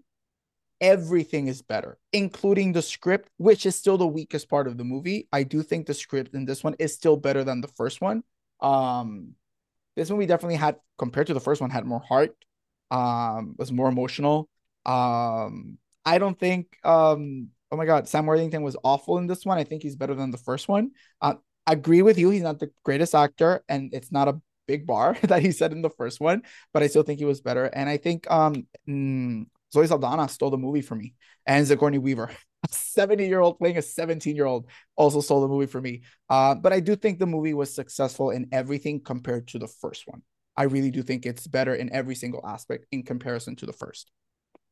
everything 0.81 1.47
is 1.47 1.61
better, 1.61 1.97
including 2.13 2.73
the 2.73 2.81
script, 2.81 3.29
which 3.37 3.65
is 3.65 3.75
still 3.75 3.97
the 3.97 4.07
weakest 4.07 4.49
part 4.49 4.67
of 4.67 4.77
the 4.77 4.83
movie. 4.83 5.27
I 5.31 5.43
do 5.43 5.61
think 5.63 5.85
the 5.87 5.93
script 5.93 6.33
in 6.33 6.45
this 6.45 6.63
one 6.63 6.75
is 6.79 6.93
still 6.93 7.17
better 7.17 7.43
than 7.43 7.61
the 7.61 7.67
first 7.67 8.01
one. 8.01 8.23
Um, 8.61 9.35
this 9.95 10.09
movie 10.09 10.25
definitely 10.25 10.55
had, 10.55 10.77
compared 10.97 11.27
to 11.27 11.33
the 11.33 11.39
first 11.39 11.61
one, 11.61 11.69
had 11.69 11.85
more 11.85 11.99
heart 12.01 12.35
um 12.91 13.55
was 13.57 13.71
more 13.71 13.89
emotional. 13.89 14.49
Um 14.85 15.77
i 16.05 16.17
don't 16.17 16.39
think 16.39 16.77
um 16.83 17.49
oh 17.71 17.77
my 17.77 17.85
god 17.85 18.07
sam 18.07 18.25
worthington 18.25 18.63
was 18.63 18.77
awful 18.83 19.17
in 19.17 19.27
this 19.27 19.45
one. 19.45 19.57
I 19.57 19.63
think 19.63 19.83
he's 19.83 19.95
better 19.95 20.15
than 20.15 20.31
the 20.31 20.37
first 20.37 20.67
one. 20.67 20.91
Uh, 21.21 21.35
I 21.67 21.73
agree 21.73 22.01
with 22.01 22.17
you. 22.17 22.29
He's 22.31 22.41
not 22.41 22.59
the 22.59 22.71
greatest 22.83 23.13
actor 23.13 23.63
and 23.69 23.93
it's 23.93 24.11
not 24.11 24.27
a 24.27 24.41
big 24.67 24.87
bar 24.87 25.17
that 25.23 25.41
he 25.41 25.51
said 25.51 25.71
in 25.71 25.81
the 25.81 25.89
first 25.89 26.19
one 26.19 26.43
but 26.73 26.83
i 26.83 26.87
still 26.87 27.03
think 27.03 27.19
he 27.19 27.25
was 27.25 27.41
better. 27.41 27.65
And 27.65 27.89
i 27.89 27.97
think 27.97 28.29
um 28.31 28.67
mm, 28.87 29.45
zoe 29.73 29.87
saldana 29.87 30.27
stole 30.27 30.49
the 30.49 30.57
movie 30.57 30.81
for 30.81 30.95
me 30.95 31.13
and 31.45 31.67
Sigourney 31.67 31.97
weaver 31.97 32.29
a 32.63 32.67
70 32.73 33.27
year 33.27 33.39
old 33.39 33.57
playing 33.57 33.77
a 33.77 33.81
17 33.81 34.35
year 34.35 34.45
old 34.45 34.67
also 34.95 35.21
stole 35.21 35.41
the 35.41 35.47
movie 35.47 35.67
for 35.67 35.81
me 35.81 36.01
uh 36.29 36.55
but 36.55 36.73
i 36.73 36.79
do 36.79 36.95
think 36.95 37.19
the 37.19 37.25
movie 37.25 37.53
was 37.53 37.73
successful 37.73 38.31
in 38.31 38.47
everything 38.51 38.99
compared 38.99 39.47
to 39.47 39.59
the 39.59 39.67
first 39.67 40.03
one 40.07 40.21
I 40.59 40.63
really 40.63 40.91
do 40.91 41.01
think 41.01 41.25
it's 41.25 41.47
better 41.47 41.73
in 41.73 41.89
every 41.93 42.15
single 42.15 42.45
aspect 42.45 42.85
in 42.91 43.03
comparison 43.03 43.55
to 43.55 43.65
the 43.65 43.71
first. 43.71 44.11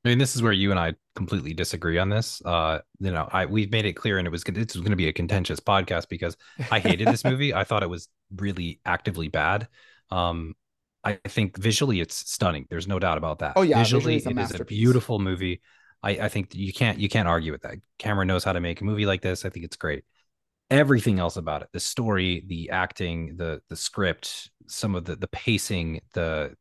I 0.03 0.09
mean, 0.09 0.17
this 0.17 0.35
is 0.35 0.41
where 0.41 0.51
you 0.51 0.69
and 0.71 0.79
I 0.79 0.95
completely 1.15 1.53
disagree 1.53 1.97
on 1.97 2.09
this. 2.09 2.41
Uh, 2.43 2.79
you 2.99 3.11
know, 3.11 3.29
I 3.31 3.45
we've 3.45 3.71
made 3.71 3.85
it 3.85 3.93
clear, 3.93 4.17
and 4.17 4.27
it 4.27 4.31
was 4.31 4.43
this 4.43 4.75
was 4.75 4.81
going 4.81 4.91
to 4.91 4.97
be 4.97 5.07
a 5.07 5.13
contentious 5.13 5.61
podcast 5.61 6.09
because 6.09 6.35
I 6.71 6.79
hated 6.79 7.07
this 7.07 7.23
movie. 7.25 7.53
I 7.53 7.63
thought 7.63 7.83
it 7.83 7.89
was 7.89 8.09
really 8.35 8.81
actively 8.85 9.29
bad. 9.29 9.69
Um, 10.09 10.55
I 11.07 11.27
think 11.27 11.57
visually 11.57 11.99
it's 12.01 12.15
stunning. 12.31 12.65
There's 12.69 12.87
no 12.87 12.99
doubt 12.99 13.17
about 13.17 13.39
that. 13.39 13.53
Oh, 13.55 13.61
yeah, 13.61 13.77
visually, 13.79 14.15
visually 14.15 14.15
it's 14.17 14.25
a 14.25 14.29
it 14.29 14.37
is 14.55 14.59
a 14.61 14.65
beautiful 14.65 15.19
movie. 15.19 15.61
I, 16.03 16.11
I 16.11 16.29
think 16.29 16.53
you 16.55 16.71
can't 16.73 16.99
you 16.99 17.09
can't 17.09 17.27
argue 17.27 17.51
with 17.51 17.61
that. 17.63 17.75
Cameron 17.97 18.27
knows 18.27 18.43
how 18.43 18.53
to 18.53 18.59
make 18.59 18.81
a 18.81 18.83
movie 18.83 19.05
like 19.05 19.21
this. 19.21 19.45
I 19.45 19.49
think 19.49 19.65
it's 19.65 19.77
great. 19.77 20.03
Everything 20.69 21.17
else 21.19 21.37
about 21.37 21.61
it, 21.61 21.69
the 21.71 21.79
story, 21.79 22.43
the 22.47 22.69
acting, 22.71 23.37
the 23.37 23.61
the 23.69 23.75
script, 23.75 24.51
some 24.67 24.95
of 24.95 25.05
the 25.05 25.15
the 25.15 25.27
pacing, 25.27 26.01
the 26.13 26.53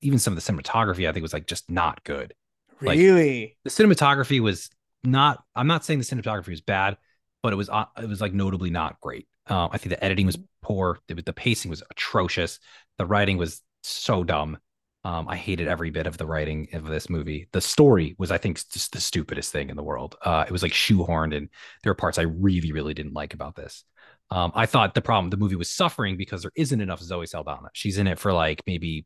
even 0.00 0.18
some 0.18 0.36
of 0.36 0.44
the 0.44 0.52
cinematography, 0.52 1.08
I 1.08 1.12
think 1.12 1.22
was 1.22 1.32
like 1.32 1.46
just 1.46 1.70
not 1.70 2.02
good. 2.04 2.34
Like- 2.80 2.98
Really? 2.98 3.56
The 3.64 3.70
cinematography 3.70 4.40
was 4.40 4.70
not. 5.04 5.42
I'm 5.54 5.66
not 5.66 5.84
saying 5.84 5.98
the 5.98 6.04
cinematography 6.04 6.48
was 6.50 6.60
bad, 6.60 6.96
but 7.42 7.52
it 7.52 7.56
was 7.56 7.68
uh, 7.68 7.86
it 8.00 8.08
was 8.08 8.20
like 8.20 8.32
notably 8.32 8.70
not 8.70 9.00
great. 9.00 9.26
Um, 9.48 9.70
I 9.72 9.78
think 9.78 9.90
the 9.90 10.02
editing 10.04 10.26
was 10.26 10.38
poor. 10.62 10.98
The, 11.08 11.14
the 11.14 11.32
pacing 11.32 11.68
was 11.70 11.82
atrocious. 11.90 12.60
The 12.98 13.06
writing 13.06 13.38
was 13.38 13.60
so 13.82 14.24
dumb. 14.24 14.58
Um, 15.04 15.26
I 15.28 15.36
hated 15.36 15.66
every 15.66 15.90
bit 15.90 16.06
of 16.06 16.16
the 16.16 16.26
writing 16.26 16.68
of 16.74 16.84
this 16.86 17.10
movie. 17.10 17.48
The 17.52 17.60
story 17.60 18.14
was, 18.18 18.30
I 18.30 18.38
think, 18.38 18.56
just 18.70 18.92
the 18.92 19.00
stupidest 19.00 19.50
thing 19.50 19.68
in 19.68 19.76
the 19.76 19.82
world. 19.82 20.14
Uh, 20.22 20.44
it 20.46 20.52
was 20.52 20.62
like 20.62 20.72
shoehorned, 20.72 21.36
and 21.36 21.48
there 21.82 21.90
are 21.90 21.94
parts 21.96 22.18
I 22.18 22.22
really, 22.22 22.70
really 22.72 22.94
didn't 22.94 23.14
like 23.14 23.34
about 23.34 23.56
this. 23.56 23.84
Um, 24.30 24.52
I 24.54 24.66
thought 24.66 24.94
the 24.94 25.02
problem, 25.02 25.30
the 25.30 25.36
movie 25.36 25.56
was 25.56 25.68
suffering 25.68 26.16
because 26.16 26.42
there 26.42 26.52
isn't 26.56 26.80
enough 26.80 27.00
Zoe 27.00 27.26
Saldana. 27.26 27.68
She's 27.72 27.98
in 27.98 28.06
it 28.06 28.18
for 28.18 28.32
like 28.32 28.62
maybe 28.66 29.04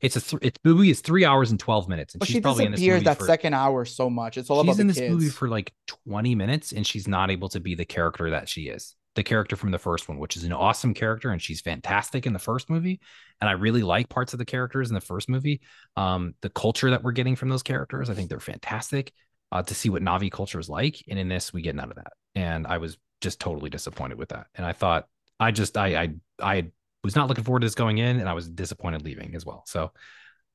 It's 0.00 0.16
a 0.16 0.20
th- 0.20 0.42
it's 0.42 0.58
movie 0.64 0.90
is 0.90 1.00
three 1.00 1.24
hours 1.24 1.50
and 1.50 1.58
twelve 1.58 1.88
minutes, 1.88 2.14
and 2.14 2.20
But 2.20 2.28
she's 2.28 2.34
she 2.34 2.40
probably 2.40 2.64
in 2.64 2.72
this 2.72 2.86
movie 2.86 3.04
that 3.04 3.18
for, 3.18 3.24
second 3.24 3.54
hour 3.54 3.84
so 3.84 4.10
much. 4.10 4.36
It's 4.38 4.50
all 4.50 4.62
she's 4.62 4.78
about 4.78 4.80
in 4.80 4.86
this 4.86 5.00
kids. 5.00 5.10
movie 5.10 5.28
for 5.30 5.48
like 5.48 5.72
20 5.86 6.34
minutes 6.34 6.72
and 6.72 6.86
she's 6.86 7.08
not 7.08 7.30
able 7.30 7.48
to 7.50 7.60
be 7.60 7.74
the 7.74 7.84
character 7.84 8.30
that 8.30 8.48
she 8.48 8.68
is 8.68 8.94
the 9.18 9.24
character 9.24 9.56
from 9.56 9.72
the 9.72 9.78
first 9.78 10.08
one 10.08 10.16
which 10.18 10.36
is 10.36 10.44
an 10.44 10.52
awesome 10.52 10.94
character 10.94 11.30
and 11.30 11.42
she's 11.42 11.60
fantastic 11.60 12.24
in 12.24 12.32
the 12.32 12.38
first 12.38 12.70
movie 12.70 13.00
and 13.40 13.50
i 13.50 13.52
really 13.52 13.82
like 13.82 14.08
parts 14.08 14.32
of 14.32 14.38
the 14.38 14.44
characters 14.44 14.90
in 14.90 14.94
the 14.94 15.00
first 15.00 15.28
movie 15.28 15.60
um, 15.96 16.34
the 16.40 16.48
culture 16.50 16.90
that 16.90 17.02
we're 17.02 17.10
getting 17.10 17.34
from 17.34 17.48
those 17.48 17.64
characters 17.64 18.08
i 18.08 18.14
think 18.14 18.28
they're 18.28 18.38
fantastic 18.38 19.12
uh, 19.50 19.60
to 19.60 19.74
see 19.74 19.90
what 19.90 20.02
Na'vi 20.02 20.30
culture 20.30 20.60
is 20.60 20.68
like 20.68 21.02
and 21.08 21.18
in 21.18 21.28
this 21.28 21.52
we 21.52 21.62
get 21.62 21.74
none 21.74 21.90
of 21.90 21.96
that 21.96 22.12
and 22.36 22.64
i 22.64 22.78
was 22.78 22.96
just 23.20 23.40
totally 23.40 23.68
disappointed 23.68 24.16
with 24.18 24.28
that 24.28 24.46
and 24.54 24.64
i 24.64 24.72
thought 24.72 25.08
i 25.40 25.50
just 25.50 25.76
i 25.76 26.00
i 26.00 26.10
i 26.40 26.66
was 27.02 27.16
not 27.16 27.26
looking 27.26 27.42
forward 27.42 27.60
to 27.60 27.66
this 27.66 27.74
going 27.74 27.98
in 27.98 28.20
and 28.20 28.28
i 28.28 28.34
was 28.34 28.48
disappointed 28.48 29.02
leaving 29.02 29.34
as 29.34 29.44
well 29.44 29.64
so 29.66 29.90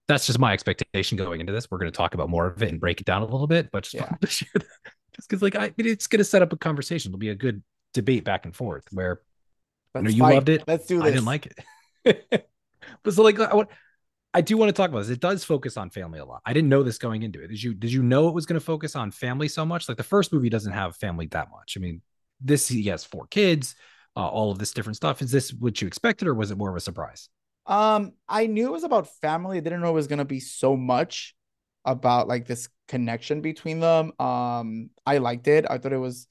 that's 0.07 0.25
just 0.25 0.39
my 0.39 0.51
expectation 0.51 1.17
going 1.17 1.39
into 1.39 1.53
this. 1.53 1.71
We're 1.71 1.77
going 1.77 1.89
to 1.89 1.95
talk 1.95 2.13
about 2.13 2.29
more 2.29 2.45
of 2.45 2.61
it 2.61 2.69
and 2.69 2.77
break 2.77 2.99
it 2.99 3.05
down 3.05 3.21
a 3.21 3.25
little 3.25 3.47
bit, 3.47 3.71
but 3.71 3.83
just 3.83 3.95
Yeah. 3.95 4.09
to 4.19 4.27
share 4.27 4.49
that 4.53 4.91
just 5.15 5.29
because, 5.29 5.41
like, 5.41 5.55
I 5.55 5.73
it's 5.77 6.07
going 6.07 6.17
to 6.17 6.25
set 6.25 6.41
up 6.41 6.51
a 6.51 6.57
conversation. 6.57 7.11
It'll 7.11 7.19
be 7.19 7.29
a 7.29 7.35
good 7.35 7.63
debate 7.93 8.23
back 8.23 8.45
and 8.45 8.55
forth. 8.55 8.85
Where 8.91 9.21
Let's 9.93 10.05
know, 10.05 10.09
you 10.11 10.23
fight. 10.23 10.35
loved 10.35 10.49
it. 10.49 10.63
Let's 10.67 10.85
do 10.87 10.97
this. 10.97 11.05
I 11.05 11.11
didn't 11.11 11.25
like 11.25 11.53
it, 12.05 12.49
but 13.03 13.13
so 13.13 13.23
like 13.23 13.39
I, 13.39 13.53
want- 13.53 13.69
I 14.33 14.41
do 14.41 14.57
want 14.57 14.69
to 14.69 14.73
talk 14.73 14.89
about 14.89 14.99
this. 14.99 15.09
It 15.09 15.19
does 15.19 15.43
focus 15.43 15.77
on 15.77 15.91
family 15.91 16.19
a 16.19 16.25
lot. 16.25 16.41
I 16.45 16.53
didn't 16.53 16.69
know 16.69 16.81
this 16.81 16.97
going 16.97 17.21
into 17.21 17.41
it. 17.43 17.49
Did 17.49 17.61
you? 17.61 17.73
Did 17.73 17.93
you 17.93 18.01
know 18.01 18.27
it 18.27 18.33
was 18.33 18.45
going 18.47 18.59
to 18.59 18.65
focus 18.65 18.95
on 18.95 19.11
family 19.11 19.47
so 19.47 19.63
much? 19.65 19.87
Like 19.87 19.97
the 19.97 20.03
first 20.03 20.33
movie 20.33 20.49
doesn't 20.49 20.73
have 20.73 20.95
family 20.95 21.27
that 21.27 21.51
much. 21.51 21.75
I 21.77 21.79
mean, 21.79 22.01
this 22.41 22.67
he 22.67 22.83
has 22.85 23.03
four 23.03 23.27
kids, 23.27 23.75
uh, 24.17 24.27
all 24.27 24.51
of 24.51 24.57
this 24.57 24.73
different 24.73 24.95
stuff. 24.95 25.21
Is 25.21 25.31
this 25.31 25.53
what 25.53 25.79
you 25.81 25.87
expected, 25.87 26.27
or 26.27 26.33
was 26.33 26.49
it 26.49 26.57
more 26.57 26.71
of 26.71 26.75
a 26.75 26.79
surprise? 26.79 27.29
Um, 27.67 28.13
I 28.27 28.47
knew 28.47 28.67
it 28.67 28.71
was 28.71 28.83
about 28.83 29.07
family. 29.21 29.57
I 29.57 29.61
didn't 29.61 29.81
know 29.81 29.89
it 29.89 29.93
was 29.93 30.07
gonna 30.07 30.25
be 30.25 30.39
so 30.39 30.75
much 30.75 31.35
about 31.85 32.27
like 32.27 32.47
this 32.47 32.69
connection 32.87 33.41
between 33.41 33.79
them. 33.79 34.13
Um, 34.19 34.89
I 35.05 35.19
liked 35.19 35.47
it. 35.47 35.65
I 35.69 35.77
thought 35.77 35.93
it 35.93 35.97
was 35.97 36.27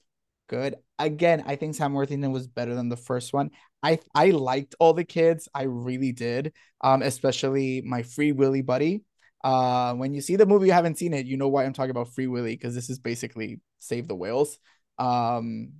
good. 0.47 0.75
Again, 0.99 1.43
I 1.45 1.55
think 1.55 1.75
Sam 1.75 1.93
Worthington 1.93 2.31
was 2.31 2.47
better 2.47 2.75
than 2.75 2.89
the 2.89 2.97
first 2.97 3.33
one. 3.33 3.51
I 3.81 3.99
I 4.15 4.31
liked 4.31 4.75
all 4.79 4.93
the 4.93 5.03
kids. 5.03 5.49
I 5.53 5.63
really 5.63 6.11
did. 6.11 6.53
Um, 6.81 7.01
especially 7.01 7.81
my 7.81 8.03
Free 8.03 8.31
Willy 8.31 8.61
buddy. 8.61 9.03
Uh, 9.43 9.93
when 9.95 10.13
you 10.13 10.21
see 10.21 10.37
the 10.37 10.45
movie, 10.45 10.67
you 10.67 10.71
haven't 10.71 10.97
seen 10.97 11.13
it, 11.13 11.25
you 11.25 11.35
know 11.35 11.49
why 11.49 11.65
I'm 11.65 11.73
talking 11.73 11.91
about 11.91 12.13
Free 12.13 12.27
Willy 12.27 12.55
because 12.55 12.73
this 12.75 12.89
is 12.89 12.97
basically 12.99 13.59
Save 13.79 14.07
the 14.07 14.15
Whales. 14.15 14.57
Um, 14.97 15.73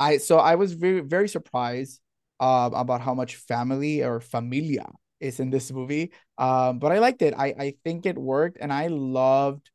I 0.00 0.18
so 0.18 0.38
I 0.38 0.56
was 0.56 0.72
very 0.72 1.00
very 1.00 1.28
surprised 1.28 2.00
um 2.40 2.74
about 2.74 3.00
how 3.00 3.14
much 3.14 3.36
family 3.36 4.02
or 4.02 4.20
familia 4.20 4.86
is 5.20 5.38
in 5.40 5.50
this 5.50 5.70
movie. 5.72 6.12
Um, 6.38 6.78
but 6.80 6.90
I 6.92 6.98
liked 6.98 7.22
it. 7.22 7.34
I 7.36 7.54
I 7.58 7.74
think 7.84 8.06
it 8.06 8.18
worked, 8.18 8.58
and 8.60 8.72
I 8.72 8.88
loved 8.88 9.70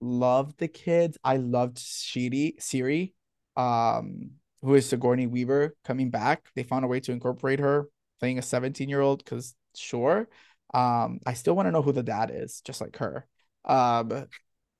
loved 0.00 0.58
the 0.58 0.68
kids. 0.68 1.18
I 1.24 1.36
loved 1.38 1.78
Shiri 1.78 2.60
Siri, 2.60 3.14
um, 3.56 4.30
who 4.62 4.74
is 4.74 4.88
Sigourney 4.88 5.26
Weaver 5.26 5.76
coming 5.84 6.10
back. 6.10 6.46
They 6.54 6.62
found 6.62 6.84
a 6.84 6.88
way 6.88 7.00
to 7.00 7.12
incorporate 7.12 7.60
her 7.60 7.88
playing 8.20 8.38
a 8.38 8.42
17 8.42 8.88
year 8.88 9.00
old 9.00 9.24
because 9.24 9.54
sure. 9.76 10.28
Um, 10.72 11.20
I 11.26 11.34
still 11.34 11.54
want 11.54 11.66
to 11.66 11.72
know 11.72 11.82
who 11.82 11.92
the 11.92 12.02
dad 12.02 12.30
is, 12.34 12.60
just 12.62 12.80
like 12.80 12.96
her. 12.96 13.26
Um, 13.64 14.26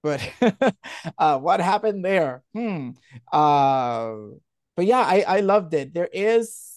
but 0.03 0.21
uh, 1.19 1.39
what 1.39 1.61
happened 1.61 2.05
there? 2.05 2.43
Hmm. 2.55 2.91
Uh, 3.33 4.15
but 4.77 4.87
yeah, 4.87 5.01
I 5.01 5.25
I 5.27 5.41
loved 5.41 5.73
it. 5.75 5.95
There 5.95 6.09
is 6.13 6.75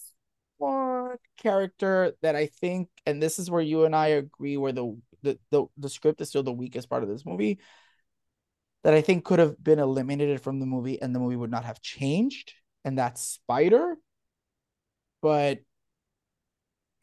one 0.58 1.18
character 1.38 2.14
that 2.22 2.36
I 2.36 2.48
think, 2.48 2.90
and 3.06 3.22
this 3.22 3.40
is 3.40 3.50
where 3.50 3.62
you 3.62 3.86
and 3.86 3.96
I 3.96 4.08
agree, 4.08 4.58
where 4.58 4.72
the 4.72 4.98
the 5.24 5.40
the, 5.52 5.66
the 5.78 5.90
script 5.90 6.22
is 6.22 6.30
still 6.30 6.44
the 6.44 6.54
weakest 6.54 6.90
part 6.90 7.04
of 7.04 7.10
this 7.10 7.26
movie. 7.26 7.60
That 8.84 8.94
I 8.94 9.02
think 9.02 9.26
could 9.26 9.40
have 9.40 9.62
been 9.62 9.80
eliminated 9.80 10.42
from 10.42 10.60
the 10.60 10.66
movie, 10.66 11.02
and 11.02 11.14
the 11.14 11.20
movie 11.20 11.36
would 11.36 11.52
not 11.52 11.66
have 11.66 11.82
changed, 11.82 12.54
and 12.86 12.98
that's 12.98 13.22
Spider. 13.22 13.98
But 15.22 15.64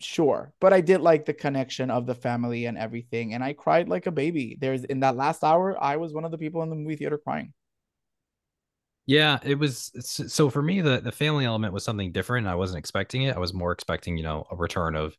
sure, 0.00 0.52
but 0.60 0.72
I 0.72 0.80
did 0.80 1.00
like 1.00 1.24
the 1.24 1.34
connection 1.34 1.90
of 1.90 2.06
the 2.06 2.14
family 2.14 2.66
and 2.66 2.76
everything, 2.78 3.34
and 3.34 3.42
I 3.42 3.52
cried 3.52 3.88
like 3.88 4.06
a 4.06 4.12
baby. 4.12 4.56
There's 4.60 4.84
in 4.84 5.00
that 5.00 5.16
last 5.16 5.42
hour, 5.44 5.80
I 5.82 5.96
was 5.96 6.12
one 6.12 6.24
of 6.24 6.30
the 6.30 6.38
people 6.38 6.62
in 6.62 6.70
the 6.70 6.76
movie 6.76 6.96
theater 6.96 7.18
crying. 7.18 7.52
Yeah, 9.06 9.38
it 9.42 9.56
was 9.58 9.92
so 10.00 10.48
for 10.48 10.62
me 10.62 10.80
the 10.80 11.00
the 11.00 11.12
family 11.12 11.44
element 11.44 11.74
was 11.74 11.84
something 11.84 12.10
different. 12.12 12.46
I 12.46 12.54
wasn't 12.54 12.78
expecting 12.78 13.22
it. 13.22 13.36
I 13.36 13.38
was 13.38 13.52
more 13.52 13.72
expecting, 13.72 14.16
you 14.16 14.22
know, 14.22 14.46
a 14.50 14.56
return 14.56 14.96
of 14.96 15.14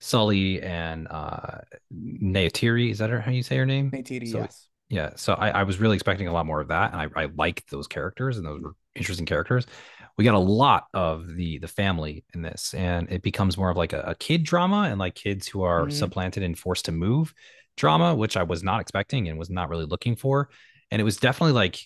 Sully 0.00 0.62
and 0.62 1.08
uh 1.10 1.58
Neytiri. 1.92 2.90
Is 2.90 2.98
that 2.98 3.10
her, 3.10 3.20
how 3.20 3.30
you 3.30 3.42
say 3.42 3.56
her 3.58 3.66
name? 3.66 3.90
Neytiri, 3.92 4.28
So- 4.30 4.38
yes. 4.38 4.67
Yeah. 4.88 5.10
So 5.16 5.34
I, 5.34 5.50
I 5.50 5.62
was 5.64 5.78
really 5.78 5.94
expecting 5.96 6.28
a 6.28 6.32
lot 6.32 6.46
more 6.46 6.60
of 6.60 6.68
that. 6.68 6.92
And 6.92 7.00
I, 7.00 7.22
I 7.24 7.28
liked 7.36 7.70
those 7.70 7.86
characters 7.86 8.38
and 8.38 8.46
those 8.46 8.62
were 8.62 8.74
interesting 8.94 9.26
characters. 9.26 9.66
We 10.16 10.24
got 10.24 10.34
a 10.34 10.38
lot 10.38 10.86
of 10.94 11.34
the 11.36 11.58
the 11.58 11.68
family 11.68 12.24
in 12.34 12.42
this, 12.42 12.74
and 12.74 13.08
it 13.12 13.22
becomes 13.22 13.56
more 13.56 13.70
of 13.70 13.76
like 13.76 13.92
a, 13.92 14.00
a 14.00 14.14
kid 14.16 14.42
drama 14.42 14.88
and 14.90 14.98
like 14.98 15.14
kids 15.14 15.46
who 15.46 15.62
are 15.62 15.86
Mhm. 15.86 15.92
supplanted 15.92 16.42
and 16.42 16.58
forced 16.58 16.86
to 16.86 16.92
move 16.92 17.32
drama, 17.76 18.14
which 18.14 18.36
I 18.36 18.42
was 18.42 18.64
not 18.64 18.80
expecting 18.80 19.28
and 19.28 19.38
was 19.38 19.50
not 19.50 19.68
really 19.68 19.84
looking 19.84 20.16
for. 20.16 20.48
And 20.90 21.00
it 21.00 21.04
was 21.04 21.18
definitely 21.18 21.52
like 21.52 21.78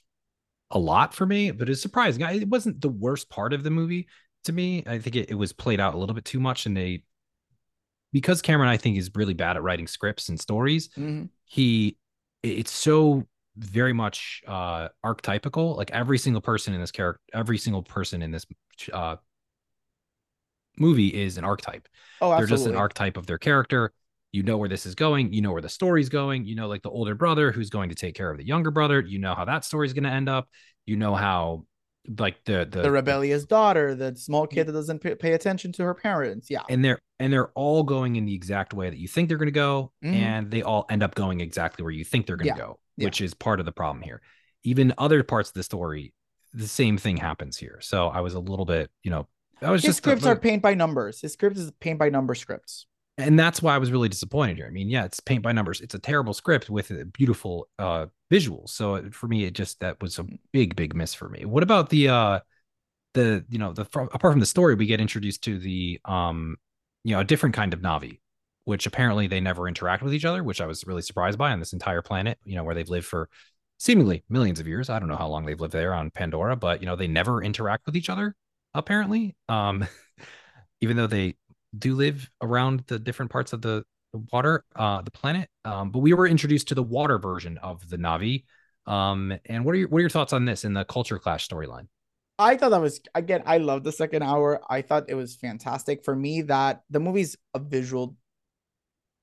a 0.70 0.78
lot 0.78 1.12
for 1.12 1.26
me, 1.26 1.50
but 1.50 1.68
it's 1.68 1.82
surprising. 1.82 2.22
I- 2.22 2.36
It 2.36 2.48
wasn't 2.48 2.80
the 2.80 2.88
worst 2.88 3.28
part 3.28 3.52
of 3.52 3.62
the 3.62 3.70
movie 3.70 4.08
to 4.44 4.52
me. 4.52 4.82
I 4.86 4.98
think 4.98 5.16
it, 5.16 5.30
it 5.30 5.34
was 5.34 5.52
played 5.52 5.80
out 5.80 5.94
a 5.94 5.98
little 5.98 6.14
bit 6.14 6.24
too 6.24 6.40
much, 6.40 6.64
and 6.64 6.74
they 6.74 7.02
because 8.12 8.42
Cameron 8.42 8.70
I 8.70 8.76
think 8.76 8.96
is 8.96 9.10
really 9.14 9.34
bad 9.34 9.56
at 9.56 9.62
writing 9.62 9.86
scripts 9.86 10.28
and 10.30 10.40
stories. 10.40 10.88
Mhm. 10.96 11.28
He 11.44 11.98
it's 12.42 12.72
so 12.72 13.26
very 13.56 13.92
much 13.92 14.42
uh 14.46 14.88
archetypical. 15.04 15.76
Like 15.76 15.90
every 15.90 16.18
single 16.18 16.42
person 16.42 16.74
in 16.74 16.80
this 16.80 16.90
character, 16.90 17.20
every 17.32 17.58
single 17.58 17.82
person 17.82 18.22
in 18.22 18.30
this 18.30 18.46
uh 18.92 19.16
movie 20.78 21.08
is 21.08 21.36
an 21.36 21.44
archetype 21.44 21.88
Oh, 22.20 22.34
they're 22.36 22.46
just 22.46 22.66
an 22.66 22.74
archetype 22.76 23.16
of 23.16 23.26
their 23.26 23.38
character. 23.38 23.92
You 24.30 24.42
know 24.42 24.56
where 24.56 24.68
this 24.68 24.86
is 24.86 24.94
going. 24.94 25.32
You 25.32 25.42
know 25.42 25.52
where 25.52 25.60
the 25.60 25.68
story's 25.68 26.08
going. 26.08 26.46
You 26.46 26.54
know, 26.54 26.68
like 26.68 26.82
the 26.82 26.90
older 26.90 27.14
brother 27.14 27.52
who's 27.52 27.68
going 27.68 27.90
to 27.90 27.94
take 27.94 28.14
care 28.14 28.30
of 28.30 28.38
the 28.38 28.46
younger 28.46 28.70
brother. 28.70 29.00
You 29.00 29.18
know 29.18 29.34
how 29.34 29.44
that 29.44 29.64
story's 29.64 29.92
going 29.92 30.04
to 30.04 30.10
end 30.10 30.28
up. 30.28 30.48
You 30.86 30.96
know 30.96 31.14
how, 31.14 31.66
like 32.18 32.44
the 32.44 32.66
the, 32.70 32.82
the 32.82 32.90
rebellious 32.90 33.44
daughter, 33.44 33.94
the 33.94 34.14
small 34.16 34.46
kid 34.46 34.66
that 34.66 34.72
doesn't 34.72 34.98
pay, 34.98 35.32
attention 35.32 35.72
to 35.72 35.84
her 35.84 35.94
parents. 35.94 36.50
Yeah. 36.50 36.62
and 36.68 36.84
they're 36.84 36.98
and 37.20 37.32
they're 37.32 37.50
all 37.52 37.82
going 37.84 38.16
in 38.16 38.24
the 38.24 38.34
exact 38.34 38.74
way 38.74 38.90
that 38.90 38.98
you 38.98 39.06
think 39.06 39.28
they're 39.28 39.38
going 39.38 39.46
to 39.46 39.52
go, 39.52 39.92
Mhm. 40.04 40.12
and 40.14 40.50
they 40.50 40.62
all 40.62 40.84
end 40.90 41.02
up 41.04 41.14
going 41.14 41.40
exactly 41.40 41.82
where 41.84 41.92
you 41.92 42.04
think 42.04 42.26
they're 42.26 42.36
going 42.36 42.52
to 42.52 42.58
Yeah. 42.58 42.66
go, 42.66 42.78
Yeah. 42.96 43.04
which 43.06 43.20
is 43.20 43.32
part 43.34 43.60
of 43.60 43.66
the 43.66 43.72
problem 43.72 44.02
here. 44.02 44.20
Even 44.64 44.92
other 44.98 45.22
parts 45.22 45.50
of 45.50 45.54
the 45.54 45.62
story, 45.62 46.12
the 46.52 46.66
same 46.66 46.98
thing 46.98 47.16
happens 47.18 47.56
here. 47.56 47.78
So 47.80 48.08
I 48.08 48.20
was 48.20 48.34
a 48.34 48.40
little 48.40 48.64
bit, 48.64 48.90
you 49.04 49.10
know, 49.10 49.28
I 49.60 49.70
was 49.70 49.82
His 49.82 49.90
just 49.90 49.98
scripts 49.98 50.26
are 50.26 50.34
paint 50.36 50.60
by 50.62 50.74
numbers. 50.74 51.20
His 51.20 51.32
script 51.34 51.56
is 51.56 51.70
paint 51.78 51.98
by 52.00 52.08
number 52.08 52.34
scripts. 52.34 52.86
and 53.18 53.38
that's 53.38 53.62
why 53.62 53.74
I 53.74 53.78
was 53.78 53.92
really 53.92 54.08
disappointed 54.08 54.56
here. 54.56 54.66
I 54.66 54.70
mean, 54.70 54.88
yeah, 54.88 55.04
it's 55.04 55.20
paint 55.20 55.42
by 55.42 55.52
numbers. 55.52 55.80
It's 55.80 55.94
a 55.94 55.98
terrible 56.00 56.32
script 56.34 56.68
with 56.70 56.90
uh, 56.90 57.04
beautiful 57.12 57.68
uh 57.78 58.06
visuals. 58.32 58.70
So 58.70 59.10
for 59.10 59.28
me, 59.28 59.44
it 59.44 59.54
just 59.54 59.80
that 59.80 60.00
was 60.00 60.18
a 60.18 60.26
big, 60.52 60.74
big 60.74 60.94
miss 60.94 61.14
for 61.14 61.28
me. 61.28 61.44
What 61.44 61.62
about 61.62 61.90
the 61.90 62.08
uh 62.08 62.40
the 63.14 63.44
you 63.48 63.58
know 63.58 63.72
the 63.72 63.82
apart 63.82 64.20
from 64.20 64.40
the 64.40 64.46
story, 64.46 64.74
we 64.74 64.86
get 64.86 65.00
introduced 65.00 65.44
to 65.44 65.58
the 65.58 66.00
um 66.04 66.56
you 67.04 67.14
know 67.14 67.20
a 67.20 67.24
different 67.24 67.54
kind 67.54 67.74
of 67.74 67.80
Na'vi, 67.80 68.20
which 68.64 68.86
apparently 68.86 69.26
they 69.26 69.40
never 69.40 69.68
interact 69.68 70.02
with 70.02 70.14
each 70.14 70.24
other, 70.24 70.42
which 70.42 70.60
I 70.60 70.66
was 70.66 70.86
really 70.86 71.02
surprised 71.02 71.38
by 71.38 71.52
on 71.52 71.58
this 71.58 71.72
entire 71.72 72.02
planet. 72.02 72.38
You 72.44 72.56
know 72.56 72.64
where 72.64 72.74
they've 72.74 72.88
lived 72.88 73.06
for 73.06 73.28
seemingly 73.78 74.24
millions 74.28 74.60
of 74.60 74.66
years. 74.66 74.88
I 74.88 74.98
don't 74.98 75.08
know 75.08 75.16
how 75.16 75.28
long 75.28 75.44
they've 75.44 75.60
lived 75.60 75.74
there 75.74 75.94
on 75.94 76.10
Pandora, 76.10 76.56
but 76.56 76.80
you 76.80 76.86
know 76.86 76.96
they 76.96 77.08
never 77.08 77.42
interact 77.42 77.86
with 77.86 77.96
each 77.96 78.08
other 78.08 78.34
apparently. 78.74 79.36
Um, 79.48 79.86
even 80.80 80.96
though 80.96 81.06
they 81.06 81.36
do 81.76 81.94
live 81.94 82.30
around 82.40 82.84
the 82.86 82.98
different 82.98 83.30
parts 83.30 83.52
of 83.52 83.62
the, 83.62 83.84
the 84.12 84.22
water, 84.32 84.64
uh, 84.76 85.02
the 85.02 85.10
planet. 85.10 85.48
Um, 85.64 85.90
but 85.90 86.00
we 86.00 86.12
were 86.14 86.26
introduced 86.26 86.68
to 86.68 86.74
the 86.74 86.82
water 86.82 87.18
version 87.18 87.58
of 87.58 87.88
the 87.88 87.96
Na'vi. 87.96 88.44
Um, 88.86 89.32
and 89.46 89.64
what 89.64 89.74
are 89.74 89.78
your 89.78 89.88
what 89.88 89.98
are 89.98 90.02
your 90.02 90.10
thoughts 90.10 90.32
on 90.32 90.44
this 90.44 90.64
in 90.64 90.74
the 90.74 90.84
culture 90.84 91.18
clash 91.18 91.48
storyline? 91.48 91.86
I 92.38 92.56
thought 92.56 92.70
that 92.70 92.80
was 92.80 93.00
again. 93.14 93.42
I 93.46 93.58
love 93.58 93.84
the 93.84 93.92
second 93.92 94.22
hour. 94.22 94.60
I 94.68 94.82
thought 94.82 95.04
it 95.08 95.14
was 95.14 95.36
fantastic. 95.36 96.04
For 96.04 96.16
me, 96.16 96.42
that 96.42 96.82
the 96.90 97.00
movie's 97.00 97.36
a 97.54 97.58
visual 97.58 98.16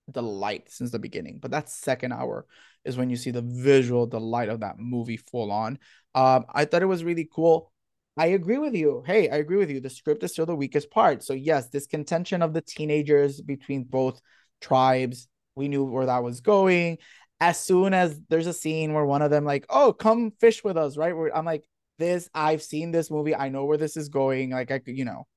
delight 0.09 0.69
since 0.69 0.91
the 0.91 0.99
beginning, 0.99 1.39
but 1.41 1.51
that 1.51 1.69
second 1.69 2.13
hour 2.13 2.45
is 2.85 2.97
when 2.97 3.09
you 3.09 3.15
see 3.15 3.31
the 3.31 3.41
visual 3.41 4.07
delight 4.07 4.49
of 4.49 4.61
that 4.61 4.79
movie 4.79 5.17
full 5.17 5.51
on. 5.51 5.77
Um, 6.15 6.45
I 6.53 6.65
thought 6.65 6.81
it 6.81 6.87
was 6.87 7.03
really 7.03 7.29
cool. 7.31 7.71
I 8.17 8.27
agree 8.27 8.57
with 8.57 8.73
you. 8.73 9.03
Hey, 9.05 9.29
I 9.29 9.37
agree 9.37 9.57
with 9.57 9.69
you. 9.69 9.79
The 9.79 9.89
script 9.89 10.23
is 10.23 10.31
still 10.31 10.45
the 10.45 10.55
weakest 10.55 10.89
part. 10.91 11.23
So 11.23 11.33
yes, 11.33 11.69
this 11.69 11.87
contention 11.87 12.41
of 12.41 12.53
the 12.53 12.61
teenagers 12.61 13.39
between 13.41 13.83
both 13.83 14.19
tribes, 14.62 15.28
we 15.55 15.68
knew 15.68 15.84
where 15.84 16.05
that 16.07 16.24
was 16.24 16.41
going. 16.41 16.97
As 17.41 17.60
soon 17.60 17.93
as 17.93 18.20
there's 18.30 18.47
a 18.47 18.53
scene 18.53 18.93
where 18.93 19.05
one 19.05 19.22
of 19.22 19.32
them 19.32 19.45
like, 19.45 19.66
"Oh, 19.70 19.93
come 19.93 20.32
fish 20.39 20.64
with 20.64 20.78
us," 20.78 20.97
right? 20.97 21.16
Where 21.16 21.36
I'm 21.36 21.45
like, 21.45 21.66
"This, 21.97 22.30
I've 22.34 22.62
seen 22.64 22.91
this 22.91 23.10
movie. 23.12 23.36
I 23.36 23.49
know 23.49 23.66
where 23.66 23.78
this 23.78 23.97
is 23.97 24.10
going." 24.10 24.51
Like 24.51 24.72
I 24.72 24.80
could, 24.80 24.97
you 24.97 25.05
know, 25.05 25.28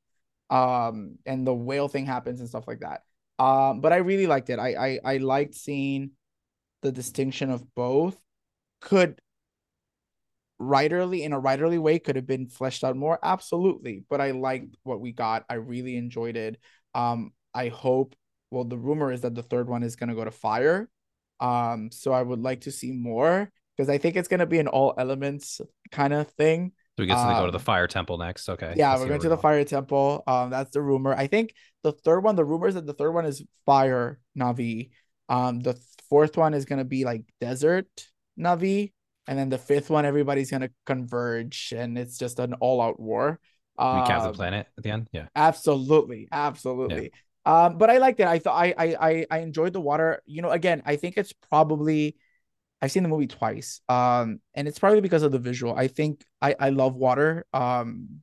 um, 0.50 1.18
and 1.26 1.46
the 1.46 1.54
whale 1.54 1.88
thing 1.88 2.06
happens 2.06 2.40
and 2.40 2.48
stuff 2.48 2.68
like 2.68 2.80
that. 2.80 3.02
Um, 3.38 3.80
but 3.80 3.92
I 3.92 3.96
really 3.98 4.26
liked 4.26 4.50
it. 4.50 4.58
I 4.58 4.74
I 4.74 5.14
I 5.14 5.16
liked 5.18 5.54
seeing 5.54 6.12
the 6.82 6.92
distinction 6.92 7.50
of 7.50 7.74
both. 7.74 8.16
Could 8.80 9.20
writerly 10.60 11.22
in 11.22 11.32
a 11.32 11.40
writerly 11.40 11.78
way 11.78 11.98
could 11.98 12.16
have 12.16 12.26
been 12.26 12.46
fleshed 12.46 12.84
out 12.84 12.96
more 12.96 13.18
absolutely 13.22 14.04
but 14.08 14.20
i 14.20 14.30
liked 14.30 14.76
what 14.84 15.00
we 15.00 15.10
got 15.10 15.44
i 15.48 15.54
really 15.54 15.96
enjoyed 15.96 16.36
it 16.36 16.56
um 16.94 17.32
i 17.52 17.68
hope 17.68 18.14
well 18.52 18.64
the 18.64 18.76
rumor 18.78 19.10
is 19.12 19.22
that 19.22 19.34
the 19.34 19.42
third 19.42 19.68
one 19.68 19.82
is 19.82 19.96
going 19.96 20.08
to 20.10 20.14
go 20.14 20.24
to 20.24 20.30
fire 20.30 20.88
um 21.40 21.90
so 21.90 22.12
i 22.12 22.22
would 22.22 22.40
like 22.40 22.60
to 22.62 22.70
see 22.70 22.92
more 22.92 23.50
because 23.76 23.88
i 23.88 23.98
think 23.98 24.16
it's 24.16 24.28
going 24.28 24.40
to 24.40 24.46
be 24.46 24.58
an 24.60 24.68
all 24.68 24.94
elements 24.98 25.60
kind 25.90 26.12
of 26.12 26.28
thing 26.42 26.72
So 26.96 27.02
we 27.02 27.06
get 27.06 27.14
to 27.16 27.20
Um, 27.32 27.40
go 27.40 27.46
to 27.46 27.52
the 27.58 27.58
fire 27.70 27.86
temple 27.88 28.18
next. 28.18 28.48
Okay. 28.48 28.74
yeah 28.76 28.92
we're 28.98 29.08
going 29.08 29.20
to 29.20 29.28
the 29.36 29.38
fire 29.46 29.64
temple 29.64 30.22
um 30.26 30.50
that's 30.50 30.70
the 30.76 30.82
rumor 30.82 31.12
i 31.14 31.26
think 31.26 31.54
the 31.82 31.92
third 31.92 32.20
one 32.22 32.36
the 32.36 32.44
rumor 32.44 32.68
is 32.68 32.74
that 32.76 32.86
the 32.86 32.94
third 33.00 33.12
one 33.12 33.24
is 33.26 33.42
fire 33.66 34.20
Na'vi 34.38 34.90
um 35.28 35.60
the 35.60 35.74
fourth 36.10 36.36
one 36.36 36.52
is 36.54 36.64
going 36.68 36.78
to 36.84 36.84
be 36.96 37.04
like 37.10 37.22
desert 37.40 37.88
Na'vi 38.38 38.92
and 39.26 39.38
then 39.38 39.48
the 39.48 39.58
fifth 39.58 39.88
one 39.88 40.04
everybody's 40.04 40.50
going 40.50 40.66
to 40.68 40.72
converge 40.84 41.72
and 41.76 41.96
it's 41.96 42.18
just 42.18 42.38
an 42.38 42.52
all-out 42.60 42.98
war 43.00 43.40
we 43.78 43.84
um, 43.84 44.04
Recap 44.04 44.22
the 44.22 44.28
Um, 44.28 44.34
planet 44.34 44.66
at 44.76 44.82
the 44.84 44.90
end. 44.90 45.08
Yeah. 45.12 45.26
Absolutely, 45.34 46.28
absolutely. 46.30 47.10
Um, 47.44 47.78
but 47.78 47.90
I 47.90 47.98
liked 47.98 48.20
it. 48.20 48.26
I 48.26 48.38
thought 48.38 48.56
I, 48.56 48.74
I 48.78 49.26
I 49.30 49.38
enjoyed 49.38 49.72
the 49.72 49.80
water. 49.80 50.22
You 50.26 50.42
know, 50.42 50.50
again, 50.50 50.82
I 50.86 50.96
think 50.96 51.16
it's 51.16 51.32
probably 51.32 52.16
I've 52.80 52.92
seen 52.92 53.02
the 53.02 53.08
movie 53.08 53.26
twice. 53.28 53.80
Um, 53.88 54.40
and 54.54 54.68
it's 54.68 54.78
probably 54.78 55.00
because 55.00 55.22
of 55.22 55.32
the 55.32 55.38
visual. 55.38 55.74
I 55.74 55.88
think 55.88 56.24
I 56.40 56.54
I 56.58 56.70
love 56.70 56.94
water. 56.94 57.46
Um, 57.52 58.22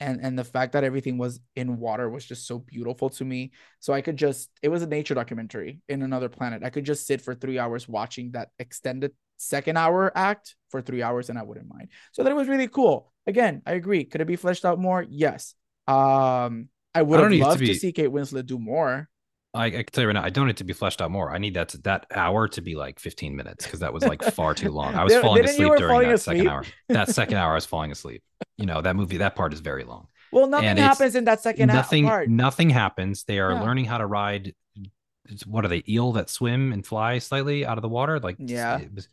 and 0.00 0.20
and 0.22 0.38
the 0.38 0.44
fact 0.44 0.72
that 0.72 0.84
everything 0.84 1.18
was 1.18 1.40
in 1.56 1.78
water 1.78 2.08
was 2.08 2.24
just 2.24 2.46
so 2.46 2.58
beautiful 2.58 3.10
to 3.10 3.24
me. 3.24 3.52
So 3.80 3.92
I 3.92 4.00
could 4.00 4.16
just 4.16 4.50
it 4.62 4.68
was 4.68 4.82
a 4.82 4.86
nature 4.86 5.14
documentary 5.14 5.82
in 5.88 6.02
another 6.02 6.28
planet. 6.28 6.62
I 6.64 6.70
could 6.70 6.84
just 6.84 7.06
sit 7.06 7.20
for 7.20 7.34
three 7.34 7.58
hours 7.58 7.88
watching 7.88 8.32
that 8.32 8.48
extended 8.58 9.12
second 9.36 9.76
hour 9.76 10.10
act 10.14 10.54
for 10.70 10.80
three 10.80 11.02
hours 11.02 11.28
and 11.30 11.38
I 11.38 11.42
wouldn't 11.42 11.68
mind. 11.68 11.88
So 12.12 12.22
that 12.22 12.34
was 12.34 12.48
really 12.48 12.68
cool. 12.68 13.12
Again, 13.26 13.62
I 13.66 13.72
agree. 13.72 14.04
Could 14.04 14.20
it 14.20 14.26
be 14.26 14.36
fleshed 14.36 14.64
out 14.64 14.78
more? 14.78 15.04
Yes. 15.08 15.54
Um, 15.86 16.68
I 16.94 17.02
would 17.02 17.16
don't 17.18 17.24
have 17.24 17.32
it 17.32 17.38
to 17.38 17.44
loved 17.44 17.66
to, 17.66 17.74
see 17.74 17.92
Kate 17.92 18.08
Winslet 18.10 18.46
do 18.46 18.58
more. 18.58 19.08
I, 19.52 19.66
I 19.66 19.70
can 19.70 19.84
tell 19.86 20.02
you 20.02 20.08
right 20.08 20.14
now, 20.14 20.22
I 20.22 20.30
don't 20.30 20.46
need 20.46 20.58
to 20.58 20.64
be 20.64 20.72
fleshed 20.72 21.02
out 21.02 21.10
more. 21.10 21.32
I 21.32 21.38
need 21.38 21.54
that 21.54 21.74
that 21.82 22.06
hour 22.14 22.46
to 22.48 22.60
be 22.60 22.76
like 22.76 23.00
15 23.00 23.34
minutes 23.34 23.64
because 23.64 23.80
that 23.80 23.92
was 23.92 24.04
like 24.04 24.22
far 24.22 24.54
too 24.54 24.70
long. 24.70 24.94
I 24.94 25.02
was 25.04 25.14
falling 25.22 25.44
asleep 25.44 25.68
during 25.76 25.88
falling 25.88 26.08
that 26.08 26.20
second 26.20 26.48
hour. 26.48 26.64
That 26.88 27.08
second 27.08 27.36
hour, 27.36 27.52
I 27.52 27.54
was 27.56 27.66
falling 27.66 27.90
asleep. 27.90 28.22
You 28.58 28.66
know, 28.66 28.80
that 28.80 28.94
movie, 28.94 29.18
that 29.18 29.34
part 29.34 29.52
is 29.52 29.60
very 29.60 29.84
long. 29.84 30.06
Well, 30.32 30.46
nothing 30.46 30.76
happens 30.76 31.16
in 31.16 31.24
that 31.24 31.40
second 31.40 31.66
nothing, 31.66 32.04
part. 32.06 32.28
nothing 32.28 32.70
happens. 32.70 33.24
They 33.24 33.40
are 33.40 33.52
Yeah. 33.52 33.62
learning 33.62 33.86
how 33.86 33.98
to 33.98 34.06
ride. 34.06 34.54
What 35.46 35.64
are 35.64 35.68
they? 35.68 35.82
Eel 35.88 36.12
that 36.12 36.30
swim 36.30 36.72
and 36.72 36.86
fly 36.86 37.18
slightly 37.18 37.66
out 37.66 37.78
of 37.78 37.82
the 37.82 37.88
water, 37.88 38.20
like 38.20 38.36
Yeah. 38.38 38.78
it 38.78 38.94
was- 38.94 39.08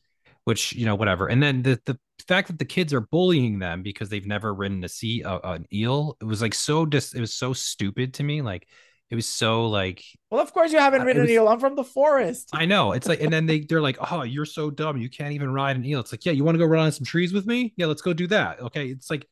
which 0.48 0.72
you 0.74 0.86
know, 0.86 0.96
whatever. 0.96 1.28
And 1.28 1.44
then 1.44 1.62
the 1.62 1.78
the 1.86 2.00
fact 2.26 2.48
that 2.48 2.58
the 2.58 2.66
kids 2.66 2.94
are 2.94 3.02
bullying 3.02 3.60
them 3.60 3.84
because 3.84 4.08
they've 4.10 4.26
never 4.26 4.54
ridden 4.54 4.82
a 4.84 4.90
sea 4.90 5.22
uh, 5.24 5.40
an 5.44 5.66
eel, 5.74 6.16
it 6.22 6.26
was 6.26 6.42
like 6.42 6.54
so 6.54 6.86
dis. 6.86 7.14
It 7.14 7.20
was 7.20 7.34
so 7.34 7.52
stupid 7.52 8.14
to 8.16 8.24
me. 8.24 8.42
Like 8.42 8.66
it 9.10 9.16
was 9.16 9.26
so 9.26 9.68
like 9.68 10.02
Well, 10.32 10.42
of 10.42 10.54
course 10.54 10.72
you 10.72 10.80
haven't 10.80 11.02
Uh, 11.02 11.06
ridden 11.06 11.24
was- 11.24 11.30
an 11.32 11.36
eel. 11.36 11.48
I'm 11.50 11.60
from 11.60 11.76
the 11.76 11.84
forest. 11.84 12.50
I 12.54 12.66
know. 12.66 12.94
It's 12.94 13.08
like, 13.10 13.20
and 13.22 13.32
then 13.32 13.46
they 13.46 13.60
they're 13.60 13.82
like, 13.82 13.98
"Oh, 14.12 14.24
you're 14.24 14.46
so 14.46 14.70
dumb. 14.72 14.96
You 14.98 15.10
can't 15.10 15.34
even 15.34 15.52
ride 15.52 15.76
an 15.76 15.86
eel." 15.86 16.00
It's 16.00 16.14
like, 16.14 16.26
"Yeah, 16.26 16.32
you 16.32 16.46
want 16.46 16.56
to 16.56 16.60
go 16.60 16.66
run 16.66 16.86
on 16.86 16.92
some 16.94 17.06
trees 17.06 17.34
with 17.34 17.46
me? 17.46 17.74
Yeah, 17.76 17.88
let's 17.88 18.02
go 18.02 18.14
do 18.14 18.28
that." 18.28 18.62
Okay, 18.62 18.88
it's 18.88 19.10
like, 19.10 19.28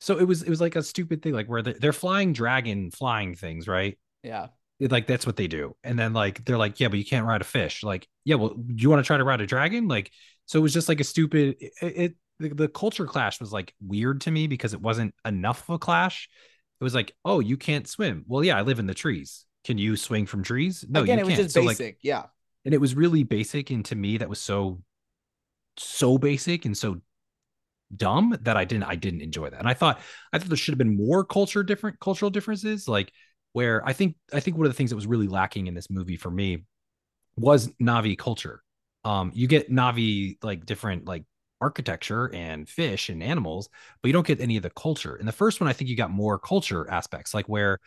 so 0.00 0.18
it 0.18 0.24
was 0.24 0.42
it 0.42 0.50
was 0.50 0.60
like 0.60 0.76
a 0.76 0.82
stupid 0.82 1.22
thing, 1.22 1.32
like 1.32 1.48
where 1.48 1.62
they're, 1.62 1.78
they're 1.80 1.92
flying 1.94 2.34
dragon 2.34 2.90
flying 2.90 3.34
things, 3.34 3.66
right? 3.66 3.98
Yeah. 4.22 4.48
It- 4.80 4.92
like 4.92 5.06
that's 5.06 5.24
what 5.26 5.36
they 5.36 5.48
do, 5.48 5.74
and 5.82 5.98
then 5.98 6.12
like 6.12 6.44
they're 6.44 6.58
like, 6.58 6.78
"Yeah, 6.78 6.88
but 6.88 6.98
you 6.98 7.04
can't 7.06 7.26
ride 7.26 7.40
a 7.40 7.44
fish." 7.44 7.82
Like, 7.82 8.06
yeah, 8.24 8.36
well, 8.36 8.50
do 8.50 8.74
you 8.82 8.90
want 8.90 9.02
to 9.02 9.06
try 9.06 9.16
to 9.16 9.24
ride 9.24 9.40
a 9.40 9.46
dragon? 9.46 9.88
Like, 9.88 10.12
so 10.48 10.58
it 10.58 10.62
was 10.62 10.74
just 10.74 10.90
like 10.90 11.00
a 11.00 11.04
stupid. 11.04 11.56
It, 11.60 11.72
it 11.82 12.16
the, 12.40 12.50
the 12.50 12.68
culture 12.68 13.06
clash 13.06 13.40
was 13.40 13.52
like 13.52 13.74
weird 13.80 14.22
to 14.22 14.32
me 14.32 14.48
because 14.48 14.74
it 14.74 14.82
wasn't 14.82 15.14
enough 15.24 15.68
of 15.68 15.76
a 15.76 15.80
clash. 15.80 16.28
It 16.80 16.84
was 16.84 16.94
like, 16.96 17.14
"Oh, 17.24 17.40
you 17.40 17.56
can't 17.58 17.88
swim." 17.88 18.24
Well, 18.28 18.44
yeah, 18.44 18.58
I 18.58 18.62
live 18.62 18.80
in 18.80 18.86
the 18.86 18.94
trees. 18.94 19.46
Can 19.64 19.78
you 19.78 19.96
swing 19.96 20.26
from 20.26 20.42
trees? 20.44 20.84
No, 20.88 21.04
Again, 21.04 21.18
you 21.18 21.22
it 21.22 21.26
was 21.26 21.34
can't. 21.34 21.44
just 21.44 21.54
So, 21.54 21.62
like, 21.62 21.78
basic. 21.78 21.98
yeah. 22.02 22.26
and 22.64 22.74
it 22.74 22.80
was 22.80 22.96
really 22.96 23.24
basic 23.24 23.70
and 23.70 23.84
to 23.86 23.96
me 23.96 24.18
that 24.18 24.28
was 24.28 24.40
so 24.40 24.82
so 25.78 26.18
basic 26.18 26.64
and 26.64 26.76
so 26.76 27.00
dumb 27.96 28.36
that 28.42 28.56
I 28.56 28.64
didn't 28.64 28.84
I 28.84 28.96
didn't 28.96 29.22
enjoy 29.22 29.50
that. 29.50 29.60
And 29.60 29.68
I 29.68 29.74
thought 29.74 30.00
I 30.32 30.38
thought 30.38 30.48
there 30.48 30.56
should 30.56 30.72
have 30.72 30.78
been 30.78 30.96
more 30.96 31.24
culture 31.24 31.62
different 31.62 32.00
cultural 32.00 32.30
differences 32.30 32.86
like 32.88 33.12
where 33.52 33.86
I 33.86 33.92
think 33.94 34.16
I 34.32 34.40
think 34.40 34.56
one 34.56 34.66
of 34.66 34.72
the 34.72 34.76
things 34.76 34.90
that 34.90 34.96
was 34.96 35.06
really 35.06 35.28
lacking 35.28 35.66
in 35.68 35.74
this 35.74 35.90
movie 35.90 36.16
for 36.16 36.30
me 36.30 36.64
was 37.36 37.68
Na'vi 37.82 38.18
culture. 38.18 38.62
Um 39.08 39.32
you 39.34 39.46
get 39.46 39.70
Na'vi 39.70 40.36
like 40.42 40.66
different 40.66 41.06
like 41.06 41.24
architecture 41.60 42.30
and 42.34 42.68
fish 42.68 43.08
and 43.08 43.22
animals, 43.22 43.68
but 44.00 44.08
you 44.08 44.12
don't 44.12 44.26
get 44.26 44.40
any 44.40 44.56
of 44.56 44.62
the 44.62 44.70
culture. 44.70 45.16
In 45.16 45.26
the 45.26 45.32
first 45.32 45.60
one 45.60 45.68
I 45.68 45.72
think 45.72 45.90
you 45.90 45.96
got 45.96 46.10
more 46.10 46.38
culture 46.38 46.88
aspects 46.90 47.34
like 47.34 47.46
where 47.48 47.78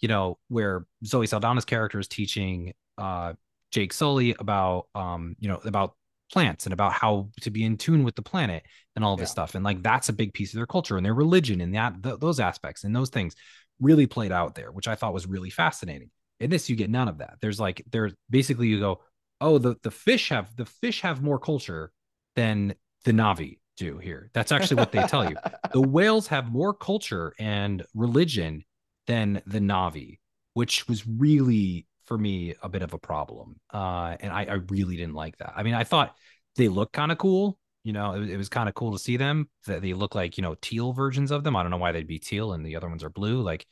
you 0.00 0.08
know 0.08 0.38
where 0.48 0.86
Zoe 1.04 1.26
Saldana's 1.26 1.64
character 1.64 1.98
is 1.98 2.08
teaching 2.08 2.72
uh 2.98 3.32
Jake 3.70 3.92
Sully 3.92 4.34
about 4.38 4.86
um 4.94 5.34
you 5.40 5.48
know 5.48 5.60
about 5.64 5.94
plants 6.32 6.66
and 6.66 6.72
about 6.72 6.92
how 6.92 7.28
to 7.40 7.50
be 7.50 7.62
in 7.64 7.76
tune 7.76 8.02
with 8.04 8.16
the 8.16 8.22
planet 8.22 8.64
and 8.96 9.04
all 9.04 9.16
this 9.16 9.28
Yeah. 9.28 9.32
stuff 9.32 9.54
and 9.54 9.64
like 9.64 9.80
that's 9.82 10.08
a 10.08 10.12
big 10.12 10.32
piece 10.34 10.52
of 10.52 10.56
their 10.58 10.66
culture 10.66 10.96
and 10.96 11.06
their 11.06 11.14
religion 11.14 11.60
and 11.60 11.74
that 11.74 12.02
th- 12.02 12.18
those 12.18 12.40
aspects 12.40 12.82
and 12.84 12.94
those 12.94 13.10
things 13.10 13.34
really 13.80 14.06
played 14.06 14.32
out 14.32 14.54
there 14.56 14.72
which 14.72 14.88
I 14.88 14.96
thought 14.96 15.14
was 15.14 15.26
really 15.26 15.50
fascinating 15.50 16.10
in 16.40 16.50
this 16.50 16.68
you 16.68 16.74
get 16.76 16.90
none 16.90 17.08
of 17.08 17.18
that 17.18 17.34
there's 17.40 17.60
like 17.60 17.84
there's 17.92 18.12
basically 18.28 18.66
you 18.68 18.80
go 18.80 19.02
oh 19.40 19.58
the 19.58 19.76
the 19.82 19.90
fish 19.90 20.28
have 20.30 20.54
the 20.56 20.66
fish 20.66 21.00
have 21.00 21.22
more 21.22 21.38
culture 21.38 21.92
than 22.34 22.74
the 23.04 23.12
Na'vi 23.12 23.58
do 23.76 23.98
here 23.98 24.30
that's 24.32 24.52
actually 24.52 24.76
what 24.76 24.92
they 24.92 25.02
tell 25.06 25.28
you 25.28 25.36
the 25.72 25.80
whales 25.80 26.26
have 26.28 26.50
more 26.50 26.72
culture 26.74 27.34
and 27.38 27.84
religion 27.94 28.64
than 29.06 29.40
the 29.46 29.58
Na'vi, 29.60 30.18
which 30.54 30.88
was 30.88 31.06
really 31.06 31.86
for 32.06 32.18
me 32.18 32.54
a 32.62 32.68
bit 32.68 32.82
of 32.82 32.92
a 32.92 32.98
problem. 32.98 33.56
Uh, 33.72 34.16
and 34.20 34.32
I, 34.32 34.44
I 34.44 34.54
really 34.54 34.96
didn't 34.96 35.14
like 35.14 35.36
that. 35.38 35.52
I 35.56 35.62
mean, 35.62 35.74
I 35.74 35.84
thought 35.84 36.14
they 36.56 36.68
looked 36.68 36.92
kind 36.92 37.12
of 37.12 37.18
cool. 37.18 37.58
You 37.84 37.92
know, 37.92 38.12
it, 38.14 38.18
was- 38.20 38.30
it 38.30 38.36
was 38.36 38.48
kind 38.48 38.68
of 38.68 38.74
cool 38.74 38.92
to 38.92 38.98
see 38.98 39.16
them. 39.16 39.48
That 39.66 39.82
they 39.82 39.92
look 39.94 40.14
like 40.14 40.36
you 40.38 40.42
know 40.42 40.56
teal 40.60 40.92
versions 40.92 41.30
of 41.30 41.44
them. 41.44 41.56
I 41.56 41.62
don't 41.62 41.70
know 41.70 41.76
why 41.76 41.92
they'd 41.92 42.06
be 42.06 42.18
teal 42.18 42.52
and 42.52 42.64
the 42.64 42.76
other 42.76 42.88
ones 42.88 43.04
are 43.04 43.10
blue. 43.10 43.42
Like, 43.42 43.66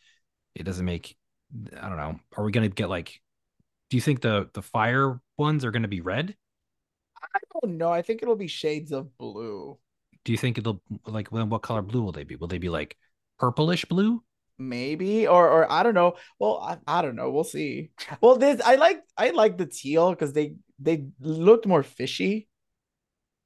it 0.55 0.65
doesn't 0.65 0.85
make. 0.85 1.17
I 1.81 1.89
don't 1.89 1.97
know. 1.99 2.21
Are 2.37 2.45
we 2.45 2.53
gonna 2.53 2.69
get 2.69 2.89
like? 2.89 3.21
Do 3.95 3.97
you 3.97 4.03
think 4.03 4.23
the 4.23 4.51
the 4.55 4.61
fire 4.61 5.21
ones 5.39 5.65
are 5.65 5.71
gonna 5.71 5.87
be 5.87 6.01
red? 6.01 6.35
I 7.23 7.39
don't 7.53 7.79
know. 7.79 7.91
I 7.93 8.03
think 8.03 8.25
it'll 8.25 8.35
be 8.35 8.49
shades 8.49 8.91
of 8.91 9.17
blue. 9.17 9.79
Do 10.25 10.33
you 10.33 10.37
think 10.37 10.59
it'll 10.59 10.83
like? 11.07 11.31
Well, 11.31 11.47
what 11.47 11.63
color 11.63 11.81
blue 11.81 12.03
will 12.03 12.11
they 12.11 12.25
be? 12.25 12.35
Will 12.35 12.49
they 12.49 12.59
be 12.59 12.69
like 12.69 12.97
purplish 13.39 13.85
blue? 13.85 14.21
Maybe 14.59 15.29
or 15.29 15.49
or 15.49 15.71
I 15.71 15.85
don't 15.85 15.95
know. 15.95 16.17
Well, 16.41 16.59
I, 16.59 16.79
I 16.89 17.03
don't 17.03 17.15
know. 17.15 17.31
We'll 17.31 17.45
see. 17.45 17.93
Well, 18.21 18.35
this 18.35 18.61
I 18.63 18.75
like 18.75 19.01
I 19.17 19.31
like 19.31 19.59
the 19.59 19.67
teal 19.67 20.11
because 20.11 20.33
they 20.33 20.57
they 20.81 21.07
looked 21.21 21.65
more 21.65 21.85
fishy. 21.85 22.49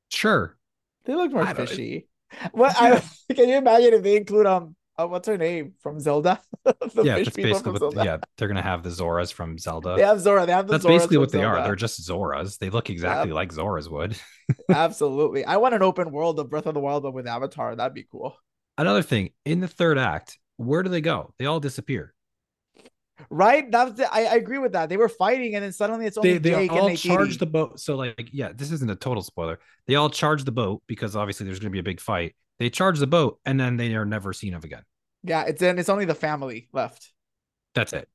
Sure. 0.08 0.56
They 1.04 1.14
looked 1.14 1.34
more 1.34 1.44
fishy. 1.44 2.08
What 2.52 2.74
I 2.74 3.02
can 3.34 3.50
you 3.50 3.58
imagine 3.58 3.92
if 3.92 4.02
they 4.02 4.16
include 4.16 4.46
um 4.46 4.76
uh, 4.98 5.06
what's 5.06 5.28
her 5.28 5.38
name 5.38 5.74
from 5.80 6.00
Zelda? 6.00 6.40
the 6.64 7.02
yeah, 7.04 7.16
fish 7.16 7.28
people 7.28 7.50
basically 7.50 7.62
from 7.62 7.72
what. 7.72 7.80
Zelda. 7.80 8.04
Yeah, 8.04 8.16
they're 8.36 8.48
gonna 8.48 8.62
have 8.62 8.82
the 8.82 8.90
Zoras 8.90 9.32
from 9.32 9.56
Zelda. 9.58 9.94
They 9.96 10.02
have 10.02 10.20
Zora. 10.20 10.44
They 10.44 10.52
have 10.52 10.66
the 10.66 10.72
that's 10.72 10.84
Zoras 10.84 10.88
basically 10.88 11.18
what 11.18 11.32
they 11.32 11.44
are. 11.44 11.62
They're 11.62 11.76
just 11.76 12.06
Zoras. 12.06 12.58
They 12.58 12.70
look 12.70 12.90
exactly 12.90 13.32
like 13.32 13.52
Zoras 13.52 13.88
would. 13.90 14.18
Absolutely. 14.68 15.44
I 15.44 15.56
want 15.58 15.74
an 15.74 15.82
open 15.82 16.10
world 16.10 16.38
of 16.40 16.50
Breath 16.50 16.66
of 16.66 16.74
the 16.74 16.80
Wild, 16.80 17.04
but 17.04 17.12
with 17.12 17.26
Avatar. 17.26 17.76
That'd 17.76 17.94
be 17.94 18.06
cool. 18.10 18.36
Another 18.76 19.02
thing 19.02 19.30
in 19.44 19.60
the 19.60 19.68
third 19.68 19.98
act, 19.98 20.38
where 20.56 20.82
do 20.82 20.90
they 20.90 21.00
go? 21.00 21.32
They 21.38 21.46
all 21.46 21.60
disappear. 21.60 22.14
Right? 23.30 23.70
That's 23.70 23.92
the, 23.94 24.12
I, 24.12 24.24
I 24.24 24.34
agree 24.34 24.58
with 24.58 24.72
that. 24.72 24.88
They 24.88 24.96
were 24.96 25.08
fighting, 25.08 25.54
and 25.54 25.64
then 25.64 25.72
suddenly 25.72 26.06
it's 26.06 26.16
only 26.16 26.38
They 26.38 26.50
they 26.50 26.68
all 26.68 26.94
charge 26.94 27.38
the 27.38 27.46
boat. 27.46 27.80
So 27.80 27.96
like, 27.96 28.30
yeah, 28.32 28.52
this 28.54 28.70
isn't 28.72 28.90
a 28.90 28.96
total 28.96 29.22
spoiler. 29.22 29.58
They 29.86 29.96
all 29.96 30.10
charge 30.10 30.44
the 30.44 30.52
boat 30.52 30.82
because 30.86 31.16
obviously 31.16 31.46
there's 31.46 31.58
gonna 31.58 31.70
be 31.70 31.80
a 31.80 31.84
big 31.84 32.00
fight. 32.00 32.34
They 32.58 32.70
charge 32.70 32.98
the 32.98 33.06
boat 33.06 33.38
and 33.44 33.58
then 33.58 33.76
they 33.76 33.94
are 33.94 34.04
never 34.04 34.32
seen 34.32 34.54
of 34.54 34.64
again. 34.64 34.82
Yeah, 35.22 35.44
it's 35.44 35.62
in. 35.62 35.78
It's 35.78 35.88
only 35.88 36.04
the 36.04 36.14
family 36.14 36.68
left. 36.72 37.12
That's 37.74 37.92
it. 37.92 38.08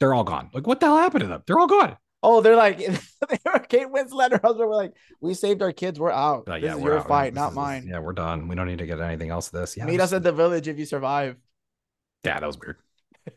They're 0.00 0.14
all 0.14 0.24
gone. 0.24 0.50
Like, 0.52 0.66
what 0.66 0.80
the 0.80 0.86
hell 0.86 0.96
happened 0.98 1.22
to 1.22 1.26
them? 1.26 1.42
They're 1.46 1.58
all 1.58 1.66
gone. 1.66 1.96
Oh, 2.22 2.40
they're 2.40 2.56
like, 2.56 2.78
they 3.28 3.38
were 3.44 3.58
Kate 3.60 3.86
Winslet 3.86 4.32
and 4.32 4.40
husband 4.42 4.68
were 4.68 4.74
like, 4.74 4.92
"We 5.20 5.34
saved 5.34 5.62
our 5.62 5.72
kids. 5.72 6.00
We're 6.00 6.10
out. 6.10 6.48
Like, 6.48 6.62
this 6.62 6.68
yeah, 6.70 6.76
is 6.76 6.82
we're 6.82 6.90
your 6.90 6.98
out. 7.00 7.08
fight, 7.08 7.34
This 7.34 7.40
not 7.40 7.50
is- 7.50 7.56
mine. 7.56 7.86
Yeah, 7.88 8.00
we're 8.00 8.12
done. 8.12 8.48
We 8.48 8.56
don't 8.56 8.66
need 8.66 8.78
to 8.78 8.86
get 8.86 9.00
anything 9.00 9.30
else 9.30 9.48
this. 9.50 9.76
Yeah, 9.76 9.86
Meet 9.86 10.00
us 10.00 10.12
at 10.12 10.22
the 10.22 10.32
village 10.32 10.68
if 10.68 10.78
you 10.78 10.84
survive." 10.84 11.36
yeah, 12.24 12.40
that 12.40 12.46
was 12.46 12.58
weird. 12.58 12.76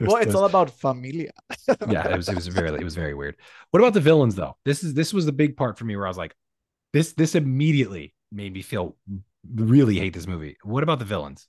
well, 0.00 0.16
it's 0.16 0.34
all 0.34 0.44
about 0.44 0.70
familia. 0.70 1.30
yeah, 1.88 2.08
it 2.08 2.16
was 2.16 2.28
it 2.28 2.34
was 2.34 2.46
very 2.46 2.68
it 2.70 2.84
was 2.84 2.94
very 2.94 3.14
weird. 3.14 3.36
What 3.70 3.80
about 3.80 3.94
the 3.94 4.00
villains 4.00 4.34
though? 4.34 4.56
This 4.64 4.84
is 4.84 4.94
this 4.94 5.12
was 5.12 5.26
the 5.26 5.32
big 5.32 5.56
part 5.56 5.78
for 5.78 5.84
me 5.84 5.96
where 5.96 6.06
I 6.06 6.10
was 6.10 6.18
like, 6.18 6.34
this 6.92 7.12
this 7.14 7.34
immediately 7.34 8.14
made 8.30 8.52
me 8.52 8.62
feel 8.62 8.96
really 9.54 9.98
hate 9.98 10.14
this 10.14 10.26
movie. 10.26 10.56
What 10.62 10.82
about 10.82 10.98
the 10.98 11.04
villains? 11.04 11.48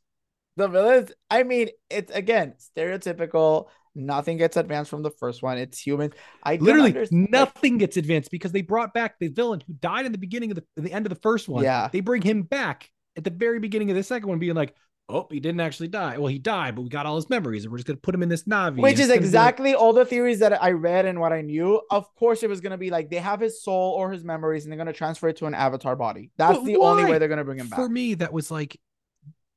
the 0.57 0.67
villains. 0.69 1.11
I 1.29 1.43
mean, 1.43 1.69
it's 1.89 2.11
again 2.11 2.53
stereotypical 2.59 3.67
Nothing 3.95 4.35
gets 4.35 4.57
advanced 4.57 4.89
from 4.89 5.03
the 5.03 5.09
first 5.09 5.41
one. 5.41 5.57
It's 5.57 5.79
human. 5.79 6.11
I 6.43 6.57
literally 6.57 7.07
nothing 7.11 7.77
gets 7.77 7.95
advanced 7.95 8.29
because 8.29 8.51
they 8.51 8.61
brought 8.61 8.93
back 8.93 9.15
the 9.19 9.29
villain 9.29 9.63
who 9.65 9.73
died 9.73 10.05
in 10.05 10.11
the 10.11 10.17
beginning 10.17 10.51
of 10.51 10.57
the, 10.57 10.81
the 10.81 10.91
end 10.91 11.05
of 11.05 11.09
the 11.09 11.19
first 11.21 11.47
one. 11.47 11.63
Yeah, 11.63 11.87
they 11.91 12.01
bring 12.01 12.21
him 12.21 12.43
back 12.43 12.91
at 13.15 13.23
the 13.23 13.29
very 13.29 13.59
beginning 13.59 13.89
of 13.89 13.95
the 13.95 14.03
second 14.03 14.27
one, 14.27 14.37
being 14.37 14.53
like, 14.53 14.75
oh, 15.07 15.27
he 15.29 15.39
didn't 15.39 15.61
actually 15.61 15.87
die. 15.87 16.17
Well, 16.17 16.27
he 16.27 16.39
died, 16.39 16.75
but 16.75 16.81
we 16.81 16.89
got 16.89 17.05
all 17.05 17.15
his 17.15 17.29
memories, 17.29 17.63
and 17.63 17.71
we're 17.71 17.77
just 17.77 17.87
gonna 17.87 17.97
put 17.97 18.15
him 18.15 18.23
in 18.23 18.29
this 18.29 18.43
Na'vi. 18.43 18.81
Which 18.81 18.99
is 18.99 19.09
exactly 19.09 19.73
all 19.73 19.93
the 19.93 20.05
theories 20.05 20.39
that 20.39 20.61
I 20.61 20.71
read 20.71 21.05
and 21.05 21.19
what 21.19 21.33
I 21.33 21.41
knew. 21.41 21.81
Of 21.91 22.13
course, 22.15 22.43
it 22.43 22.49
was 22.49 22.61
gonna 22.61 22.77
be 22.77 22.89
like 22.89 23.09
they 23.09 23.17
have 23.17 23.39
his 23.39 23.61
soul 23.61 23.91
or 23.91 24.11
his 24.11 24.23
memories, 24.23 24.65
and 24.65 24.71
they're 24.71 24.77
gonna 24.77 24.93
transfer 24.93 25.29
it 25.29 25.37
to 25.37 25.45
an 25.45 25.53
avatar 25.53 25.95
body. 25.95 26.31
That's 26.37 26.57
but 26.57 26.65
the 26.65 26.77
why? 26.77 26.91
only 26.91 27.05
way 27.05 27.17
they're 27.17 27.29
gonna 27.29 27.43
bring 27.45 27.59
him 27.59 27.69
back. 27.69 27.79
For 27.79 27.89
me, 27.89 28.15
that 28.15 28.33
was 28.33 28.49
like, 28.49 28.79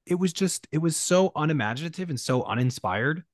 it 0.07 0.19
was 0.19 0.33
just, 0.33 0.69
it 0.73 0.79
was 0.79 0.97
so 0.97 1.33
unimaginative 1.37 2.11
and 2.11 2.19
so 2.19 2.43
uninspired 2.43 3.25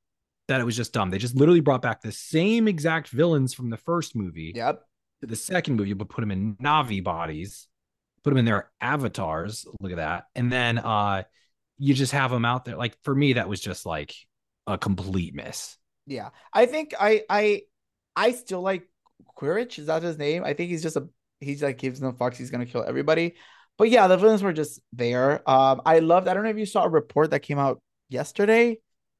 that 0.48 0.60
it 0.60 0.64
was 0.64 0.76
just 0.76 0.92
dumb. 0.92 1.10
They 1.10 1.18
just 1.18 1.36
literally 1.36 1.60
brought 1.60 1.82
back 1.82 2.02
the 2.02 2.12
same 2.12 2.68
exact 2.68 3.08
villains 3.08 3.54
from 3.54 3.70
the 3.70 3.76
first 3.76 4.14
movie. 4.14 4.52
Yep. 4.54 4.82
To 5.20 5.26
the 5.26 5.36
second 5.36 5.76
movie, 5.76 5.94
but 5.94 6.10
put 6.10 6.20
them 6.20 6.30
in 6.30 6.56
Na'vi 6.56 7.02
bodies, 7.02 7.66
put 8.22 8.30
them 8.30 8.38
in 8.38 8.44
their 8.44 8.70
avatars. 8.80 9.64
Look 9.80 9.92
at 9.92 9.96
that, 9.96 10.26
and 10.34 10.52
then 10.52 10.76
uh 10.78 11.22
you 11.78 11.94
just 11.94 12.12
have 12.12 12.30
them 12.30 12.44
out 12.44 12.64
there. 12.64 12.76
Like 12.76 12.96
for 13.02 13.14
me, 13.14 13.34
that 13.34 13.48
was 13.48 13.60
just 13.60 13.86
like 13.86 14.14
a 14.66 14.78
complete 14.78 15.34
miss. 15.34 15.76
Yeah, 16.06 16.30
I 16.52 16.66
think 16.66 16.94
I 16.98 17.22
I 17.28 17.62
I 18.16 18.32
still 18.32 18.62
like 18.62 18.88
Quaritch. 19.36 19.78
Is 19.78 19.86
that 19.86 20.02
his 20.02 20.18
name? 20.18 20.44
I 20.44 20.54
think 20.54 20.70
he's 20.70 20.82
just 20.82 20.96
a 20.96 21.08
he's 21.40 21.62
like 21.62 21.78
gives 21.78 22.00
no 22.00 22.12
fucks. 22.12 22.36
He's 22.36 22.50
gonna 22.50 22.66
kill 22.66 22.84
everybody. 22.84 23.34
But 23.76 23.90
yeah, 23.90 24.06
the 24.06 24.16
villains 24.16 24.42
were 24.42 24.52
just 24.52 24.80
there. 24.92 25.48
Um, 25.50 25.82
I 25.84 25.98
loved. 25.98 26.28
I 26.28 26.34
don't 26.34 26.44
know 26.44 26.50
if 26.50 26.58
you 26.58 26.66
saw 26.66 26.84
a 26.84 26.88
report 26.88 27.30
that 27.30 27.40
came 27.40 27.58
out 27.58 27.80
yesterday. 28.08 28.78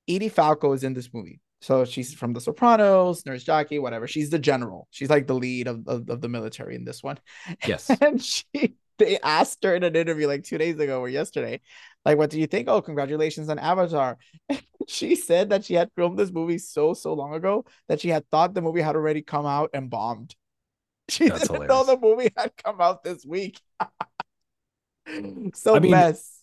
Edie 0.08 0.28
Falco 0.28 0.72
is 0.72 0.84
in 0.84 0.94
this 0.94 1.12
movie. 1.12 1.40
So 1.60 1.86
she's 1.86 2.12
from 2.12 2.34
The 2.34 2.42
Sopranos, 2.42 3.24
Nurse 3.24 3.42
Jackie, 3.42 3.78
whatever. 3.78 4.06
She's 4.06 4.28
the 4.28 4.38
general. 4.38 4.86
She's 4.90 5.08
like 5.08 5.26
the 5.26 5.34
lead 5.34 5.66
of, 5.66 5.88
of, 5.88 6.10
of 6.10 6.20
the 6.20 6.28
military 6.28 6.74
in 6.74 6.84
this 6.84 7.02
one. 7.02 7.18
Yes. 7.66 7.90
And 8.02 8.22
she 8.22 8.74
they 8.98 9.18
asked 9.20 9.64
her 9.64 9.74
in 9.74 9.82
an 9.82 9.96
interview 9.96 10.26
like 10.26 10.44
two 10.44 10.58
days 10.58 10.78
ago 10.78 11.00
or 11.00 11.08
yesterday, 11.08 11.60
like, 12.04 12.18
what 12.18 12.30
do 12.30 12.38
you 12.38 12.46
think? 12.46 12.68
Oh, 12.68 12.82
congratulations 12.82 13.48
on 13.48 13.58
Avatar. 13.58 14.18
she 14.88 15.16
said 15.16 15.50
that 15.50 15.64
she 15.64 15.74
had 15.74 15.90
filmed 15.96 16.18
this 16.18 16.30
movie 16.30 16.58
so, 16.58 16.94
so 16.94 17.14
long 17.14 17.34
ago 17.34 17.64
that 17.88 18.00
she 18.00 18.08
had 18.08 18.28
thought 18.30 18.54
the 18.54 18.62
movie 18.62 18.82
had 18.82 18.96
already 18.96 19.22
come 19.22 19.46
out 19.46 19.70
and 19.74 19.90
bombed. 19.90 20.34
She 21.10 21.28
That's 21.28 21.42
didn't 21.42 21.64
hilarious. 21.64 21.86
know 21.86 21.94
the 21.94 22.00
movie 22.00 22.32
had 22.34 22.52
come 22.56 22.80
out 22.80 23.04
this 23.04 23.26
week. 23.26 23.60
so 25.54 25.76
I 25.76 25.78
mean, 25.78 25.90
mess. 25.90 26.40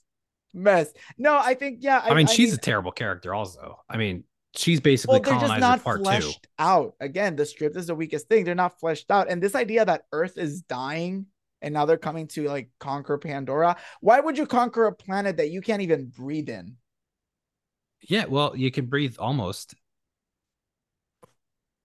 Mess. 0.53 0.93
No, 1.17 1.35
I 1.35 1.55
think, 1.55 1.79
yeah. 1.81 1.97
I, 1.97 2.09
I 2.09 2.13
mean, 2.13 2.27
I 2.27 2.31
she's 2.31 2.49
mean, 2.51 2.59
a 2.59 2.61
terrible 2.61 2.91
character, 2.91 3.33
also. 3.33 3.79
I 3.89 3.97
mean, 3.97 4.23
she's 4.55 4.79
basically 4.79 5.19
well, 5.19 5.39
colonizer 5.39 5.59
not 5.59 5.83
part 5.83 6.01
fleshed 6.01 6.43
two. 6.43 6.49
out. 6.59 6.93
Again, 6.99 7.35
the 7.35 7.47
script 7.47 7.75
is 7.75 7.87
the 7.87 7.95
weakest 7.95 8.27
thing. 8.27 8.43
They're 8.43 8.53
not 8.53 8.79
fleshed 8.79 9.09
out. 9.09 9.31
And 9.31 9.41
this 9.41 9.55
idea 9.55 9.83
that 9.83 10.03
Earth 10.11 10.37
is 10.37 10.61
dying 10.61 11.25
and 11.61 11.73
now 11.73 11.85
they're 11.85 11.97
coming 11.97 12.27
to 12.27 12.47
like 12.47 12.69
conquer 12.79 13.17
Pandora. 13.17 13.77
Why 13.99 14.19
would 14.19 14.37
you 14.37 14.45
conquer 14.45 14.85
a 14.85 14.93
planet 14.93 15.37
that 15.37 15.51
you 15.51 15.61
can't 15.61 15.81
even 15.81 16.07
breathe 16.07 16.49
in? 16.49 16.77
Yeah, 18.01 18.25
well, 18.25 18.55
you 18.55 18.71
can 18.71 18.87
breathe 18.87 19.15
almost. 19.19 19.75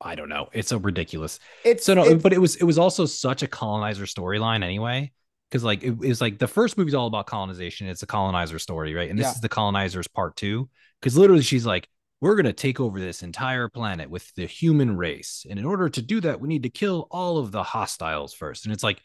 I 0.01 0.15
don't 0.15 0.29
know. 0.29 0.49
It's 0.53 0.69
so 0.69 0.79
ridiculous. 0.79 1.41
It's 1.65 1.85
so 1.85 1.95
no, 1.95 2.05
it's, 2.05 2.23
but 2.23 2.33
it 2.33 2.39
was 2.39 2.57
it 2.57 2.65
was 2.65 2.79
also 2.79 3.07
such 3.07 3.43
a 3.43 3.47
colonizer 3.47 4.05
storyline 4.05 4.63
anyway. 4.63 5.13
Because 5.51 5.63
like 5.63 5.83
it, 5.85 5.97
was 5.97 6.21
like 6.21 6.39
the 6.39 6.49
first 6.49 6.77
movie's 6.77 6.95
all 6.95 7.07
about 7.07 7.27
colonization. 7.27 7.87
It's 7.87 8.03
a 8.03 8.07
colonizer 8.07 8.59
story, 8.59 8.95
right? 8.95 9.09
And 9.09 9.19
this 9.19 9.27
yeah. 9.27 9.33
is 9.33 9.41
the 9.41 9.49
colonizers 9.49 10.09
part 10.09 10.37
two. 10.37 10.69
Because 11.01 11.17
literally 11.17 11.43
she's 11.43 11.65
like, 11.65 11.89
we're 12.21 12.35
going 12.35 12.47
to 12.47 12.53
take 12.53 12.81
over 12.81 12.99
this 12.99 13.23
entire 13.23 13.69
planet 13.69 14.11
with 14.11 14.35
the 14.35 14.47
human 14.47 14.97
race. 14.97 15.47
And 15.49 15.59
in 15.59 15.65
order 15.65 15.89
to 15.89 16.03
do 16.03 16.21
that, 16.23 16.41
we 16.41 16.49
need 16.49 16.63
to 16.65 16.71
kill 16.71 17.07
all 17.11 17.39
of 17.39 17.53
the 17.53 17.63
hostiles 17.63 18.35
first. 18.35 18.65
And 18.65 18.73
it's 18.73 18.83
like, 18.83 19.01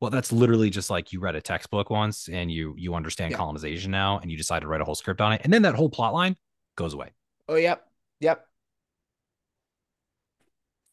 well, 0.00 0.10
that's 0.10 0.32
literally 0.32 0.70
just 0.70 0.90
like 0.90 1.12
you 1.12 1.20
read 1.20 1.34
a 1.34 1.40
textbook 1.40 1.90
once 1.90 2.28
and 2.28 2.50
you 2.50 2.74
you 2.76 2.94
understand 2.94 3.30
yeah. 3.30 3.38
colonization 3.38 3.90
now 3.90 4.18
and 4.18 4.30
you 4.30 4.36
decide 4.36 4.60
to 4.60 4.68
write 4.68 4.80
a 4.80 4.84
whole 4.84 4.94
script 4.94 5.20
on 5.20 5.32
it. 5.32 5.40
And 5.44 5.52
then 5.52 5.62
that 5.62 5.74
whole 5.74 5.88
plot 5.88 6.12
line 6.12 6.36
goes 6.76 6.94
away. 6.94 7.12
Oh, 7.48 7.56
yep. 7.56 7.86
Yep. 8.20 8.44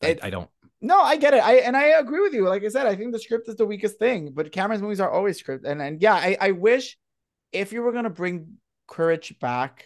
I, 0.03 0.17
I 0.21 0.29
don't 0.29 0.49
no, 0.83 0.99
I 0.99 1.15
get 1.15 1.33
it. 1.33 1.41
I 1.41 1.55
and 1.55 1.77
I 1.77 1.97
agree 1.97 2.19
with 2.19 2.33
you. 2.33 2.47
Like 2.47 2.63
I 2.65 2.67
said, 2.67 2.85
I 2.85 2.95
think 2.95 3.13
the 3.13 3.19
script 3.19 3.47
is 3.47 3.55
the 3.55 3.65
weakest 3.65 3.97
thing, 3.97 4.31
but 4.33 4.51
Cameron's 4.51 4.81
movies 4.81 4.99
are 4.99 5.09
always 5.09 5.39
script. 5.39 5.65
And 5.65 5.81
and 5.81 6.01
yeah, 6.01 6.13
I, 6.13 6.37
I 6.39 6.51
wish 6.51 6.97
if 7.53 7.71
you 7.71 7.81
were 7.81 7.93
gonna 7.93 8.09
bring 8.09 8.57
Quaritch 8.89 9.39
back, 9.39 9.85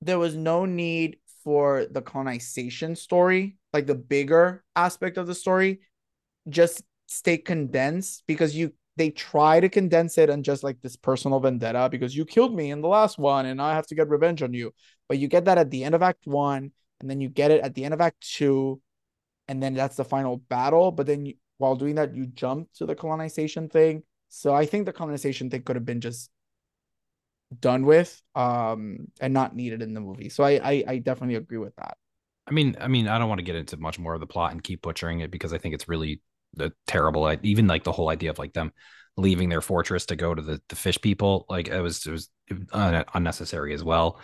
there 0.00 0.18
was 0.18 0.36
no 0.36 0.64
need 0.64 1.18
for 1.42 1.86
the 1.90 2.00
colonization 2.00 2.94
story, 2.94 3.56
like 3.72 3.86
the 3.86 3.96
bigger 3.96 4.62
aspect 4.76 5.18
of 5.18 5.26
the 5.26 5.34
story. 5.34 5.80
Just 6.48 6.84
stay 7.08 7.38
condensed 7.38 8.22
because 8.26 8.54
you 8.54 8.72
they 8.96 9.10
try 9.10 9.60
to 9.60 9.68
condense 9.68 10.18
it 10.18 10.28
and 10.28 10.44
just 10.44 10.62
like 10.62 10.80
this 10.82 10.96
personal 10.96 11.40
vendetta 11.40 11.88
because 11.88 12.16
you 12.16 12.24
killed 12.24 12.54
me 12.54 12.70
in 12.70 12.80
the 12.80 12.88
last 12.88 13.16
one 13.16 13.46
and 13.46 13.62
I 13.62 13.74
have 13.74 13.86
to 13.86 13.94
get 13.94 14.08
revenge 14.08 14.42
on 14.42 14.52
you. 14.52 14.74
But 15.08 15.18
you 15.18 15.28
get 15.28 15.46
that 15.46 15.56
at 15.56 15.70
the 15.70 15.84
end 15.84 15.94
of 15.94 16.02
Act 16.02 16.26
One, 16.26 16.72
and 17.00 17.08
then 17.08 17.20
you 17.20 17.28
get 17.28 17.50
it 17.50 17.62
at 17.62 17.74
the 17.74 17.84
end 17.84 17.94
of 17.94 18.00
Act 18.00 18.20
Two, 18.20 18.80
and 19.46 19.62
then 19.62 19.74
that's 19.74 19.96
the 19.96 20.04
final 20.04 20.36
battle. 20.36 20.90
But 20.90 21.06
then 21.06 21.24
you, 21.26 21.34
while 21.56 21.76
doing 21.76 21.94
that, 21.94 22.14
you 22.14 22.26
jump 22.26 22.68
to 22.74 22.86
the 22.86 22.94
colonization 22.94 23.68
thing. 23.68 24.02
So 24.28 24.52
I 24.52 24.66
think 24.66 24.84
the 24.84 24.92
colonization 24.92 25.48
thing 25.48 25.62
could 25.62 25.76
have 25.76 25.86
been 25.86 26.02
just 26.02 26.30
done 27.60 27.86
with 27.86 28.20
um 28.34 29.08
and 29.22 29.32
not 29.32 29.56
needed 29.56 29.80
in 29.80 29.94
the 29.94 30.00
movie. 30.00 30.28
So 30.28 30.44
I 30.44 30.60
I, 30.62 30.84
I 30.86 30.98
definitely 30.98 31.36
agree 31.36 31.56
with 31.56 31.74
that. 31.76 31.96
I 32.46 32.50
mean, 32.52 32.76
I 32.80 32.88
mean, 32.88 33.08
I 33.08 33.18
don't 33.18 33.28
want 33.28 33.38
to 33.38 33.44
get 33.44 33.56
into 33.56 33.76
much 33.76 33.98
more 33.98 34.14
of 34.14 34.20
the 34.20 34.26
plot 34.26 34.52
and 34.52 34.62
keep 34.62 34.82
butchering 34.82 35.20
it 35.20 35.30
because 35.30 35.52
I 35.52 35.58
think 35.58 35.74
it's 35.74 35.88
really 35.88 36.20
the 36.54 36.72
terrible 36.86 37.34
even 37.42 37.66
like 37.66 37.84
the 37.84 37.92
whole 37.92 38.08
idea 38.08 38.30
of 38.30 38.38
like 38.38 38.52
them 38.52 38.72
leaving 39.16 39.48
their 39.48 39.60
fortress 39.60 40.06
to 40.06 40.16
go 40.16 40.34
to 40.34 40.42
the, 40.42 40.60
the 40.68 40.76
fish 40.76 41.00
people 41.00 41.44
like 41.48 41.68
it 41.68 41.80
was 41.80 42.06
it 42.06 42.12
was 42.12 42.28
unnecessary 43.14 43.74
as 43.74 43.84
well. 43.84 44.20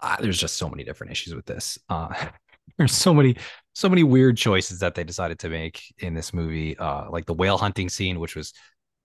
Uh, 0.00 0.16
there's 0.20 0.38
just 0.38 0.56
so 0.56 0.68
many 0.68 0.84
different 0.84 1.10
issues 1.10 1.34
with 1.34 1.46
this. 1.46 1.78
Uh, 1.88 2.08
there's 2.78 2.92
so 2.92 3.14
many 3.14 3.36
so 3.74 3.88
many 3.88 4.02
weird 4.02 4.36
choices 4.36 4.78
that 4.80 4.94
they 4.94 5.04
decided 5.04 5.38
to 5.38 5.48
make 5.48 5.82
in 5.98 6.14
this 6.14 6.32
movie. 6.32 6.76
Uh, 6.78 7.10
like 7.10 7.26
the 7.26 7.34
whale 7.34 7.58
hunting 7.58 7.88
scene 7.88 8.20
which 8.20 8.36
was 8.36 8.52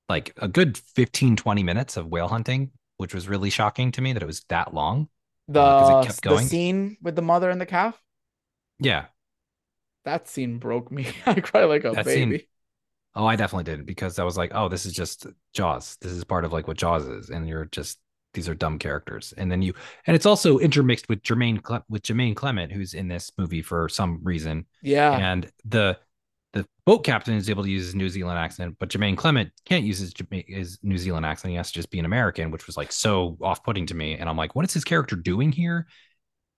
like 0.10 0.34
a 0.38 0.48
good 0.48 0.78
15 0.78 1.36
20 1.36 1.64
minutes 1.64 1.98
of 1.98 2.08
whale 2.08 2.28
hunting 2.28 2.72
which 2.98 3.14
was 3.14 3.28
really 3.28 3.50
shocking 3.50 3.92
to 3.92 4.02
me 4.02 4.14
that 4.14 4.22
it 4.22 4.28
was 4.28 4.44
that 4.50 4.74
long 4.74 5.08
the, 5.48 5.62
uh, 5.62 6.02
it 6.02 6.08
kept 6.08 6.22
going. 6.22 6.44
the 6.44 6.50
scene 6.50 6.98
with 7.02 7.16
the 7.16 7.22
mother 7.22 7.50
and 7.50 7.60
the 7.60 7.66
calf? 7.66 8.02
Yeah. 8.80 9.06
That 10.06 10.28
scene 10.28 10.58
broke 10.58 10.92
me. 10.92 11.08
I 11.26 11.40
cried 11.40 11.66
like 11.66 11.84
a 11.84 11.92
that 11.92 12.06
baby. 12.06 12.38
scene, 12.38 12.48
Oh, 13.14 13.26
I 13.26 13.36
definitely 13.36 13.66
didn't 13.66 13.86
because 13.86 14.20
I 14.20 14.24
was 14.24 14.38
like, 14.38 14.52
oh, 14.54 14.70
this 14.70 14.86
is 14.86 14.94
just 14.94 15.28
Jaws. 15.54 15.98
This 16.02 16.12
is 16.14 16.24
part 16.24 16.46
of 16.46 16.54
like 16.54 16.68
what 16.68 16.78
Jaws 16.78 17.06
is, 17.08 17.30
and 17.30 17.48
you're 17.48 17.66
just 17.66 18.00
these 18.34 18.48
are 18.48 18.56
dumb 18.56 18.80
characters. 18.80 19.34
And 19.38 19.52
then 19.52 19.62
you, 19.62 19.74
and 20.08 20.16
it's 20.16 20.26
also 20.26 20.58
intermixed 20.58 21.10
with 21.10 21.22
Jermaine 21.22 21.62
Cle- 21.62 21.84
with 21.90 22.04
Jermaine 22.04 22.36
Clement, 22.36 22.72
who's 22.72 22.94
in 22.94 23.08
this 23.08 23.32
movie 23.38 23.62
for 23.62 23.90
some 23.90 24.20
reason. 24.24 24.66
Yeah. 24.82 25.12
And 25.12 25.52
the 25.66 25.98
the 26.54 26.66
boat 26.86 27.06
captain 27.06 27.36
is 27.36 27.50
able 27.50 27.64
to 27.64 27.70
use 27.70 27.86
his 27.86 27.96
New 27.96 28.10
Zealand 28.10 28.38
accent, 28.38 28.76
but 28.78 28.90
Jermaine 28.90 29.16
Clement 29.16 29.52
can't 29.66 29.86
use 29.86 30.00
his, 30.00 30.14
his 30.48 30.80
New 30.84 30.98
Zealand 30.98 31.26
accent. 31.26 31.52
He 31.52 31.56
has 31.56 31.72
to 31.72 31.74
just 31.74 31.90
be 31.90 32.00
an 32.00 32.06
American, 32.06 32.52
which 32.52 32.68
was 32.68 32.76
like 32.76 32.92
so 32.92 33.38
off 33.42 33.64
putting 33.64 33.86
to 33.88 33.96
me. 33.96 34.18
And 34.18 34.28
I'm 34.28 34.36
like, 34.36 34.54
what 34.54 34.66
is 34.66 34.74
his 34.74 34.84
character 34.84 35.16
doing 35.16 35.54
here? 35.54 35.88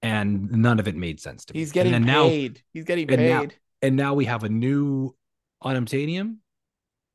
And 0.02 0.52
none 0.52 0.80
of 0.80 0.88
it 0.88 0.96
made 0.96 1.20
sense 1.20 1.46
to 1.46 1.54
me. 1.54 1.60
He's 1.60 1.72
getting 1.72 1.94
paid. 1.94 2.06
Now, 2.06 2.28
He's 2.74 2.86
getting 2.86 3.08
paid. 3.08 3.20
And 3.20 3.30
now, 3.30 3.56
and 3.84 3.96
now 3.96 4.14
we 4.16 4.26
have 4.26 4.44
a 4.44 4.50
new 4.50 5.16
unobtainium 5.64 6.38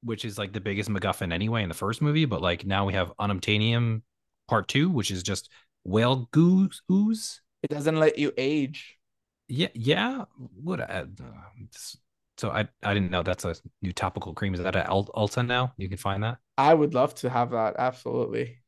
which 0.03 0.25
is 0.25 0.39
like 0.39 0.53
the 0.53 0.61
biggest 0.61 0.91
MacGuffin 0.91 1.33
anyway 1.33 1.63
in 1.63 1.69
the 1.69 1.75
first 1.75 2.03
movie. 2.03 2.25
But 2.25 2.43
like 2.43 2.65
now 2.67 2.85
we 2.87 2.95
have 2.95 3.13
Unobtainium 3.21 4.03
Part 4.49 4.69
Two, 4.69 4.91
which 4.91 5.11
is 5.11 5.23
just 5.23 5.51
whale 5.85 6.29
goose 6.31 6.83
ooze. 6.91 7.41
It 7.63 7.71
doesn't 7.71 7.97
let 7.97 8.19
you 8.19 8.33
age. 8.37 8.99
Yeah, 9.49 9.69
yeah. 9.75 10.25
What? 10.63 10.81
Uh, 10.81 11.07
so 12.37 12.51
I 12.51 12.69
I 12.83 12.95
didn't 12.95 13.11
know 13.11 13.23
that's 13.23 13.45
a 13.45 13.57
new 13.83 13.93
topical 13.93 14.35
cream. 14.35 14.55
Is 14.55 14.61
that 14.61 14.77
at 14.77 14.89
Ulta 14.89 15.47
now? 15.47 15.73
You 15.77 15.89
can 15.89 15.99
find 15.99 16.23
that. 16.23 16.39
I 16.57 16.73
would 16.75 16.95
love 16.95 17.15
to 17.17 17.31
have 17.31 17.51
that. 17.51 17.77
Absolutely. 17.79 18.59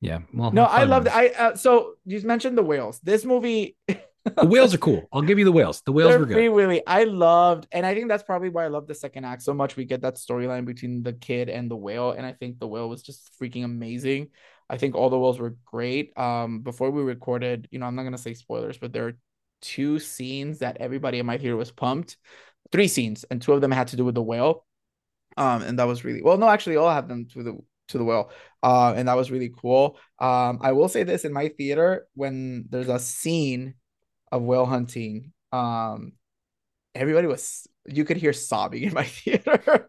Yeah. 0.00 0.20
Well, 0.32 0.52
no, 0.52 0.64
I 0.64 0.84
love 0.84 1.04
that. 1.04 1.14
I 1.14 1.28
uh, 1.28 1.56
so 1.56 1.94
you 2.04 2.20
mentioned 2.22 2.56
the 2.56 2.62
whales. 2.62 3.00
This 3.00 3.24
movie 3.24 3.76
the 4.24 4.46
whales 4.46 4.74
are 4.74 4.78
cool. 4.78 5.08
I'll 5.12 5.22
give 5.22 5.38
you 5.38 5.44
the 5.44 5.52
whales. 5.52 5.82
The 5.82 5.92
whales 5.92 6.10
They're 6.10 6.18
were 6.18 6.26
good. 6.26 6.34
Free 6.34 6.48
Willy. 6.48 6.86
I 6.86 7.04
loved, 7.04 7.66
and 7.72 7.86
I 7.86 7.94
think 7.94 8.08
that's 8.08 8.22
probably 8.22 8.48
why 8.48 8.64
I 8.64 8.68
love 8.68 8.86
the 8.86 8.94
second 8.94 9.24
act 9.24 9.42
so 9.42 9.54
much. 9.54 9.76
We 9.76 9.84
get 9.84 10.02
that 10.02 10.16
storyline 10.16 10.64
between 10.64 11.02
the 11.02 11.12
kid 11.12 11.48
and 11.48 11.70
the 11.70 11.76
whale, 11.76 12.12
and 12.12 12.26
I 12.26 12.32
think 12.32 12.58
the 12.58 12.68
whale 12.68 12.88
was 12.88 13.02
just 13.02 13.30
freaking 13.40 13.64
amazing. 13.64 14.28
I 14.70 14.76
think 14.76 14.94
all 14.94 15.10
the 15.10 15.18
whales 15.18 15.38
were 15.38 15.56
great. 15.64 16.16
Um, 16.18 16.60
before 16.60 16.90
we 16.90 17.02
recorded, 17.02 17.68
you 17.70 17.78
know, 17.78 17.86
I'm 17.86 17.94
not 17.94 18.04
gonna 18.04 18.18
say 18.18 18.34
spoilers, 18.34 18.78
but 18.78 18.92
there 18.92 19.06
are 19.08 19.16
two 19.62 19.98
scenes 19.98 20.58
that 20.58 20.76
everybody 20.78 21.18
in 21.18 21.26
my 21.26 21.38
theater 21.38 21.56
was 21.56 21.70
pumped. 21.70 22.16
Three 22.70 22.88
scenes, 22.88 23.24
and 23.30 23.40
two 23.40 23.52
of 23.52 23.60
them 23.60 23.70
had 23.70 23.88
to 23.88 23.96
do 23.96 24.04
with 24.04 24.14
the 24.14 24.22
whale. 24.22 24.66
Um, 25.36 25.62
and 25.62 25.78
that 25.78 25.86
was 25.86 26.04
really 26.04 26.22
well. 26.22 26.36
No, 26.36 26.48
actually, 26.48 26.76
all 26.76 26.90
have 26.90 27.08
them 27.08 27.26
to 27.32 27.42
the 27.42 27.58
to 27.88 27.98
the 27.98 28.04
whale. 28.04 28.30
Uh, 28.62 28.92
and 28.96 29.08
that 29.08 29.16
was 29.16 29.30
really 29.30 29.50
cool. 29.60 29.98
Um, 30.18 30.58
I 30.60 30.72
will 30.72 30.88
say 30.88 31.04
this 31.04 31.24
in 31.24 31.32
my 31.32 31.48
theater 31.48 32.06
when 32.14 32.66
there's 32.68 32.88
a 32.88 32.98
scene 32.98 33.74
of 34.32 34.42
whale 34.42 34.66
hunting. 34.66 35.32
Um, 35.52 36.12
everybody 36.94 37.26
was 37.26 37.66
you 37.86 38.04
could 38.04 38.16
hear 38.16 38.32
sobbing 38.32 38.82
in 38.82 38.94
my 38.94 39.04
theater. 39.04 39.88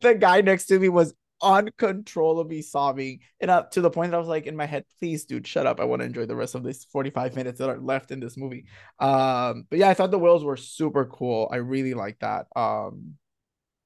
the 0.00 0.16
guy 0.18 0.40
next 0.40 0.66
to 0.66 0.78
me 0.78 0.88
was 0.88 1.14
uncontrollably 1.42 2.62
sobbing 2.62 3.20
and 3.40 3.50
up 3.50 3.70
to 3.70 3.80
the 3.80 3.90
point 3.90 4.10
that 4.10 4.16
I 4.16 4.20
was 4.20 4.28
like 4.28 4.46
in 4.46 4.56
my 4.56 4.66
head, 4.66 4.84
please, 4.98 5.24
dude, 5.24 5.46
shut 5.46 5.66
up. 5.66 5.80
I 5.80 5.84
want 5.84 6.00
to 6.00 6.06
enjoy 6.06 6.26
the 6.26 6.36
rest 6.36 6.54
of 6.54 6.62
this 6.62 6.84
45 6.84 7.34
minutes 7.34 7.58
that 7.58 7.70
are 7.70 7.78
left 7.78 8.10
in 8.10 8.20
this 8.20 8.36
movie. 8.36 8.66
Um, 8.98 9.64
but 9.70 9.78
yeah, 9.78 9.88
I 9.88 9.94
thought 9.94 10.10
the 10.10 10.18
whales 10.18 10.44
were 10.44 10.56
super 10.56 11.06
cool. 11.06 11.48
I 11.50 11.56
really 11.56 11.94
like 11.94 12.18
that. 12.20 12.46
Um, 12.54 13.14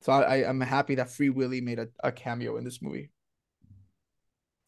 so 0.03 0.13
I 0.13 0.49
am 0.49 0.61
happy 0.61 0.97
that 0.97 1.11
Free 1.11 1.31
Willy 1.31 1.61
made 1.61 1.79
a, 1.79 1.89
a 2.03 2.13
cameo 2.13 2.57
in 2.57 2.65
this 2.65 2.83
movie. 2.83 3.11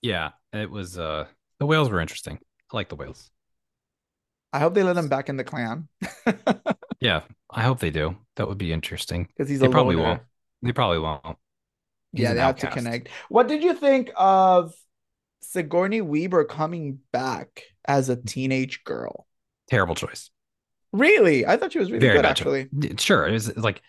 Yeah, 0.00 0.30
it 0.52 0.70
was 0.70 0.98
uh 0.98 1.26
the 1.58 1.66
whales 1.66 1.90
were 1.90 2.00
interesting. 2.00 2.38
I 2.72 2.76
like 2.76 2.88
the 2.88 2.96
whales. 2.96 3.30
I 4.52 4.58
hope 4.60 4.74
they 4.74 4.82
let 4.82 4.96
him 4.96 5.08
back 5.08 5.28
in 5.28 5.36
the 5.36 5.44
clan. 5.44 5.88
yeah, 7.00 7.22
I 7.50 7.62
hope 7.62 7.80
they 7.80 7.90
do. 7.90 8.16
That 8.36 8.48
would 8.48 8.58
be 8.58 8.72
interesting. 8.72 9.28
Because 9.36 9.48
he's 9.48 9.60
they 9.60 9.66
a 9.66 9.70
probably 9.70 9.96
loner. 9.96 10.08
won't. 10.08 10.22
They 10.62 10.72
probably 10.72 10.98
won't. 10.98 11.38
He's 12.12 12.22
yeah, 12.22 12.34
they 12.34 12.40
have 12.40 12.56
to 12.58 12.68
connect. 12.68 13.08
What 13.28 13.48
did 13.48 13.62
you 13.62 13.74
think 13.74 14.10
of 14.16 14.74
Sigourney 15.40 16.00
Weaver 16.00 16.44
coming 16.44 17.00
back 17.12 17.62
as 17.86 18.08
a 18.08 18.16
teenage 18.16 18.84
girl? 18.84 19.26
Terrible 19.68 19.94
choice. 19.94 20.30
Really? 20.92 21.46
I 21.46 21.56
thought 21.56 21.72
she 21.72 21.78
was 21.78 21.90
really 21.90 22.06
Very 22.06 22.16
good 22.16 22.24
actually. 22.26 22.68
choice. 22.80 23.00
Sure, 23.00 23.26
it 23.26 23.32
was 23.32 23.56
like 23.56 23.82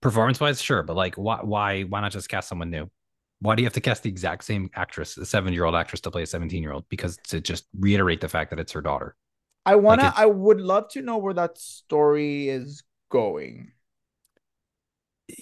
performance 0.00 0.40
wise, 0.40 0.62
sure, 0.62 0.82
but 0.82 0.96
like 0.96 1.16
why 1.16 1.40
why 1.42 1.82
why 1.82 2.00
not 2.00 2.12
just 2.12 2.28
cast 2.28 2.48
someone 2.48 2.70
new? 2.70 2.90
Why 3.40 3.54
do 3.54 3.62
you 3.62 3.66
have 3.66 3.74
to 3.74 3.80
cast 3.80 4.02
the 4.02 4.08
exact 4.08 4.44
same 4.44 4.70
actress, 4.74 5.16
a 5.16 5.26
seven 5.26 5.52
year 5.52 5.64
old 5.64 5.74
actress, 5.74 6.00
to 6.02 6.10
play 6.10 6.22
a 6.22 6.26
17 6.26 6.62
year 6.62 6.72
old? 6.72 6.88
Because 6.88 7.18
to 7.28 7.40
just 7.40 7.66
reiterate 7.78 8.20
the 8.20 8.28
fact 8.28 8.50
that 8.50 8.58
it's 8.58 8.72
her 8.72 8.80
daughter. 8.80 9.14
I 9.66 9.76
wanna 9.76 10.04
Like 10.04 10.18
I 10.18 10.26
would 10.26 10.60
love 10.60 10.88
to 10.90 11.02
know 11.02 11.18
where 11.18 11.34
that 11.34 11.58
story 11.58 12.48
is 12.48 12.82
going. 13.10 13.72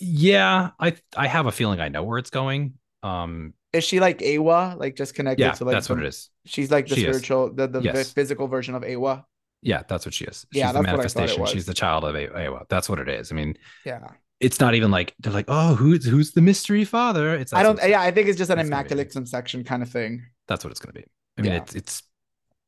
Yeah, 0.00 0.70
I 0.80 0.96
I 1.16 1.28
have 1.28 1.46
a 1.46 1.52
feeling 1.52 1.80
I 1.80 1.88
know 1.88 2.02
where 2.02 2.18
it's 2.18 2.30
going. 2.30 2.74
Um, 3.02 3.54
Is 3.72 3.84
she 3.84 4.00
like 4.00 4.18
Eywa? 4.18 4.76
Like 4.78 4.96
just 4.96 5.14
connected 5.14 5.42
yeah, 5.44 5.52
to 5.52 5.64
like 5.64 5.74
that's 5.74 5.88
what 5.88 5.98
it 6.00 6.06
is. 6.06 6.28
She's 6.44 6.70
like 6.70 6.88
the 6.88 6.96
She 6.96 7.02
is. 7.02 7.06
spiritual, 7.18 7.52
the, 7.54 7.68
the 7.68 7.80
Yes. 7.80 8.12
physical 8.12 8.48
version 8.48 8.74
of 8.74 8.82
Eywa. 8.82 9.24
Yeah, 9.62 9.82
that's 9.88 10.04
what 10.04 10.14
she 10.14 10.24
is. 10.24 10.46
She's 10.52 10.60
Yeah, 10.60 10.72
the 10.72 10.82
that's 10.82 10.92
what 10.92 11.00
I 11.00 11.08
thought 11.08 11.30
it 11.30 11.38
manifestation. 11.38 11.46
She's 11.46 11.66
the 11.66 11.74
child 11.74 12.04
of 12.04 12.14
Eywa. 12.14 12.68
That's 12.68 12.88
what 12.88 12.98
it 12.98 13.08
is. 13.08 13.30
I 13.30 13.34
mean, 13.36 13.56
Yeah. 13.84 14.08
it's 14.40 14.60
not 14.60 14.74
even 14.74 14.90
like 14.90 15.14
they're 15.20 15.32
like, 15.32 15.46
oh, 15.48 15.74
who's 15.74 16.04
who's 16.04 16.32
the 16.32 16.42
mystery 16.42 16.84
father? 16.84 17.34
It's 17.34 17.52
I 17.52 17.62
don't 17.62 17.78
yeah, 17.88 18.00
I 18.00 18.10
think 18.10 18.28
it's 18.28 18.38
just 18.38 18.50
an 18.50 18.56
gonna 18.56 18.66
immaculate 18.66 19.10
conception 19.12 19.64
kind 19.64 19.82
of 19.82 19.88
thing. 19.90 20.26
that's 20.48 20.64
what 20.64 20.70
it's 20.70 20.80
going 20.80 20.94
to 20.94 21.00
be. 21.00 21.06
I 21.38 21.42
mean, 21.42 21.52
Yeah. 21.52 21.58
it's 21.58 21.74
it's 21.74 22.02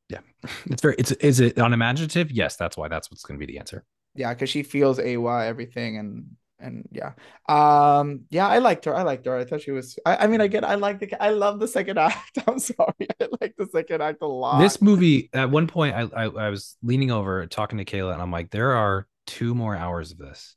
yeah, 0.09 0.19
it's 0.65 0.81
very 0.81 0.95
it's 0.97 1.11
is 1.11 1.39
it 1.39 1.57
unimaginative? 1.57 2.31
Yes, 2.31 2.55
that's 2.55 2.75
why 2.75 2.87
that's 2.87 3.09
what's 3.11 3.23
going 3.23 3.39
to 3.39 3.45
be 3.45 3.51
the 3.51 3.59
answer. 3.59 3.85
Yeah, 4.15 4.33
because 4.33 4.49
she 4.49 4.63
feels 4.63 4.99
AY 4.99 5.47
everything 5.47 5.97
and 5.97 6.25
and 6.59 6.87
yeah. 6.91 7.13
Um 7.47 8.21
yeah, 8.29 8.47
I 8.47 8.57
liked 8.57 8.85
her. 8.85 8.95
I 8.95 9.03
liked 9.03 9.25
her. 9.25 9.35
I 9.37 9.45
thought 9.45 9.61
she 9.61 9.71
was 9.71 9.97
I, 10.05 10.17
I 10.17 10.27
mean 10.27 10.41
again, 10.41 10.65
I 10.65 10.75
like 10.75 10.99
the 10.99 11.23
I 11.23 11.29
love 11.29 11.59
the 11.59 11.67
second 11.67 11.97
act. 11.99 12.39
I'm 12.47 12.59
sorry. 12.59 13.07
I 13.21 13.27
like 13.39 13.55
the 13.57 13.67
second 13.67 14.01
act 14.01 14.21
a 14.21 14.27
lot. 14.27 14.59
This 14.59 14.81
movie, 14.81 15.29
at 15.33 15.49
one 15.49 15.67
point, 15.67 15.95
I, 15.95 16.01
I 16.15 16.25
I 16.25 16.49
was 16.49 16.75
leaning 16.83 17.11
over 17.11 17.45
talking 17.47 17.77
to 17.77 17.85
Kayla, 17.85 18.13
and 18.13 18.21
I'm 18.21 18.31
like, 18.31 18.49
there 18.51 18.73
are 18.73 19.07
two 19.27 19.53
more 19.53 19.75
hours 19.75 20.11
of 20.11 20.17
this, 20.17 20.55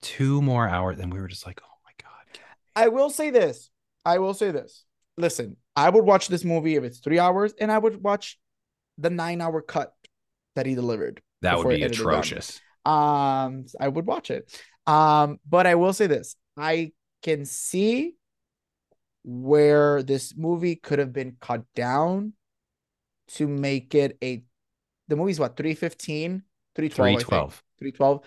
two 0.00 0.42
more 0.42 0.68
hours, 0.68 0.98
and 0.98 1.12
we 1.12 1.20
were 1.20 1.28
just 1.28 1.46
like, 1.46 1.60
oh 1.62 1.76
my 1.84 1.92
god, 2.02 2.40
I 2.74 2.88
will 2.88 3.10
say 3.10 3.30
this. 3.30 3.70
I 4.04 4.18
will 4.18 4.34
say 4.34 4.50
this. 4.50 4.84
Listen, 5.16 5.56
I 5.76 5.90
would 5.90 6.04
watch 6.04 6.28
this 6.28 6.42
movie 6.42 6.76
if 6.76 6.84
it's 6.84 6.98
three 6.98 7.18
hours, 7.18 7.52
and 7.60 7.70
I 7.70 7.78
would 7.78 8.02
watch 8.02 8.38
the 8.98 9.10
nine 9.10 9.40
hour 9.40 9.62
cut 9.62 9.92
that 10.54 10.66
he 10.66 10.74
delivered. 10.74 11.22
that 11.42 11.58
would 11.58 11.68
be 11.68 11.82
atrocious. 11.82 12.60
Um, 12.84 13.66
I 13.80 13.88
would 13.88 14.06
watch 14.06 14.30
it. 14.30 14.50
Um, 14.86 15.38
but 15.48 15.66
I 15.66 15.76
will 15.76 15.92
say 15.92 16.06
this: 16.06 16.36
I 16.56 16.92
can 17.22 17.44
see 17.44 18.14
where 19.24 20.02
this 20.02 20.34
movie 20.36 20.76
could 20.76 20.98
have 20.98 21.12
been 21.12 21.36
cut 21.40 21.62
down 21.74 22.32
to 23.34 23.46
make 23.46 23.94
it 23.94 24.18
a. 24.22 24.42
The 25.08 25.16
movie's 25.16 25.38
what 25.38 25.56
315, 25.56 26.42
312, 26.74 27.62
Three 27.78 27.90
I 27.90 27.92
312 27.92 28.20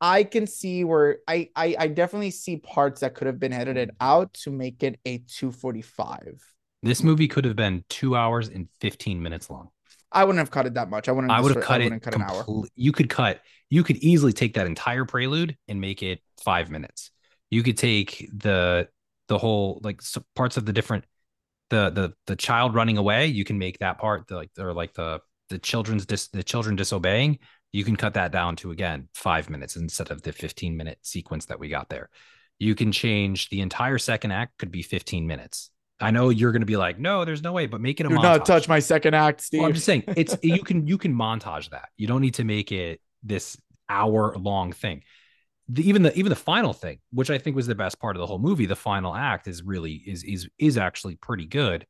i 0.00 0.24
can 0.24 0.46
see 0.46 0.82
where 0.84 1.18
I, 1.28 1.50
I 1.54 1.76
i 1.78 1.86
definitely 1.88 2.30
see 2.30 2.56
parts 2.56 3.00
that 3.00 3.14
could 3.14 3.26
have 3.26 3.38
been 3.38 3.52
edited 3.52 3.90
out 4.00 4.32
to 4.44 4.50
make 4.50 4.82
it 4.82 4.98
a 5.04 5.18
245 5.18 6.42
This 6.82 7.02
movie 7.02 7.28
could 7.28 7.44
have 7.44 7.56
been 7.56 7.84
two 7.88 8.16
hours 8.16 8.48
and 8.48 8.68
15 8.80 9.22
minutes 9.22 9.50
long. 9.50 9.68
i 10.12 10.24
wouldn't 10.24 10.38
have 10.38 10.50
cut 10.50 10.66
it 10.66 10.74
that 10.74 10.88
much 10.90 11.08
i 11.08 11.12
wouldn't 11.12 11.32
I 11.32 11.40
would 11.40 11.54
have 11.54 11.64
cut 11.64 11.80
it. 11.80 12.02
cut 12.02 12.14
an 12.14 12.22
hour 12.22 12.44
You 12.74 12.92
could 12.92 13.08
cut. 13.10 13.40
You 13.68 13.84
could 13.84 13.96
easily 13.98 14.32
take 14.32 14.54
that 14.54 14.66
entire 14.66 15.04
prelude 15.04 15.56
and 15.68 15.80
make 15.80 16.02
it 16.02 16.20
five 16.42 16.70
minutes. 16.70 17.10
You 17.50 17.62
could 17.62 17.76
take 17.78 18.28
the 18.32 18.88
the 19.28 19.38
whole 19.38 19.80
like 19.84 20.00
parts 20.34 20.56
of 20.56 20.64
the 20.66 20.72
different 20.72 21.04
the 21.68 21.90
the 21.90 22.12
the 22.26 22.36
child 22.36 22.74
running 22.74 22.98
away. 22.98 23.26
You 23.26 23.44
can 23.44 23.58
make 23.58 23.78
that 23.78 23.98
part 23.98 24.26
the 24.26 24.36
like 24.36 24.50
or 24.58 24.72
like 24.72 24.94
the 24.94 25.20
the 25.50 25.58
children's 25.58 26.06
dis, 26.06 26.28
the 26.28 26.42
children 26.42 26.74
disobeying. 26.76 27.38
You 27.72 27.84
can 27.84 27.94
cut 27.96 28.14
that 28.14 28.32
down 28.32 28.56
to 28.56 28.72
again 28.72 29.08
five 29.14 29.48
minutes 29.50 29.76
instead 29.76 30.10
of 30.10 30.22
the 30.22 30.32
15 30.32 30.76
minute 30.76 30.98
sequence 31.02 31.46
that 31.46 31.60
we 31.60 31.68
got 31.68 31.88
there. 31.88 32.08
You 32.58 32.74
can 32.74 32.90
change 32.90 33.48
the 33.50 33.60
entire 33.60 33.98
second 33.98 34.32
act 34.32 34.58
could 34.58 34.72
be 34.72 34.82
15 34.82 35.26
minutes. 35.26 35.70
I 36.00 36.10
know 36.10 36.30
you're 36.30 36.52
going 36.52 36.62
to 36.62 36.66
be 36.66 36.76
like, 36.76 36.98
no, 36.98 37.24
there's 37.24 37.42
no 37.42 37.52
way, 37.52 37.66
but 37.66 37.80
make 37.80 38.00
it 38.00 38.06
a 38.06 38.08
do 38.08 38.14
montage. 38.16 38.22
not 38.22 38.46
touch 38.46 38.68
my 38.68 38.78
second 38.78 39.14
act 39.14 39.40
steve 39.42 39.60
Well, 39.60 39.68
I'm 39.68 39.74
just 39.74 39.86
saying 39.86 40.04
it's 40.16 40.36
you 40.42 40.62
can 40.62 40.86
you 40.86 40.98
can 40.98 41.14
montage 41.14 41.70
that. 41.70 41.88
You 41.96 42.06
don't 42.06 42.20
need 42.22 42.34
to 42.34 42.44
make 42.44 42.72
it 42.72 43.00
this 43.22 43.56
hour 43.88 44.34
long 44.38 44.72
thing. 44.72 45.02
The, 45.68 45.88
even 45.88 46.02
the 46.02 46.16
even 46.18 46.30
the 46.30 46.36
final 46.36 46.72
thing, 46.72 46.98
which 47.12 47.30
I 47.30 47.38
think 47.38 47.54
was 47.54 47.66
the 47.66 47.74
best 47.74 48.00
part 48.00 48.16
of 48.16 48.20
the 48.20 48.26
whole 48.26 48.38
movie, 48.38 48.66
the 48.66 48.76
final 48.76 49.14
act 49.14 49.46
is 49.46 49.62
really 49.62 49.92
is 49.94 50.24
is 50.24 50.48
is 50.58 50.76
actually 50.78 51.16
pretty 51.16 51.46
good. 51.46 51.86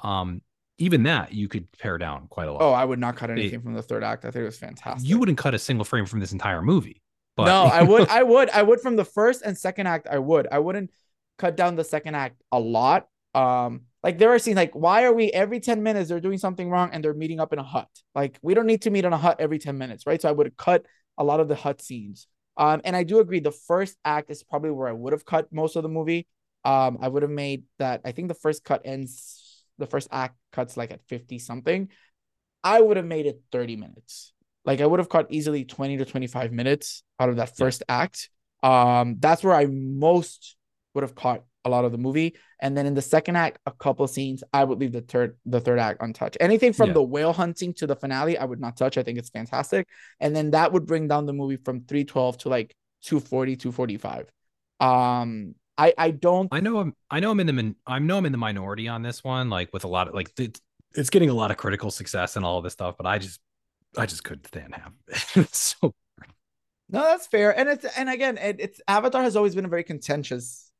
Um, 0.00 0.42
even 0.78 1.04
that 1.04 1.32
you 1.32 1.46
could 1.48 1.70
pare 1.78 1.98
down 1.98 2.26
quite 2.28 2.48
a 2.48 2.52
lot. 2.52 2.62
oh 2.62 2.72
i 2.72 2.84
would 2.84 2.98
not 2.98 3.14
cut 3.14 3.30
It- 3.30 3.38
anything 3.38 3.60
from 3.60 3.74
the 3.74 3.82
third 3.82 4.02
act 4.02 4.24
i 4.24 4.30
think 4.32 4.42
it 4.42 4.46
was 4.46 4.58
fantastic 4.58 5.08
you 5.08 5.18
wouldn't 5.18 5.38
cut 5.38 5.54
a 5.54 5.58
single 5.58 5.84
frame 5.84 6.06
from 6.06 6.18
this 6.18 6.32
entire 6.32 6.62
movie. 6.62 7.02
But 7.36 7.44
no 7.44 7.64
i 7.64 7.82
would 7.82 8.08
i 8.18 8.22
would 8.22 8.50
i 8.50 8.62
would 8.62 8.80
from 8.80 8.96
the 8.96 9.04
first 9.04 9.42
and 9.42 9.56
second 9.56 9.86
act 9.86 10.08
i 10.10 10.18
would 10.18 10.48
i 10.50 10.58
wouldn't 10.58 10.90
cut 11.38 11.56
down 11.56 11.76
the 11.76 11.84
second 11.84 12.14
act 12.16 12.42
a 12.50 12.58
lot 12.58 13.06
um 13.34 13.82
like 14.02 14.18
there 14.18 14.30
are 14.30 14.38
scenes 14.38 14.56
like 14.56 14.74
why 14.74 15.04
are 15.04 15.12
we 15.12 15.30
every 15.30 15.60
10 15.60 15.82
minutes 15.82 16.08
they're 16.08 16.20
doing 16.20 16.38
something 16.38 16.68
wrong 16.70 16.90
and 16.92 17.02
they're 17.02 17.14
meeting 17.14 17.40
up 17.40 17.52
in 17.52 17.58
a 17.58 17.62
hut? 17.62 17.88
Like 18.14 18.38
we 18.42 18.54
don't 18.54 18.66
need 18.66 18.82
to 18.82 18.90
meet 18.90 19.04
in 19.04 19.12
a 19.12 19.18
hut 19.18 19.36
every 19.40 19.58
10 19.58 19.78
minutes 19.78 20.06
right? 20.06 20.20
So 20.20 20.28
i 20.28 20.32
would 20.32 20.46
have 20.46 20.56
cut 20.56 20.86
a 21.18 21.24
lot 21.24 21.40
of 21.40 21.48
the 21.48 21.54
hut 21.54 21.80
scenes. 21.82 22.26
Um 22.56 22.80
and 22.84 22.94
i 22.96 23.02
do 23.04 23.20
agree 23.20 23.40
the 23.40 23.52
first 23.52 23.96
act 24.04 24.30
is 24.30 24.42
probably 24.42 24.70
where 24.70 24.88
i 24.88 24.92
would 24.92 25.12
have 25.12 25.24
cut 25.24 25.52
most 25.52 25.76
of 25.76 25.82
the 25.82 25.88
movie. 25.88 26.26
Um 26.64 26.98
i 27.00 27.08
would 27.08 27.22
have 27.22 27.30
made 27.30 27.64
that 27.78 28.02
i 28.04 28.12
think 28.12 28.28
the 28.28 28.34
first 28.34 28.64
cut 28.64 28.82
ends 28.84 29.64
the 29.78 29.86
first 29.86 30.08
act 30.12 30.36
cuts 30.52 30.76
like 30.76 30.90
at 30.90 31.00
50 31.08 31.38
something. 31.38 31.88
I 32.62 32.80
would 32.80 32.96
have 32.96 33.06
made 33.06 33.26
it 33.26 33.40
30 33.50 33.76
minutes. 33.76 34.32
Like 34.64 34.80
I 34.80 34.86
would 34.86 35.00
have 35.00 35.08
cut 35.08 35.26
easily 35.30 35.64
20 35.64 35.96
to 35.96 36.04
25 36.04 36.52
minutes 36.52 37.02
out 37.18 37.28
of 37.28 37.36
that 37.36 37.48
Yeah. 37.50 37.64
first 37.64 37.82
act. 37.88 38.30
Um, 38.62 39.16
that's 39.18 39.42
where 39.42 39.54
I 39.54 39.66
most 39.66 40.56
would 40.94 41.02
have 41.02 41.14
caught 41.14 41.42
a 41.64 41.70
lot 41.70 41.84
of 41.84 41.92
the 41.92 41.98
movie. 41.98 42.34
And 42.60 42.76
then 42.76 42.86
in 42.86 42.94
the 42.94 43.02
second 43.02 43.36
act, 43.36 43.58
a 43.66 43.72
couple 43.72 44.06
scenes, 44.08 44.42
I 44.52 44.64
would 44.64 44.78
leave 44.80 44.92
the 44.92 45.00
third 45.02 45.36
the 45.46 45.60
third 45.60 45.78
act 45.78 46.02
untouched. 46.02 46.36
Anything 46.40 46.72
from 46.72 46.88
Yeah. 46.88 46.94
the 46.94 47.02
whale 47.02 47.32
hunting 47.32 47.74
to 47.74 47.86
the 47.86 47.96
finale, 47.96 48.38
I 48.38 48.44
would 48.44 48.60
not 48.60 48.76
touch. 48.76 48.98
I 48.98 49.02
think 49.02 49.18
it's 49.18 49.30
fantastic. 49.30 49.88
And 50.20 50.34
then 50.34 50.50
that 50.52 50.72
would 50.72 50.86
bring 50.86 51.08
down 51.08 51.26
the 51.26 51.32
movie 51.32 51.56
from 51.56 51.82
312 51.84 52.38
to 52.38 52.48
like 52.48 52.74
240, 53.02 53.56
245. 53.56 54.30
Um, 54.80 55.54
I 55.78 55.94
I 55.96 56.10
don't 56.10 56.48
I 56.52 56.60
know 56.60 56.78
I'm 56.78 56.94
I 57.10 57.20
know 57.20 57.30
I'm 57.30 57.40
in 57.40 57.46
the 57.46 57.52
min, 57.52 57.76
I 57.86 57.98
know 57.98 58.18
I'm 58.18 58.26
in 58.26 58.32
the 58.32 58.38
minority 58.38 58.88
on 58.88 59.02
this 59.02 59.24
one, 59.24 59.48
like 59.50 59.72
with 59.72 59.84
a 59.84 59.88
lot 59.88 60.08
of 60.08 60.14
like 60.14 60.30
it's, 60.38 60.60
it's 60.94 61.10
getting 61.10 61.30
a 61.30 61.34
lot 61.34 61.50
of 61.50 61.56
critical 61.56 61.90
success 61.90 62.36
and 62.36 62.44
all 62.44 62.58
of 62.58 62.64
this 62.64 62.74
stuff, 62.74 62.96
but 62.98 63.06
I 63.06 63.18
just 63.18 63.40
I 63.96 64.06
just 64.06 64.24
couldn't 64.24 64.46
stand 64.46 64.74
half. 64.74 64.92
so 65.52 65.94
No, 66.88 67.02
that's 67.02 67.26
fair. 67.26 67.56
And 67.58 67.68
it's 67.68 67.84
and 67.96 68.10
again, 68.10 68.38
it, 68.38 68.56
it's 68.58 68.80
Avatar 68.88 69.22
has 69.22 69.36
always 69.36 69.54
been 69.54 69.64
a 69.64 69.68
very 69.68 69.84
contentious 69.84 70.70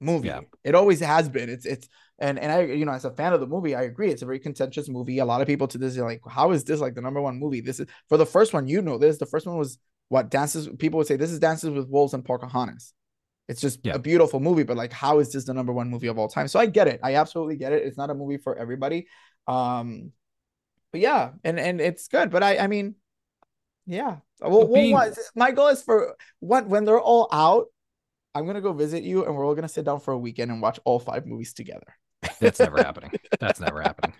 movie. 0.00 0.28
Yeah. 0.28 0.40
It 0.64 0.74
always 0.74 1.00
has 1.00 1.28
been. 1.28 1.48
It's 1.48 1.66
it's 1.66 1.88
and 2.18 2.38
and 2.38 2.50
I 2.52 2.62
you 2.62 2.84
know 2.84 2.92
as 2.92 3.04
a 3.04 3.10
fan 3.10 3.32
of 3.32 3.40
the 3.40 3.46
movie, 3.46 3.74
I 3.74 3.82
agree. 3.82 4.10
It's 4.10 4.22
a 4.22 4.26
very 4.26 4.38
contentious 4.38 4.88
movie. 4.88 5.18
A 5.18 5.24
lot 5.24 5.40
of 5.40 5.46
people 5.46 5.66
to 5.68 5.78
this 5.78 5.96
are 5.98 6.04
like, 6.04 6.22
how 6.28 6.52
is 6.52 6.64
this 6.64 6.80
like 6.80 6.94
the 6.94 7.00
number 7.00 7.20
one 7.20 7.38
movie? 7.38 7.60
This 7.60 7.80
is 7.80 7.86
for 8.08 8.16
the 8.16 8.26
first 8.26 8.52
one. 8.52 8.66
You 8.68 8.82
know 8.82 8.98
this. 8.98 9.18
The 9.18 9.26
first 9.26 9.46
one 9.46 9.56
was 9.56 9.78
what 10.08 10.30
dances. 10.30 10.68
People 10.78 10.98
would 10.98 11.06
say 11.06 11.16
this 11.16 11.30
is 11.32 11.38
Dances 11.38 11.70
with 11.70 11.88
Wolves 11.88 12.14
and 12.14 12.24
Pocahontas. 12.24 12.92
It's 13.48 13.60
just 13.60 13.80
Yeah. 13.82 13.94
a 13.94 13.98
beautiful 13.98 14.40
movie, 14.40 14.62
but 14.62 14.76
like, 14.76 14.92
how 14.92 15.18
is 15.18 15.30
this 15.32 15.44
the 15.44 15.52
number 15.52 15.72
one 15.72 15.90
movie 15.90 16.06
of 16.06 16.18
all 16.18 16.28
time? 16.28 16.48
So 16.48 16.58
I 16.58 16.66
get 16.66 16.88
it. 16.88 17.00
I 17.02 17.16
absolutely 17.16 17.56
get 17.56 17.72
it. 17.72 17.82
It's 17.86 17.98
not 17.98 18.10
a 18.10 18.14
movie 18.14 18.38
for 18.38 18.56
everybody. 18.56 19.06
Um, 19.46 20.12
but 20.92 21.00
yeah, 21.02 21.32
and 21.42 21.58
and 21.58 21.80
it's 21.80 22.08
good. 22.08 22.30
But 22.30 22.42
I 22.42 22.58
I 22.58 22.66
mean, 22.68 22.94
yeah. 23.86 24.18
Well, 24.40 24.66
being- 24.72 24.92
what 24.92 25.18
my 25.34 25.50
goal 25.50 25.68
is 25.68 25.82
for 25.82 26.16
what 26.40 26.68
when 26.68 26.84
they're 26.84 27.00
all 27.00 27.28
out, 27.32 27.66
I'm 28.34 28.46
gonna 28.46 28.60
go 28.60 28.72
visit 28.72 29.04
you, 29.04 29.24
and 29.24 29.34
we're 29.34 29.46
all 29.46 29.54
gonna 29.54 29.68
sit 29.68 29.84
down 29.84 30.00
for 30.00 30.12
a 30.12 30.18
weekend 30.18 30.50
and 30.50 30.60
watch 30.60 30.80
all 30.84 30.98
five 30.98 31.26
movies 31.26 31.52
together. 31.52 31.96
that's 32.40 32.58
never 32.58 32.78
happening. 32.78 33.12
That's 33.40 33.60
never 33.60 33.80
happening. 33.80 34.14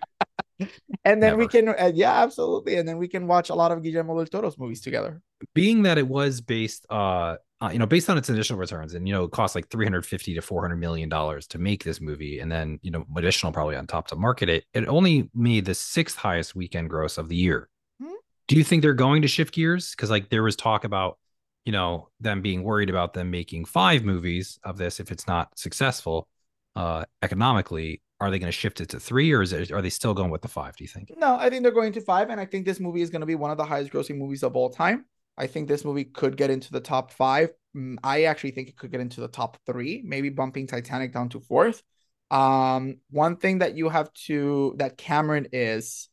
and 1.05 1.21
then 1.21 1.37
we 1.37 1.47
can, 1.47 1.69
uh, 1.69 1.91
yeah, 1.93 2.21
absolutely. 2.21 2.75
And 2.77 2.87
then 2.87 2.97
we 2.97 3.07
can 3.07 3.27
watch 3.27 3.49
a 3.49 3.55
lot 3.55 3.71
of 3.71 3.83
Guillermo 3.83 4.15
del 4.15 4.25
Toro's 4.27 4.57
movies 4.57 4.81
together. 4.81 5.21
Being 5.53 5.83
that 5.83 5.97
it 5.97 6.07
was 6.07 6.41
based, 6.41 6.85
uh, 6.89 7.35
uh, 7.61 7.69
you 7.71 7.79
know, 7.79 7.85
based 7.85 8.09
on 8.09 8.17
its 8.17 8.29
initial 8.29 8.57
returns, 8.57 8.93
and 8.93 9.07
you 9.07 9.13
know, 9.13 9.23
it 9.23 9.31
cost 9.31 9.55
like 9.55 9.69
350 9.69 10.33
to 10.35 10.41
400 10.41 10.75
million 10.75 11.09
dollars 11.09 11.47
to 11.47 11.57
make 11.57 11.83
this 11.83 12.01
movie, 12.01 12.39
and 12.39 12.51
then 12.51 12.79
you 12.81 12.91
know, 12.91 13.05
additional 13.17 13.51
probably 13.51 13.75
on 13.75 13.87
top 13.87 14.07
to 14.07 14.15
market 14.15 14.49
it. 14.49 14.65
It 14.73 14.87
only 14.87 15.29
made 15.33 15.65
the 15.65 15.75
sixth 15.75 16.17
highest 16.17 16.55
weekend 16.55 16.89
gross 16.89 17.17
of 17.17 17.29
the 17.29 17.35
year. 17.35 17.69
Hmm. 18.01 18.13
Do 18.47 18.55
you 18.55 18.63
think 18.63 18.81
they're 18.81 18.93
going 18.93 19.21
to 19.21 19.27
shift 19.27 19.53
gears? 19.53 19.91
Because 19.91 20.09
like 20.09 20.29
there 20.29 20.43
was 20.43 20.55
talk 20.55 20.83
about, 20.83 21.17
you 21.65 21.71
know, 21.71 22.09
them 22.19 22.41
being 22.41 22.63
worried 22.63 22.89
about 22.89 23.13
them 23.13 23.31
making 23.31 23.65
five 23.65 24.03
movies 24.03 24.59
of 24.63 24.77
this 24.77 24.99
if 24.99 25.11
it's 25.11 25.27
not 25.27 25.57
successful, 25.57 26.27
uh, 26.75 27.05
economically. 27.21 28.01
Are 28.21 28.31
they 28.31 28.39
going 28.39 28.51
to 28.51 28.57
shift 28.57 28.79
it 28.79 28.89
to 28.89 28.99
three, 28.99 29.33
or 29.33 29.41
is 29.41 29.51
it, 29.51 29.71
are 29.71 29.81
they 29.81 29.89
still 29.89 30.13
going 30.13 30.31
with 30.31 30.41
the 30.41 30.47
five? 30.47 30.77
Do 30.77 30.85
you 30.85 30.87
think? 30.87 31.11
No, 31.17 31.35
I 31.35 31.49
think 31.49 31.63
they're 31.63 31.71
going 31.73 31.91
to 31.93 32.01
five, 32.01 32.29
and 32.29 32.39
I 32.39 32.45
think 32.45 32.65
this 32.65 32.79
movie 32.79 33.01
is 33.01 33.09
going 33.09 33.21
to 33.21 33.25
be 33.25 33.35
one 33.35 33.51
of 33.51 33.57
the 33.57 33.65
highest 33.65 33.91
grossing 33.91 34.17
movies 34.17 34.41
of 34.41 34.55
all 34.55 34.69
time. 34.69 35.05
I 35.37 35.47
think 35.47 35.67
this 35.67 35.83
movie 35.83 36.05
could 36.05 36.37
get 36.37 36.49
into 36.49 36.71
the 36.71 36.79
top 36.79 37.11
five. 37.11 37.49
Mm, 37.75 37.97
I 38.03 38.23
actually 38.23 38.51
think 38.51 38.69
it 38.69 38.77
could 38.77 38.91
get 38.91 39.01
into 39.01 39.19
the 39.19 39.27
top 39.27 39.57
three, 39.65 40.01
maybe 40.05 40.29
bumping 40.29 40.65
Titanic 40.65 41.11
down 41.11 41.27
to 41.29 41.41
fourth. 41.41 41.83
Um, 42.31 42.99
one 43.09 43.35
thing 43.35 43.59
that 43.59 43.75
you 43.75 43.89
have 43.89 44.13
to 44.27 44.75
that 44.77 44.97
Cameron 44.97 45.47
is 45.51 46.09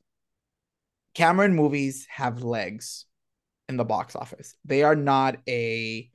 Cameron 1.15 1.55
movies 1.55 2.07
have 2.11 2.43
legs 2.43 3.07
in 3.73 3.77
the 3.78 3.85
box 3.85 4.15
office. 4.15 4.55
They 4.65 4.82
are 4.85 4.94
not 4.94 5.39
a 5.49 6.09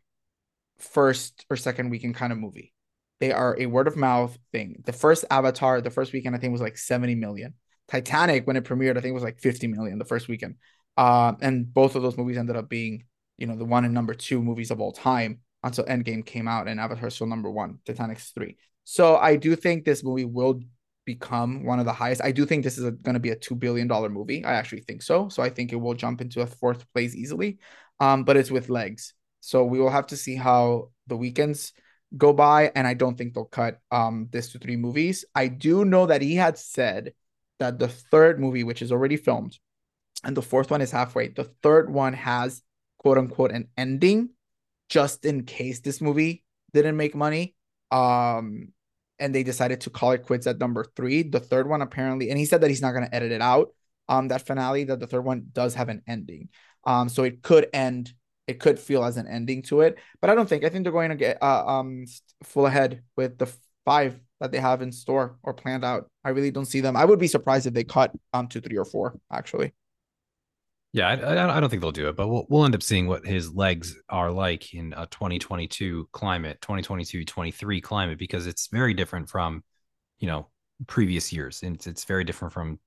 first 0.77 1.45
or 1.49 1.57
second 1.57 1.89
weekend 1.89 2.15
kind 2.15 2.31
of 2.31 2.38
movie. 2.38 2.73
They 3.19 3.31
are 3.31 3.57
a 3.59 3.65
word 3.65 3.88
of 3.88 3.97
mouth 3.97 4.38
thing. 4.51 4.84
The 4.85 4.93
first 4.93 5.25
Avatar, 5.29 5.81
the 5.81 5.89
first 5.89 6.13
weekend, 6.13 6.35
I 6.35 6.39
think 6.39 6.51
was 6.51 6.61
like 6.61 6.77
70 6.77 7.15
million. 7.15 7.55
Titanic, 7.88 8.45
when 8.45 8.57
it 8.57 8.63
premiered, 8.63 8.97
I 8.97 9.01
think 9.01 9.13
was 9.13 9.23
like 9.23 9.39
50 9.39 9.67
million 9.67 9.97
the 9.97 10.05
first 10.05 10.27
weekend. 10.27 10.55
Uh, 10.95 11.34
and 11.41 11.73
both 11.73 11.95
of 11.95 12.03
those 12.03 12.17
movies 12.17 12.38
ended 12.38 12.55
up 12.55 12.69
being, 12.69 13.05
you 13.38 13.47
know, 13.47 13.55
the 13.55 13.65
one 13.65 13.85
and 13.85 13.93
number 13.93 14.13
two 14.13 14.41
movies 14.41 14.71
of 14.71 14.79
all 14.79 14.91
time 14.91 15.39
until 15.63 15.85
Endgame 15.85 16.25
came 16.25 16.47
out 16.47 16.67
and 16.67 16.79
Avatar's 16.79 17.15
still 17.15 17.27
number 17.27 17.49
one, 17.49 17.79
Titanic's 17.85 18.31
three. 18.31 18.57
So 18.84 19.17
I 19.17 19.35
do 19.35 19.55
think 19.55 19.84
this 19.84 20.03
movie 20.03 20.25
will 20.25 20.61
become 21.07 21.63
one 21.63 21.79
of 21.79 21.85
the 21.85 21.93
highest. 21.93 22.21
I 22.21 22.31
do 22.31 22.45
think 22.45 22.63
this 22.63 22.77
is 22.77 22.84
going 23.01 23.15
to 23.15 23.19
be 23.19 23.31
a 23.31 23.35
two 23.35 23.55
billion 23.55 23.88
dollar 23.88 24.09
movie. 24.09 24.45
I 24.45 24.53
actually 24.53 24.81
think 24.81 25.01
so. 25.01 25.29
So 25.29 25.41
I 25.41 25.49
think 25.49 25.71
it 25.71 25.77
will 25.77 25.95
jump 25.95 26.21
into 26.21 26.41
a 26.41 26.45
fourth 26.45 26.85
place 26.93 27.15
easily. 27.15 27.57
Um, 27.99 28.25
but 28.25 28.38
it's 28.38 28.51
with 28.51 28.69
legs. 28.69 29.15
So 29.39 29.63
we 29.63 29.79
will 29.79 29.89
have 29.89 30.07
to 30.07 30.17
see 30.17 30.35
how 30.35 30.91
the 31.07 31.17
weekends 31.17 31.73
go 32.15 32.34
by, 32.34 32.71
and 32.75 32.85
I 32.85 32.93
don't 32.93 33.17
think 33.17 33.34
they'll 33.34 33.45
cut 33.45 33.79
um 33.91 34.27
this 34.31 34.51
to 34.51 34.59
three 34.59 34.75
movies. 34.75 35.25
I 35.34 35.47
do 35.47 35.84
know 35.84 36.05
that 36.05 36.21
he 36.21 36.35
had 36.35 36.57
said 36.57 37.13
that 37.59 37.79
the 37.79 37.88
third 37.88 38.39
movie, 38.39 38.63
which 38.63 38.81
is 38.81 38.91
already 38.91 39.17
filmed, 39.17 39.57
and 40.23 40.38
the 40.38 40.41
fourth 40.41 40.69
one 40.69 40.81
is 40.81 40.91
halfway. 40.91 41.29
The 41.29 41.49
third 41.63 41.89
one 41.89 42.13
has 42.13 42.61
quote 42.99 43.17
unquote 43.17 43.51
an 43.51 43.69
ending, 43.77 44.29
just 44.89 45.25
in 45.25 45.43
case 45.43 45.79
this 45.79 46.01
movie 46.01 46.43
didn't 46.73 46.97
make 46.97 47.15
money. 47.15 47.55
Um, 47.89 48.73
and 49.19 49.34
they 49.34 49.44
decided 49.44 49.81
to 49.81 49.89
call 49.89 50.11
it 50.11 50.23
quits 50.23 50.48
at 50.48 50.60
number 50.60 50.85
three. 50.95 51.23
The 51.23 51.39
third 51.39 51.68
one 51.68 51.81
apparently, 51.81 52.30
and 52.30 52.38
he 52.38 52.45
said 52.45 52.61
that 52.61 52.69
he's 52.69 52.81
not 52.81 52.91
going 52.91 53.06
to 53.06 53.15
edit 53.15 53.31
it 53.31 53.41
out. 53.41 53.69
Um, 54.10 54.30
that 54.30 54.45
finale, 54.45 54.85
that 54.85 54.99
the 54.99 55.07
third 55.07 55.26
one 55.26 55.48
does 55.52 55.76
have 55.76 55.89
an 55.89 56.02
ending. 56.07 56.49
Um, 56.85 57.10
so 57.10 57.23
it 57.23 57.41
could 57.41 57.68
end. 57.73 58.14
It 58.48 58.60
could 58.61 58.80
feel 58.80 59.03
as 59.03 59.18
an 59.18 59.27
ending 59.27 59.61
to 59.64 59.81
it, 59.81 59.98
but 60.22 60.30
I 60.30 60.35
don't 60.35 60.48
think. 60.48 60.64
I 60.64 60.69
think 60.69 60.84
they're 60.84 60.94
going 60.94 61.10
to 61.10 61.18
get 61.18 61.44
uh, 61.44 61.65
um 61.65 62.06
full 62.44 62.65
ahead 62.65 63.03
with 63.18 63.38
the 63.38 63.52
five 63.84 64.18
that 64.39 64.52
they 64.52 64.60
have 64.60 64.81
in 64.81 64.91
store 64.91 65.38
or 65.44 65.53
planned 65.53 65.84
out. 65.84 66.10
I 66.23 66.30
really 66.30 66.52
don't 66.52 66.65
see 66.65 66.80
them. 66.80 66.95
I 66.95 67.03
would 67.03 67.19
be 67.19 67.27
surprised 67.27 67.68
if 67.68 67.73
they 67.73 67.84
cut 67.84 68.11
um 68.34 68.48
two, 68.48 68.61
three 68.61 68.77
or 68.77 68.85
four 68.85 69.19
actually. 69.31 69.73
Yeah, 70.93 71.09
I, 71.09 71.57
I 71.57 71.59
don't 71.59 71.69
think 71.69 71.81
they'll 71.81 71.91
do 71.91 72.07
it, 72.07 72.15
but 72.15 72.27
we'll 72.27 72.45
we'll 72.49 72.65
end 72.65 72.73
up 72.73 72.81
seeing 72.81 73.07
what 73.07 73.26
his 73.26 73.53
legs 73.53 73.95
are 74.09 74.31
like 74.31 74.73
in 74.73 74.93
a 74.95 75.05
2022 75.07 76.09
climate, 76.11 76.59
2022 76.61 77.26
23 77.26 77.81
climate, 77.81 78.18
because 78.18 78.47
it's 78.47 78.68
very 78.68 78.93
different 78.93 79.30
from, 79.30 79.64
you 80.19 80.27
know, 80.27 80.47
previous 80.88 81.34
years, 81.34 81.61
and 81.64 81.76
it's, 81.76 81.88
it's 81.88 82.05
very 82.05 82.23
different 82.23 82.53
from. 82.53 82.80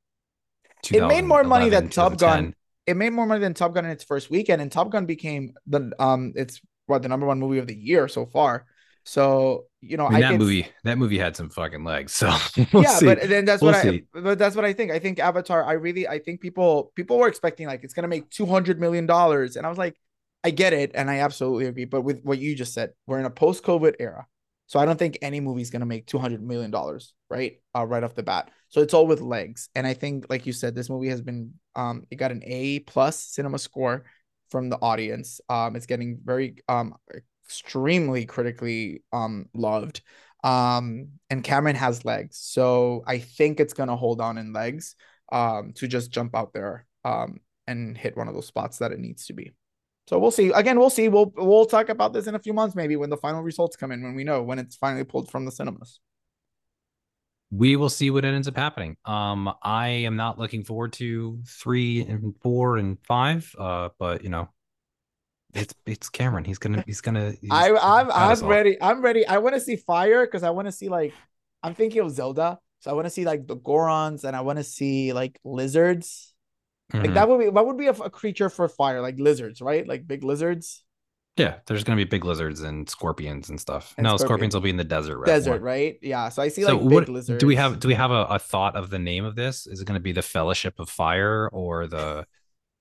It 0.91 1.07
made 1.07 1.25
more 1.25 1.45
money 1.45 1.69
than 1.69 1.89
Top 1.91 2.17
Gun. 2.17 2.55
It 2.87 2.97
made 2.97 3.13
more 3.13 3.27
money 3.27 3.41
than 3.41 3.55
Top 3.55 3.75
Gun 3.75 3.85
in 3.85 3.91
its 3.91 4.03
first 4.03 4.31
weekend, 4.31 4.63
and 4.63 4.73
Top 4.73 4.91
Gun 4.91 5.05
became 5.05 5.55
the 5.67 5.93
um, 5.99 6.33
it's 6.35 6.61
what 6.87 7.03
the 7.03 7.09
number 7.09 7.27
one 7.27 7.39
movie 7.39 7.59
of 7.59 7.67
the 7.67 7.77
year 7.77 8.09
so 8.09 8.25
far. 8.27 8.67
So 9.05 9.67
you 9.81 9.97
know, 9.97 10.07
I 10.07 10.11
mean, 10.11 10.21
that 10.21 10.39
movie 10.39 10.67
that 10.85 10.99
movie 10.99 11.19
had 11.19 11.37
some 11.37 11.49
fucking 11.49 11.85
legs. 11.85 12.13
So 12.13 12.29
we'll 12.73 12.83
yeah, 12.83 12.91
see. 12.91 13.07
but 13.07 13.29
then 13.29 13.45
that's 13.45 13.63
we'll 13.63 13.73
what 13.73 13.83
see. 13.83 14.05
I 14.15 14.21
but 14.21 14.39
that's 14.39 14.55
what 14.55 14.65
I 14.65 14.73
think. 14.73 14.91
I 14.91 14.99
think 14.99 15.19
Avatar. 15.19 15.65
I 15.65 15.73
really 15.73 16.07
I 16.07 16.19
think 16.19 16.41
people 16.41 16.93
people 16.95 17.19
were 17.19 17.29
expecting 17.29 17.67
like 17.67 17.83
it's 17.83 17.95
gonna 17.95 18.09
make 18.09 18.29
two 18.31 18.47
hundred 18.47 18.79
million 18.79 19.07
dollars, 19.07 19.57
and 19.57 19.65
I 19.65 19.69
was 19.69 19.79
like, 19.79 19.97
I 20.45 20.51
get 20.51 20.73
it, 20.73 20.93
and 20.95 21.11
I 21.11 21.21
absolutely 21.21 21.67
agree. 21.67 21.87
But 21.87 22.03
with 22.03 22.23
what 22.23 22.39
you 22.39 22.55
just 22.55 22.75
said, 22.75 22.91
we're 23.07 23.19
in 23.19 23.25
a 23.25 23.31
post 23.31 23.65
COVID 23.65 23.97
era, 23.99 24.27
so 24.67 24.79
I 24.79 24.85
don't 24.85 24.99
think 24.99 25.19
any 25.23 25.41
movie 25.41 25.63
is 25.63 25.71
gonna 25.71 25.87
make 25.87 26.07
two 26.07 26.19
hundred 26.19 26.43
million 26.43 26.71
dollars 26.71 27.15
right 27.31 27.61
uh, 27.75 27.87
right 27.87 28.05
off 28.05 28.15
the 28.15 28.23
bat. 28.23 28.51
So 28.69 28.83
it's 28.83 28.95
all 28.95 29.07
with 29.07 29.21
legs, 29.21 29.71
and 29.75 29.87
I 29.87 29.95
think 29.95 30.27
like 30.29 30.47
you 30.47 30.53
said, 30.53 30.75
this 30.75 30.91
movie 30.91 31.09
has 31.09 31.23
been 31.23 31.55
um 31.75 32.07
it 32.11 32.17
got 32.17 32.33
an 32.33 32.43
A 32.45 32.81
plus 32.81 33.23
cinema 33.23 33.59
score 33.59 34.05
from 34.51 34.69
the 34.69 34.77
audience. 34.77 35.41
Um, 35.49 35.75
it's 35.75 35.87
getting 35.87 36.19
very 36.23 36.57
um 36.69 36.95
extremely 37.51 38.27
critically 38.27 39.03
um 39.13 39.47
loved. 39.55 40.03
Um, 40.43 41.09
and 41.29 41.45
Cameron 41.45 41.77
has 41.77 42.05
legs, 42.05 42.39
so 42.39 43.03
I 43.07 43.19
think 43.19 43.61
it's 43.61 43.75
gonna 43.75 43.97
hold 43.97 44.21
on 44.21 44.39
in 44.39 44.53
legs 44.53 44.95
um 45.33 45.73
to 45.75 45.87
just 45.87 46.11
jump 46.11 46.35
out 46.35 46.53
there 46.53 46.87
um 47.05 47.41
and 47.67 47.97
hit 47.97 48.17
one 48.17 48.29
of 48.29 48.35
those 48.35 48.47
spots 48.47 48.79
that 48.79 48.93
it 48.93 48.99
needs 48.99 49.27
to 49.27 49.33
be. 49.33 49.53
So 50.09 50.19
we'll 50.19 50.33
see. 50.33 50.51
Again, 50.51 50.79
we'll 50.79 50.91
see. 50.91 51.09
We'll 51.09 51.33
we'll 51.37 51.67
talk 51.67 51.89
about 51.89 52.13
this 52.13 52.27
in 52.27 52.35
a 52.35 52.39
few 52.39 52.53
months, 52.53 52.75
maybe 52.77 52.97
when 52.97 53.11
the 53.11 53.17
final 53.17 53.43
results 53.43 53.77
come 53.77 53.93
in, 53.93 54.03
when 54.03 54.15
we 54.15 54.25
know 54.25 54.43
when 54.43 54.59
it's 54.59 54.77
finally 54.77 55.05
pulled 55.05 55.31
from 55.31 55.45
the 55.45 55.53
cinemas. 55.53 56.01
We 57.53 57.75
will 57.75 57.89
see 57.89 58.11
what 58.11 58.25
ends 58.25 58.47
up 58.47 58.57
happening. 58.57 58.97
Um, 59.05 59.53
I 59.63 59.89
am 59.89 60.15
not 60.15 60.39
looking 60.39 60.63
forward 60.63 60.93
to 60.95 61.41
three 61.47 62.03
and 62.03 62.35
four 62.43 62.77
and 62.77 62.97
five. 63.05 63.53
Uh, 63.59 63.89
but 63.99 64.23
you 64.23 64.31
know, 64.31 64.49
it's 65.55 65.75
it's 65.87 66.09
Cameron. 66.09 66.45
He's 66.45 66.59
gonna 66.59 66.83
he's 66.87 67.01
gonna. 67.01 67.33
He's 67.33 67.51
I 67.51 67.71
I'm 67.71 68.11
I'm 68.11 68.45
ready. 68.45 68.81
I'm 68.81 69.03
ready. 69.03 69.27
I 69.27 69.39
want 69.39 69.55
to 69.55 69.61
see 69.61 69.77
fire 69.77 70.25
because 70.25 70.43
I 70.43 70.51
want 70.51 70.69
to 70.69 70.73
see 70.73 70.89
like 70.89 71.13
I'm 71.63 71.75
thinking 71.75 72.01
of 72.03 72.11
Zelda, 72.11 72.59
so 72.81 72.91
I 72.91 72.95
want 72.95 73.07
to 73.07 73.11
see 73.11 73.25
like 73.25 73.47
the 73.47 73.57
Gorons 73.57 74.25
and 74.25 74.37
I 74.37 74.41
want 74.43 74.59
to 74.59 74.65
see 74.65 75.13
like 75.13 75.39
lizards. 75.45 76.35
Mm-hmm. 76.93 77.05
Like 77.05 77.15
that 77.15 77.29
would 77.29 77.41
be 77.41 77.49
what 77.49 77.67
would 77.67 77.79
be 77.79 77.87
a, 77.87 77.93
a, 77.93 78.11
creature 78.11 78.49
for 78.49 78.69
fire 78.69 79.01
like 79.01 79.19
lizards, 79.19 79.61
right? 79.61 79.87
Like 79.87 80.07
big 80.07 80.25
lizards. 80.25 80.83
Yeah, 81.37 81.57
there's 81.67 81.85
gonna 81.85 81.97
be 81.97 82.05
big 82.05 82.25
lizards 82.25 82.61
and 82.61 82.89
scorpions 82.89 83.49
and 83.49 83.61
stuff. 83.61 83.95
And 83.97 84.05
no, 84.05 84.11
scorpions. 84.11 84.21
scorpions 84.21 84.55
will 84.55 84.63
be 84.63 84.71
in 84.71 84.77
the 84.77 84.85
desert. 84.85 85.19
Right? 85.19 85.27
Desert, 85.27 85.63
right? 85.63 85.99
Yeah. 86.03 86.29
So 86.29 86.43
I 86.43 86.49
see 86.49 86.63
so 86.63 86.77
like 86.77 86.83
big 86.83 86.93
what, 86.93 87.09
lizards. 87.09 87.41
Do 87.41 87.47
we 87.47 87.57
have 87.57 87.81
do 87.81 87.89
we 87.89 87.95
have 87.95 88.11
a, 88.11 88.25
a 88.25 88.39
thought 88.39 88.77
of 88.77 88.91
the 88.91 88.99
name 88.99 89.25
of 89.25 89.37
this? 89.37 89.67
Is 89.67 89.81
it 89.81 89.85
gonna 89.85 90.01
be 90.01 90.13
the 90.13 90.23
Fellowship 90.23 90.79
of 90.79 90.89
Fire 90.89 91.49
or 91.53 91.87
the 91.87 92.27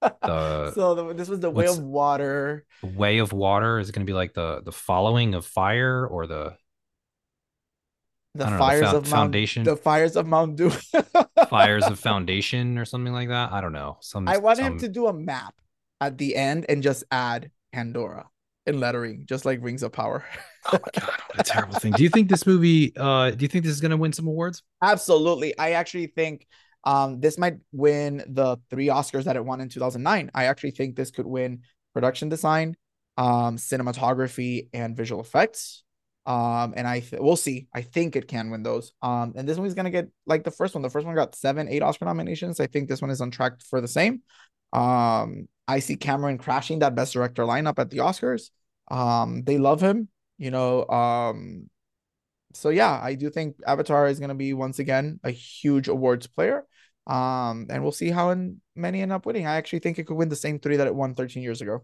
the 0.02 0.72
so 0.76 0.96
the, 0.96 1.14
this 1.14 1.30
was 1.30 1.40
the 1.40 1.50
way 1.50 1.68
of 1.68 1.80
water. 1.80 2.66
Way 2.84 3.20
of 3.20 3.34
water 3.34 3.80
is 3.80 3.90
it 3.90 3.94
going 3.94 4.06
to 4.06 4.10
be 4.10 4.16
like 4.16 4.34
the 4.34 4.62
the 4.64 4.72
following 4.72 5.34
of 5.34 5.46
fire 5.46 6.06
or 6.06 6.28
the 6.28 6.56
the 8.36 8.46
fires 8.46 8.82
know, 8.82 8.92
the 8.92 8.98
of 8.98 9.08
foundation? 9.08 9.64
Mount, 9.64 9.78
the 9.78 9.84
fires 9.84 10.16
of 10.16 10.28
Mount 10.28 10.56
Doom. 10.56 10.72
Fires 11.50 11.86
of 11.86 12.00
foundation 12.10 12.78
or 12.78 12.86
something 12.86 13.14
like 13.14 13.30
that? 13.30 13.52
I 13.52 13.62
don't 13.62 13.74
know. 13.74 13.98
Some 14.02 14.28
i 14.28 14.38
want 14.38 14.58
some... 14.58 14.74
him 14.74 14.80
to 14.80 14.88
do 14.88 15.08
a 15.08 15.14
map 15.14 15.56
at 16.02 16.18
the 16.18 16.36
end 16.36 16.66
and 16.70 16.82
just 16.82 17.04
add 17.12 17.52
pandora 17.74 18.28
in 18.66 18.80
lettering 18.80 19.26
just 19.26 19.46
like 19.46 19.60
rings 19.62 19.84
of 19.84 19.92
power. 19.92 20.26
Oh 20.66 20.74
my 20.74 21.02
god 21.02 21.20
what 21.28 21.40
a 21.40 21.44
terrible 21.44 21.80
thing. 21.80 21.94
Do 21.94 22.04
you 22.04 22.10
think 22.10 22.30
this 22.30 22.46
movie 22.46 22.94
uh 22.96 23.32
do 23.32 23.44
you 23.44 23.48
think 23.48 23.64
this 23.64 23.74
is 23.74 23.82
going 23.82 23.92
to 23.92 23.98
win 23.98 24.14
some 24.14 24.28
awards? 24.28 24.62
Absolutely. 24.82 25.58
I 25.58 25.72
actually 25.72 26.08
think 26.08 26.46
um, 26.84 27.20
this 27.20 27.38
might 27.38 27.58
win 27.72 28.24
the 28.28 28.58
three 28.70 28.88
Oscars 28.88 29.26
that 29.26 29.36
it 29.36 29.46
won 29.46 29.62
in 29.62 29.70
2009. 29.70 30.32
I 30.34 30.46
actually 30.46 30.72
think 30.72 30.96
this 30.96 31.12
could 31.12 31.26
win 31.26 31.62
production 31.94 32.30
design, 32.30 32.76
um, 33.18 33.58
cinematography, 33.58 34.70
and 34.74 34.96
visual 34.96 35.22
effects. 35.22 35.84
Um, 36.26 36.74
and 36.78 36.88
I 36.88 37.00
th- 37.00 37.22
we'll 37.22 37.36
see. 37.36 37.68
I 37.74 37.82
think 37.82 38.16
it 38.16 38.28
can 38.28 38.52
win 38.52 38.64
those. 38.64 38.94
Um, 39.02 39.34
and 39.36 39.48
this 39.48 39.58
one's 39.58 39.74
gonna 39.74 39.90
get 39.90 40.10
like 40.26 40.44
the 40.44 40.52
first 40.52 40.76
one. 40.76 40.84
The 40.84 40.90
first 40.90 41.06
one 41.06 41.16
got 41.16 41.36
seven, 41.36 41.68
eight 41.68 41.82
Oscar 41.82 42.06
nominations. 42.06 42.60
I 42.60 42.68
think 42.68 42.88
this 42.88 43.02
one 43.02 43.12
is 43.12 43.22
on 43.22 43.32
track 43.32 43.62
for 43.62 43.82
the 43.82 43.88
same. 43.88 44.22
Um, 44.72 45.48
I 45.68 45.80
see 45.80 45.96
Cameron 45.96 46.38
crashing 46.38 46.80
that 46.80 46.96
best 46.96 47.14
director 47.14 47.44
lineup 47.44 47.80
at 47.80 47.90
the 47.90 47.98
Oscars. 47.98 48.52
Um, 48.90 49.44
they 49.44 49.58
love 49.58 49.82
him. 49.82 50.10
You 50.38 50.52
know, 50.52 50.88
um, 50.88 51.70
so 52.54 52.70
yeah, 52.70 53.00
I 53.02 53.16
do 53.16 53.30
think 53.30 53.58
Avatar 53.66 54.08
is 54.08 54.20
going 54.20 54.30
to 54.30 54.36
be 54.36 54.54
once 54.54 54.80
again 54.80 55.20
a 55.24 55.32
huge 55.32 55.88
awards 55.88 56.28
player. 56.28 56.66
Um, 57.10 57.66
and 57.72 57.82
we'll 57.82 57.92
see 57.92 58.12
how 58.12 58.36
many 58.76 59.02
end 59.02 59.12
up 59.12 59.26
winning. 59.26 59.48
I 59.48 59.56
actually 59.56 59.80
think 59.80 59.98
it 59.98 60.04
could 60.06 60.16
win 60.16 60.30
the 60.30 60.36
same 60.36 60.60
three 60.60 60.78
that 60.78 60.88
it 60.88 60.94
won 60.94 61.16
13 61.16 61.42
years 61.42 61.60
ago. 61.62 61.84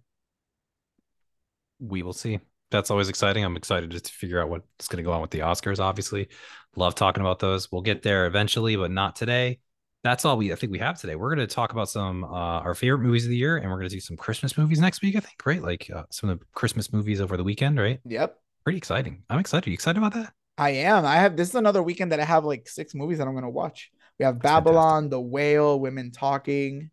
We 1.80 2.04
will 2.04 2.14
see. 2.14 2.40
That's 2.70 2.92
always 2.92 3.10
exciting. 3.10 3.44
I'm 3.44 3.58
excited 3.58 3.92
to 3.92 4.12
figure 4.12 4.40
out 4.40 4.50
what's 4.50 4.88
going 4.88 4.98
to 4.98 5.04
go 5.04 5.14
on 5.14 5.22
with 5.22 5.32
the 5.32 5.40
Oscars. 5.40 5.80
Obviously, 5.80 6.28
love 6.76 6.94
talking 6.94 7.22
about 7.22 7.40
those. 7.40 7.72
We'll 7.72 7.82
get 7.82 8.04
there 8.04 8.28
eventually, 8.28 8.76
but 8.76 8.92
not 8.92 9.16
today. 9.16 9.60
that's 10.04 10.26
all 10.26 10.38
we 10.38 10.54
I 10.54 10.56
think 10.56 10.72
we 10.72 10.80
have 10.80 11.00
today. 11.00 11.16
We're 11.16 11.34
going 11.34 11.48
to 11.48 11.54
talk 11.54 11.72
about 11.72 11.90
some 11.90 12.24
uh, 12.24 12.28
our 12.62 12.76
favorite 12.76 13.00
movies 13.00 13.26
of 13.26 13.32
the 13.32 13.38
year, 13.38 13.58
and 13.58 13.70
we're 13.70 13.78
going 13.78 13.90
to 13.90 13.96
do 13.96 14.00
some 14.00 14.18
Christmas 14.18 14.58
movies 14.58 14.80
next 14.80 15.02
week. 15.02 15.16
I 15.16 15.20
think, 15.20 15.44
right? 15.46 15.62
Like 15.62 15.90
uh, 15.94 16.04
some 16.12 16.30
of 16.30 16.40
the 16.40 16.46
Christmas 16.54 16.94
movies 16.94 17.20
over 17.20 17.36
the 17.36 17.44
weekend, 17.44 17.80
right? 17.80 18.00
Yep. 18.06 18.38
Pretty 18.64 18.78
exciting. 18.78 19.24
I'm 19.30 19.40
excited. 19.40 19.68
Are 19.68 19.72
you 19.72 19.74
excited 19.74 19.98
about 19.98 20.14
that? 20.14 20.34
I 20.58 20.70
am. 20.72 21.06
I 21.06 21.16
have 21.16 21.36
this 21.36 21.50
is 21.50 21.56
another 21.56 21.82
weekend 21.84 22.12
that 22.12 22.20
I 22.20 22.26
have 22.26 22.46
like 22.46 22.70
six 22.70 22.94
movies 22.94 23.18
that 23.18 23.28
I'm 23.28 23.34
gonna 23.34 23.50
watch. 23.50 23.92
We 24.20 24.26
have 24.26 24.40
Babylon, 24.40 25.10
The 25.10 25.20
Whale, 25.20 25.80
Women 25.80 26.12
Talking. 26.12 26.90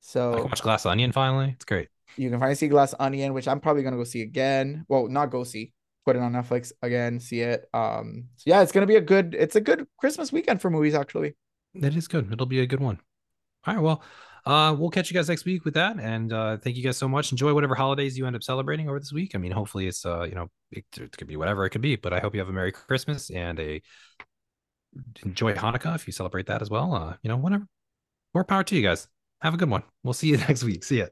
So 0.00 0.32
I 0.32 0.36
can 0.36 0.44
watch 0.44 0.62
Glass 0.62 0.86
Onion 0.86 1.12
finally. 1.12 1.52
It's 1.54 1.64
great. 1.64 1.88
You 2.16 2.30
can 2.30 2.38
finally 2.38 2.54
see 2.54 2.68
Glass 2.68 2.94
Onion, 2.98 3.34
which 3.34 3.46
I'm 3.46 3.60
probably 3.60 3.82
gonna 3.82 3.96
go 3.96 4.04
see 4.04 4.22
again. 4.22 4.84
Well, 4.88 5.08
not 5.08 5.30
go 5.30 5.44
see, 5.44 5.72
put 6.06 6.16
it 6.16 6.22
on 6.22 6.32
Netflix 6.32 6.72
again, 6.82 7.20
see 7.20 7.40
it. 7.40 7.68
Um, 7.74 8.24
so 8.36 8.44
yeah, 8.46 8.62
it's 8.62 8.72
gonna 8.72 8.86
be 8.86 8.96
a 8.96 9.00
good. 9.00 9.34
It's 9.38 9.56
a 9.56 9.60
good 9.60 9.86
Christmas 9.98 10.32
weekend 10.32 10.60
for 10.60 10.70
movies, 10.70 10.94
actually. 10.94 11.36
That 11.74 11.94
is 11.94 12.08
good. 12.08 12.32
It'll 12.32 12.46
be 12.46 12.60
a 12.60 12.66
good 12.66 12.80
one. 12.80 12.98
All 13.66 13.74
right. 13.74 13.82
Well, 13.82 14.02
uh, 14.46 14.74
we'll 14.76 14.90
catch 14.90 15.10
you 15.10 15.14
guys 15.14 15.28
next 15.28 15.44
week 15.44 15.64
with 15.64 15.74
that. 15.74 15.98
And 16.00 16.32
uh, 16.32 16.56
thank 16.56 16.76
you 16.76 16.82
guys 16.82 16.96
so 16.96 17.08
much. 17.08 17.30
Enjoy 17.30 17.52
whatever 17.54 17.74
holidays 17.74 18.16
you 18.16 18.26
end 18.26 18.34
up 18.34 18.42
celebrating 18.42 18.88
over 18.88 18.98
this 18.98 19.12
week. 19.12 19.32
I 19.34 19.38
mean, 19.38 19.52
hopefully 19.52 19.86
it's, 19.86 20.06
uh, 20.06 20.22
you 20.22 20.34
know, 20.34 20.48
it, 20.72 20.84
it 20.96 21.16
could 21.16 21.28
be 21.28 21.36
whatever 21.36 21.64
it 21.66 21.70
could 21.70 21.82
be, 21.82 21.96
but 21.96 22.12
I 22.12 22.20
hope 22.20 22.34
you 22.34 22.40
have 22.40 22.48
a 22.48 22.52
Merry 22.52 22.72
Christmas 22.72 23.30
and 23.30 23.60
a 23.60 23.82
enjoy 25.24 25.54
Hanukkah 25.54 25.94
if 25.94 26.06
you 26.06 26.12
celebrate 26.12 26.46
that 26.46 26.62
as 26.62 26.70
well. 26.70 26.94
Uh, 26.94 27.16
you 27.22 27.28
know, 27.28 27.36
whatever. 27.36 27.66
More 28.34 28.44
power 28.44 28.64
to 28.64 28.76
you 28.76 28.82
guys. 28.82 29.08
Have 29.40 29.54
a 29.54 29.56
good 29.56 29.70
one. 29.70 29.82
We'll 30.02 30.14
see 30.14 30.28
you 30.28 30.36
next 30.48 30.64
week. 30.64 30.84
See 30.84 30.98
ya. 30.98 31.06